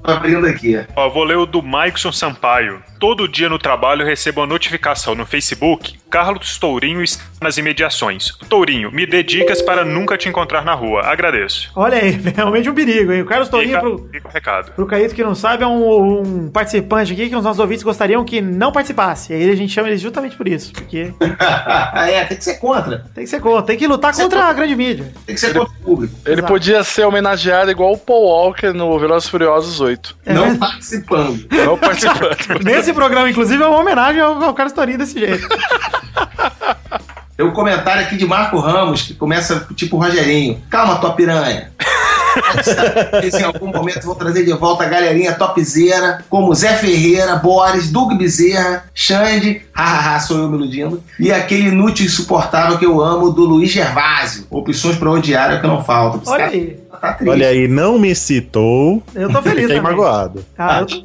Tô 0.02 0.10
abrindo 0.10 0.46
aqui. 0.46 0.78
Ó, 0.96 1.08
vou 1.08 1.24
ler 1.24 1.36
o 1.36 1.46
do 1.46 1.62
Maikson 1.62 2.12
Sampaio. 2.12 2.82
Todo 2.98 3.28
dia 3.28 3.48
no 3.48 3.58
trabalho 3.58 4.02
eu 4.02 4.06
recebo 4.06 4.40
uma 4.40 4.46
notificação 4.46 5.14
no 5.14 5.24
Facebook. 5.24 5.96
Carlos 6.10 6.58
Tourinho 6.58 7.02
está 7.02 7.22
nas 7.42 7.58
imediações. 7.58 8.32
Tourinho, 8.48 8.90
me 8.90 9.06
dê 9.06 9.22
dicas 9.22 9.60
para 9.62 9.84
nunca 9.84 10.16
te 10.16 10.28
encontrar 10.28 10.64
na 10.64 10.74
rua. 10.74 11.02
Agradeço. 11.02 11.70
olha 11.76 11.98
aí, 11.98 12.10
realmente 12.34 12.68
um 12.68 12.74
perigo, 12.74 13.12
hein? 13.12 13.22
O 13.22 13.26
Carlos 13.26 13.48
Tourinho, 13.48 13.74
Fica, 13.76 13.80
pro, 13.82 14.08
fica 14.10 14.28
o 14.28 14.30
recado. 14.32 14.72
pro 14.72 14.86
Caíto 14.86 15.14
que 15.14 15.22
não 15.22 15.34
sabe, 15.34 15.62
é 15.62 15.66
um, 15.66 16.20
um 16.46 16.50
participante 16.50 17.12
aqui 17.12 17.28
que 17.28 17.36
os 17.36 17.44
nossos 17.44 17.60
ouvintes 17.60 17.82
gostariam 17.84 18.24
que 18.24 18.40
não 18.40 18.72
participasse. 18.72 19.32
E 19.32 19.36
aí 19.36 19.50
a 19.50 19.54
gente 19.54 19.72
chama 19.72 19.88
ele 19.88 19.98
justamente 19.98 20.34
por 20.36 20.48
isso, 20.48 20.72
porque 20.72 21.12
é, 21.94 22.24
tem 22.24 22.36
que 22.38 22.44
ser 22.44 22.54
contra. 22.54 23.04
tem 23.14 23.24
que 23.24 23.30
ser 23.30 23.40
contra, 23.40 23.62
tem 23.62 23.76
que 23.76 23.86
lutar 23.86 24.14
contra 24.14 24.44
a 24.44 24.52
grande 24.52 24.74
mídia. 24.74 25.12
Tem 25.26 25.34
que 25.34 25.40
ser 25.40 25.52
contra 25.52 25.72
o 25.72 25.84
público. 25.84 26.14
Ele 26.24 26.34
Exato. 26.40 26.48
podia 26.52 26.82
ser 26.82 27.04
homenageado 27.04 27.70
igual 27.70 27.92
o 27.92 27.98
Paul 27.98 28.24
Walker 28.24 28.72
no 28.72 28.98
Velozes 28.98 29.28
e 29.28 29.30
Furiosos 29.30 29.80
8. 29.80 30.16
É, 30.26 30.32
Não 30.32 30.46
mas- 30.48 30.58
participando. 30.58 31.46
Não 31.52 31.78
participando. 31.78 32.64
Nesse 32.88 32.96
programa, 32.96 33.28
inclusive, 33.28 33.62
é 33.62 33.66
uma 33.66 33.80
homenagem 33.80 34.18
ao, 34.18 34.42
ao 34.42 34.54
Carlos 34.54 34.72
Tourinho 34.72 34.96
desse 34.96 35.18
jeito. 35.18 35.46
Tem 37.36 37.44
um 37.44 37.52
comentário 37.52 38.00
aqui 38.00 38.16
de 38.16 38.26
Marco 38.26 38.58
Ramos, 38.58 39.02
que 39.02 39.12
começa 39.12 39.66
tipo 39.76 39.98
Rogerinho. 39.98 40.62
Calma, 40.70 40.96
tua 40.96 41.12
piranha. 41.12 41.70
em 43.38 43.42
algum 43.42 43.66
momento 43.66 44.04
vou 44.04 44.14
trazer 44.14 44.42
de 44.42 44.52
volta 44.54 44.84
a 44.84 44.88
galerinha 44.88 45.34
topzera, 45.34 46.24
como 46.30 46.54
Zé 46.54 46.76
Ferreira, 46.76 47.36
Boris, 47.36 47.90
Doug 47.90 48.14
Bezerra, 48.14 48.84
Xande, 48.94 49.62
hahaha, 49.72 50.20
sou 50.20 50.38
eu 50.38 50.48
me 50.48 50.56
iludindo, 50.56 51.02
e 51.20 51.30
aquele 51.30 51.68
inútil 51.68 52.06
insuportável 52.06 52.78
que 52.78 52.86
eu 52.86 53.02
amo 53.02 53.30
do 53.30 53.44
Luiz 53.44 53.70
Gervásio. 53.70 54.46
Opções 54.50 54.96
pra 54.96 55.10
odiar 55.10 55.52
é 55.52 55.56
o 55.56 55.60
que 55.60 55.66
não 55.66 55.84
falta. 55.84 56.18
Esse 56.22 56.30
Olha 56.30 56.44
cara 56.44 56.56
aí. 56.56 56.80
Tá 57.00 57.12
triste. 57.14 57.30
Olha 57.30 57.48
aí, 57.48 57.68
não 57.68 57.98
me 57.98 58.14
citou. 58.14 59.02
Eu 59.14 59.30
tô 59.32 59.40
feliz 59.42 59.62
Fiquei 59.62 59.76
também. 59.76 59.82
magoado. 59.82 60.44
Ah, 60.58 60.80
eu 60.80 60.86
tô, 60.86 61.04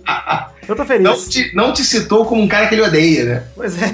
eu 0.69 0.75
tô 0.75 0.85
feliz. 0.85 1.03
Não 1.03 1.15
te, 1.29 1.55
não 1.55 1.73
te 1.73 1.83
citou 1.83 2.25
como 2.25 2.41
um 2.41 2.47
cara 2.47 2.67
que 2.67 2.75
ele 2.75 2.81
odeia, 2.81 3.25
né? 3.25 3.43
Pois 3.55 3.81
é. 3.81 3.93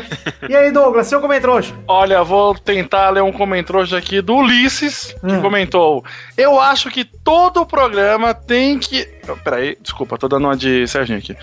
e 0.48 0.54
aí, 0.56 0.70
Douglas, 0.70 1.06
seu 1.06 1.20
comentrouxa? 1.20 1.74
Olha, 1.86 2.22
vou 2.22 2.54
tentar 2.54 3.10
ler 3.10 3.22
um 3.22 3.32
comentário 3.32 3.96
aqui 3.96 4.20
do 4.20 4.36
Ulisses, 4.36 5.14
que 5.20 5.32
Hum. 5.32 5.40
comentou: 5.42 6.04
Eu 6.36 6.60
acho 6.60 6.90
que 6.90 7.04
todo 7.04 7.64
programa 7.66 8.32
tem 8.34 8.78
que. 8.78 9.17
Oh, 9.28 9.36
peraí, 9.36 9.76
desculpa, 9.82 10.16
tô 10.16 10.26
dando 10.28 10.44
uma 10.46 10.56
de 10.56 10.86
Serginho 10.86 11.18
aqui. 11.18 11.36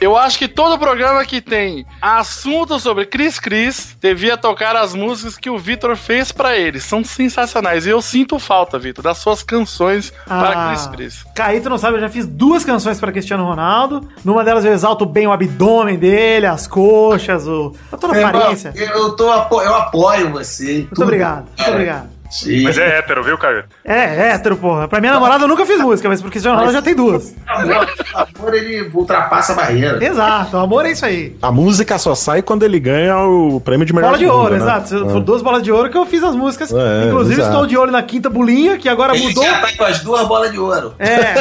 Eu 0.00 0.16
acho 0.16 0.38
que 0.38 0.48
todo 0.48 0.78
programa 0.78 1.24
que 1.24 1.40
tem 1.40 1.84
assunto 2.00 2.78
sobre 2.80 3.04
Cris 3.06 3.38
Cris 3.38 3.96
devia 4.00 4.36
tocar 4.36 4.74
as 4.76 4.94
músicas 4.94 5.36
que 5.36 5.50
o 5.50 5.58
Vitor 5.58 5.94
fez 5.96 6.32
pra 6.32 6.56
ele. 6.56 6.80
São 6.80 7.04
sensacionais. 7.04 7.86
E 7.86 7.90
eu 7.90 8.00
sinto 8.00 8.38
falta, 8.38 8.78
Vitor, 8.78 9.02
das 9.04 9.18
suas 9.18 9.42
canções 9.42 10.12
para 10.26 10.68
Cris 10.68 10.86
Cris. 10.86 11.24
Caíto 11.34 11.68
não 11.68 11.78
sabe, 11.78 11.96
eu 11.96 12.00
já 12.00 12.08
fiz 12.08 12.26
duas 12.26 12.64
canções 12.64 12.98
para 12.98 13.12
Cristiano 13.12 13.44
Ronaldo. 13.44 14.08
Numa 14.24 14.42
delas 14.44 14.64
eu 14.64 14.72
exalto 14.72 15.04
bem 15.04 15.26
o 15.26 15.32
abdômen 15.32 15.98
dele, 15.98 16.46
as 16.46 16.66
coxas, 16.66 17.46
o... 17.46 17.74
toda 18.00 18.14
a 18.14 18.20
É, 18.20 18.24
aparência. 18.24 18.72
eu, 18.74 19.14
tô, 19.14 19.30
apo- 19.30 19.62
eu 19.62 19.74
apoio 19.74 20.30
você. 20.30 20.78
Muito 20.82 21.02
obrigado, 21.02 21.46
muito 21.58 21.70
obrigado. 21.70 22.15
Mas 22.64 22.78
é 22.78 22.98
hétero, 22.98 23.22
viu, 23.22 23.38
Caio? 23.38 23.64
É, 23.84 23.94
é 23.94 24.28
hétero, 24.32 24.56
porra. 24.56 24.88
Pra 24.88 25.00
minha 25.00 25.12
namorada 25.12 25.44
eu 25.44 25.48
nunca 25.48 25.64
fiz 25.66 25.80
música, 25.80 26.08
mas 26.08 26.20
Cristiano 26.20 26.56
Ronaldo 26.56 26.72
já 26.72 26.82
tem 26.82 26.94
duas. 26.94 27.34
Amor, 27.46 27.88
amor, 28.14 28.54
ele 28.54 28.90
ultrapassa 28.92 29.52
a 29.52 29.56
barreira. 29.56 30.04
Exato, 30.04 30.56
o 30.56 30.60
amor 30.60 30.86
é 30.86 30.90
isso 30.92 31.04
aí. 31.06 31.36
A 31.40 31.52
música 31.52 31.98
só 31.98 32.14
sai 32.14 32.42
quando 32.42 32.64
ele 32.64 32.78
ganha 32.80 33.16
o 33.18 33.60
prêmio 33.60 33.86
de 33.86 33.92
melhor 33.92 34.08
Bola 34.08 34.18
de 34.18 34.26
mundo, 34.26 34.36
ouro, 34.36 34.50
né? 34.54 34.56
exato. 34.58 34.94
É. 34.94 35.08
For 35.10 35.20
duas 35.20 35.42
bolas 35.42 35.62
de 35.62 35.70
ouro 35.72 35.88
que 35.90 35.96
eu 35.96 36.06
fiz 36.06 36.22
as 36.22 36.34
músicas. 36.34 36.72
É, 36.72 37.06
Inclusive, 37.08 37.40
exato. 37.40 37.52
estou 37.54 37.66
de 37.66 37.76
olho 37.76 37.92
na 37.92 38.02
quinta 38.02 38.28
bolinha, 38.28 38.76
que 38.76 38.88
agora 38.88 39.14
Ele 39.14 39.26
mudou. 39.28 39.44
já 39.44 39.60
tá 39.60 39.68
com 39.76 39.84
as 39.84 40.00
duas 40.00 40.26
bolas 40.26 40.50
de 40.52 40.58
ouro. 40.58 40.94
É, 40.98 41.34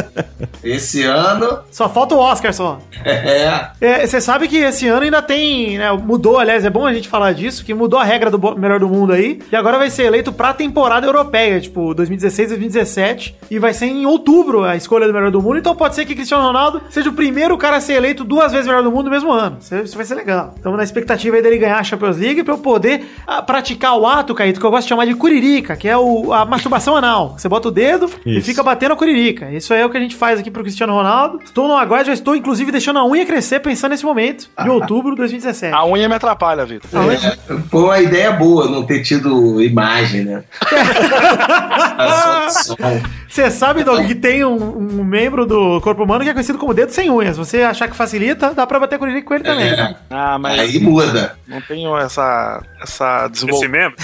Esse 0.62 1.02
ano. 1.04 1.60
só 1.70 1.88
falta 1.88 2.14
o 2.14 2.18
Oscar 2.18 2.52
só. 2.52 2.78
É. 3.02 3.70
É, 3.80 4.06
Você 4.06 4.20
sabe 4.20 4.46
que 4.46 4.58
esse 4.58 4.86
ano 4.86 5.02
ainda 5.04 5.22
tem, 5.22 5.78
né, 5.78 5.90
mudou, 5.92 6.38
aliás, 6.38 6.66
é 6.66 6.70
bom 6.70 6.86
a 6.86 6.92
gente 6.92 7.08
falar 7.08 7.32
disso, 7.32 7.64
que 7.64 7.72
mudou 7.72 7.98
a 7.98 8.04
regra 8.04 8.30
do 8.30 8.38
melhor 8.58 8.78
do 8.78 8.88
mundo 8.88 9.14
aí, 9.14 9.40
e 9.50 9.56
agora 9.56 9.78
vai 9.78 9.88
ser 9.88 10.02
eleito 10.04 10.19
pra 10.28 10.52
temporada 10.52 11.06
europeia, 11.06 11.60
tipo 11.60 11.94
2016, 11.94 12.50
2017, 12.50 13.36
e 13.50 13.58
vai 13.58 13.72
ser 13.72 13.86
em 13.86 14.04
outubro 14.06 14.64
a 14.64 14.76
escolha 14.76 15.06
do 15.06 15.12
melhor 15.12 15.30
do 15.30 15.40
mundo, 15.40 15.58
então 15.58 15.74
pode 15.74 15.94
ser 15.94 16.04
que 16.04 16.14
Cristiano 16.14 16.44
Ronaldo 16.44 16.82
seja 16.90 17.08
o 17.08 17.12
primeiro 17.12 17.56
cara 17.56 17.76
a 17.76 17.80
ser 17.80 17.94
eleito 17.94 18.24
duas 18.24 18.52
vezes 18.52 18.66
melhor 18.66 18.82
do 18.82 18.90
mundo 18.90 19.04
no 19.04 19.10
mesmo 19.10 19.32
ano. 19.32 19.58
Isso 19.60 19.96
vai 19.96 20.04
ser 20.04 20.14
legal. 20.14 20.52
Estamos 20.56 20.76
na 20.76 20.84
expectativa 20.84 21.36
aí 21.36 21.42
dele 21.42 21.58
ganhar 21.58 21.78
a 21.78 21.84
Champions 21.84 22.18
League 22.18 22.42
pra 22.42 22.54
eu 22.54 22.58
poder 22.58 23.06
ah, 23.26 23.42
praticar 23.42 23.96
o 23.98 24.06
ato, 24.06 24.34
Caíto, 24.34 24.60
que 24.60 24.66
eu 24.66 24.70
gosto 24.70 24.84
de 24.84 24.88
chamar 24.90 25.06
de 25.06 25.14
curirica, 25.14 25.76
que 25.76 25.88
é 25.88 25.96
o, 25.96 26.32
a 26.32 26.44
masturbação 26.44 26.96
anal. 26.96 27.34
Você 27.38 27.48
bota 27.48 27.68
o 27.68 27.70
dedo 27.70 28.10
e 28.24 28.38
Isso. 28.38 28.46
fica 28.46 28.62
batendo 28.62 28.92
a 28.92 28.96
curirica. 28.96 29.50
Isso 29.50 29.72
é 29.72 29.84
o 29.84 29.90
que 29.90 29.96
a 29.96 30.00
gente 30.00 30.16
faz 30.16 30.38
aqui 30.38 30.50
pro 30.50 30.62
Cristiano 30.62 30.92
Ronaldo. 30.92 31.40
Estou 31.44 31.68
no 31.68 31.76
aguardo, 31.76 32.06
já 32.06 32.12
estou 32.12 32.34
inclusive 32.34 32.70
deixando 32.72 32.98
a 32.98 33.06
unha 33.06 33.24
crescer 33.24 33.60
pensando 33.60 33.92
nesse 33.92 34.04
momento, 34.04 34.48
de 34.62 34.68
outubro 34.70 35.12
de 35.12 35.16
2017. 35.18 35.74
A 35.74 35.84
unha 35.86 36.08
me 36.08 36.14
atrapalha, 36.14 36.64
Vitor. 36.64 36.90
É, 37.12 37.56
foi 37.70 37.82
uma 37.82 38.00
ideia 38.00 38.32
boa 38.32 38.68
não 38.68 38.82
ter 38.82 39.02
tido 39.02 39.62
imagem, 39.62 40.09
né? 40.18 40.42
Só 42.48 42.48
som. 42.76 42.76
Você 43.28 43.50
sabe, 43.50 43.84
Doug, 43.84 44.06
que 44.06 44.14
tem 44.14 44.44
um, 44.44 44.56
um 44.78 45.04
membro 45.04 45.46
do 45.46 45.80
corpo 45.80 46.02
humano 46.02 46.24
que 46.24 46.30
é 46.30 46.32
conhecido 46.32 46.58
como 46.58 46.74
dedo 46.74 46.90
sem 46.90 47.08
unhas. 47.10 47.36
Você 47.36 47.62
achar 47.62 47.88
que 47.88 47.96
facilita, 47.96 48.52
dá 48.52 48.66
pra 48.66 48.80
bater 48.80 48.98
com 48.98 49.06
ele, 49.06 49.22
com 49.22 49.34
ele 49.34 49.44
também. 49.44 49.68
É, 49.68 49.94
Ah, 50.10 50.38
mas 50.38 50.58
aí 50.58 50.80
muda. 50.80 51.36
não 51.46 51.60
tenho 51.60 51.96
essa, 51.96 52.60
essa 52.82 53.28
desenvolvimento. 53.28 53.96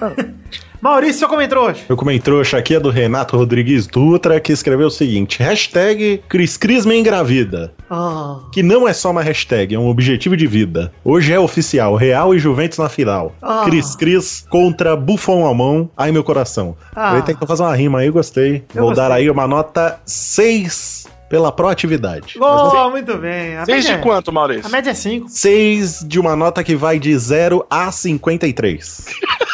Maurício, 0.82 1.20
seu 1.20 1.28
comentário. 1.28 1.76
Meu 1.88 1.96
comentário 1.96 2.42
aqui 2.58 2.74
é 2.74 2.80
do 2.80 2.90
Renato 2.90 3.36
Rodrigues 3.36 3.86
Dutra, 3.86 4.40
que 4.40 4.52
escreveu 4.52 4.88
o 4.88 4.90
seguinte: 4.90 5.38
hashtag 5.40 6.20
Cris 6.28 6.56
Cris 6.56 6.84
me 6.84 6.98
engravida. 6.98 7.72
Ah, 7.88 8.40
Que 8.52 8.64
não 8.64 8.88
é 8.88 8.92
só 8.92 9.12
uma 9.12 9.22
hashtag, 9.22 9.74
é 9.74 9.78
um 9.78 9.86
objetivo 9.88 10.36
de 10.36 10.44
vida. 10.46 10.92
Hoje 11.04 11.32
é 11.32 11.38
oficial, 11.38 11.94
Real 11.94 12.34
e 12.34 12.38
Juventus 12.40 12.78
na 12.78 12.88
final. 12.88 13.32
Ah. 13.40 13.62
Cris 13.64 13.94
Cris 13.94 14.44
contra 14.50 14.96
Buffon 14.96 15.46
à 15.48 15.54
mão. 15.54 15.88
Ai, 15.96 16.10
meu 16.10 16.24
coração. 16.24 16.76
Ah. 16.96 17.12
Ele 17.12 17.22
tentou 17.22 17.46
fazer 17.46 17.62
uma 17.62 17.76
rima 17.76 18.00
aí, 18.00 18.10
gostei. 18.10 18.64
Eu 18.74 18.80
Vou 18.82 18.88
gostei. 18.90 19.08
dar 19.08 19.14
aí 19.14 19.30
uma 19.30 19.46
nota 19.46 20.00
6 20.04 21.06
pela 21.30 21.52
proatividade. 21.52 22.34
oh, 22.40 22.90
muito 22.90 23.16
bem. 23.18 23.56
A 23.56 23.64
Desde 23.64 23.90
média 23.90 24.00
é- 24.00 24.02
quanto, 24.02 24.30
A 24.30 24.32
Maurício? 24.32 24.68
média 24.70 24.90
é 24.90 24.94
5. 24.94 25.28
6 25.30 26.04
de 26.06 26.18
uma 26.18 26.34
nota 26.34 26.64
que 26.64 26.74
vai 26.74 26.98
de 26.98 27.16
0 27.16 27.64
a 27.70 27.92
53. 27.92 29.04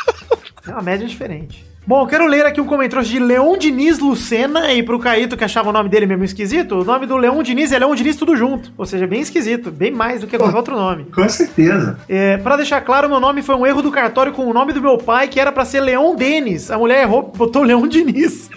É 0.68 0.72
uma 0.72 0.82
média 0.82 1.06
diferente. 1.06 1.64
Bom, 1.86 2.02
eu 2.02 2.06
quero 2.06 2.26
ler 2.26 2.44
aqui 2.44 2.60
um 2.60 2.66
comentário 2.66 3.06
de 3.06 3.18
Leon 3.18 3.56
Diniz 3.56 3.98
Lucena 3.98 4.70
e 4.74 4.82
pro 4.82 4.98
Caíto 4.98 5.38
que 5.38 5.44
achava 5.44 5.70
o 5.70 5.72
nome 5.72 5.88
dele 5.88 6.04
mesmo 6.04 6.22
esquisito. 6.22 6.74
O 6.74 6.84
nome 6.84 7.06
do 7.06 7.16
Leon 7.16 7.42
Diniz 7.42 7.72
é 7.72 7.78
Leon 7.78 7.94
Diniz 7.94 8.14
tudo 8.14 8.36
junto. 8.36 8.70
Ou 8.76 8.84
seja, 8.84 9.06
bem 9.06 9.22
esquisito. 9.22 9.70
Bem 9.70 9.90
mais 9.90 10.20
do 10.20 10.26
que 10.26 10.36
qualquer 10.36 10.58
outro 10.58 10.76
nome. 10.76 11.04
Com 11.04 11.26
certeza. 11.26 11.98
É, 12.06 12.36
pra 12.36 12.58
deixar 12.58 12.82
claro, 12.82 13.08
meu 13.08 13.18
nome 13.18 13.40
foi 13.40 13.54
um 13.54 13.66
erro 13.66 13.80
do 13.80 13.90
cartório 13.90 14.34
com 14.34 14.44
o 14.44 14.52
nome 14.52 14.74
do 14.74 14.82
meu 14.82 14.98
pai, 14.98 15.28
que 15.28 15.40
era 15.40 15.50
pra 15.50 15.64
ser 15.64 15.80
Leon 15.80 16.14
Denis. 16.14 16.70
A 16.70 16.76
mulher 16.76 17.04
errou, 17.04 17.32
botou 17.34 17.62
Leon 17.62 17.88
Diniz. 17.88 18.50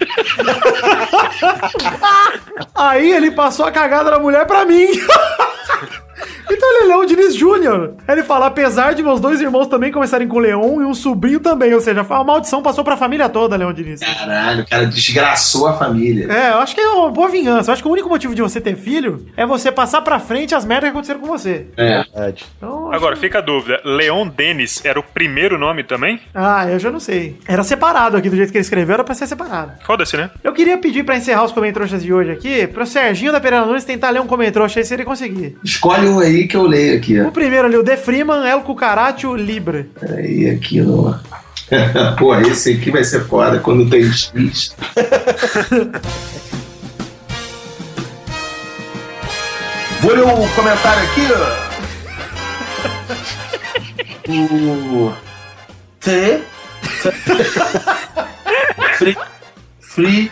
Aí 2.76 3.12
ele 3.12 3.30
passou 3.30 3.64
a 3.64 3.72
cagada 3.72 4.10
da 4.10 4.18
mulher 4.18 4.46
pra 4.46 4.66
mim. 4.66 4.88
Então 6.52 6.68
ele 6.74 6.84
é 6.84 6.94
Leon 6.94 7.06
Diniz 7.06 7.34
Júnior. 7.34 7.94
Ele 8.06 8.22
fala, 8.22 8.46
apesar 8.46 8.94
de 8.94 9.02
meus 9.02 9.20
dois 9.20 9.40
irmãos 9.40 9.66
também 9.66 9.90
começarem 9.90 10.28
com 10.28 10.38
Leon 10.38 10.82
e 10.82 10.84
um 10.84 10.94
sobrinho 10.94 11.40
também. 11.40 11.72
Ou 11.74 11.80
seja, 11.80 12.04
foi 12.04 12.16
uma 12.16 12.24
maldição, 12.24 12.62
passou 12.62 12.84
pra 12.84 12.96
família 12.96 13.28
toda, 13.28 13.56
Leon 13.56 13.72
Diniz. 13.72 14.00
Caralho, 14.00 14.62
o 14.62 14.68
cara 14.68 14.86
desgraçou 14.86 15.66
a 15.66 15.72
família. 15.78 16.30
É, 16.30 16.50
eu 16.52 16.58
acho 16.58 16.74
que 16.74 16.80
é 16.80 16.88
uma 16.88 17.10
boa 17.10 17.28
vingança. 17.28 17.70
Eu 17.70 17.72
acho 17.72 17.82
que 17.82 17.88
o 17.88 17.92
único 17.92 18.08
motivo 18.08 18.34
de 18.34 18.42
você 18.42 18.60
ter 18.60 18.76
filho 18.76 19.26
é 19.36 19.46
você 19.46 19.72
passar 19.72 20.02
pra 20.02 20.18
frente 20.18 20.54
as 20.54 20.64
merdas 20.64 20.88
que 20.88 20.90
aconteceram 20.90 21.20
com 21.20 21.26
você. 21.26 21.66
É. 21.76 22.02
Verdade. 22.02 22.44
Então, 22.56 22.92
Agora, 22.92 23.16
fica 23.16 23.38
a 23.38 23.42
dúvida. 23.42 23.80
Leon 23.84 24.28
Denis 24.28 24.84
era 24.84 25.00
o 25.00 25.02
primeiro 25.02 25.58
nome 25.58 25.82
também? 25.82 26.20
Ah, 26.34 26.66
eu 26.68 26.78
já 26.78 26.90
não 26.90 27.00
sei. 27.00 27.36
Era 27.46 27.62
separado 27.62 28.16
aqui 28.16 28.28
do 28.28 28.36
jeito 28.36 28.52
que 28.52 28.58
ele 28.58 28.62
escreveu, 28.62 28.94
era 28.94 29.04
pra 29.04 29.14
ser 29.14 29.26
separado. 29.26 29.72
Foda-se, 29.84 30.16
né? 30.16 30.30
Eu 30.44 30.52
queria 30.52 30.76
pedir 30.78 31.04
pra 31.04 31.16
encerrar 31.16 31.44
os 31.44 31.52
comentários 31.52 32.02
de 32.02 32.12
hoje 32.12 32.30
aqui, 32.30 32.66
pro 32.66 32.86
Serginho 32.86 33.32
da 33.32 33.40
Pereira 33.40 33.64
Nunes 33.64 33.84
tentar 33.84 34.10
ler 34.10 34.20
um 34.20 34.26
comentário 34.26 34.70
aí 34.74 34.84
se 34.84 34.94
ele 34.94 35.04
conseguir. 35.04 35.56
Escolhe 35.64 36.08
um 36.08 36.18
aí 36.18 36.41
que 36.46 36.56
eu 36.56 36.66
leio 36.66 36.96
aqui. 36.96 37.20
O 37.20 37.28
ó. 37.28 37.30
primeiro 37.30 37.66
ali, 37.66 37.76
o 37.76 37.82
De 37.82 37.96
Freeman, 37.96 38.46
El 38.46 38.62
Cucaracho 38.62 39.34
Libre. 39.34 39.90
Peraí, 39.98 40.50
aqui 40.50 40.80
no. 40.80 41.18
Porra, 42.18 42.42
esse 42.42 42.72
aqui 42.72 42.90
vai 42.90 43.04
ser 43.04 43.24
foda 43.26 43.58
quando 43.58 43.88
tem 43.88 44.04
X. 44.12 44.74
Vou 50.00 50.12
ler 50.12 50.22
o 50.22 50.48
comentário 50.54 51.02
aqui, 51.04 51.28
ó. 51.32 51.72
O. 54.28 55.12
T. 56.00 56.42
Free. 58.98 59.16
Free. 59.80 60.30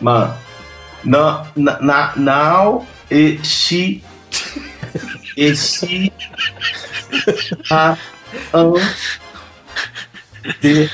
Man. 0.00 0.36
Na, 1.04 1.46
na, 1.54 1.80
na, 1.80 2.12
now 2.16 2.86
e 3.10 3.38
chi. 3.42 4.02
E 5.36 5.54
si. 5.54 6.12
A. 7.70 7.96
An. 8.52 8.74
De. 10.60 10.90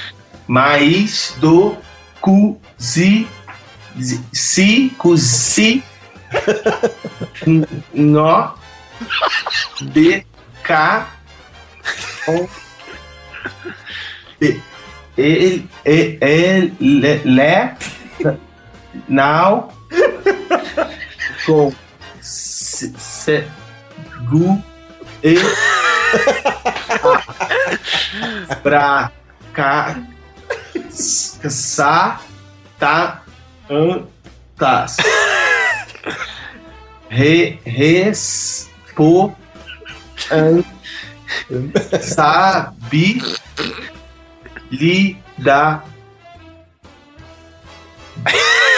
Mais 0.46 1.34
do. 1.40 1.76
Cu. 2.20 2.60
Zi. 2.78 3.26
Si. 4.32 4.90
Cusi. 4.98 5.82
N- 7.46 7.66
Nó. 7.92 8.54
De. 9.80 10.24
K. 10.62 11.06
O. 12.28 12.48
E. 14.40 14.60
El. 15.16 15.68
E. 15.84 16.18
El. 16.20 16.72
Le. 16.80 17.76
now. 19.08 19.72
Com. 21.46 21.72
Gu. 24.30 24.62
E. 25.22 25.34
Pra. 28.62 29.10
Ca. 29.52 29.96
Sa. 30.90 32.20
Ta. 32.78 33.22
An. 33.68 34.06
Tas. 34.56 34.96
Re. 37.10 37.58
Res. 37.66 38.68
Po. 38.94 39.34
An. 40.30 40.64
Sabi. 42.00 43.20
Lida. 44.70 45.82
Ah, 48.26 48.69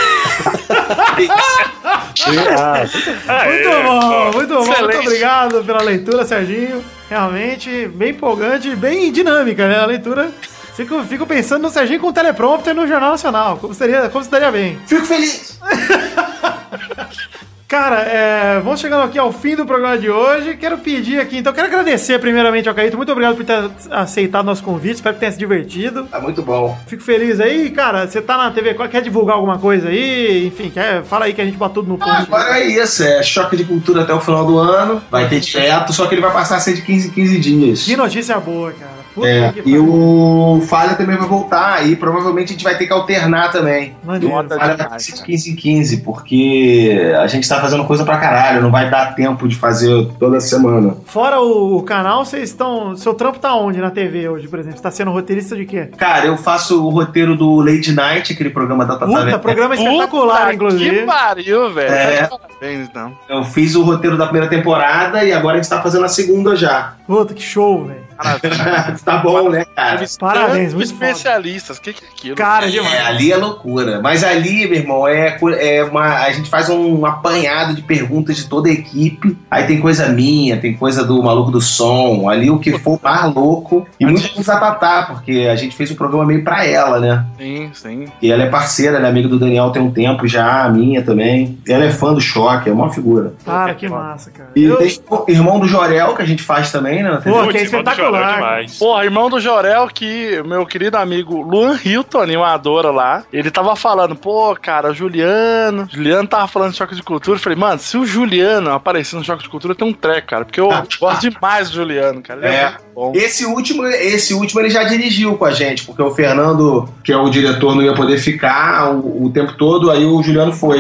Muito 3.47 3.71
bom, 3.83 3.89
ó. 3.89 4.33
muito 4.33 4.49
bom. 4.55 4.65
Muito 4.65 4.73
excelente. 4.73 5.07
obrigado 5.07 5.65
pela 5.65 5.83
leitura, 5.83 6.25
Serginho. 6.25 6.85
Realmente, 7.09 7.89
bem 7.89 8.11
empolgante, 8.11 8.75
bem 8.77 9.13
dinâmica, 9.13 9.69
né? 9.69 9.79
A 9.79 9.87
leitura. 9.87 10.31
Fico, 10.75 11.03
fico 11.05 11.27
pensando 11.27 11.63
no 11.63 11.71
Serginho 11.71 12.01
com 12.01 12.13
teleprompter 12.13 12.75
no 12.75 12.89
Jornal 12.89 13.11
Nacional. 13.11 13.59
Como 13.59 13.75
seria, 13.75 14.09
como 14.09 14.25
se 14.25 14.31
daria 14.31 14.51
bem. 14.51 14.79
Fico 14.87 15.05
feliz. 15.05 15.59
Cara, 17.73 18.01
é, 18.03 18.61
vamos 18.61 18.81
chegando 18.81 19.03
aqui 19.05 19.19
ao 19.19 19.33
fim 19.33 19.57
do 19.57 19.65
programa 19.65 19.97
de 19.97 20.11
hoje. 20.11 20.59
Quero 20.59 20.77
pedir 20.77 21.19
aqui, 21.19 21.39
então, 21.39 21.55
quero 21.55 21.69
agradecer 21.69 22.19
primeiramente 22.19 22.69
ao 22.69 22.75
Caíto. 22.75 22.99
Muito 22.99 23.11
obrigado 23.11 23.35
por 23.35 23.47
ter 23.47 23.71
aceitado 23.91 24.45
nosso 24.45 24.63
convite. 24.63 24.97
Espero 24.97 25.15
que 25.15 25.21
tenha 25.21 25.33
se 25.33 25.39
divertido. 25.39 26.05
Tá 26.05 26.21
muito 26.21 26.43
bom. 26.43 26.79
Fico 26.87 27.03
feliz 27.03 27.41
aí, 27.41 27.71
cara. 27.71 28.07
Você 28.07 28.21
tá 28.21 28.37
na 28.37 28.51
TV, 28.51 28.75
quer 28.91 29.01
divulgar 29.01 29.37
alguma 29.37 29.59
coisa 29.59 29.89
aí? 29.89 30.47
Enfim, 30.49 30.69
quer, 30.69 31.03
fala 31.03 31.25
aí 31.25 31.33
que 31.33 31.41
a 31.41 31.47
gente 31.47 31.57
bota 31.57 31.73
tudo 31.77 31.89
no 31.89 31.95
Ah, 31.95 32.05
post. 32.05 32.23
agora 32.25 32.59
é 32.61 32.67
isso, 32.67 33.03
é 33.05 33.23
choque 33.23 33.57
de 33.57 33.65
cultura 33.65 34.03
até 34.03 34.13
o 34.13 34.21
final 34.21 34.45
do 34.45 34.59
ano. 34.59 35.03
Vai 35.11 35.27
ter 35.31 35.41
direto, 35.41 35.95
só 35.95 36.05
que 36.05 36.15
ele 36.15 36.21
vai 36.21 36.31
passar 36.31 36.57
a 36.57 36.61
ser 36.61 36.75
de 36.75 36.83
15 36.83 37.09
em 37.09 37.11
15 37.13 37.39
dias. 37.41 37.85
Que 37.87 37.97
notícia 37.97 38.39
boa, 38.39 38.71
cara. 38.73 39.02
Puta 39.15 39.29
É, 39.29 39.55
e 39.65 39.79
o 39.79 40.63
Falha 40.67 40.95
também 40.95 41.17
vai 41.17 41.29
voltar, 41.29 41.87
e 41.87 41.97
provavelmente 41.97 42.51
a 42.51 42.53
gente 42.53 42.65
vai 42.65 42.77
ter 42.77 42.87
que 42.87 42.93
alternar 42.93 43.51
também. 43.51 43.95
Maneiro. 44.05 44.35
O 44.35 44.49
Falha 44.49 44.89
vai 44.89 45.01
ser 45.01 45.15
de 45.15 45.23
15 45.23 45.51
em 45.51 45.57
15, 45.57 45.97
porque 45.99 47.13
a 47.19 47.27
gente 47.27 47.49
tá 47.49 47.61
fazendo 47.61 47.85
coisa 47.85 48.05
pra 48.05 48.19
caralho, 48.19 48.63
não 48.63 48.71
vai 48.71 48.91
dar 48.91 49.15
tempo 49.15 49.47
de 49.47 49.57
fazer 49.57 50.09
toda 50.19 50.41
semana. 50.41 50.97
Fora 51.07 51.41
o, 51.41 51.77
o 51.77 51.83
canal, 51.83 52.25
vocês 52.25 52.51
estão. 52.51 52.97
Seu 52.97 53.15
trampo 53.15 53.39
tá 53.39 53.55
onde 53.55 53.81
na 53.81 53.91
TV 53.91 54.29
hoje, 54.29 54.49
por 54.49 54.59
exemplo? 54.59 54.79
Você 54.79 54.83
tá 54.83 54.91
sendo 54.91 55.11
roteirista 55.11 55.57
de 55.57 55.65
quê? 55.65 55.89
Cara, 55.97 56.27
eu 56.27 56.37
faço 56.37 56.85
o 56.85 56.91
roteiro 56.91 57.37
do 57.37 57.61
Late 57.61 57.93
Night, 57.93 58.33
aquele 58.33 58.51
programa 58.51 58.85
da 58.85 58.97
Tata 58.97 59.07
Puta, 59.07 59.39
programa 59.39 59.75
espetacular, 59.75 60.41
Puta 60.43 60.55
inclusive. 60.55 61.01
Que 61.01 61.07
pariu, 61.07 61.73
velho. 61.73 61.93
É. 61.93 62.29
Parabéns, 62.63 62.89
então. 62.89 63.13
Eu 63.29 63.45
fiz 63.45 63.75
o 63.75 63.83
roteiro 63.83 64.17
da 64.17 64.25
primeira 64.25 64.49
temporada 64.49 65.25
e 65.25 65.33
agora 65.33 65.59
a 65.59 65.61
gente 65.63 65.69
tá 65.69 65.83
fazendo 65.83 66.05
a 66.05 66.09
segunda 66.09 66.55
já. 66.57 66.95
Puta, 67.07 67.35
que 67.35 67.43
show, 67.43 67.85
velho. 67.85 68.03
tá 69.05 69.19
bom, 69.19 69.49
né, 69.51 69.65
cara? 69.77 70.05
Parabéns, 70.19 70.75
muito 70.75 70.93
especialistas. 70.93 71.79
O 71.79 71.81
que, 71.83 71.93
que 71.93 72.05
é 72.05 72.09
aquilo? 72.09 72.37
Cara, 72.37 72.67
É, 72.67 72.71
demais. 72.71 73.07
ali 73.07 73.33
é 73.33 73.37
loucura. 73.37 74.01
Mas 74.03 74.23
ali, 74.25 74.67
meu 74.67 74.79
irmão, 74.79 75.09
é, 75.09 75.39
é 75.59 75.85
uma. 75.85 76.19
A 76.25 76.33
gente 76.33 76.49
faz 76.49 76.69
um 76.69 77.05
apanhado 77.07 77.75
de 77.75 77.83
perguntas 77.83 78.37
de 78.37 78.47
toda 78.49 78.69
a 78.69 78.73
equipe. 78.73 79.37
Aí 79.51 79.65
tem 79.65 79.81
coisa 79.81 80.09
minha, 80.09 80.57
tem 80.57 80.75
coisa 80.75 81.05
do 81.05 81.23
maluco 81.23 81.51
do 81.51 81.61
som. 81.61 82.29
Ali 82.29 82.51
o 82.51 82.59
que 82.59 82.79
for 82.79 82.99
mais 83.03 83.35
louco. 83.35 83.87
E 83.99 84.07
muito 84.07 84.29
com 84.33 84.41
a 84.51 84.57
Tatá, 84.57 85.07
porque 85.11 85.49
a 85.51 85.57
gente 85.57 85.75
fez 85.77 85.91
um 85.91 85.95
programa 85.95 86.25
meio 86.25 86.45
pra 86.45 86.65
ela, 86.67 86.99
né? 87.01 87.25
Sim, 87.39 87.71
sim. 87.75 88.05
E 88.21 88.31
ela 88.31 88.43
é 88.43 88.47
parceira, 88.49 88.97
ela 88.97 89.07
é 89.07 89.11
amiga 89.11 89.29
do 89.29 89.39
Daniel 89.39 89.71
tem 89.71 89.83
um 89.83 89.91
tempo 89.91 90.27
já, 90.27 90.65
a 90.65 90.69
minha 90.69 91.03
também. 91.03 91.59
Ela 91.69 91.85
é 91.85 91.91
fã 91.91 92.13
do 92.13 92.21
choque, 92.21 92.69
é 92.69 92.73
uma 92.73 92.91
figura. 92.91 93.35
Cara, 93.45 93.75
que 93.75 93.89
massa, 93.89 94.31
cara. 94.31 94.51
E 94.55 94.65
Eu- 94.65 94.77
tem 94.77 94.93
o 95.09 95.25
irmão 95.29 95.59
do 95.61 95.67
Jorel, 95.69 96.15
que 96.15 96.23
a 96.23 96.27
gente 96.27 96.43
faz 96.43 96.71
também, 96.71 97.03
né? 97.03 97.21
Pô, 97.25 97.47
que 97.49 97.59
é 97.59 97.63
espetacular 97.63 98.12
celular. 98.15 98.35
demais. 98.35 98.79
Porra, 98.79 99.05
irmão 99.05 99.29
do 99.31 99.41
Jorel, 99.41 99.89
que 99.93 100.43
meu 100.45 100.65
querido 100.67 100.97
amigo 100.97 101.41
Luan 101.43 101.79
Hilton, 101.85 102.21
animadora 102.21 102.91
lá, 102.91 103.25
ele 103.33 103.51
tava 103.51 103.75
falando, 103.77 104.15
pô, 104.17 104.55
cara, 104.61 104.93
Juliano. 104.93 105.89
Juliano 105.93 106.29
tava 106.29 106.47
falando 106.49 106.73
de 106.73 106.79
choque 106.79 106.95
de 106.95 107.03
cultura. 107.03 107.37
Eu 107.37 107.43
falei, 107.43 107.59
mano, 107.59 107.79
se 107.79 107.97
o 107.97 108.07
Juliano 108.07 108.71
aparecer 108.73 109.17
no 109.17 109.25
choque 109.25 109.43
de 109.43 109.49
cultura, 109.49 109.75
tem 109.75 109.87
um 109.87 109.93
treco, 109.93 110.29
cara. 110.29 110.45
Porque 110.45 110.61
eu 110.61 110.69
gosto 111.01 111.21
demais 111.31 111.71
do 111.71 111.77
Juliano, 111.77 112.23
cara. 112.23 112.41
Ele 112.41 112.55
é, 112.55 112.59
É. 112.61 112.65
muito 112.71 112.83
bom. 112.95 113.13
Esse 113.15 113.45
último, 113.47 113.85
esse 113.87 114.35
último 114.35 114.61
ele 114.61 114.71
já 114.71 114.85
dirigiu 114.85 115.37
com 115.37 115.45
a 115.45 115.53
gente, 115.53 115.85
porque 115.85 116.03
o 116.03 116.11
Fernando, 116.11 116.89
que 117.05 117.13
é 117.13 117.17
o 117.17 117.29
diretor, 117.31 117.75
não 117.75 117.83
ia 117.83 117.95
poder 117.95 118.19
ficar 118.19 118.93
o, 118.93 119.25
o 119.25 119.31
tempo 119.31 119.55
todo, 119.55 119.91
aí 119.91 120.05
o 120.05 120.23
Juliano 120.23 120.53
foi. 120.53 120.79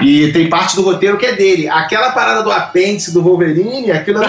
E 0.00 0.32
tem 0.32 0.48
parte 0.48 0.74
do 0.74 0.82
roteiro 0.82 1.16
que 1.16 1.26
é 1.26 1.32
dele. 1.34 1.68
Aquela 1.68 2.10
parada 2.10 2.42
do 2.42 2.50
apêndice 2.50 3.12
do 3.14 3.22
Wolverine, 3.22 3.92
aquilo 3.92 4.20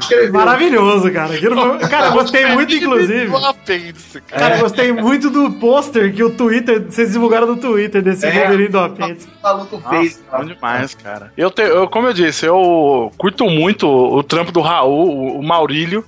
escreveu. 0.00 0.32
Maravilhoso, 0.32 1.10
cara. 1.12 1.21
Aquilo 1.24 1.56
foi- 1.56 1.88
Cara, 1.88 2.06
eu 2.06 2.12
gostei 2.12 2.46
muito, 2.46 2.74
inclusive. 2.74 3.26
Do 3.26 3.36
apêndice, 3.36 4.20
cara. 4.22 4.42
Cara, 4.42 4.56
eu 4.56 4.60
gostei 4.60 4.92
muito 4.92 5.30
do 5.30 5.50
pôster 5.52 6.12
que 6.14 6.22
o 6.22 6.30
Twitter, 6.30 6.82
vocês 6.88 7.12
divulgaram 7.12 7.46
no 7.46 7.56
Twitter 7.56 8.02
desse 8.02 8.26
É. 8.26 8.30
Wolverine 8.32 8.68
do 8.68 8.78
apêndice. 8.78 9.26
O 9.28 9.42
maluco 9.42 9.82
fez. 9.90 10.22
Bom 10.30 10.44
demais, 10.44 10.94
cara. 10.94 11.32
Eu, 11.36 11.50
te- 11.50 11.62
eu, 11.62 11.88
como 11.88 12.06
eu 12.08 12.12
disse, 12.12 12.46
eu 12.46 13.12
curto 13.18 13.44
muito 13.48 13.86
o, 13.86 14.16
o 14.18 14.22
trampo 14.22 14.52
do 14.52 14.60
Raul, 14.60 15.08
o, 15.08 15.38
o 15.40 15.42
Maurílio, 15.42 16.04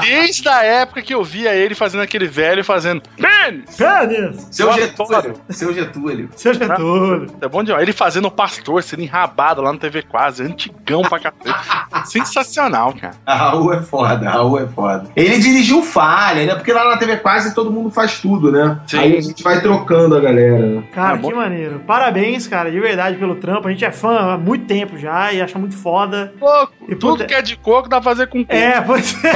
desde 0.00 0.48
a 0.48 0.62
época 0.62 1.02
que 1.02 1.14
eu 1.14 1.22
via 1.24 1.54
ele 1.54 1.74
fazendo 1.74 2.00
aquele 2.02 2.26
velho 2.26 2.64
fazendo 2.64 3.02
pênis! 3.16 3.76
Pênis! 3.76 4.48
Seu 4.50 4.68
Eu 4.68 4.74
Getúlio. 4.74 5.34
Seu 5.50 5.72
Getúlio. 5.74 6.28
Seu 6.36 6.54
Getúlio. 6.54 7.26
É 7.40 7.48
bom 7.48 7.62
demais. 7.62 7.82
Ele 7.82 7.92
fazendo 7.92 8.26
o 8.26 8.30
pastor, 8.30 8.82
sendo 8.82 9.02
enrabado 9.02 9.60
lá 9.62 9.72
no 9.72 9.78
TV 9.78 10.02
Quase, 10.02 10.42
antigão 10.42 11.02
pra 11.02 11.18
cacete. 11.18 11.80
Sensacional, 12.10 12.92
cara. 12.94 13.14
A 13.26 13.34
Raul 13.34 13.72
é 13.72 13.82
foda, 13.82 14.28
a 14.28 14.32
Raul 14.32 14.58
é 14.58 14.66
foda. 14.66 15.08
Ele 15.14 15.38
dirigiu 15.38 15.82
falha, 15.82 16.44
né? 16.46 16.54
Porque 16.54 16.72
lá 16.72 16.84
na 16.88 16.96
TV 16.96 17.16
quase 17.18 17.54
todo 17.54 17.70
mundo 17.70 17.90
faz 17.90 18.20
tudo, 18.20 18.50
né? 18.50 18.80
Sim. 18.86 18.98
Aí 18.98 19.16
a 19.16 19.20
gente 19.20 19.42
vai 19.42 19.60
trocando 19.60 20.16
a 20.16 20.20
galera. 20.20 20.58
né? 20.58 20.82
Cara, 20.92 21.16
É 21.16 21.18
bom. 21.20 21.28
que 21.28 21.34
maneiro. 21.34 21.80
Parabéns, 21.86 22.46
cara, 22.46 22.70
de 22.70 22.80
verdade, 22.80 23.16
pelo 23.16 23.36
trampo. 23.36 23.68
A 23.68 23.70
gente 23.70 23.84
é 23.84 23.90
fã 23.92 24.32
há 24.34 24.38
muito 24.38 24.66
tempo 24.66 24.98
já 24.98 25.32
e 25.32 25.40
acha 25.40 25.58
muito 25.58 25.76
foda. 25.76 26.32
Coco. 26.38 26.72
E 26.88 26.94
Tudo 26.94 27.12
puta- 27.12 27.26
que 27.26 27.34
é 27.34 27.42
de 27.42 27.56
coco 27.56 27.88
dá 27.88 28.00
pra 28.00 28.10
fazer 28.10 28.26
com 28.28 28.42
coco. 28.44 28.54
É, 28.56 28.80
pois 28.80 29.24
é. 29.24 29.30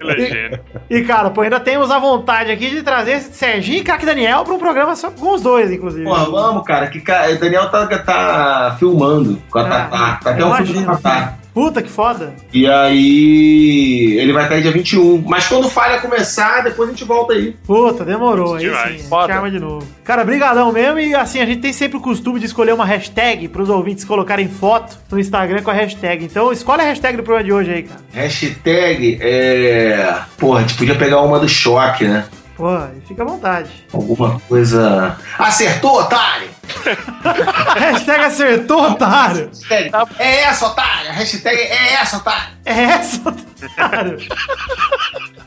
Legenda. 0.00 0.60
E, 0.88 1.02
cara, 1.02 1.30
pô, 1.30 1.42
ainda 1.42 1.60
temos 1.60 1.90
a 1.90 1.98
vontade 1.98 2.50
aqui 2.50 2.70
de 2.70 2.82
trazer 2.82 3.20
Serginho 3.20 3.78
e 3.78 3.84
Craque 3.84 4.06
Daniel 4.06 4.44
pra 4.44 4.54
um 4.54 4.58
programa 4.58 4.94
só 4.96 5.10
com 5.10 5.34
os 5.34 5.42
dois, 5.42 5.70
inclusive. 5.70 6.04
Porra, 6.04 6.24
vamos, 6.30 6.64
cara. 6.64 6.86
Que 6.88 6.98
o 6.98 7.38
Daniel 7.38 7.68
tá, 7.70 7.86
tá 7.86 8.76
filmando 8.78 9.40
com 9.50 9.58
a 9.58 9.62
Ah, 9.62 9.64
Tatá. 9.68 10.20
Tá 10.22 10.30
até 10.30 10.44
um 10.44 10.54
filme 10.56 10.84
com 10.84 10.90
a 10.92 10.96
Tatá. 10.96 11.39
Puta 11.52 11.82
que 11.82 11.90
foda. 11.90 12.34
E 12.52 12.66
aí. 12.66 14.16
Ele 14.18 14.32
vai 14.32 14.44
estar 14.44 14.54
aí 14.54 14.62
dia 14.62 14.72
21. 14.72 15.24
Mas 15.26 15.46
quando 15.48 15.68
falha 15.68 16.00
começar, 16.00 16.62
depois 16.62 16.88
a 16.88 16.92
gente 16.92 17.04
volta 17.04 17.32
aí. 17.32 17.52
Puta, 17.66 18.04
demorou. 18.04 18.54
Aí 18.54 18.70
sim, 18.98 19.08
Foda. 19.08 19.34
arma 19.34 19.50
de 19.50 19.58
novo. 19.58 19.86
Cara, 20.04 20.24
brigadão 20.24 20.72
mesmo. 20.72 20.98
E 21.00 21.14
assim, 21.14 21.40
a 21.40 21.46
gente 21.46 21.60
tem 21.60 21.72
sempre 21.72 21.98
o 21.98 22.00
costume 22.00 22.38
de 22.38 22.46
escolher 22.46 22.72
uma 22.72 22.84
hashtag 22.84 23.48
pros 23.48 23.68
ouvintes 23.68 24.04
colocarem 24.04 24.48
foto 24.48 24.98
no 25.10 25.18
Instagram 25.18 25.62
com 25.62 25.70
a 25.70 25.74
hashtag. 25.74 26.24
Então, 26.24 26.52
escolhe 26.52 26.82
a 26.82 26.84
hashtag 26.84 27.16
do 27.16 27.22
programa 27.22 27.44
de 27.44 27.52
hoje 27.52 27.72
aí, 27.72 27.82
cara. 27.82 28.00
Hashtag 28.12 29.18
é. 29.20 30.16
Porra, 30.38 30.58
a 30.58 30.62
gente 30.62 30.74
podia 30.74 30.94
pegar 30.94 31.20
uma 31.20 31.38
do 31.38 31.48
choque, 31.48 32.04
né? 32.04 32.24
Pô, 32.56 32.68
aí 32.68 33.00
fica 33.08 33.22
à 33.22 33.26
vontade. 33.26 33.70
Alguma 33.92 34.38
coisa. 34.48 35.16
Acertou, 35.38 35.98
otário! 36.00 36.59
hashtag 37.76 38.24
acertou, 38.24 38.82
otário. 38.90 39.48
Hashtag, 39.48 39.90
É 40.18 40.40
essa, 40.42 40.66
otário! 40.66 41.12
Hashtag 41.12 41.60
é 41.60 41.92
essa, 41.94 42.16
otário! 42.16 42.48
É 42.64 42.82
essa, 42.82 43.28
otário. 43.28 44.18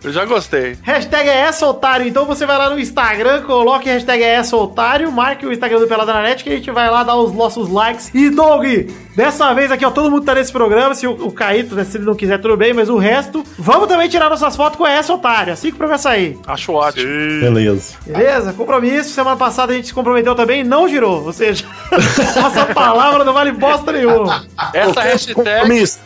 Eu 0.04 0.12
já 0.12 0.26
gostei. 0.26 0.78
Hashtag 0.82 1.30
é 1.30 1.38
essa, 1.42 1.66
otário. 1.66 2.08
Então 2.08 2.26
você 2.26 2.46
vai 2.46 2.58
lá 2.58 2.70
no 2.70 2.80
Instagram, 2.80 3.44
coloque 3.44 3.90
hashtag 3.90 4.24
é 4.24 4.36
essa, 4.36 4.56
otário, 4.58 5.12
marque 5.12 5.46
o 5.46 5.52
Instagram 5.52 5.80
do 5.80 5.88
Pelada 5.88 6.14
na 6.14 6.22
Net 6.24 6.44
que 6.44 6.50
a 6.50 6.56
gente 6.56 6.72
vai 6.72 6.90
lá 6.90 7.04
dar 7.04 7.16
os 7.16 7.34
nossos 7.34 7.70
likes. 7.70 8.12
E, 8.14 8.30
Doug, 8.30 8.66
dessa 9.16 9.54
vez 9.54 9.72
aqui, 9.72 9.86
ó, 9.86 9.92
todo 9.92 10.10
mundo 10.10 10.26
tá 10.26 10.36
nesse 10.36 10.52
programa. 10.52 10.94
Se 10.96 11.06
o, 11.08 11.12
o 11.12 11.32
Caíto, 11.32 11.76
né, 11.76 11.84
se 11.84 11.98
ele 11.98 12.06
não 12.06 12.16
quiser, 12.16 12.40
tudo 12.40 12.56
bem, 12.58 12.74
mas 12.74 12.90
o 12.90 12.98
resto, 12.98 13.44
vamos 13.58 13.88
também 13.88 14.10
tirar 14.10 14.30
nossas 14.30 14.56
fotos 14.56 14.78
com 14.78 14.86
essa, 14.88 15.14
otário. 15.14 15.54
Assim 15.54 15.70
que 15.70 15.76
o 15.76 15.78
programa 15.78 15.98
sair. 15.98 16.38
Acho 16.48 16.74
ótimo. 16.74 17.06
Beleza. 17.42 17.96
Beleza? 18.06 18.54
Compromisso. 18.54 19.10
Semana 19.12 19.36
passada 19.38 19.74
a 19.74 19.76
gente 19.76 19.88
se 19.88 19.94
comprometeu 19.94 20.36
também, 20.36 20.64
não 20.64 20.88
girou. 20.88 21.24
Ou 21.26 21.34
seja, 21.34 21.64
nossa 22.42 22.66
palavra 22.68 23.24
não 23.24 23.34
vale 23.34 23.52
bosta 23.52 23.92
nenhuma. 23.92 24.46
Essa 24.74 25.02
hashtag. 25.02 25.34
Compromisso. 25.36 26.00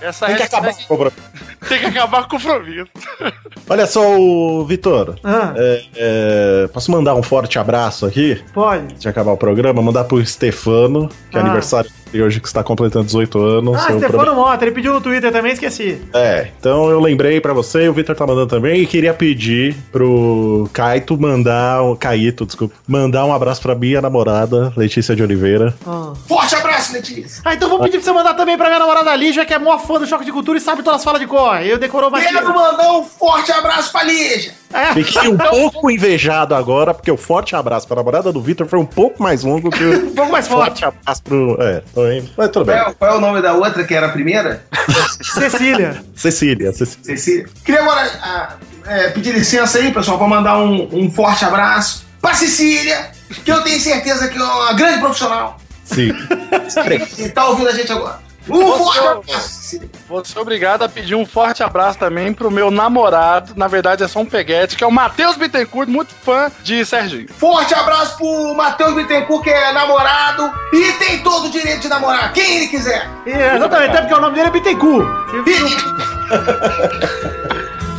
Essa 0.00 0.26
Tem 0.26 0.36
que 0.36 0.42
hashtag 0.42 0.66
acabar 0.66 0.74
com 0.74 0.82
o 0.82 0.86
compromisso. 0.86 1.22
tem 1.68 1.78
que 1.78 1.86
acabar 1.86 2.28
com 2.28 2.36
o 2.36 2.40
compromisso. 2.40 2.86
Olha 3.68 3.86
só, 3.86 4.16
o 4.18 4.64
Vitor. 4.64 5.16
Ah, 5.24 5.52
é, 5.56 5.82
é, 5.96 6.68
posso 6.72 6.90
mandar 6.90 7.14
um 7.14 7.22
forte 7.22 7.58
abraço 7.58 8.06
aqui? 8.06 8.42
pode. 8.52 8.94
De 8.94 9.08
acabar 9.08 9.32
o 9.32 9.36
programa, 9.36 9.82
mandar 9.82 10.04
pro 10.04 10.24
Stefano, 10.24 11.08
que 11.30 11.36
é 11.36 11.40
Ah. 11.40 11.44
aniversário 11.44 11.90
dele 12.16 12.22
hoje 12.22 12.40
que 12.40 12.46
está 12.48 12.62
completando 12.62 13.04
18 13.04 13.38
anos. 13.38 13.76
Ah, 13.76 13.82
Stefano 13.82 14.08
prometo- 14.08 14.34
Mota, 14.34 14.64
ele 14.64 14.72
pediu 14.72 14.92
no 14.92 15.00
Twitter 15.00 15.30
também, 15.30 15.52
esqueci. 15.52 16.00
É, 16.12 16.48
então 16.58 16.90
eu 16.90 16.98
lembrei 17.00 17.40
pra 17.40 17.52
você, 17.52 17.88
o 17.88 17.92
Vitor 17.92 18.16
tá 18.16 18.26
mandando 18.26 18.46
também, 18.48 18.80
e 18.82 18.86
queria 18.86 19.12
pedir 19.14 19.74
pro 19.92 20.68
Kaito 20.72 21.18
mandar, 21.20 21.82
um, 21.82 21.94
Caíto, 21.94 22.46
desculpa, 22.46 22.74
mandar 22.86 23.24
um 23.26 23.32
abraço 23.32 23.60
pra 23.60 23.74
minha 23.74 24.00
namorada, 24.00 24.72
Letícia 24.76 25.14
de 25.14 25.22
Oliveira. 25.22 25.74
Ah. 25.86 26.12
Forte 26.26 26.54
abraço, 26.54 26.92
Letícia! 26.92 27.42
Ah, 27.44 27.54
então 27.54 27.68
vou 27.68 27.78
pedir 27.80 27.98
pra 27.98 28.02
você 28.02 28.12
mandar 28.12 28.34
também 28.34 28.56
pra 28.56 28.66
minha 28.68 28.78
namorada 28.78 29.14
Lígia, 29.14 29.44
que 29.44 29.52
é 29.54 29.58
mó 29.58 29.78
fã 29.78 29.98
do 29.98 30.06
Choque 30.06 30.24
de 30.24 30.32
Cultura 30.32 30.58
e 30.58 30.60
sabe 30.60 30.82
todas 30.82 31.00
as 31.00 31.04
falas 31.04 31.20
de 31.20 31.26
cor. 31.26 31.60
Eu 31.62 31.78
decorou 31.78 32.10
mais 32.10 32.26
que 32.26 32.32
Quero 32.32 32.54
mandar 32.54 32.92
um 32.92 33.02
forte 33.04 33.50
abraço 33.52 33.92
pra 33.92 34.02
Lígia! 34.02 34.52
É. 34.72 34.92
Fiquei 34.92 35.28
um 35.28 35.36
pouco 35.36 35.90
invejado 35.90 36.54
agora, 36.54 36.92
porque 36.92 37.10
o 37.10 37.16
forte 37.16 37.54
abraço 37.54 37.86
pra 37.86 37.96
namorada 37.96 38.32
do 38.32 38.40
Vitor 38.40 38.66
foi 38.66 38.78
um 38.78 38.86
pouco 38.86 39.22
mais 39.22 39.42
longo 39.42 39.70
que 39.70 39.82
o 39.82 40.06
Um 40.10 40.14
pouco 40.14 40.32
mais 40.32 40.48
forte. 40.48 40.80
forte 40.80 40.84
abraço 40.84 41.22
pro... 41.22 41.56
É, 41.60 41.82
tô 41.94 42.10
indo. 42.10 42.30
Mas 42.36 42.50
tudo 42.50 42.66
bem. 42.66 42.76
Qual, 42.76 42.94
qual 42.94 43.12
é 43.12 43.16
o 43.16 43.20
nome 43.20 43.40
da 43.40 43.52
outra 43.54 43.84
que 43.84 43.94
era 43.94 44.06
a 44.06 44.10
primeira? 44.10 44.64
Cecília. 45.22 46.02
Cecília, 46.14 46.72
Cecília. 46.72 47.04
Cecília. 47.04 47.46
Queria 47.64 47.82
agora 47.82 48.10
ah, 48.22 48.56
é, 48.86 49.10
pedir 49.10 49.32
licença 49.32 49.78
aí, 49.78 49.92
pessoal, 49.92 50.18
pra 50.18 50.26
mandar 50.26 50.58
um, 50.58 50.88
um 50.92 51.10
forte 51.10 51.44
abraço 51.44 52.04
pra 52.20 52.34
Cecília, 52.34 53.10
que 53.44 53.50
eu 53.50 53.62
tenho 53.62 53.80
certeza 53.80 54.28
que 54.28 54.38
é 54.38 54.42
uma 54.42 54.72
grande 54.72 54.98
profissional 54.98 55.58
Sim. 55.84 56.12
e 57.18 57.28
tá 57.28 57.46
ouvindo 57.48 57.68
a 57.68 57.72
gente 57.72 57.90
agora. 57.92 58.25
Um 58.48 58.60
Posso- 58.60 58.84
forte 58.84 58.98
abraço, 59.00 59.48
Cecília. 59.48 59.90
Vou 60.08 60.24
ser 60.24 60.38
obrigado 60.38 60.82
a 60.82 60.88
pedir 60.88 61.14
um 61.14 61.26
forte 61.26 61.62
abraço 61.62 61.98
também 61.98 62.32
pro 62.32 62.50
meu 62.50 62.70
namorado, 62.70 63.52
na 63.56 63.66
verdade 63.66 64.04
é 64.04 64.08
só 64.08 64.20
um 64.20 64.26
peguete, 64.26 64.76
que 64.76 64.84
é 64.84 64.86
o 64.86 64.92
Matheus 64.92 65.36
Bittencourt, 65.36 65.88
muito 65.88 66.14
fã 66.14 66.50
de 66.62 66.84
Serginho. 66.84 67.26
Forte 67.32 67.74
abraço 67.74 68.16
pro 68.16 68.54
Matheus 68.54 68.94
Bittencourt, 68.94 69.42
que 69.42 69.50
é 69.50 69.72
namorado 69.72 70.50
e 70.72 70.92
tem 70.92 71.18
todo 71.22 71.46
o 71.46 71.50
direito 71.50 71.80
de 71.80 71.88
namorar, 71.88 72.32
quem 72.32 72.58
ele 72.58 72.68
quiser. 72.68 73.08
É, 73.26 73.56
exatamente, 73.56 73.90
até 73.90 74.00
porque 74.02 74.14
o 74.14 74.20
nome 74.20 74.34
dele 74.36 74.48
é 74.48 74.50
Bittencourt. 74.50 75.06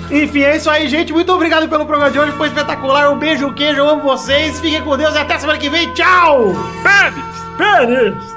Enfim, 0.10 0.42
é 0.42 0.56
isso 0.56 0.70
aí, 0.70 0.88
gente. 0.88 1.12
Muito 1.12 1.34
obrigado 1.34 1.68
pelo 1.68 1.86
programa 1.86 2.10
de 2.10 2.18
hoje. 2.18 2.32
Foi 2.38 2.48
espetacular. 2.48 3.12
Um 3.12 3.20
beijo, 3.20 3.54
queijo. 3.54 3.80
Eu 3.80 3.90
amo 3.90 4.02
vocês. 4.04 4.58
Fiquem 4.60 4.82
com 4.82 4.96
Deus 4.96 5.14
e 5.14 5.18
até 5.18 5.38
semana 5.38 5.60
que 5.60 5.70
vem. 5.70 5.94
Tchau! 5.94 6.54
Pênis! 7.58 8.37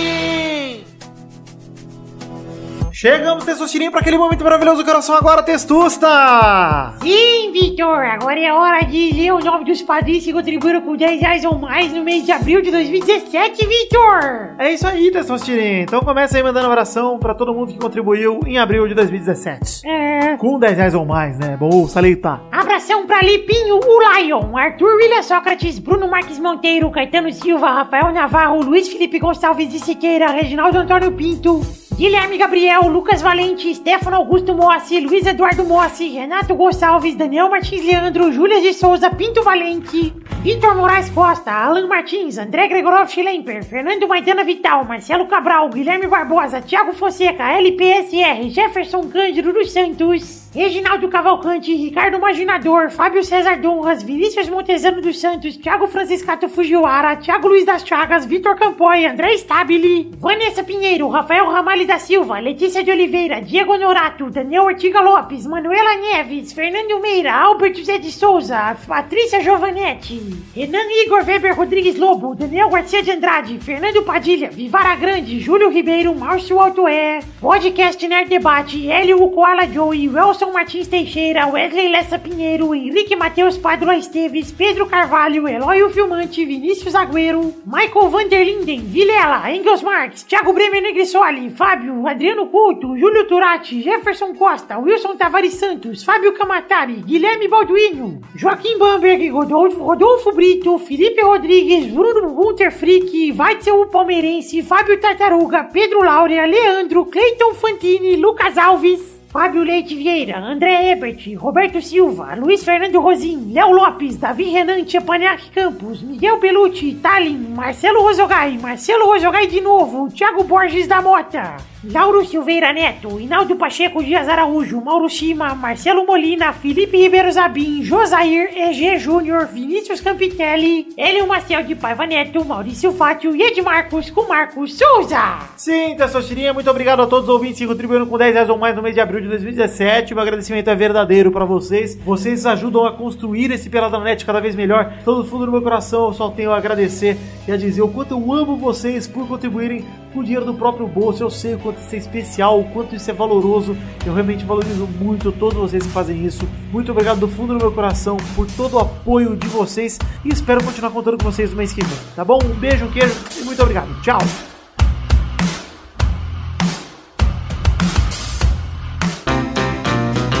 Chegamos, 3.01 3.43
Testosterinha, 3.45 3.89
para 3.89 4.01
aquele 4.01 4.15
momento 4.15 4.43
maravilhoso 4.43 4.83
do 4.83 4.85
coração 4.85 5.15
agora, 5.15 5.41
Testusta! 5.41 6.93
Sim, 7.01 7.51
Vitor, 7.51 7.97
agora 7.97 8.39
é 8.39 8.53
hora 8.53 8.81
de 8.81 9.11
ler 9.13 9.33
o 9.33 9.39
nome 9.39 9.65
dos 9.65 9.81
padrinhos 9.81 10.23
que 10.23 10.31
contribuíram 10.31 10.81
com 10.81 10.95
10 10.95 11.19
reais 11.19 11.43
ou 11.43 11.57
mais 11.57 11.91
no 11.91 12.03
mês 12.03 12.23
de 12.23 12.31
abril 12.31 12.61
de 12.61 12.69
2017, 12.69 13.65
Vitor! 13.65 14.53
É 14.59 14.71
isso 14.71 14.87
aí, 14.87 15.09
Testosterinha. 15.09 15.81
Então 15.81 16.01
começa 16.01 16.37
aí 16.37 16.43
mandando 16.43 16.69
oração 16.69 17.17
para 17.17 17.33
todo 17.33 17.55
mundo 17.55 17.73
que 17.73 17.79
contribuiu 17.79 18.39
em 18.45 18.59
abril 18.59 18.87
de 18.87 18.93
2017. 18.93 19.81
É. 19.83 20.37
Com 20.37 20.59
10 20.59 20.77
reais 20.77 20.93
ou 20.93 21.03
mais, 21.03 21.39
né? 21.39 21.57
Bom, 21.57 21.87
salientar. 21.87 22.43
Abração 22.51 23.07
pra 23.07 23.23
Lipinho, 23.23 23.79
o 23.83 24.15
Lion, 24.15 24.55
Arthur 24.55 24.97
William 24.97 25.23
Sócrates, 25.23 25.79
Bruno 25.79 26.07
Marques 26.07 26.37
Monteiro, 26.37 26.91
Caetano 26.91 27.33
Silva, 27.33 27.67
Rafael 27.71 28.13
Navarro, 28.13 28.61
Luiz 28.61 28.87
Felipe 28.89 29.17
Gonçalves 29.17 29.69
de 29.69 29.79
Siqueira, 29.79 30.29
Reginaldo 30.29 30.77
Antônio 30.77 31.11
Pinto, 31.13 31.61
Guilherme 32.01 32.35
Gabriel, 32.35 32.89
Lucas 32.89 33.21
Valente, 33.21 33.75
Stefano 33.75 34.17
Augusto 34.17 34.55
Moacir, 34.55 35.03
Luiz 35.03 35.23
Eduardo 35.23 35.63
Moacir, 35.63 36.11
Renato 36.11 36.55
Gonçalves, 36.55 37.15
Daniel 37.15 37.47
Martins 37.47 37.85
Leandro, 37.85 38.31
Júlia 38.33 38.59
de 38.59 38.73
Souza, 38.73 39.11
Pinto 39.11 39.43
Valente, 39.43 40.11
Vitor 40.41 40.75
Moraes 40.75 41.11
Costa, 41.11 41.51
Alan 41.51 41.87
Martins, 41.87 42.39
André 42.39 42.67
Gregorov 42.67 43.07
Schlemper, 43.07 43.63
Fernando 43.63 44.07
Maidana 44.07 44.43
Vital, 44.43 44.83
Marcelo 44.83 45.27
Cabral, 45.27 45.69
Guilherme 45.69 46.07
Barbosa, 46.07 46.59
Thiago 46.59 46.91
Fonseca, 46.91 47.51
LPSR, 47.51 48.49
Jefferson 48.49 49.07
Cândido 49.07 49.53
dos 49.53 49.71
Santos, 49.71 50.49
Reginaldo 50.53 51.07
Cavalcante, 51.07 51.73
Ricardo 51.73 52.19
Maginador, 52.19 52.91
Fábio 52.91 53.23
César 53.23 53.57
Donras, 53.57 54.03
Vinícius 54.03 54.49
Montezano 54.49 55.01
dos 55.01 55.17
Santos, 55.17 55.55
Thiago 55.55 55.87
Franciscato 55.87 56.49
Fujiwara, 56.49 57.15
Thiago 57.15 57.47
Luiz 57.47 57.65
das 57.65 57.85
Chagas, 57.85 58.25
Vitor 58.25 58.57
Campoy, 58.57 59.05
André 59.05 59.37
Stabile, 59.37 60.09
Vanessa 60.17 60.61
Pinheiro, 60.61 61.07
Rafael 61.07 61.45
Ramalho 61.45 61.87
da 61.87 61.99
Silva, 61.99 62.39
Letícia 62.39 62.83
de 62.83 62.91
Oliveira, 62.91 63.41
Diego 63.41 63.77
Norato, 63.77 64.29
Daniel 64.29 64.63
Ortiga 64.63 64.99
Lopes, 64.99 65.47
Manuela 65.47 65.95
Neves, 65.95 66.51
Fernando 66.51 66.99
Meira, 66.99 67.33
Albert 67.33 67.79
José 67.79 67.97
de 67.97 68.11
Souza, 68.11 68.75
Patrícia 68.85 69.39
Giovanetti, 69.39 70.35
Renan 70.53 70.89
Igor 71.05 71.23
Weber 71.23 71.55
Rodrigues 71.55 71.97
Lobo, 71.97 72.35
Daniel 72.35 72.69
Garcia 72.69 73.01
de 73.01 73.11
Andrade, 73.11 73.57
Fernando 73.59 74.03
Padilha, 74.03 74.49
Vivara 74.49 74.97
Grande, 74.97 75.39
Júlio 75.39 75.69
Ribeiro, 75.69 76.13
Márcio 76.13 76.59
Altoé, 76.59 77.21
Podcast 77.39 78.05
Nerd 78.05 78.27
Debate, 78.27 78.87
Hélio 78.87 79.29
Koala 79.29 79.65
Joey, 79.65 80.09
Wilson 80.41 80.53
Martins 80.53 80.87
Teixeira, 80.87 81.45
Wesley 81.45 81.89
Lessa 81.89 82.17
Pinheiro, 82.17 82.73
Henrique 82.73 83.15
Matheus 83.15 83.59
Padua 83.59 83.95
Esteves, 83.95 84.51
Pedro 84.51 84.87
Carvalho, 84.87 85.47
Eloy 85.47 85.83
o 85.83 85.89
Filmante, 85.91 86.43
Vinícius 86.43 86.95
Agüero, 86.95 87.53
Michael 87.63 88.09
Vanderlinden, 88.09 88.81
Vilela, 88.81 89.51
Engels 89.51 89.83
Marques, 89.83 90.23
Thiago 90.23 90.51
Bremer 90.51 90.81
Negrissoli, 90.81 91.51
Fábio, 91.51 92.07
Adriano 92.07 92.47
Couto, 92.47 92.97
Júlio 92.97 93.27
Turati, 93.27 93.83
Jefferson 93.83 94.33
Costa, 94.33 94.79
Wilson 94.79 95.15
Tavares 95.15 95.53
Santos, 95.53 96.03
Fábio 96.03 96.33
Camatari, 96.33 97.03
Guilherme 97.05 97.47
Balduino, 97.47 98.19
Joaquim 98.35 98.79
Bamberg, 98.79 99.29
Rodolfo, 99.31 99.83
Rodolfo 99.83 100.31
Brito, 100.31 100.79
Felipe 100.79 101.21
Rodrigues, 101.21 101.85
Bruno 101.85 102.33
Gunter 102.33 102.71
Frick, 102.71 103.11
Weitzel 103.37 103.85
Palmeirense, 103.91 104.63
Fábio 104.63 104.99
Tartaruga, 104.99 105.65
Pedro 105.65 106.03
Laura, 106.03 106.47
Leandro, 106.47 107.05
Cleiton 107.05 107.53
Fantini, 107.53 108.15
Lucas 108.15 108.57
Alves, 108.57 109.10
Fábio 109.31 109.63
Leite 109.63 109.95
Vieira, 109.95 110.39
André 110.39 110.91
Ebert, 110.91 111.25
Roberto 111.37 111.81
Silva, 111.81 112.35
Luiz 112.35 112.65
Fernando 112.65 112.99
Rosim, 112.99 113.53
Léo 113.53 113.71
Lopes, 113.71 114.17
Davi 114.17 114.51
Renan 114.51 114.83
Tchepaniak 114.83 115.51
Campos, 115.53 116.01
Miguel 116.01 116.37
Belucci, 116.37 116.95
Talin, 116.95 117.55
Marcelo 117.55 118.01
Rosogai, 118.01 118.57
Marcelo 118.57 119.05
Rosogai 119.05 119.47
de 119.47 119.61
novo, 119.61 120.09
Thiago 120.09 120.43
Borges 120.43 120.85
da 120.85 121.01
Mota, 121.01 121.55
Lauro 121.83 122.23
Silveira 122.23 122.71
Neto, 122.71 123.19
Inaldo 123.19 123.55
Pacheco 123.55 124.03
Dias 124.03 124.29
Araújo, 124.29 124.79
Mauro 124.79 125.09
Shima, 125.09 125.55
Marcelo 125.55 126.05
Molina, 126.05 126.53
Felipe 126.53 126.95
Ribeiro 126.95 127.31
Zabim, 127.31 127.81
Josair 127.81 128.55
EG 128.55 128.99
Júnior, 128.99 129.47
Vinícius 129.47 129.99
Campitelli, 129.99 130.89
Hélio 130.95 131.25
Maciel 131.25 131.63
de 131.63 131.73
Paiva 131.73 132.05
Neto, 132.05 132.45
Maurício 132.45 132.91
Fátio 132.91 133.35
e 133.35 133.41
Edmarcos 133.41 134.11
com 134.11 134.27
Marcos 134.27 134.77
Souza. 134.77 135.39
Sim, 135.57 135.95
Testosterinha, 135.97 136.53
muito 136.53 136.69
obrigado 136.69 137.01
a 137.01 137.07
todos 137.07 137.27
os 137.27 137.33
ouvintes 137.33 137.57
que 137.57 137.65
contribuíram 137.65 138.05
com 138.05 138.15
10 138.15 138.31
reais 138.31 138.49
ou 138.49 138.59
mais 138.59 138.75
no 138.75 138.83
mês 138.83 138.93
de 138.93 139.01
abril 139.01 139.19
de 139.19 139.27
2017. 139.29 140.13
Meu 140.13 140.21
agradecimento 140.21 140.69
é 140.69 140.75
verdadeiro 140.75 141.31
pra 141.31 141.45
vocês. 141.45 141.95
Vocês 142.05 142.45
ajudam 142.45 142.85
a 142.85 142.93
construir 142.93 143.49
esse 143.49 143.71
Peladranet 143.71 144.23
cada 144.23 144.39
vez 144.39 144.53
melhor. 144.55 144.93
Todo 145.03 145.25
fundo 145.25 145.47
do 145.47 145.51
meu 145.51 145.63
coração, 145.63 146.05
eu 146.05 146.13
só 146.13 146.29
tenho 146.29 146.51
a 146.51 146.57
agradecer 146.57 147.17
e 147.47 147.51
a 147.51 147.57
dizer 147.57 147.81
o 147.81 147.87
quanto 147.87 148.11
eu 148.11 148.33
amo 148.33 148.55
vocês 148.55 149.07
por 149.07 149.27
contribuírem 149.27 149.83
com 150.13 150.23
dinheiro 150.23 150.45
do 150.45 150.53
próprio 150.53 150.87
bolso. 150.87 151.23
Eu 151.23 151.29
sei 151.29 151.55
o 151.55 151.59
quanto 151.59 151.79
isso 151.79 151.95
é 151.95 151.97
especial, 151.97 152.59
o 152.59 152.65
quanto 152.65 152.95
isso 152.95 153.09
é 153.09 153.13
valoroso. 153.13 153.75
Eu 154.05 154.13
realmente 154.13 154.45
valorizo 154.45 154.87
muito 154.99 155.31
todos 155.31 155.57
vocês 155.57 155.85
que 155.85 155.91
fazem 155.91 156.25
isso. 156.25 156.47
Muito 156.71 156.91
obrigado 156.91 157.19
do 157.19 157.27
fundo 157.27 157.53
do 157.53 157.59
meu 157.59 157.71
coração 157.71 158.17
por 158.35 158.47
todo 158.47 158.75
o 158.75 158.79
apoio 158.79 159.35
de 159.35 159.47
vocês 159.47 159.97
e 160.23 160.29
espero 160.29 160.63
continuar 160.63 160.91
contando 160.91 161.17
com 161.17 161.31
vocês 161.31 161.51
no 161.51 161.57
mês 161.57 161.73
que 161.73 161.83
vem, 161.83 161.97
tá 162.15 162.23
bom? 162.23 162.39
Um 162.43 162.55
beijo, 162.55 162.85
um 162.85 162.91
queijo 162.91 163.15
e 163.39 163.43
muito 163.43 163.61
obrigado. 163.61 163.89
Tchau! 164.01 164.19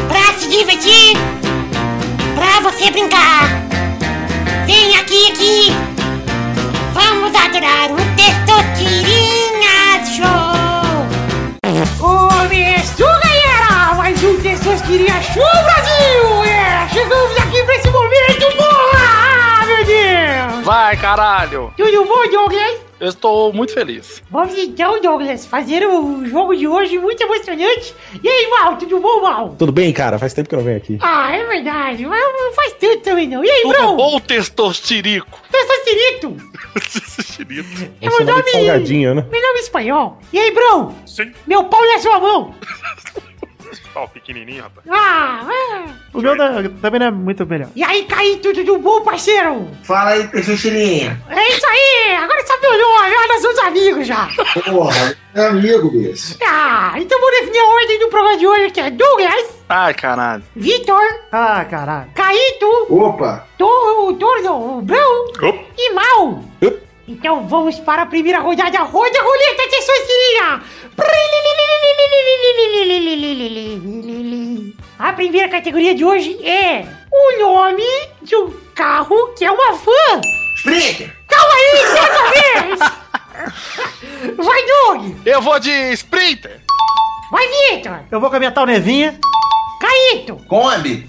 Pra 0.07 0.33
se 0.37 0.49
divertir, 0.49 1.17
pra 2.35 2.69
você 2.69 2.91
brincar. 2.91 3.71
Vem 4.65 4.95
aqui, 4.95 5.31
aqui. 5.31 5.91
Vamos 6.93 7.33
adorar 7.35 7.91
o 7.91 7.97
Testosterinha 8.15 9.30
um 14.81 14.97
Testosterinha 14.97 15.21
Show 15.21 15.63
Brasil! 15.63 16.43
É, 16.43 16.89
chegamos 16.89 17.37
aqui 17.37 17.63
pra 17.63 17.75
esse 17.75 17.89
momento, 17.89 18.57
porra! 18.57 19.61
Ah, 19.61 19.65
meu 19.65 19.85
Deus! 19.85 20.65
Vai, 20.65 20.97
caralho! 20.97 21.73
Tudo 21.77 22.05
bom, 22.05 22.29
Douglas? 22.29 22.79
Eu 22.99 23.09
estou 23.09 23.51
muito 23.51 23.73
feliz. 23.73 24.21
Vamos 24.29 24.55
então, 24.57 25.01
Douglas, 25.01 25.45
fazer 25.45 25.85
o 25.87 26.23
jogo 26.25 26.55
de 26.55 26.67
hoje 26.67 26.99
muito 26.99 27.21
emocionante. 27.21 27.95
E 28.23 28.27
aí, 28.27 28.47
Mal, 28.49 28.77
tudo 28.77 28.99
bom, 28.99 29.21
Mal? 29.21 29.55
Tudo 29.57 29.71
bem, 29.71 29.91
cara? 29.91 30.19
Faz 30.19 30.33
tempo 30.33 30.47
que 30.49 30.53
eu 30.55 30.59
não 30.59 30.65
venho 30.65 30.77
aqui. 30.77 30.97
Ah, 31.01 31.35
é 31.35 31.43
verdade, 31.45 32.05
mas 32.05 32.21
não 32.21 32.53
faz 32.53 32.73
tanto 32.73 32.99
também 33.01 33.27
não. 33.27 33.43
E 33.43 33.49
aí, 33.49 33.61
Tudo 33.63 33.73
Bro? 33.73 33.95
bom, 33.95 34.19
testostirico? 34.19 35.39
Testostirito? 35.51 36.37
É 38.01 38.07
Esse 38.07 38.17
meu 38.17 38.25
nome 38.27 38.39
nome... 38.39 38.51
salgadinho, 38.51 39.15
né? 39.15 39.25
Meu 39.31 39.41
nome 39.41 39.59
é 39.59 39.61
espanhol. 39.61 40.19
E 40.31 40.39
aí, 40.39 40.51
Bro? 40.51 40.95
Sim. 41.05 41.31
Meu 41.47 41.63
pau 41.65 41.81
na 41.85 41.99
sua 41.99 42.19
mão. 42.19 42.53
Ó, 43.95 44.07
pequenininho, 44.07 44.63
rapaz. 44.63 44.85
Ah, 44.89 45.47
ah. 45.47 45.85
O 46.13 46.21
meu 46.21 46.35
não- 46.35 46.63
também 46.81 46.99
não 46.99 47.07
é 47.07 47.11
muito 47.11 47.45
melhor. 47.45 47.69
E 47.75 47.83
aí, 47.83 48.03
Caíto, 48.05 48.53
tudo 48.53 48.77
bom, 48.79 49.01
parceiro? 49.01 49.67
Fala 49.83 50.11
aí, 50.11 50.27
Testosterinha. 50.27 51.21
É 51.29 51.47
isso 51.49 51.65
aí, 51.67 52.15
agora 52.15 52.45
sabe 52.45 52.67
o 52.67 52.71
nome, 52.71 53.15
olha, 53.15 53.27
nós 53.27 53.41
somos 53.41 53.59
amigos 53.59 54.07
já. 54.07 54.27
Porra, 54.65 55.15
é 55.35 55.45
amigo, 55.47 55.89
bicho. 55.91 56.35
Ah, 56.45 56.93
então 56.97 57.19
vou 57.19 57.31
definir 57.31 57.59
a 57.59 57.65
ordem 57.67 57.99
do 57.99 58.09
programa 58.09 58.37
de 58.37 58.47
hoje, 58.47 58.71
que 58.71 58.79
é 58.79 58.91
Douglas, 58.91 59.61
Ai, 59.69 59.93
caralho. 59.93 60.43
Vitor, 60.55 61.01
Ah, 61.31 61.63
caralho. 61.63 62.09
Caíto, 62.13 62.87
Opa. 62.89 63.47
Tor- 63.57 64.13
Torno, 64.19 64.81
Brão 64.81 65.31
e 65.77 65.93
Mal. 65.93 66.43
Então 67.11 67.45
vamos 67.45 67.77
para 67.77 68.03
a 68.03 68.05
primeira 68.05 68.39
rodada. 68.39 68.79
Roda 68.79 69.19
a 69.19 69.23
roleta, 69.23 69.69
Testosterinha. 69.69 70.61
A 74.97 75.11
primeira 75.13 75.49
categoria 75.49 75.93
de 75.93 76.05
hoje 76.05 76.39
é 76.47 76.85
o 77.11 77.39
nome 77.39 77.83
de 78.21 78.33
um 78.35 78.49
carro 78.73 79.33
que 79.37 79.43
é 79.43 79.51
uma 79.51 79.77
fã. 79.77 80.21
Sprinter. 80.57 81.13
Calma 81.27 81.53
aí, 81.53 81.77
certa 81.87 82.23
vez! 82.31 82.79
Vai, 84.45 84.65
Doug! 84.65 85.15
Eu 85.25 85.41
vou 85.41 85.59
de 85.59 85.91
Sprinter. 85.93 86.61
Vai, 87.29 87.45
Vitor! 87.47 87.99
Eu 88.09 88.21
vou 88.21 88.29
com 88.29 88.37
a 88.37 88.39
minha 88.39 88.51
tal 88.51 88.65
nevinha. 88.65 89.19
Caíto! 89.81 90.37
Kombi. 90.47 91.05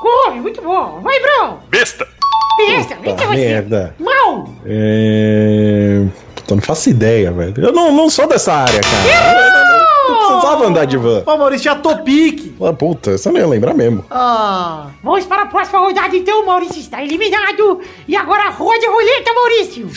Come, 0.00 0.40
muito 0.40 0.60
bom! 0.62 1.00
Vai, 1.00 1.20
Brão! 1.20 1.62
Besta. 1.68 2.13
Pensa, 2.56 2.96
então 3.04 3.26
você! 3.28 3.36
merda. 3.36 3.94
Mal! 3.98 4.48
É... 4.64 6.02
Puta, 6.34 6.54
não 6.54 6.62
faço 6.62 6.90
ideia, 6.90 7.32
velho. 7.32 7.54
Eu 7.56 7.72
não, 7.72 7.92
não 7.92 8.08
sou 8.08 8.28
dessa 8.28 8.52
área, 8.52 8.80
cara. 8.80 9.58
Eu 9.58 9.63
não, 10.08 10.28
precisava 10.28 10.66
andar 10.66 10.84
de 10.86 10.96
van. 10.96 11.22
Ô, 11.26 11.36
Maurício, 11.36 11.62
tinha 11.62 11.74
Topic. 11.76 12.54
Ah, 12.62 12.72
puta, 12.72 13.12
essa 13.12 13.30
não 13.32 13.40
ia 13.40 13.46
lembrar 13.46 13.74
mesmo. 13.74 14.04
Ah. 14.10 14.86
Vamos 15.02 15.24
para 15.26 15.42
a 15.42 15.46
próxima 15.46 15.78
rodada, 15.80 16.16
então, 16.16 16.44
Maurício 16.46 16.80
está 16.80 17.02
eliminado! 17.02 17.80
E 18.08 18.16
agora 18.16 18.50
roda 18.50 18.86
a 18.86 18.90
roleta, 18.90 19.32
Maurício! 19.34 19.88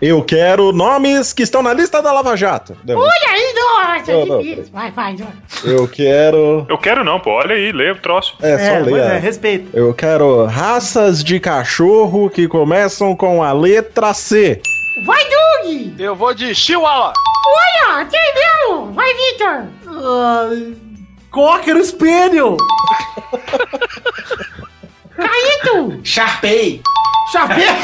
Eu 0.00 0.22
quero 0.22 0.72
nomes 0.72 1.32
que 1.32 1.42
estão 1.42 1.62
na 1.62 1.72
lista 1.72 2.02
da 2.02 2.12
Lava 2.12 2.36
Jato. 2.36 2.76
Olha 2.88 3.30
aí, 3.30 3.54
nossa, 3.54 4.12
Não, 4.12 4.26
não, 4.26 4.38
difícil! 4.42 4.64
Vai, 4.72 4.90
vai, 4.90 5.16
vai! 5.16 5.28
Eu 5.64 5.88
quero. 5.88 6.66
Eu 6.68 6.78
quero 6.78 7.04
não, 7.04 7.18
pô. 7.20 7.30
Olha 7.30 7.54
aí, 7.54 7.72
lê 7.72 7.90
o 7.90 7.96
troço. 7.96 8.34
É, 8.42 8.58
só 8.58 8.78
ler. 8.84 8.90
pois 8.90 9.02
a- 9.02 9.14
é, 9.14 9.18
respeito. 9.18 9.68
Eu 9.76 9.92
quero 9.94 10.44
raças 10.46 11.22
de 11.24 11.40
cachorro 11.40 12.28
que 12.30 12.46
começam 12.48 13.14
com 13.16 13.42
a 13.42 13.52
letra 13.52 14.12
C. 14.14 14.60
Vai, 15.02 15.24
Doug! 15.28 16.00
Eu 16.00 16.14
vou 16.14 16.32
de 16.32 16.54
Chihuahua. 16.54 17.12
Olha, 17.46 18.02
entendeu? 18.02 18.92
Vai, 18.92 19.12
Vitor! 19.14 19.66
Ai, 19.88 20.76
Cocker 21.30 21.84
Spaniel. 21.84 22.56
Caíto! 25.16 26.00
Sharpei. 26.04 26.80
Chapéu. 27.32 27.74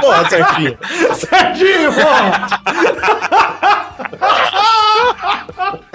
Boa, 0.00 0.28
certinho. 0.30 0.78
Serginho, 1.14 1.90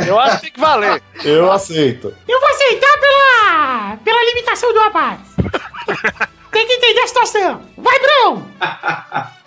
Eu 0.05 0.19
acho 0.19 0.35
que 0.35 0.41
tem 0.43 0.51
que 0.51 0.59
valer. 0.59 1.01
Eu 1.23 1.51
aceito. 1.51 2.13
Eu 2.27 2.39
vou 2.39 2.49
aceitar 2.49 2.99
pela. 2.99 3.97
pela 4.03 4.23
limitação 4.25 4.71
do 4.71 4.79
rapaz! 4.79 5.19
Tem 6.51 6.67
que 6.67 6.73
entender 6.73 6.99
a 6.99 7.07
situação! 7.07 7.61
Vai, 7.77 7.99
Brão! 7.99 8.45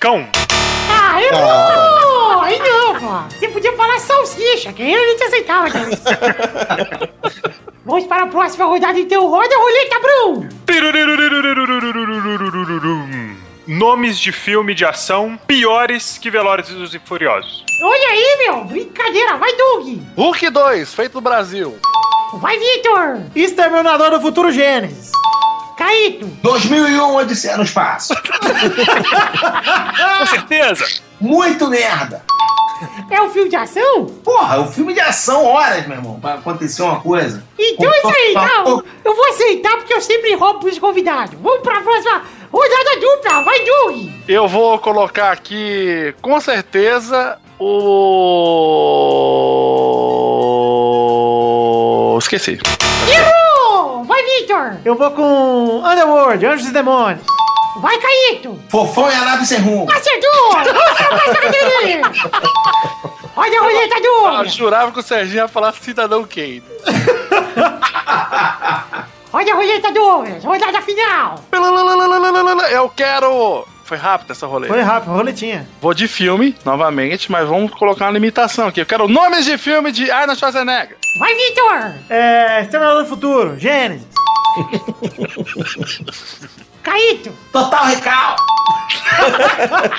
Cão. 0.00 0.28
Ah, 0.98 1.22
errou! 1.22 2.40
Aí 2.40 2.58
não, 2.58 2.94
pô! 3.00 3.36
Você 3.36 3.48
podia 3.48 3.76
falar 3.76 3.98
salsicha, 4.00 4.72
que 4.72 4.82
aí 4.82 4.94
a 4.94 5.10
gente 5.10 5.22
aceitava 5.24 5.70
também. 5.70 5.98
Vamos 7.84 8.06
para 8.06 8.24
a 8.24 8.26
próxima 8.26 8.64
rodada, 8.64 8.98
então. 8.98 9.26
Roda 9.28 9.54
a 9.54 9.58
roleta, 9.58 10.00
nomes 13.66 14.18
de 14.18 14.32
filme 14.32 14.74
de 14.74 14.84
ação 14.84 15.38
piores 15.46 16.18
que 16.18 16.30
Velozes 16.30 16.94
e 16.94 16.98
Furiosos. 16.98 17.64
Olha 17.82 18.08
aí, 18.08 18.38
meu. 18.46 18.64
Brincadeira. 18.64 19.36
Vai, 19.36 19.54
Doug. 19.56 19.98
Hulk 20.16 20.50
2, 20.50 20.94
feito 20.94 21.14
no 21.14 21.20
Brasil. 21.20 21.78
Vai, 22.34 22.58
Vitor. 22.58 23.20
Exterminador 23.34 24.10
do 24.10 24.20
Futuro 24.20 24.50
Gênesis. 24.50 25.10
Caíto. 25.76 26.26
2001, 26.42 27.16
Odisseia 27.16 27.56
no 27.56 27.62
Espaço. 27.62 28.14
Com 30.18 30.26
certeza. 30.26 30.84
Muito 31.20 31.68
merda. 31.68 32.22
É 33.10 33.20
um 33.22 33.30
filme 33.30 33.48
de 33.48 33.56
ação? 33.56 34.06
Porra, 34.24 34.56
é 34.56 34.60
um 34.60 34.70
filme 34.70 34.92
de 34.92 35.00
ação, 35.00 35.46
horas, 35.46 35.86
meu 35.86 35.96
irmão, 35.96 36.20
pra 36.20 36.34
acontecer 36.34 36.82
uma 36.82 37.00
coisa. 37.00 37.42
Então 37.58 37.90
é 37.90 37.98
isso 37.98 38.08
aí, 38.08 38.34
tá? 38.34 38.64
Eu 39.04 39.14
vou 39.16 39.28
aceitar 39.30 39.76
porque 39.76 39.94
eu 39.94 40.00
sempre 40.00 40.34
roubo 40.34 40.60
pros 40.60 40.78
convidados. 40.78 41.38
Vamos 41.40 41.60
pra 41.62 41.80
próxima 41.80 42.22
rodada 42.52 43.00
dupla. 43.00 43.42
Vai, 43.42 43.60
Doug. 43.64 44.10
Eu 44.28 44.46
vou 44.48 44.78
colocar 44.78 45.32
aqui, 45.32 46.14
com 46.20 46.38
certeza, 46.40 47.38
o. 47.58 47.66
Esqueci. 52.18 52.58
Errou! 53.08 54.04
Vai, 54.04 54.22
Vitor. 54.22 54.76
Eu 54.84 54.94
vou 54.96 55.10
com 55.10 55.82
Underworld, 55.84 56.44
Anjos 56.46 56.68
e 56.68 56.72
Demônios. 56.72 57.22
Vai, 57.80 57.98
Caíto. 57.98 58.58
Fofão 58.70 59.10
e 59.10 59.14
a 59.14 59.20
nave 59.24 59.44
sem 59.44 59.58
rumo. 59.58 59.86
Acertou! 59.90 60.52
Vamos 60.52 60.92
pra 60.96 61.08
próxima 61.08 61.50
dele. 61.50 62.02
Olha 63.36 63.60
a 63.60 63.62
roleta, 63.62 63.96
Eu 63.98 64.02
Doug. 64.32 64.46
jurava 64.48 64.92
que 64.92 65.00
o 65.00 65.02
Serginho 65.02 65.42
ia 65.42 65.48
falar 65.48 65.72
Cidadão 65.74 66.24
Kane. 66.24 66.62
Olha 69.32 69.52
a 69.52 69.56
roleta, 69.56 69.92
Douglas. 69.92 70.42
Rodada 70.44 70.80
final. 70.80 71.38
Eu 72.70 72.88
quero. 72.90 73.66
Foi 73.86 73.96
rápido 73.96 74.32
essa 74.32 74.46
roleta. 74.48 74.74
Foi 74.74 74.82
rápido, 74.82 75.12
roletinha. 75.12 75.64
Vou 75.80 75.94
de 75.94 76.08
filme, 76.08 76.56
novamente, 76.64 77.30
mas 77.30 77.48
vamos 77.48 77.72
colocar 77.72 78.06
uma 78.06 78.10
limitação 78.10 78.66
aqui. 78.66 78.80
Eu 78.80 78.86
quero 78.86 79.06
nomes 79.06 79.44
de 79.44 79.56
filme 79.56 79.92
de 79.92 80.10
Arnold 80.10 80.40
Schwarzenegger. 80.40 80.96
Vai, 81.20 81.32
Vitor. 81.36 81.92
É. 82.10 82.62
Exterminador 82.62 83.04
do 83.04 83.08
Futuro, 83.08 83.56
Gênesis. 83.56 84.04
Caíto. 86.82 87.32
Total 87.52 87.84
recal. 87.84 88.34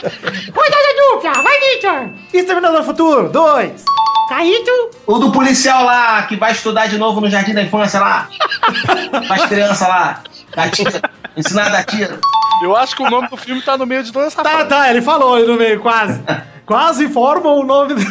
Rodada 0.53 0.93
dupla. 0.97 1.31
Vai, 1.41 1.57
Vitor. 1.59 2.09
Exterminador 2.33 2.81
do 2.81 2.85
Futuro, 2.85 3.29
2. 3.29 3.85
Caíto. 4.27 4.89
O 5.05 5.17
do 5.17 5.31
policial 5.31 5.85
lá, 5.85 6.23
que 6.23 6.35
vai 6.35 6.51
estudar 6.51 6.87
de 6.87 6.97
novo 6.97 7.21
no 7.21 7.29
Jardim 7.29 7.53
da 7.53 7.63
Infância 7.63 8.01
lá. 8.01 8.27
Faz 9.29 9.45
criança 9.45 9.87
lá. 9.87 10.23
Da 10.55 10.69
tira. 10.69 11.01
Ensinar 11.35 11.67
a 11.67 11.69
dar 11.69 11.83
tiro. 11.85 12.19
Eu 12.63 12.75
acho 12.75 12.95
que 12.95 13.03
o 13.03 13.09
nome 13.09 13.27
do 13.29 13.37
filme 13.37 13.61
tá 13.61 13.77
no 13.77 13.85
meio 13.85 14.03
de 14.03 14.11
toda 14.11 14.25
essa 14.27 14.41
Tá, 14.41 14.49
frase. 14.49 14.69
tá, 14.69 14.89
ele 14.89 15.01
falou 15.01 15.35
ali 15.35 15.45
no 15.45 15.55
meio, 15.57 15.79
quase. 15.79 16.19
quase 16.65 17.07
forma 17.09 17.49
o 17.51 17.63
nome. 17.63 17.93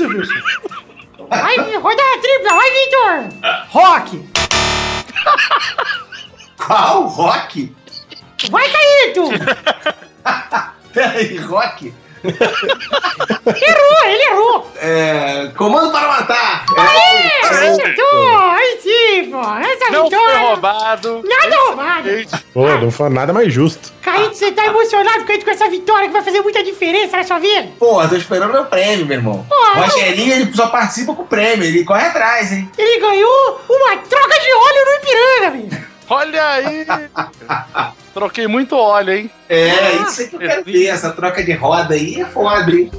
eu 0.00 0.08
ver. 0.08 0.26
Vai, 1.28 1.56
rodada 1.76 2.18
tripla. 2.20 2.54
Vai, 2.54 2.70
Vitor. 2.70 3.68
Rock. 3.68 4.28
Qual? 6.56 7.06
Rock? 7.06 7.74
Vai, 8.50 8.64
Caíto. 8.68 9.28
Peraí, 10.92 11.36
Rock? 11.38 11.94
Errou, 13.46 14.04
ele 14.06 14.22
errou. 14.30 14.70
É. 14.80 15.50
Comando 15.56 15.90
para 15.92 16.08
matar. 16.08 16.64
Aê, 16.76 17.26
É, 17.26 17.68
acertou. 17.68 18.38
Aí 18.50 18.78
sim, 18.82 19.30
pô. 19.30 19.40
Essa 19.40 19.90
Não 19.90 20.08
foi 20.08 20.18
vitória. 20.18 20.38
roubado. 20.38 21.22
Nada 21.24 21.56
roubado. 21.66 22.08
Pô, 22.52 22.68
não 22.68 22.90
foi 22.90 23.08
nada 23.10 23.32
mais 23.32 23.52
justo. 23.52 23.92
Caíto, 24.02 24.34
você 24.34 24.52
tá 24.52 24.66
emocionado, 24.66 25.24
Caíto, 25.24 25.44
com 25.44 25.50
essa 25.50 25.68
vitória 25.68 26.06
que 26.08 26.12
vai 26.12 26.22
fazer 26.22 26.40
muita 26.40 26.62
diferença 26.62 27.16
na 27.16 27.24
sua 27.24 27.38
vida? 27.38 27.68
Porra, 27.78 28.08
tô 28.08 28.16
esperando 28.16 28.52
meu 28.52 28.64
prêmio, 28.66 29.06
meu 29.06 29.16
irmão. 29.18 29.46
Porra, 29.48 29.80
o 29.80 29.84
Rogerinho, 29.84 30.32
ele 30.34 30.54
só 30.54 30.66
participa 30.68 31.14
com 31.14 31.22
o 31.22 31.26
prêmio, 31.26 31.64
ele 31.66 31.84
corre 31.84 32.06
atrás, 32.06 32.52
hein? 32.52 32.70
Ele 32.76 33.00
ganhou 33.00 33.60
uma 33.68 33.96
troca 33.98 34.38
de 34.40 34.52
óleo 34.52 34.84
no 34.86 34.92
Ipiranga, 34.94 35.50
meu. 35.56 35.93
Olha 36.08 36.46
aí. 36.48 36.86
Troquei 38.12 38.46
muito 38.46 38.76
óleo, 38.76 39.12
hein? 39.12 39.30
É, 39.48 39.96
isso 39.96 40.20
aí 40.20 40.28
que 40.28 40.36
eu 40.36 40.40
quero 40.40 40.64
ver, 40.64 40.86
essa 40.86 41.10
troca 41.10 41.42
de 41.42 41.52
roda 41.52 41.94
aí 41.94 42.20
é 42.20 42.24
foda, 42.26 42.70
hein? 42.70 42.90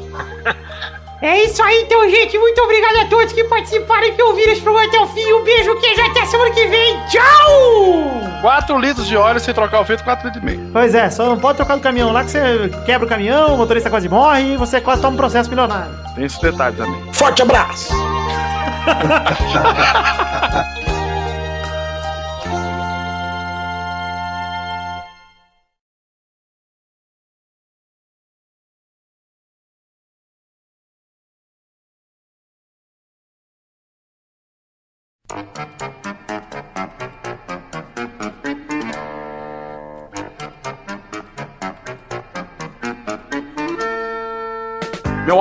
É 1.22 1.44
isso 1.44 1.64
aí, 1.64 1.84
então, 1.84 2.08
gente. 2.10 2.38
Muito 2.38 2.62
obrigado 2.62 2.98
a 2.98 3.06
todos 3.06 3.32
que 3.32 3.44
participaram 3.46 4.08
e 4.08 4.12
que 4.12 4.22
ouviram 4.22 4.52
esse 4.52 4.62
programa 4.62 4.88
até 4.88 5.00
o 5.00 5.08
fim. 5.08 5.34
Um 5.34 5.44
beijo, 5.44 5.76
queijo, 5.80 6.02
até 6.02 6.26
semana 6.26 6.52
que 6.52 6.68
vem. 6.68 7.00
Tchau! 7.08 8.42
4 8.42 8.78
litros 8.78 9.08
de 9.08 9.16
óleo 9.16 9.40
sem 9.40 9.54
trocar 9.54 9.80
o 9.82 9.86
filtro, 9.86 10.04
4 10.04 10.28
litros 10.28 10.44
e 10.44 10.46
meio. 10.46 10.70
Pois 10.72 10.94
é, 10.94 11.10
só 11.10 11.26
não 11.26 11.40
pode 11.40 11.56
trocar 11.56 11.78
do 11.78 11.82
caminhão 11.82 12.12
lá 12.12 12.24
que 12.24 12.32
você 12.32 12.70
quebra 12.86 13.08
o 13.08 13.10
caminhão, 13.10 13.56
o 13.56 13.58
motorista 13.58 13.90
quase 13.90 14.10
morre 14.10 14.54
e 14.54 14.58
você 14.58 14.82
quase 14.82 15.02
toma 15.02 15.14
um 15.14 15.18
processo 15.18 15.50
milionário. 15.50 15.98
Tem 16.14 16.26
esse 16.26 16.40
detalhe 16.42 16.76
também. 16.76 17.14
Forte 17.14 17.42
abraço! 17.42 17.94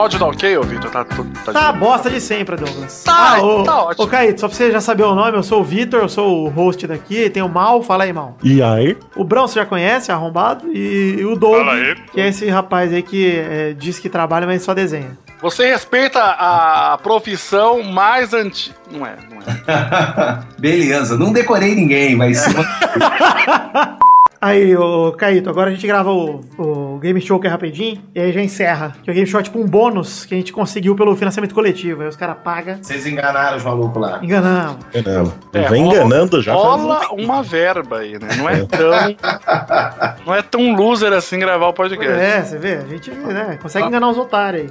áudio 0.04 0.18
tá 0.18 0.26
ok, 0.26 0.56
ô 0.58 0.62
Vitor? 0.62 0.90
Tá. 0.90 1.04
Tá, 1.04 1.52
Tá 1.52 1.68
a 1.68 1.72
de- 1.72 1.78
bosta 1.78 2.08
de 2.10 2.20
sempre, 2.20 2.56
Douglas. 2.56 3.02
Tá, 3.04 3.36
ah, 3.36 3.42
ô, 3.42 3.62
tá 3.64 3.82
ótimo. 3.84 4.04
Ô, 4.04 4.08
Caíto, 4.08 4.40
só 4.40 4.48
pra 4.48 4.56
você 4.56 4.70
já 4.70 4.80
saber 4.80 5.02
o 5.04 5.14
nome, 5.14 5.36
eu 5.36 5.42
sou 5.42 5.60
o 5.60 5.64
Vitor, 5.64 6.00
eu 6.00 6.08
sou 6.08 6.46
o 6.46 6.48
host 6.48 6.86
daqui, 6.86 7.28
tem 7.30 7.42
o 7.42 7.48
Mal, 7.48 7.82
fala 7.82 8.04
aí, 8.04 8.12
Mal. 8.12 8.36
E 8.42 8.62
aí? 8.62 8.96
O 9.16 9.24
Brão 9.24 9.46
você 9.48 9.58
já 9.60 9.66
conhece, 9.66 10.10
arrombado, 10.12 10.66
e, 10.72 11.16
e 11.18 11.24
o 11.24 11.34
Doug, 11.36 11.58
Fala 11.64 11.72
aí. 11.74 11.94
que 12.12 12.20
é 12.20 12.28
esse 12.28 12.48
rapaz 12.48 12.92
aí 12.92 13.02
que 13.02 13.34
é, 13.36 13.72
diz 13.76 13.98
que 13.98 14.08
trabalha, 14.08 14.46
mas 14.46 14.62
só 14.62 14.72
desenha. 14.74 15.18
Você 15.42 15.66
respeita 15.66 16.20
a 16.22 16.98
profissão 17.02 17.82
mais 17.82 18.32
antiga. 18.32 18.74
Não 18.90 19.04
é, 19.06 19.14
não 19.30 19.38
é. 19.42 20.38
Beleza, 20.58 21.18
não 21.18 21.32
decorei 21.32 21.74
ninguém, 21.74 22.16
mas. 22.16 22.44
Aí, 24.44 24.76
ô 24.76 25.10
Caíto, 25.12 25.48
agora 25.48 25.70
a 25.70 25.72
gente 25.72 25.86
grava 25.86 26.10
o, 26.12 26.40
o 26.58 26.98
Game 26.98 27.18
Show 27.18 27.40
que 27.40 27.46
é 27.46 27.50
rapidinho, 27.50 28.02
e 28.14 28.20
aí 28.20 28.30
já 28.30 28.42
encerra. 28.42 28.94
Que 29.02 29.10
o 29.10 29.14
Game 29.14 29.26
Show 29.26 29.40
é 29.40 29.42
tipo 29.42 29.58
um 29.58 29.64
bônus 29.66 30.26
que 30.26 30.34
a 30.34 30.36
gente 30.36 30.52
conseguiu 30.52 30.94
pelo 30.94 31.16
financiamento 31.16 31.54
coletivo. 31.54 32.02
Aí 32.02 32.08
os 32.08 32.16
caras 32.16 32.36
pagam, 32.44 32.76
Vocês 32.82 33.06
enganaram 33.06 33.56
os 33.56 33.64
malucos 33.64 34.02
lá. 34.02 34.20
enganamos. 34.22 34.76
Enganando. 34.94 35.32
É, 35.54 35.68
Vem 35.68 35.84
rola- 35.84 35.96
enganando 35.96 36.42
já. 36.42 36.52
faz 36.52 36.64
um 36.66 36.68
Rola 36.84 37.08
uma 37.12 37.42
verba 37.42 37.98
aí, 38.00 38.18
né? 38.18 38.28
Não 38.36 38.48
é 38.50 38.64
tão. 38.66 40.26
Não 40.26 40.34
é 40.34 40.42
tão 40.42 40.74
loser 40.74 41.12
assim 41.14 41.38
gravar 41.38 41.68
o 41.68 41.72
podcast. 41.72 42.12
É, 42.20 42.42
você 42.42 42.58
vê, 42.58 42.74
a 42.74 42.80
gente 42.86 43.10
né, 43.12 43.58
consegue 43.62 43.86
enganar 43.86 44.10
os 44.10 44.18
otários 44.18 44.70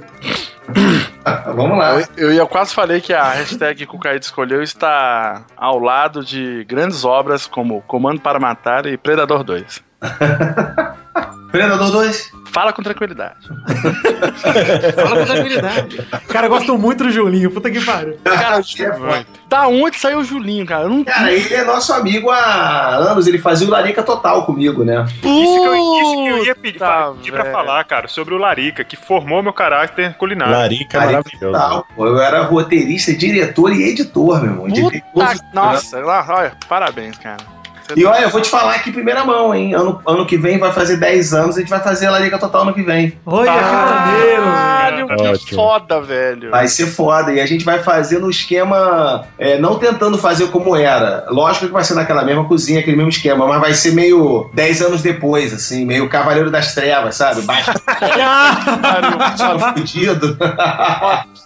Vamos 1.54 1.78
lá. 1.78 2.00
Eu, 2.16 2.32
eu 2.32 2.46
quase 2.46 2.74
falei 2.74 3.00
que 3.00 3.12
a 3.12 3.32
hashtag 3.32 3.86
que 3.86 3.96
o 3.96 3.98
Caíto 3.98 4.26
escolheu 4.26 4.62
está 4.62 5.44
ao 5.56 5.78
lado 5.78 6.24
de 6.24 6.64
grandes 6.64 7.04
obras 7.04 7.46
como 7.46 7.82
Comando 7.82 8.20
para 8.20 8.40
Matar 8.40 8.86
e 8.86 8.96
Predador 8.96 9.44
2. 9.44 9.82
Predador 11.50 11.90
2? 11.90 12.43
Fala 12.54 12.72
com 12.72 12.84
tranquilidade. 12.84 13.48
Fala 14.94 15.16
com 15.18 15.24
tranquilidade. 15.26 16.06
Cara, 16.28 16.46
eu 16.46 16.50
gosto 16.50 16.78
muito 16.78 17.02
do 17.02 17.10
Julinho, 17.10 17.50
puta 17.50 17.68
que 17.68 17.84
pariu. 17.84 18.16
Cara, 18.22 18.60
É 18.60 19.44
da 19.48 19.66
onde 19.66 19.98
saiu 19.98 20.20
o 20.20 20.24
Julinho, 20.24 20.64
cara? 20.64 20.88
Não 20.88 21.02
Cara, 21.02 21.32
ele 21.32 21.52
é 21.52 21.64
nosso 21.64 21.92
amigo 21.92 22.30
há 22.30 22.94
anos, 22.94 23.26
ele 23.26 23.38
fazia 23.38 23.66
o 23.66 23.70
Larica 23.70 24.04
Total 24.04 24.46
comigo, 24.46 24.84
né? 24.84 25.04
Isso 25.04 25.22
que 25.22 25.66
eu, 25.66 25.74
isso 25.74 26.14
que 26.14 26.28
eu 26.28 26.44
ia 26.46 26.54
pedir, 26.54 26.78
Puta, 26.78 27.12
pedir 27.16 27.32
pra 27.32 27.50
falar, 27.50 27.84
cara, 27.84 28.06
sobre 28.06 28.34
o 28.34 28.38
Larica, 28.38 28.84
que 28.84 28.94
formou 28.96 29.42
meu 29.42 29.52
caráter 29.52 30.14
culinário. 30.14 30.54
Larica 30.54 30.98
é 30.98 31.00
Larica 31.00 31.22
maravilhoso. 31.24 31.58
Total. 31.58 31.86
Pô, 31.96 32.06
Eu 32.06 32.20
era 32.20 32.42
roteirista, 32.42 33.12
diretor 33.12 33.72
e 33.72 33.82
editor, 33.82 34.40
meu 34.40 34.52
irmão. 34.52 35.00
Puta, 35.12 35.32
os 35.32 35.40
nossa, 35.52 35.98
lá, 35.98 36.24
olha, 36.28 36.52
parabéns, 36.68 37.18
cara. 37.18 37.38
E 37.96 38.04
olha, 38.04 38.22
eu 38.22 38.30
vou 38.30 38.40
te 38.40 38.48
falar 38.48 38.76
aqui 38.76 38.90
em 38.90 38.92
primeira 38.92 39.24
mão, 39.24 39.54
hein? 39.54 39.74
Ano, 39.74 40.00
ano 40.06 40.26
que 40.26 40.36
vem 40.36 40.58
vai 40.58 40.72
fazer 40.72 40.96
10 40.96 41.34
anos, 41.34 41.56
a 41.56 41.60
gente 41.60 41.68
vai 41.68 41.80
fazer 41.80 42.06
a 42.06 42.10
Larica 42.10 42.38
Total 42.38 42.62
ano 42.62 42.72
que 42.72 42.82
vem. 42.82 43.18
Olha 43.26 43.52
que 43.52 43.58
maneiro. 43.58 44.44
Caralho, 44.44 45.08
ser 45.18 45.28
ótimo. 45.28 45.62
foda, 45.62 46.00
velho. 46.00 46.50
Vai 46.50 46.68
ser 46.68 46.86
foda. 46.86 47.32
E 47.32 47.40
a 47.40 47.46
gente 47.46 47.64
vai 47.64 47.80
fazer 47.80 48.18
no 48.18 48.30
esquema, 48.30 49.24
é, 49.38 49.58
não 49.58 49.78
tentando 49.78 50.18
fazer 50.18 50.48
como 50.48 50.76
era. 50.76 51.26
Lógico 51.28 51.66
que 51.66 51.72
vai 51.72 51.84
ser 51.84 51.94
naquela 51.94 52.24
mesma 52.24 52.44
cozinha, 52.44 52.80
aquele 52.80 52.96
mesmo 52.96 53.10
esquema, 53.10 53.46
mas 53.46 53.60
vai 53.60 53.74
ser 53.74 53.92
meio 53.92 54.50
10 54.54 54.82
anos 54.82 55.02
depois, 55.02 55.52
assim, 55.52 55.84
meio 55.84 56.08
Cavaleiro 56.08 56.50
das 56.50 56.74
Trevas, 56.74 57.16
sabe? 57.16 57.42
Baixo 57.42 57.72
fudido. 59.76 60.36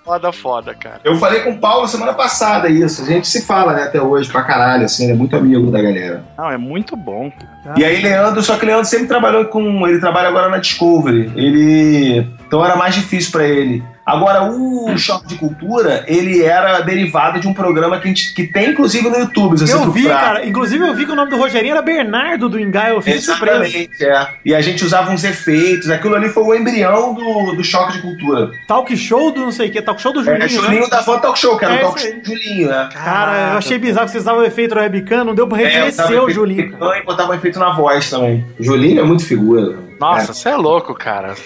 Foda, 0.05 0.33
foda, 0.33 0.75
cara. 0.75 1.01
Eu 1.05 1.17
falei 1.17 1.41
com 1.41 1.51
o 1.51 1.59
Paulo 1.59 1.89
semana 1.89 2.15
passada 2.15 2.69
isso. 2.69 3.03
A 3.03 3.07
gente 3.07 3.29
se 3.29 3.45
fala, 3.45 3.75
né, 3.75 3.83
até 3.85 4.01
hoje, 4.01 4.31
pra 4.31 4.43
caralho, 4.43 4.85
assim, 4.85 5.05
ele 5.05 5.13
é 5.13 5.17
muito 5.17 5.37
amigo 5.37 5.71
da 5.71 5.83
galera. 5.83 6.25
Não, 6.39 6.49
é 6.49 6.57
muito 6.57 6.97
bom. 6.97 7.33
E 7.77 7.85
aí, 7.85 8.01
Leandro, 8.01 8.41
só 8.43 8.57
que 8.57 8.65
Leandro 8.65 8.85
sempre 8.85 9.09
trabalhou 9.09 9.47
com. 9.47 9.87
Ele 9.89 9.99
trabalha 9.99 10.29
agora 10.29 10.49
na 10.49 10.59
Discovery. 10.59 11.33
Ele. 11.35 12.21
Então 12.47 12.65
era 12.65 12.77
mais 12.77 12.95
difícil 12.95 13.33
pra 13.33 13.45
ele. 13.45 13.83
Agora, 14.09 14.51
o 14.51 14.97
Choque 14.97 15.27
de 15.27 15.35
Cultura, 15.35 16.03
ele 16.07 16.43
era 16.43 16.81
derivado 16.81 17.39
de 17.39 17.47
um 17.47 17.53
programa 17.53 18.01
que, 18.01 18.05
a 18.05 18.09
gente, 18.09 18.33
que 18.33 18.47
tem, 18.47 18.71
inclusive, 18.71 19.11
no 19.11 19.19
YouTube. 19.19 19.61
Eu 19.61 19.91
vi, 19.91 20.05
procurar. 20.05 20.21
cara. 20.21 20.47
Inclusive, 20.47 20.83
eu 20.83 20.95
vi 20.95 21.05
que 21.05 21.13
o 21.13 21.15
nome 21.15 21.31
do 21.31 21.37
Rogerinho 21.37 21.73
era 21.73 21.83
Bernardo 21.83 22.49
do 22.49 22.59
Engai. 22.59 22.93
Eu 22.93 23.03
fiz 23.03 23.23
surpresa. 23.23 23.67
Exatamente, 23.67 24.03
é. 24.03 24.29
E 24.47 24.55
a 24.55 24.63
gente 24.63 24.83
usava 24.83 25.11
uns 25.11 25.25
efeitos. 25.25 25.91
Aquilo 25.91 26.15
ali 26.15 26.31
foi 26.31 26.43
o 26.43 26.55
embrião 26.55 27.13
do, 27.13 27.53
do 27.53 27.63
Choque 27.63 27.93
de 27.93 28.01
Cultura. 28.01 28.51
Talk 28.67 28.97
show 28.97 29.31
do 29.31 29.41
não 29.41 29.53
sei 29.53 29.69
o 29.69 29.73
que, 29.73 29.83
talk 29.83 30.01
show 30.01 30.13
do 30.13 30.25
Julinho. 30.25 30.43
É, 30.43 30.49
Julinho 30.49 30.83
né? 30.85 30.89
da 30.89 31.01
Van 31.03 31.19
Talk 31.19 31.39
Show, 31.39 31.59
que 31.59 31.67
era 31.67 31.75
É 31.75 31.79
o 31.79 31.81
Talk 31.83 32.01
Show 32.01 32.15
do 32.15 32.25
Julinho, 32.25 32.69
né? 32.71 32.89
Cara, 32.91 33.53
eu 33.53 33.59
achei 33.59 33.79
bizarro 33.79 34.07
que 34.07 34.13
vocês 34.13 34.25
usavam 34.25 34.41
o 34.41 34.47
efeito 34.47 34.75
webcam, 34.75 35.25
não 35.25 35.35
deu 35.35 35.47
pra 35.47 35.61
É, 35.61 35.67
reconhecer 35.67 36.03
usava 36.03 36.25
o 36.25 36.31
Julinho. 36.31 36.75
E 36.97 37.03
botava 37.05 37.33
um 37.33 37.35
efeito 37.35 37.59
na 37.59 37.73
voz 37.75 38.09
também. 38.09 38.45
Julinho 38.59 39.01
é 39.01 39.05
muito 39.05 39.27
figura. 39.27 39.88
Nossa, 39.99 40.33
você 40.33 40.51
é. 40.51 40.57
louco, 40.57 40.95
cara. 40.95 41.35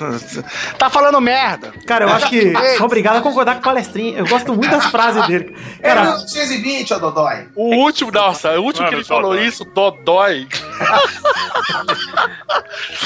Tá 0.79 0.91
falando 0.91 1.21
merda. 1.21 1.73
Cara, 1.87 2.05
eu 2.05 2.09
acho 2.09 2.29
que 2.29 2.53
sou 2.77 2.87
obrigado 2.87 3.17
a 3.17 3.21
concordar 3.21 3.55
com 3.55 3.61
o 3.61 3.63
palestrinha. 3.63 4.19
Eu 4.19 4.27
gosto 4.27 4.55
muito 4.55 4.71
das 4.71 4.87
frases 4.87 5.27
dele. 5.27 5.57
Era 5.81 6.03
Cara, 6.03 6.11
920, 6.19 6.95
ó, 6.95 6.99
Dodói. 6.99 7.49
O 7.55 7.77
último, 7.77 8.11
nossa, 8.11 8.59
o 8.59 8.65
último 8.65 8.89
que 8.89 8.95
ele 8.95 9.05
falou 9.05 9.39
isso, 9.39 9.65
Dodói. 9.65 10.49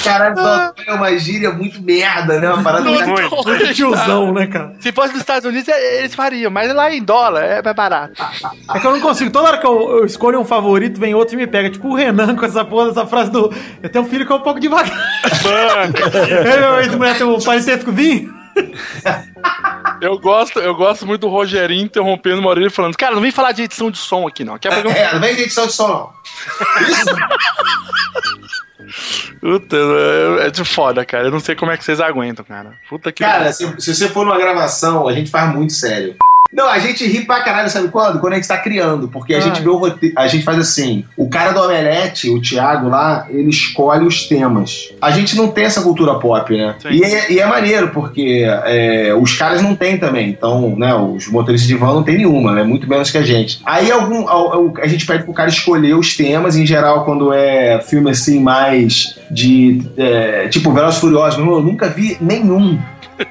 Caralho, 0.03 0.75
é 0.87 0.93
uma 0.93 1.17
gíria 1.19 1.51
muito 1.51 1.83
merda, 1.83 2.41
né? 2.41 2.53
Uma 2.53 2.63
parada 2.63 2.85
muito... 2.85 3.09
muito 3.09 3.67
tiozão, 3.75 4.33
né, 4.33 4.47
cara? 4.47 4.75
Se 4.81 4.93
fosse 4.93 5.13
nos 5.13 5.21
Estados 5.21 5.49
Unidos, 5.49 5.69
é, 5.69 5.99
eles 5.99 6.15
fariam, 6.15 6.51
mas 6.51 6.73
lá 6.73 6.93
em 6.93 7.03
dólar 7.03 7.43
é 7.43 7.63
mais 7.63 7.77
barato. 7.77 8.15
É 8.75 8.79
que 8.79 8.87
eu 8.87 8.93
não 8.93 9.01
consigo. 9.01 9.31
Toda 9.31 9.49
hora 9.49 9.59
que 9.59 9.67
eu, 9.67 9.99
eu 9.99 10.07
escolho 10.07 10.41
um 10.41 10.45
favorito, 10.45 11.01
vem 11.01 11.15
outro 11.15 11.35
e 11.35 11.37
me 11.37 11.47
pega. 11.47 11.71
Tipo 11.71 11.89
o 11.89 11.95
Renan 11.95 12.37
com 12.37 12.45
essa 12.45 12.65
porra 12.65 12.89
dessa 12.89 13.07
frase 13.07 13.31
do. 13.31 13.53
Eu 13.83 13.89
tenho 13.89 14.05
um 14.05 14.09
filho 14.09 14.27
que 14.27 14.33
é 14.33 14.37
um 14.37 14.41
pouco 14.41 14.61
devagar. 14.61 14.87
É, 16.27 16.61
meu 16.61 16.81
ex-mulher 16.81 17.17
tem 17.17 17.27
um 17.27 17.41
parentescozinho. 17.41 18.35
Eu 20.01 20.19
gosto, 20.19 20.59
eu 20.59 20.75
gosto 20.75 21.07
muito 21.07 21.23
do 21.23 21.29
Rogerinho 21.29 21.85
interrompendo 21.85 22.47
orelha 22.47 22.67
e 22.67 22.71
falando, 22.71 22.97
cara, 22.97 23.15
não 23.15 23.23
vem 23.23 23.31
falar 23.31 23.53
de 23.53 23.63
edição 23.63 23.91
de 23.91 23.99
som 23.99 24.27
aqui, 24.27 24.45
não. 24.45 24.59
Quer 24.59 24.75
pegar 24.75 24.89
um... 24.89 24.93
É, 24.93 25.13
não 25.13 25.21
vem 25.21 25.35
de 25.35 25.43
edição 25.43 25.67
de 25.67 25.73
som, 25.73 25.89
não. 25.89 26.13
Puta, 29.41 29.77
é, 29.77 30.47
é 30.47 30.51
de 30.51 30.65
foda, 30.65 31.05
cara. 31.05 31.25
Eu 31.25 31.31
não 31.31 31.41
sei 31.41 31.55
como 31.55 31.71
é 31.73 31.77
que 31.77 31.85
vocês 31.85 32.01
aguentam, 32.01 32.45
cara. 32.45 32.75
Puta 32.89 33.13
que. 33.13 33.25
Cara, 33.25 33.53
se, 33.53 33.81
se 33.81 33.95
você 33.95 34.09
for 34.09 34.25
numa 34.25 34.39
gravação, 34.39 35.09
a 35.09 35.13
gente 35.13 35.31
faz 35.31 35.53
muito 35.53 35.73
sério. 35.73 36.17
Não, 36.53 36.69
a 36.69 36.79
gente 36.79 37.07
ri 37.07 37.21
pra 37.25 37.41
caralho, 37.41 37.69
sabe 37.71 37.89
quando? 37.89 38.19
Quando 38.19 38.33
a 38.33 38.37
gente 38.37 38.49
tá 38.49 38.57
criando, 38.57 39.09
porque 39.09 39.35
a 39.35 39.39
Ah. 39.39 39.41
gente 39.41 39.61
vê 39.63 39.69
o 39.69 39.77
roteiro, 39.77 40.15
a 40.17 40.27
gente 40.27 40.45
faz 40.45 40.59
assim, 40.59 41.05
o 41.17 41.29
cara 41.29 41.53
do 41.53 41.61
Omelete, 41.61 42.31
o 42.31 42.41
Thiago 42.41 42.89
lá, 42.89 43.27
ele 43.29 43.51
escolhe 43.51 44.07
os 44.07 44.25
temas. 44.27 44.91
A 45.01 45.11
gente 45.11 45.37
não 45.37 45.49
tem 45.49 45.65
essa 45.65 45.83
cultura 45.83 46.15
pop, 46.15 46.57
né? 46.57 46.75
E 46.91 47.03
é, 47.05 47.33
e 47.33 47.39
é 47.41 47.47
maneiro, 47.47 47.89
porque 47.89 48.45
é, 48.65 49.15
os 49.19 49.35
caras 49.37 49.61
não 49.63 49.75
têm 49.77 49.99
também, 49.99 50.31
então, 50.31 50.75
né, 50.77 50.95
os 50.95 51.29
motoristas 51.29 51.69
de 51.69 51.75
van 51.75 51.95
não 51.95 52.03
tem 52.03 52.17
nenhuma, 52.17 52.53
né? 52.53 52.63
Muito 52.63 52.89
menos 52.89 53.11
que 53.11 53.19
a 53.19 53.23
gente. 53.23 53.61
Aí 53.65 53.91
algum, 53.91 54.27
a, 54.81 54.87
gente 54.87 55.05
pede 55.07 55.25
pro 55.25 55.33
cara 55.35 55.49
escolher 55.49 55.95
os 55.95 56.17
temas, 56.17 56.57
em 56.57 56.65
geral, 56.67 57.05
quando 57.05 57.33
é 57.33 57.81
filme 57.81 58.11
assim, 58.11 58.41
mais 58.41 59.19
de, 59.31 59.83
é, 59.97 60.49
tipo, 60.49 60.73
Velozes 60.73 61.01
Furiosos, 61.01 61.37
meu 61.37 61.47
irmão, 61.47 61.59
eu 61.61 61.65
nunca 61.65 61.89
vi 61.89 62.17
nenhum. 62.21 62.79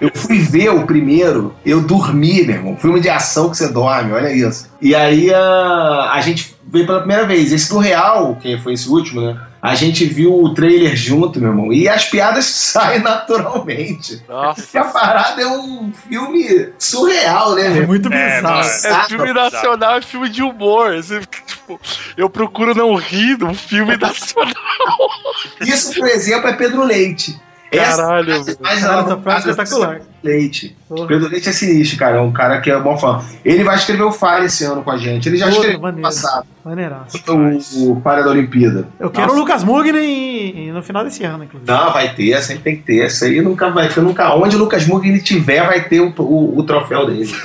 Eu 0.02 0.12
fui 0.14 0.40
ver 0.40 0.70
o 0.70 0.86
primeiro, 0.86 1.56
eu 1.66 1.82
dormi, 1.82 2.44
meu 2.44 2.56
irmão. 2.56 2.78
Filme 2.78 3.00
de 3.00 3.10
ação 3.10 3.50
que 3.50 3.58
você 3.58 3.72
dorme, 3.72 4.12
olha 4.12 4.32
isso. 4.34 4.70
E 4.82 4.96
aí 4.96 5.34
a, 5.34 6.12
a 6.14 6.22
gente 6.22 6.56
veio 6.68 6.86
pela 6.86 7.00
primeira 7.00 7.26
vez. 7.26 7.52
Esse 7.52 7.70
do 7.70 7.78
Real, 7.80 8.36
que 8.38 8.58
foi 8.58 8.74
esse 8.74 8.90
último, 8.90 9.22
né? 9.22 9.40
A 9.62 9.74
gente 9.74 10.06
viu 10.06 10.32
o 10.44 10.54
trailer 10.54 10.96
junto, 10.96 11.40
meu 11.40 11.50
irmão. 11.50 11.74
E 11.74 11.90
as 11.90 12.06
piadas 12.06 12.46
saem 12.54 13.00
naturalmente. 13.00 14.24
Nossa. 14.28 14.80
A 14.80 14.84
parada 14.86 15.42
é 15.42 15.48
um 15.48 15.92
filme 16.08 16.70
surreal, 16.78 17.56
né, 17.56 17.70
meu? 17.70 17.84
É 17.84 17.88
muito 17.88 18.14
É, 18.14 18.38
bizarro. 18.38 18.60
É 19.04 19.08
filme 19.08 19.34
nacional, 19.34 19.98
é 19.98 20.02
filme 20.02 20.30
de 20.30 20.44
humor. 20.44 20.94
Tipo, 21.48 21.80
eu 22.16 22.30
procuro 22.30 22.76
não 22.76 22.96
rir 22.96 23.38
de 23.38 23.44
um 23.46 23.56
filme 23.56 23.98
nacional. 23.98 24.54
Isso, 25.62 25.96
por 25.96 26.08
exemplo, 26.08 26.48
é 26.48 26.54
Pedro 26.54 26.84
Leite. 26.84 27.40
Caralho, 27.78 28.32
Essa 28.32 28.56
Cara, 28.56 28.96
lá 28.96 29.02
essa 29.02 29.18
frase 29.18 29.48
é 29.48 29.52
espetacular. 29.52 30.02
Leite. 30.24 30.76
Porra. 30.88 31.08
Pedro 31.08 31.30
Leite 31.30 31.50
é 31.50 31.52
sinistro, 31.52 31.98
cara. 31.98 32.18
É 32.18 32.22
um 32.22 32.32
cara 32.32 32.62
que 32.62 32.70
é 32.70 32.80
bom 32.80 32.96
fã. 32.98 33.20
Ele 33.44 33.64
vai 33.64 33.76
escrever 33.76 34.04
o 34.04 34.12
Fire 34.12 34.46
esse 34.46 34.64
ano 34.64 34.84
com 34.84 34.92
a 34.92 34.98
gente. 34.98 35.28
Ele 35.28 35.38
já 35.38 35.46
Porra, 35.46 35.56
escreveu 35.58 35.80
no 35.80 35.84
maneiro. 35.84 36.02
passado. 36.04 36.46
Maneiraço. 36.64 37.18
O, 37.28 37.92
o 37.94 38.02
Fire 38.02 38.24
da 38.24 38.30
Olimpíada. 38.30 38.88
Eu 39.00 39.10
quero 39.10 39.34
o 39.34 39.36
Lucas 39.36 39.64
Mugni 39.64 40.72
no 40.72 40.84
final 40.84 41.04
desse 41.04 41.24
ano, 41.24 41.44
inclusive. 41.44 41.72
Não, 41.72 41.92
vai 41.92 42.14
ter, 42.14 42.42
sempre 42.42 42.64
tem 42.64 42.76
que 42.78 42.84
ter. 42.84 43.06
Isso 43.06 43.26
aí 43.26 43.42
nunca 43.42 43.70
vai 43.70 43.88
ter, 43.90 44.02
nunca. 44.02 44.34
Onde 44.36 44.56
o 44.56 44.60
Lucas 44.60 44.86
Mugni 44.88 45.22
tiver, 45.22 45.66
vai 45.66 45.82
ter 45.88 46.02
o, 46.02 46.14
o, 46.18 46.60
o 46.60 46.64
troféu 46.64 47.06
dele. 47.08 47.30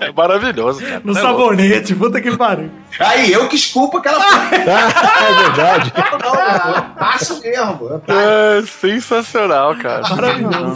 É 0.00 0.12
maravilhoso, 0.12 0.80
cara. 0.80 1.00
No 1.02 1.12
louco. 1.12 1.26
sabonete, 1.26 1.94
puta 1.94 2.20
que 2.20 2.36
pariu. 2.36 2.70
Aí, 3.00 3.32
eu 3.32 3.48
que 3.48 3.56
esculpo 3.56 3.98
aquela 3.98 4.20
porra. 4.20 4.50
é 4.54 5.42
verdade. 5.42 5.92
Não, 5.96 6.32
não, 6.32 6.74
eu 6.76 6.82
passo 6.96 7.40
mesmo. 7.42 7.88
Eu 7.90 7.98
passo. 7.98 8.20
É 8.20 8.62
sensacional, 8.66 9.74
cara. 9.76 10.02
Maravilhoso. 10.08 10.74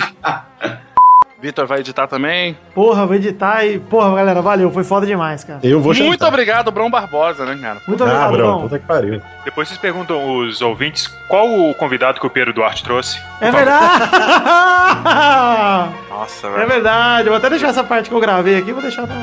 Vitor 1.40 1.66
vai 1.66 1.80
editar 1.80 2.06
também. 2.06 2.56
Porra, 2.74 3.06
vou 3.06 3.16
editar 3.16 3.64
e. 3.64 3.78
Porra, 3.78 4.14
galera, 4.16 4.42
valeu. 4.42 4.70
Foi 4.70 4.84
foda 4.84 5.06
demais, 5.06 5.42
cara. 5.42 5.60
Eu 5.62 5.80
vou 5.80 5.94
Muito 5.94 6.26
obrigado, 6.26 6.70
Brão 6.70 6.90
Barbosa, 6.90 7.46
né, 7.46 7.58
cara? 7.60 7.80
Muito 7.88 8.02
Ah, 8.02 8.06
obrigado, 8.06 8.32
bro, 8.32 8.42
Bruno. 8.46 8.60
puta 8.62 8.78
que 8.78 8.86
pariu. 8.86 9.22
Depois 9.44 9.68
vocês 9.68 9.80
perguntam 9.80 10.36
os 10.38 10.60
ouvintes 10.60 11.06
qual 11.28 11.48
o 11.48 11.74
convidado 11.74 12.20
que 12.20 12.26
o 12.26 12.30
Pedro 12.30 12.52
Duarte 12.52 12.84
trouxe. 12.84 13.18
É 13.40 13.50
verdade! 13.50 14.10
Nossa, 16.10 16.46
é 16.46 16.50
velho. 16.50 16.68
verdade. 16.68 17.28
Eu 17.28 17.32
vou 17.32 17.38
até 17.38 17.48
deixar 17.48 17.68
essa 17.68 17.82
parte 17.84 18.10
que 18.10 18.14
eu 18.14 18.20
gravei 18.20 18.58
aqui, 18.58 18.72
vou 18.72 18.82
deixar. 18.82 19.06
na- 19.06 19.14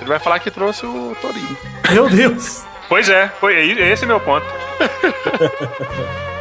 Ele 0.00 0.08
vai 0.08 0.20
falar 0.20 0.38
que 0.38 0.50
trouxe 0.52 0.86
o 0.86 1.16
Torinho. 1.20 1.56
Meu 1.90 2.08
Deus! 2.08 2.64
Pois 2.88 3.08
é, 3.08 3.28
foi, 3.40 3.56
esse 3.70 4.04
é 4.04 4.06
meu 4.06 4.20
ponto. 4.20 4.46